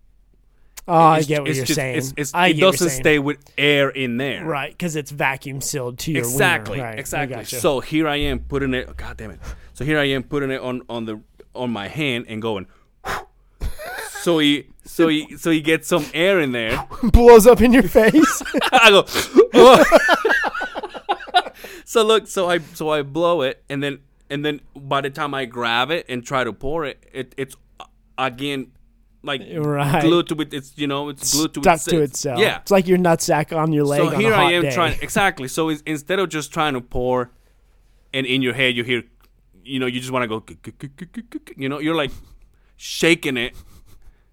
Oh, 0.86 0.94
I 0.94 1.22
get 1.22 1.40
what 1.40 1.48
it's 1.48 1.56
you're 1.58 1.66
just- 1.66 1.76
saying. 1.76 1.96
It's, 1.98 2.12
it's, 2.16 2.34
I 2.34 2.48
it 2.48 2.54
get 2.54 2.56
what 2.56 2.60
you're 2.60 2.70
doesn't 2.72 2.88
saying. 2.90 3.02
stay 3.02 3.18
with 3.18 3.38
air 3.56 3.88
in 3.88 4.18
there. 4.18 4.44
Right, 4.44 4.70
because 4.70 4.96
it's 4.96 5.10
vacuum 5.10 5.60
sealed 5.62 5.98
to 6.00 6.12
your 6.12 6.22
wiener. 6.24 6.34
exactly 6.34 6.80
Right, 6.80 6.94
I 6.96 6.98
exactly 7.00 7.36
gotcha. 7.36 7.56
so 7.60 7.80
here 7.80 8.06
i 8.06 8.16
am 8.16 8.40
putting 8.40 8.74
it 8.74 8.86
oh, 8.90 8.92
god 8.94 9.16
damn 9.16 9.30
it 9.30 9.40
so 9.72 9.84
here 9.84 9.98
i 9.98 10.04
am 10.04 10.22
putting 10.24 10.50
it 10.50 10.60
on 10.60 10.82
on 10.90 11.06
the 11.06 11.20
on 11.54 11.70
my 11.70 11.88
hand 11.88 12.26
and 12.28 12.42
going 12.42 12.66
so 14.20 14.38
he 14.40 14.66
so 14.84 15.08
he 15.08 15.36
so 15.38 15.50
he 15.50 15.60
gets 15.62 15.88
some 15.88 16.04
air 16.12 16.38
in 16.40 16.52
there 16.52 16.86
blows 17.02 17.46
up 17.46 17.62
in 17.62 17.72
your 17.72 17.82
face. 17.88 18.42
i 18.72 18.90
go 18.90 19.04
"Oh." 19.54 19.84
so 21.84 22.02
look 22.04 22.26
so 22.26 22.48
i 22.50 22.58
so 22.74 22.90
i 22.90 23.02
blow 23.02 23.40
it 23.42 23.62
and 23.68 23.82
then 23.82 24.00
and 24.30 24.44
then 24.44 24.60
by 24.76 25.00
the 25.00 25.10
time 25.10 25.32
i 25.34 25.44
grab 25.44 25.90
it 25.90 26.04
and 26.08 26.24
try 26.24 26.44
to 26.44 26.52
pour 26.52 26.84
it, 26.84 27.02
it 27.12 27.34
it's 27.36 27.56
uh, 27.80 27.84
again 28.18 28.72
like 29.24 29.42
Right. 29.52 30.02
glued 30.02 30.28
to 30.28 30.34
it 30.42 30.52
it's 30.54 30.72
you 30.76 30.86
know 30.86 31.08
it's 31.08 31.32
glued 31.34 31.54
to 31.54 31.60
Stuck 31.62 31.74
its, 31.76 31.84
to 31.86 32.00
itself. 32.02 32.38
yeah 32.38 32.58
It's 32.60 32.70
like 32.70 32.86
your 32.86 32.98
nutsack 32.98 33.56
on 33.56 33.72
your 33.72 33.84
leg 33.84 34.00
so 34.00 34.10
here 34.10 34.34
I 34.34 34.52
am 34.52 34.62
day. 34.62 34.74
trying 34.74 34.98
exactly. 35.00 35.48
So 35.48 35.68
it's, 35.70 35.82
instead 35.86 36.18
of 36.18 36.28
just 36.28 36.52
trying 36.52 36.74
to 36.74 36.80
pour, 36.80 37.30
and 38.12 38.26
in 38.26 38.42
your 38.42 38.54
head 38.54 38.76
you 38.76 38.84
hear, 38.84 39.02
you 39.64 39.78
know, 39.80 39.86
you 39.86 39.98
just 40.00 40.12
want 40.12 40.22
to 40.24 40.28
go, 40.28 40.44
you 41.56 41.68
know, 41.68 41.78
you're 41.78 41.94
like 41.96 42.12
shaking 42.76 43.36
it 43.36 43.54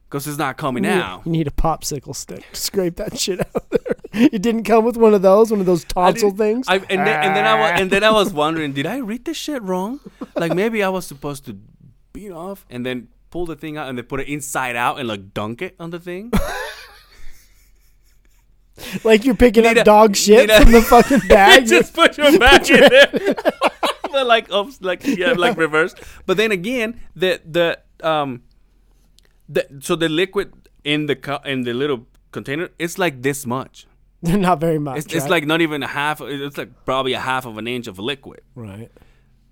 because 0.10 0.28
it's 0.28 0.38
not 0.38 0.58
coming 0.58 0.84
You 0.84 0.90
need- 0.92 1.02
out. 1.02 1.26
You 1.26 1.32
need 1.32 1.48
a 1.48 1.52
popsicle 1.52 2.16
stick 2.16 2.44
to 2.52 2.60
scrape 2.60 2.98
that 2.98 3.18
shit 3.20 3.40
out 3.40 3.70
there. 3.70 3.80
It 4.14 4.42
didn't 4.42 4.66
come 4.66 4.84
with 4.84 4.98
one 4.98 5.14
of 5.14 5.22
those, 5.22 5.52
one 5.52 5.62
of 5.62 5.66
those 5.66 5.86
tonsil 5.86 6.32
things. 6.32 6.68
I, 6.68 6.76
and 6.76 7.00
then 7.08 7.24
and 7.26 7.34
then 7.38 7.46
I 7.48 7.56
was 7.62 7.72
and 7.82 7.90
then 7.90 8.04
I 8.04 8.12
was 8.12 8.34
wondering, 8.44 8.74
did 8.74 8.86
I 8.86 8.98
read 8.98 9.24
this 9.24 9.38
shit 9.38 9.62
wrong? 9.64 10.02
Like 10.36 10.54
maybe 10.54 10.84
I 10.84 10.90
was 10.90 11.08
supposed 11.08 11.46
to 11.46 11.58
beat 12.12 12.30
off 12.32 12.66
and 12.70 12.86
then 12.86 13.08
pull 13.32 13.46
the 13.48 13.56
thing 13.56 13.78
out 13.78 13.90
and 13.90 13.98
then 13.98 14.06
put 14.06 14.20
it 14.20 14.28
inside 14.28 14.76
out 14.76 15.00
and 15.00 15.08
like 15.08 15.34
dunk 15.34 15.62
it 15.64 15.76
on 15.80 15.90
the 15.90 16.00
thing. 16.00 16.32
like 19.04 19.26
you're 19.26 19.36
picking 19.36 19.64
Need 19.64 19.78
up 19.78 19.82
a- 19.82 19.86
dog 19.86 20.16
shit 20.16 20.50
a- 20.50 20.62
from 20.62 20.72
the 20.72 20.82
fucking 20.82 21.20
bag. 21.30 21.68
just 21.68 21.94
put 22.00 22.18
your 22.18 22.38
back 22.40 22.70
in 22.70 22.80
there. 22.82 23.36
but 24.12 24.28
like 24.28 24.52
up, 24.52 24.68
like 24.82 25.06
yeah, 25.06 25.32
like 25.34 25.58
reverse. 25.58 25.96
But 26.26 26.38
then 26.38 26.52
again, 26.52 27.00
the 27.16 27.42
the 27.46 27.80
um, 28.08 28.44
the 29.50 29.68
so 29.82 29.96
the 29.96 30.10
liquid 30.10 30.54
in 30.84 31.06
the 31.06 31.16
cu- 31.16 31.44
in 31.46 31.64
the 31.64 31.74
little 31.74 32.08
container, 32.32 32.70
it's 32.80 32.98
like 32.98 33.22
this 33.22 33.46
much. 33.46 33.88
Not 34.24 34.60
very 34.60 34.78
much. 34.78 35.00
It's, 35.00 35.14
it's 35.16 35.28
like 35.30 35.48
not 35.48 35.62
even 35.62 35.82
a 35.82 35.88
half. 35.88 36.22
It's 36.22 36.58
like 36.58 36.86
probably 36.86 37.14
a 37.14 37.20
half 37.20 37.46
of 37.48 37.58
an 37.58 37.68
inch 37.68 37.88
of 37.88 37.98
liquid. 37.98 38.42
right. 38.56 38.92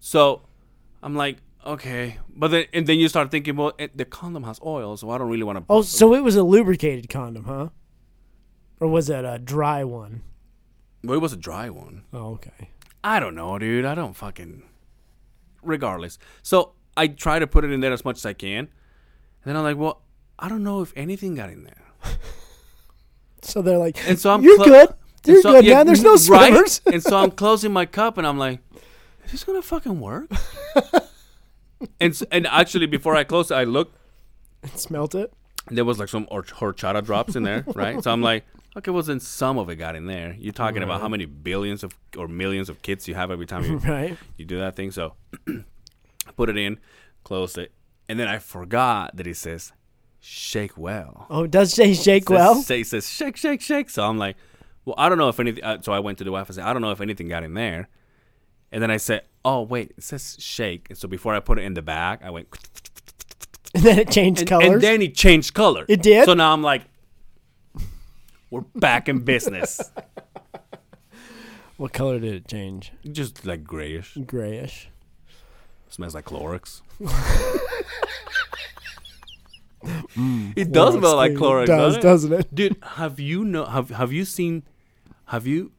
So 0.01 0.43
I'm 1.03 1.15
like, 1.15 1.37
okay, 1.65 2.17
but 2.35 2.49
then 2.51 2.65
and 2.73 2.87
then 2.87 2.99
you 2.99 3.07
start 3.09 3.31
thinking, 3.31 3.55
well, 3.55 3.73
it, 3.77 3.97
the 3.97 4.05
condom 4.05 4.43
has 4.43 4.59
oil, 4.65 4.97
so 4.97 5.09
I 5.09 5.17
don't 5.17 5.29
really 5.29 5.43
want 5.43 5.57
to. 5.59 5.65
Oh, 5.69 5.81
so 5.81 6.13
it 6.13 6.23
was 6.23 6.35
a 6.35 6.43
lubricated 6.43 7.09
condom, 7.09 7.45
huh? 7.45 7.69
Or 8.79 8.87
was 8.87 9.09
it 9.09 9.25
a 9.25 9.37
dry 9.39 9.83
one? 9.83 10.21
well, 11.03 11.15
it 11.17 11.21
was 11.21 11.33
a 11.33 11.37
dry 11.37 11.69
one. 11.69 12.03
Oh, 12.13 12.33
okay. 12.33 12.69
I 13.03 13.19
don't 13.19 13.35
know, 13.35 13.57
dude. 13.59 13.85
I 13.85 13.95
don't 13.95 14.13
fucking. 14.15 14.63
Regardless, 15.61 16.17
so 16.41 16.73
I 16.95 17.07
try 17.07 17.39
to 17.39 17.47
put 17.47 17.65
it 17.65 17.71
in 17.71 17.81
there 17.81 17.91
as 17.91 18.05
much 18.05 18.17
as 18.17 18.25
I 18.25 18.33
can. 18.33 18.59
And 18.59 18.69
then 19.45 19.55
I'm 19.57 19.63
like, 19.63 19.77
well, 19.77 20.01
I 20.37 20.47
don't 20.49 20.63
know 20.63 20.81
if 20.81 20.93
anything 20.95 21.35
got 21.35 21.49
in 21.49 21.63
there. 21.63 21.83
So 23.41 23.61
they're 23.61 23.77
like, 23.77 23.97
And 24.07 24.19
so 24.19 24.33
I'm 24.33 24.43
you're 24.43 24.57
clo- 24.57 24.65
good. 24.65 24.89
You're 25.25 25.41
so- 25.41 25.51
good, 25.53 25.65
yeah, 25.65 25.75
man. 25.75 25.85
There's 25.87 26.03
no 26.03 26.15
right? 26.29 26.81
and 26.91 27.01
so 27.01 27.17
I'm 27.17 27.31
closing 27.43 27.71
my 27.71 27.85
cup, 27.85 28.17
and 28.17 28.27
I'm 28.27 28.37
like, 28.37 28.59
is 29.25 29.31
this 29.31 29.43
gonna 29.45 29.61
fucking 29.61 29.99
work? 29.99 30.29
and 31.99 32.21
and 32.31 32.47
actually, 32.47 32.85
before 32.87 33.15
I 33.15 33.23
close 33.23 33.51
it, 33.51 33.55
I 33.55 33.63
looked 33.63 33.95
and 34.63 34.71
Smelt 34.75 35.15
it. 35.15 35.31
there 35.69 35.85
was 35.85 35.99
like 35.99 36.09
some 36.09 36.27
or- 36.31 36.43
horchata 36.43 37.03
drops 37.03 37.35
in 37.35 37.43
there, 37.43 37.63
right? 37.75 38.03
So 38.03 38.11
I'm 38.11 38.21
like, 38.21 38.45
okay, 38.77 38.91
well 38.91 39.03
then 39.03 39.19
some 39.19 39.57
of 39.57 39.69
it 39.69 39.75
got 39.77 39.95
in 39.95 40.05
there. 40.05 40.35
You're 40.39 40.53
talking 40.53 40.83
about 40.83 41.01
how 41.01 41.07
many 41.07 41.25
billions 41.25 41.83
of 41.83 41.93
or 42.17 42.27
millions 42.27 42.69
of 42.69 42.81
kits 42.81 43.07
you 43.07 43.15
have 43.15 43.31
every 43.31 43.45
time 43.45 43.63
you 43.63 43.77
right? 43.87 44.17
you 44.37 44.45
do 44.45 44.59
that 44.59 44.75
thing. 44.75 44.91
So 44.91 45.13
I 45.47 45.61
put 46.35 46.49
it 46.49 46.57
in, 46.57 46.79
closed 47.23 47.57
it, 47.57 47.71
and 48.09 48.19
then 48.19 48.27
I 48.27 48.39
forgot 48.39 49.15
that 49.15 49.27
it 49.27 49.37
says 49.37 49.71
shake 50.19 50.77
well. 50.77 51.27
Oh, 51.29 51.43
it 51.43 51.51
does 51.51 51.71
say 51.73 51.93
shake 51.93 52.23
It 52.23 52.27
says- 52.29 52.35
well. 52.35 52.55
say- 52.55 52.81
it 52.81 52.87
says 52.87 53.09
shake, 53.09 53.37
shake, 53.37 53.61
shake. 53.61 53.89
So 53.89 54.03
I'm 54.03 54.17
like, 54.17 54.35
well, 54.85 54.95
I 54.97 55.07
don't 55.07 55.17
know 55.17 55.29
if 55.29 55.39
anything. 55.39 55.63
Uh, 55.63 55.77
so 55.81 55.93
I 55.93 55.99
went 55.99 56.17
to 56.17 56.23
the 56.25 56.31
wife 56.31 56.47
and 56.47 56.55
said, 56.55 56.65
I 56.65 56.73
don't 56.73 56.81
know 56.81 56.91
if 56.91 56.99
anything 56.99 57.27
got 57.29 57.43
in 57.43 57.53
there. 57.53 57.87
And 58.71 58.81
then 58.83 58.91
I 58.91 58.97
said, 58.97 59.23
oh 59.43 59.61
wait, 59.61 59.93
it 59.97 60.03
says 60.03 60.37
shake. 60.39 60.87
And 60.89 60.97
so 60.97 61.07
before 61.07 61.33
I 61.35 61.39
put 61.39 61.57
it 61.59 61.63
in 61.63 61.73
the 61.73 61.81
bag, 61.81 62.19
I 62.23 62.29
went, 62.29 62.47
And 63.73 63.83
then 63.83 63.99
it 63.99 64.09
changed 64.11 64.41
and, 64.41 64.49
colors. 64.49 64.67
and 64.69 64.81
then 64.81 65.01
it 65.01 65.15
changed 65.15 65.53
color. 65.53 65.85
It 65.87 66.01
did? 66.01 66.25
So 66.25 66.33
now 66.33 66.53
I'm 66.53 66.63
like, 66.63 66.83
we're 68.49 68.61
back 68.75 69.07
in 69.07 69.19
business. 69.19 69.79
what 71.77 71.93
color 71.93 72.19
did 72.19 72.33
it 72.33 72.47
change? 72.47 72.91
Just 73.11 73.45
like 73.45 73.63
grayish. 73.63 74.17
Grayish. 74.25 74.89
Smells 75.89 76.15
like 76.15 76.25
Clorox. 76.25 76.81
it 80.55 80.71
does 80.71 80.95
smell 80.95 81.15
like 81.15 81.33
Clorox, 81.33 81.63
It 81.63 81.67
does, 81.67 81.97
doesn't 81.97 81.99
it? 81.99 82.03
doesn't 82.03 82.33
it? 82.33 82.55
Dude, 82.55 82.77
have 82.81 83.19
you 83.19 83.45
know 83.45 83.65
have 83.65 83.89
have 83.91 84.11
you 84.11 84.25
seen 84.25 84.63
have 85.25 85.47
you 85.47 85.71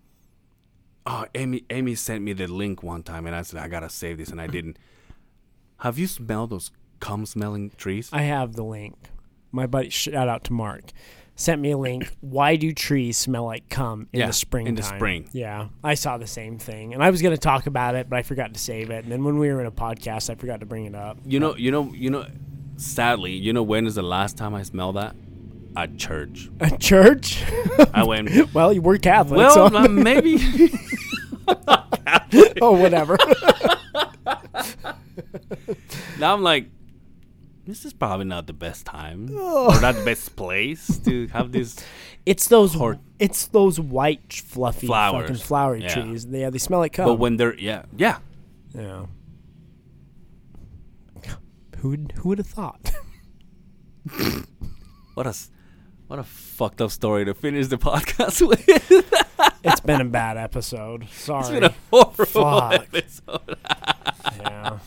Oh, 1.13 1.27
Amy 1.35 1.65
Amy 1.71 1.97
sent 1.97 2.23
me 2.23 2.33
the 2.35 2.47
link 2.47 2.85
one 2.85 3.03
time 3.03 3.27
and 3.27 3.35
I 3.35 3.43
said 3.43 3.61
I 3.61 3.67
got 3.67 3.81
to 3.81 3.89
save 3.89 4.19
this 4.19 4.29
and 4.29 4.41
I 4.41 4.47
didn't. 4.47 4.79
Have 5.79 5.99
you 5.99 6.07
smelled 6.07 6.51
those 6.51 6.71
cum 7.01 7.27
smelling 7.27 7.71
trees? 7.77 8.11
I 8.13 8.23
have 8.23 8.55
the 8.55 8.63
link. 8.63 8.97
My 9.51 9.67
buddy, 9.67 9.91
shout 9.91 10.29
out 10.29 10.45
to 10.45 10.53
Mark, 10.53 10.93
sent 11.35 11.61
me 11.61 11.73
a 11.73 11.77
link. 11.77 12.13
Why 12.21 12.55
do 12.55 12.71
trees 12.73 13.17
smell 13.17 13.47
like 13.47 13.69
cum 13.69 14.07
in 14.13 14.21
Yeah, 14.21 14.29
the 14.29 14.33
spring? 14.33 14.69
in 14.69 14.77
the 14.77 14.85
spring. 14.85 15.29
Yeah, 15.33 15.71
I 15.83 15.95
saw 15.95 16.17
the 16.17 16.29
same 16.29 16.59
thing, 16.59 16.95
and 16.95 17.03
I 17.03 17.11
was 17.11 17.21
going 17.23 17.35
to 17.35 17.41
talk 17.41 17.67
about 17.67 17.97
it, 17.97 18.09
but 18.09 18.17
I 18.17 18.23
forgot 18.23 18.55
to 18.55 18.61
save 18.61 18.91
it. 18.91 19.03
And 19.03 19.11
then 19.11 19.25
when 19.25 19.39
we 19.39 19.53
were 19.53 19.59
in 19.61 19.67
a 19.67 19.73
podcast, 19.73 20.31
I 20.31 20.37
forgot 20.37 20.61
to 20.61 20.67
bring 20.67 20.85
it 20.85 20.95
up. 20.95 21.19
You 21.25 21.41
know, 21.41 21.57
you 21.57 21.73
know, 21.73 21.93
you 21.93 22.11
know 22.11 22.27
sadly, 22.77 23.33
you 23.33 23.53
know 23.53 23.65
when 23.65 23.87
is 23.89 23.97
the 23.97 24.03
last 24.03 24.37
time 24.37 24.55
I 24.55 24.63
smelled 24.63 24.95
that? 24.95 25.17
At 25.77 25.97
church. 25.97 26.49
A 26.61 26.77
church? 26.77 27.43
I 27.95 28.05
went 28.05 28.55
well, 28.55 28.73
you 28.73 28.83
were 28.83 28.99
Catholic, 28.99 29.39
well, 29.39 29.71
so 29.71 29.77
uh, 29.77 29.89
maybe 29.89 30.39
oh 32.63 32.73
whatever. 32.81 33.17
Now 36.19 36.35
I'm 36.35 36.43
like, 36.43 36.67
this 37.67 37.85
is 37.85 37.93
probably 37.93 38.27
not 38.27 38.47
the 38.47 38.53
best 38.53 38.85
time 38.87 39.29
Oh. 39.33 39.75
or 39.77 39.81
not 39.81 39.95
the 39.97 40.05
best 40.05 40.37
place 40.37 40.99
to 41.05 41.27
have 41.29 41.53
this. 41.53 41.77
it's 42.27 42.49
those 42.49 42.75
Hor- 42.75 42.99
it's 43.19 43.47
those 43.49 43.79
white 43.81 44.33
fluffy 44.33 44.87
Flowers. 44.87 45.23
fucking 45.29 45.37
flowery 45.37 45.83
Yeah. 45.83 45.95
trees. 45.95 46.27
Yeah, 46.31 46.51
they 46.51 46.59
smell 46.59 46.81
like 46.81 46.93
cum. 46.95 47.07
But 47.07 47.15
when 47.15 47.37
they're 47.37 47.55
yeah 47.59 47.85
yeah, 47.97 48.19
yeah. 48.75 49.07
Who 51.79 51.91
would 51.91 52.13
who 52.17 52.29
would 52.31 52.39
have 52.39 52.47
thought? 52.47 52.91
what 55.15 55.27
a 55.27 55.35
what 56.09 56.19
a 56.19 56.23
fucked 56.25 56.81
up 56.83 56.91
story 56.91 57.25
to 57.25 57.33
finish 57.35 57.69
the 57.69 57.79
podcast 57.79 58.47
with. 58.47 58.67
It's 59.65 59.81
been 59.81 60.01
a 60.01 60.05
bad 60.05 60.37
episode. 60.37 61.09
Sorry. 61.11 61.41
it's 61.41 61.51
been 61.51 61.65
a 61.65 61.75
horrible 61.91 62.25
Fuck. 62.25 62.73
episode. 62.95 63.57
yeah. 64.41 64.79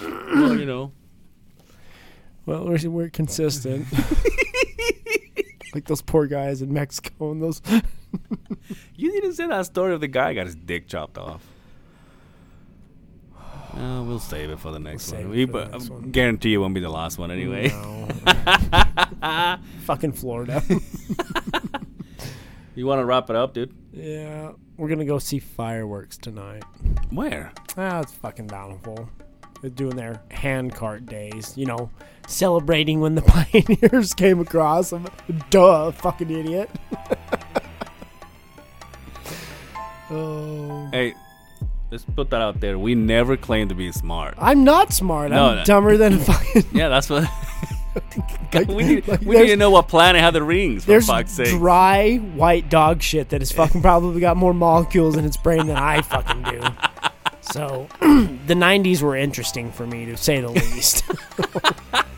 well, 0.00 0.58
you 0.58 0.66
know, 0.66 0.92
Well, 2.46 2.64
we're, 2.66 2.78
we're 2.90 3.10
consistent. 3.10 3.86
like 5.74 5.84
those 5.86 6.02
poor 6.02 6.26
guys 6.26 6.62
in 6.62 6.72
Mexico 6.72 7.30
and 7.32 7.42
those. 7.42 7.60
you 8.96 9.10
didn't 9.12 9.34
say 9.34 9.46
that 9.46 9.66
story 9.66 9.94
of 9.94 10.00
the 10.00 10.08
guy 10.08 10.34
got 10.34 10.46
his 10.46 10.56
dick 10.56 10.88
chopped 10.88 11.18
off. 11.18 11.42
Uh, 13.72 14.02
we'll 14.02 14.18
save 14.18 14.50
it 14.50 14.58
for 14.58 14.72
the 14.72 14.80
next 14.80 15.04
save 15.04 15.20
one. 15.26 15.30
We 15.30 15.44
but 15.44 15.70
next 15.70 15.90
one. 15.90 16.10
guarantee 16.10 16.54
it 16.54 16.56
won't 16.58 16.74
be 16.74 16.80
the 16.80 16.88
last 16.88 17.18
one 17.18 17.30
anyway. 17.30 17.68
No. 17.68 18.08
Fucking 19.84 20.10
Florida. 20.10 20.60
You 22.74 22.86
want 22.86 23.00
to 23.00 23.04
wrap 23.04 23.28
it 23.30 23.36
up, 23.36 23.52
dude? 23.54 23.74
yeah, 23.92 24.52
we're 24.76 24.88
gonna 24.88 25.04
go 25.04 25.18
see 25.18 25.38
fireworks 25.40 26.16
tonight. 26.16 26.62
Where? 27.10 27.52
Ah, 27.76 28.00
it's 28.00 28.12
fucking 28.12 28.46
Bountiful. 28.46 29.10
They're 29.60 29.70
doing 29.70 29.96
their 29.96 30.22
handcart 30.30 31.04
days, 31.06 31.52
you 31.56 31.66
know, 31.66 31.90
celebrating 32.26 33.00
when 33.00 33.14
the 33.14 33.22
pioneers 33.82 34.14
came 34.14 34.40
across 34.40 34.90
them. 34.90 35.06
Duh, 35.50 35.90
fucking 35.90 36.30
idiot. 36.30 36.70
oh. 40.10 40.88
Hey, 40.92 41.14
let's 41.90 42.04
put 42.04 42.30
that 42.30 42.40
out 42.40 42.60
there. 42.60 42.78
We 42.78 42.94
never 42.94 43.36
claim 43.36 43.68
to 43.68 43.74
be 43.74 43.92
smart. 43.92 44.34
I'm 44.38 44.64
not 44.64 44.92
smart. 44.92 45.30
No, 45.30 45.46
I'm 45.48 45.56
no. 45.58 45.64
dumber 45.64 45.96
than 45.98 46.14
a 46.14 46.18
fucking. 46.24 46.64
Yeah, 46.72 46.88
that's 46.88 47.10
what. 47.10 47.28
Like- 48.52 48.66
we 48.68 48.82
need, 48.84 49.06
like 49.08 49.20
we 49.20 49.36
need 49.38 49.46
to 49.48 49.56
know 49.56 49.70
what 49.70 49.86
planet 49.88 50.20
had 50.20 50.32
the 50.34 50.42
rings. 50.42 50.84
For 50.84 50.88
There's 50.92 51.06
fuck's 51.06 51.30
sake. 51.32 51.48
dry 51.50 52.16
white 52.16 52.68
dog 52.68 53.00
shit 53.02 53.28
that 53.30 53.40
has 53.40 53.52
fucking 53.52 53.80
probably 53.82 54.20
got 54.20 54.36
more 54.36 54.52
molecules 54.54 55.16
in 55.16 55.24
its 55.24 55.36
brain 55.36 55.66
than 55.68 55.76
I 55.76 56.02
fucking 56.02 56.42
do. 56.42 56.60
So, 57.52 57.88
the 58.00 58.54
90s 58.54 59.02
were 59.02 59.16
interesting 59.16 59.70
for 59.72 59.86
me, 59.86 60.04
to 60.06 60.16
say 60.16 60.40
the 60.40 60.48
least. 60.50 61.04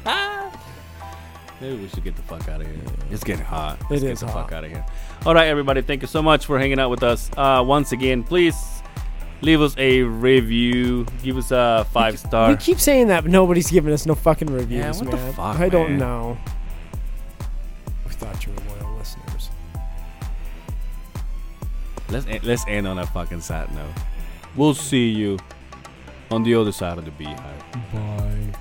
Maybe 1.61 1.77
we 1.77 1.89
should 1.89 2.03
get 2.03 2.17
the 2.17 2.23
fuck 2.23 2.49
out 2.49 2.61
of 2.61 2.67
here. 2.67 2.77
It's 3.11 3.23
getting 3.23 3.45
hot. 3.45 3.79
It 3.83 3.87
Let's 3.91 4.03
get 4.03 4.13
is 4.13 4.21
the 4.21 4.27
hot. 4.27 4.45
fuck 4.45 4.53
out 4.53 4.65
of 4.65 4.71
here. 4.71 4.85
All 5.25 5.33
right, 5.35 5.47
everybody. 5.47 5.81
Thank 5.81 6.03
you 6.03 6.09
so 6.09 6.21
much 6.21 6.45
for 6.47 6.59
hanging 6.59 6.81
out 6.81 6.91
with 6.91 7.05
us. 7.05 7.31
Uh, 7.37 7.63
once 7.65 7.93
again, 7.93 8.25
please 8.25 8.57
leave 9.43 9.61
us 9.61 9.75
a 9.77 10.03
review. 10.03 11.05
Give 11.23 11.37
us 11.37 11.51
a 11.51 11.87
five 11.93 12.19
star. 12.19 12.49
we 12.51 12.57
keep 12.57 12.79
saying 12.81 13.09
that, 13.09 13.23
but 13.25 13.31
nobody's 13.31 13.71
giving 13.71 13.93
us 13.93 14.07
no 14.07 14.15
fucking 14.15 14.49
reviews, 14.51 15.01
Yeah, 15.01 15.05
what 15.05 15.11
the 15.11 15.33
fuck, 15.35 15.59
I 15.61 15.69
don't 15.69 15.91
man? 15.91 15.99
know. 15.99 16.39
We 18.07 18.13
thought 18.13 18.47
you 18.47 18.53
were 18.53 18.75
loyal 18.81 18.97
listeners. 18.99 19.51
Let's 22.09 22.27
e- 22.27 22.41
let's 22.43 22.65
end 22.69 22.87
on 22.87 22.99
a 22.99 23.07
fucking 23.07 23.41
sad 23.41 23.75
note. 23.75 23.91
We'll 24.57 24.75
see 24.75 25.09
you 25.09 25.39
on 26.31 26.43
the 26.43 26.55
other 26.55 26.73
side 26.73 26.99
of 26.99 27.05
the 27.05 27.11
beehive. 27.13 27.63
Bye. 27.93 28.59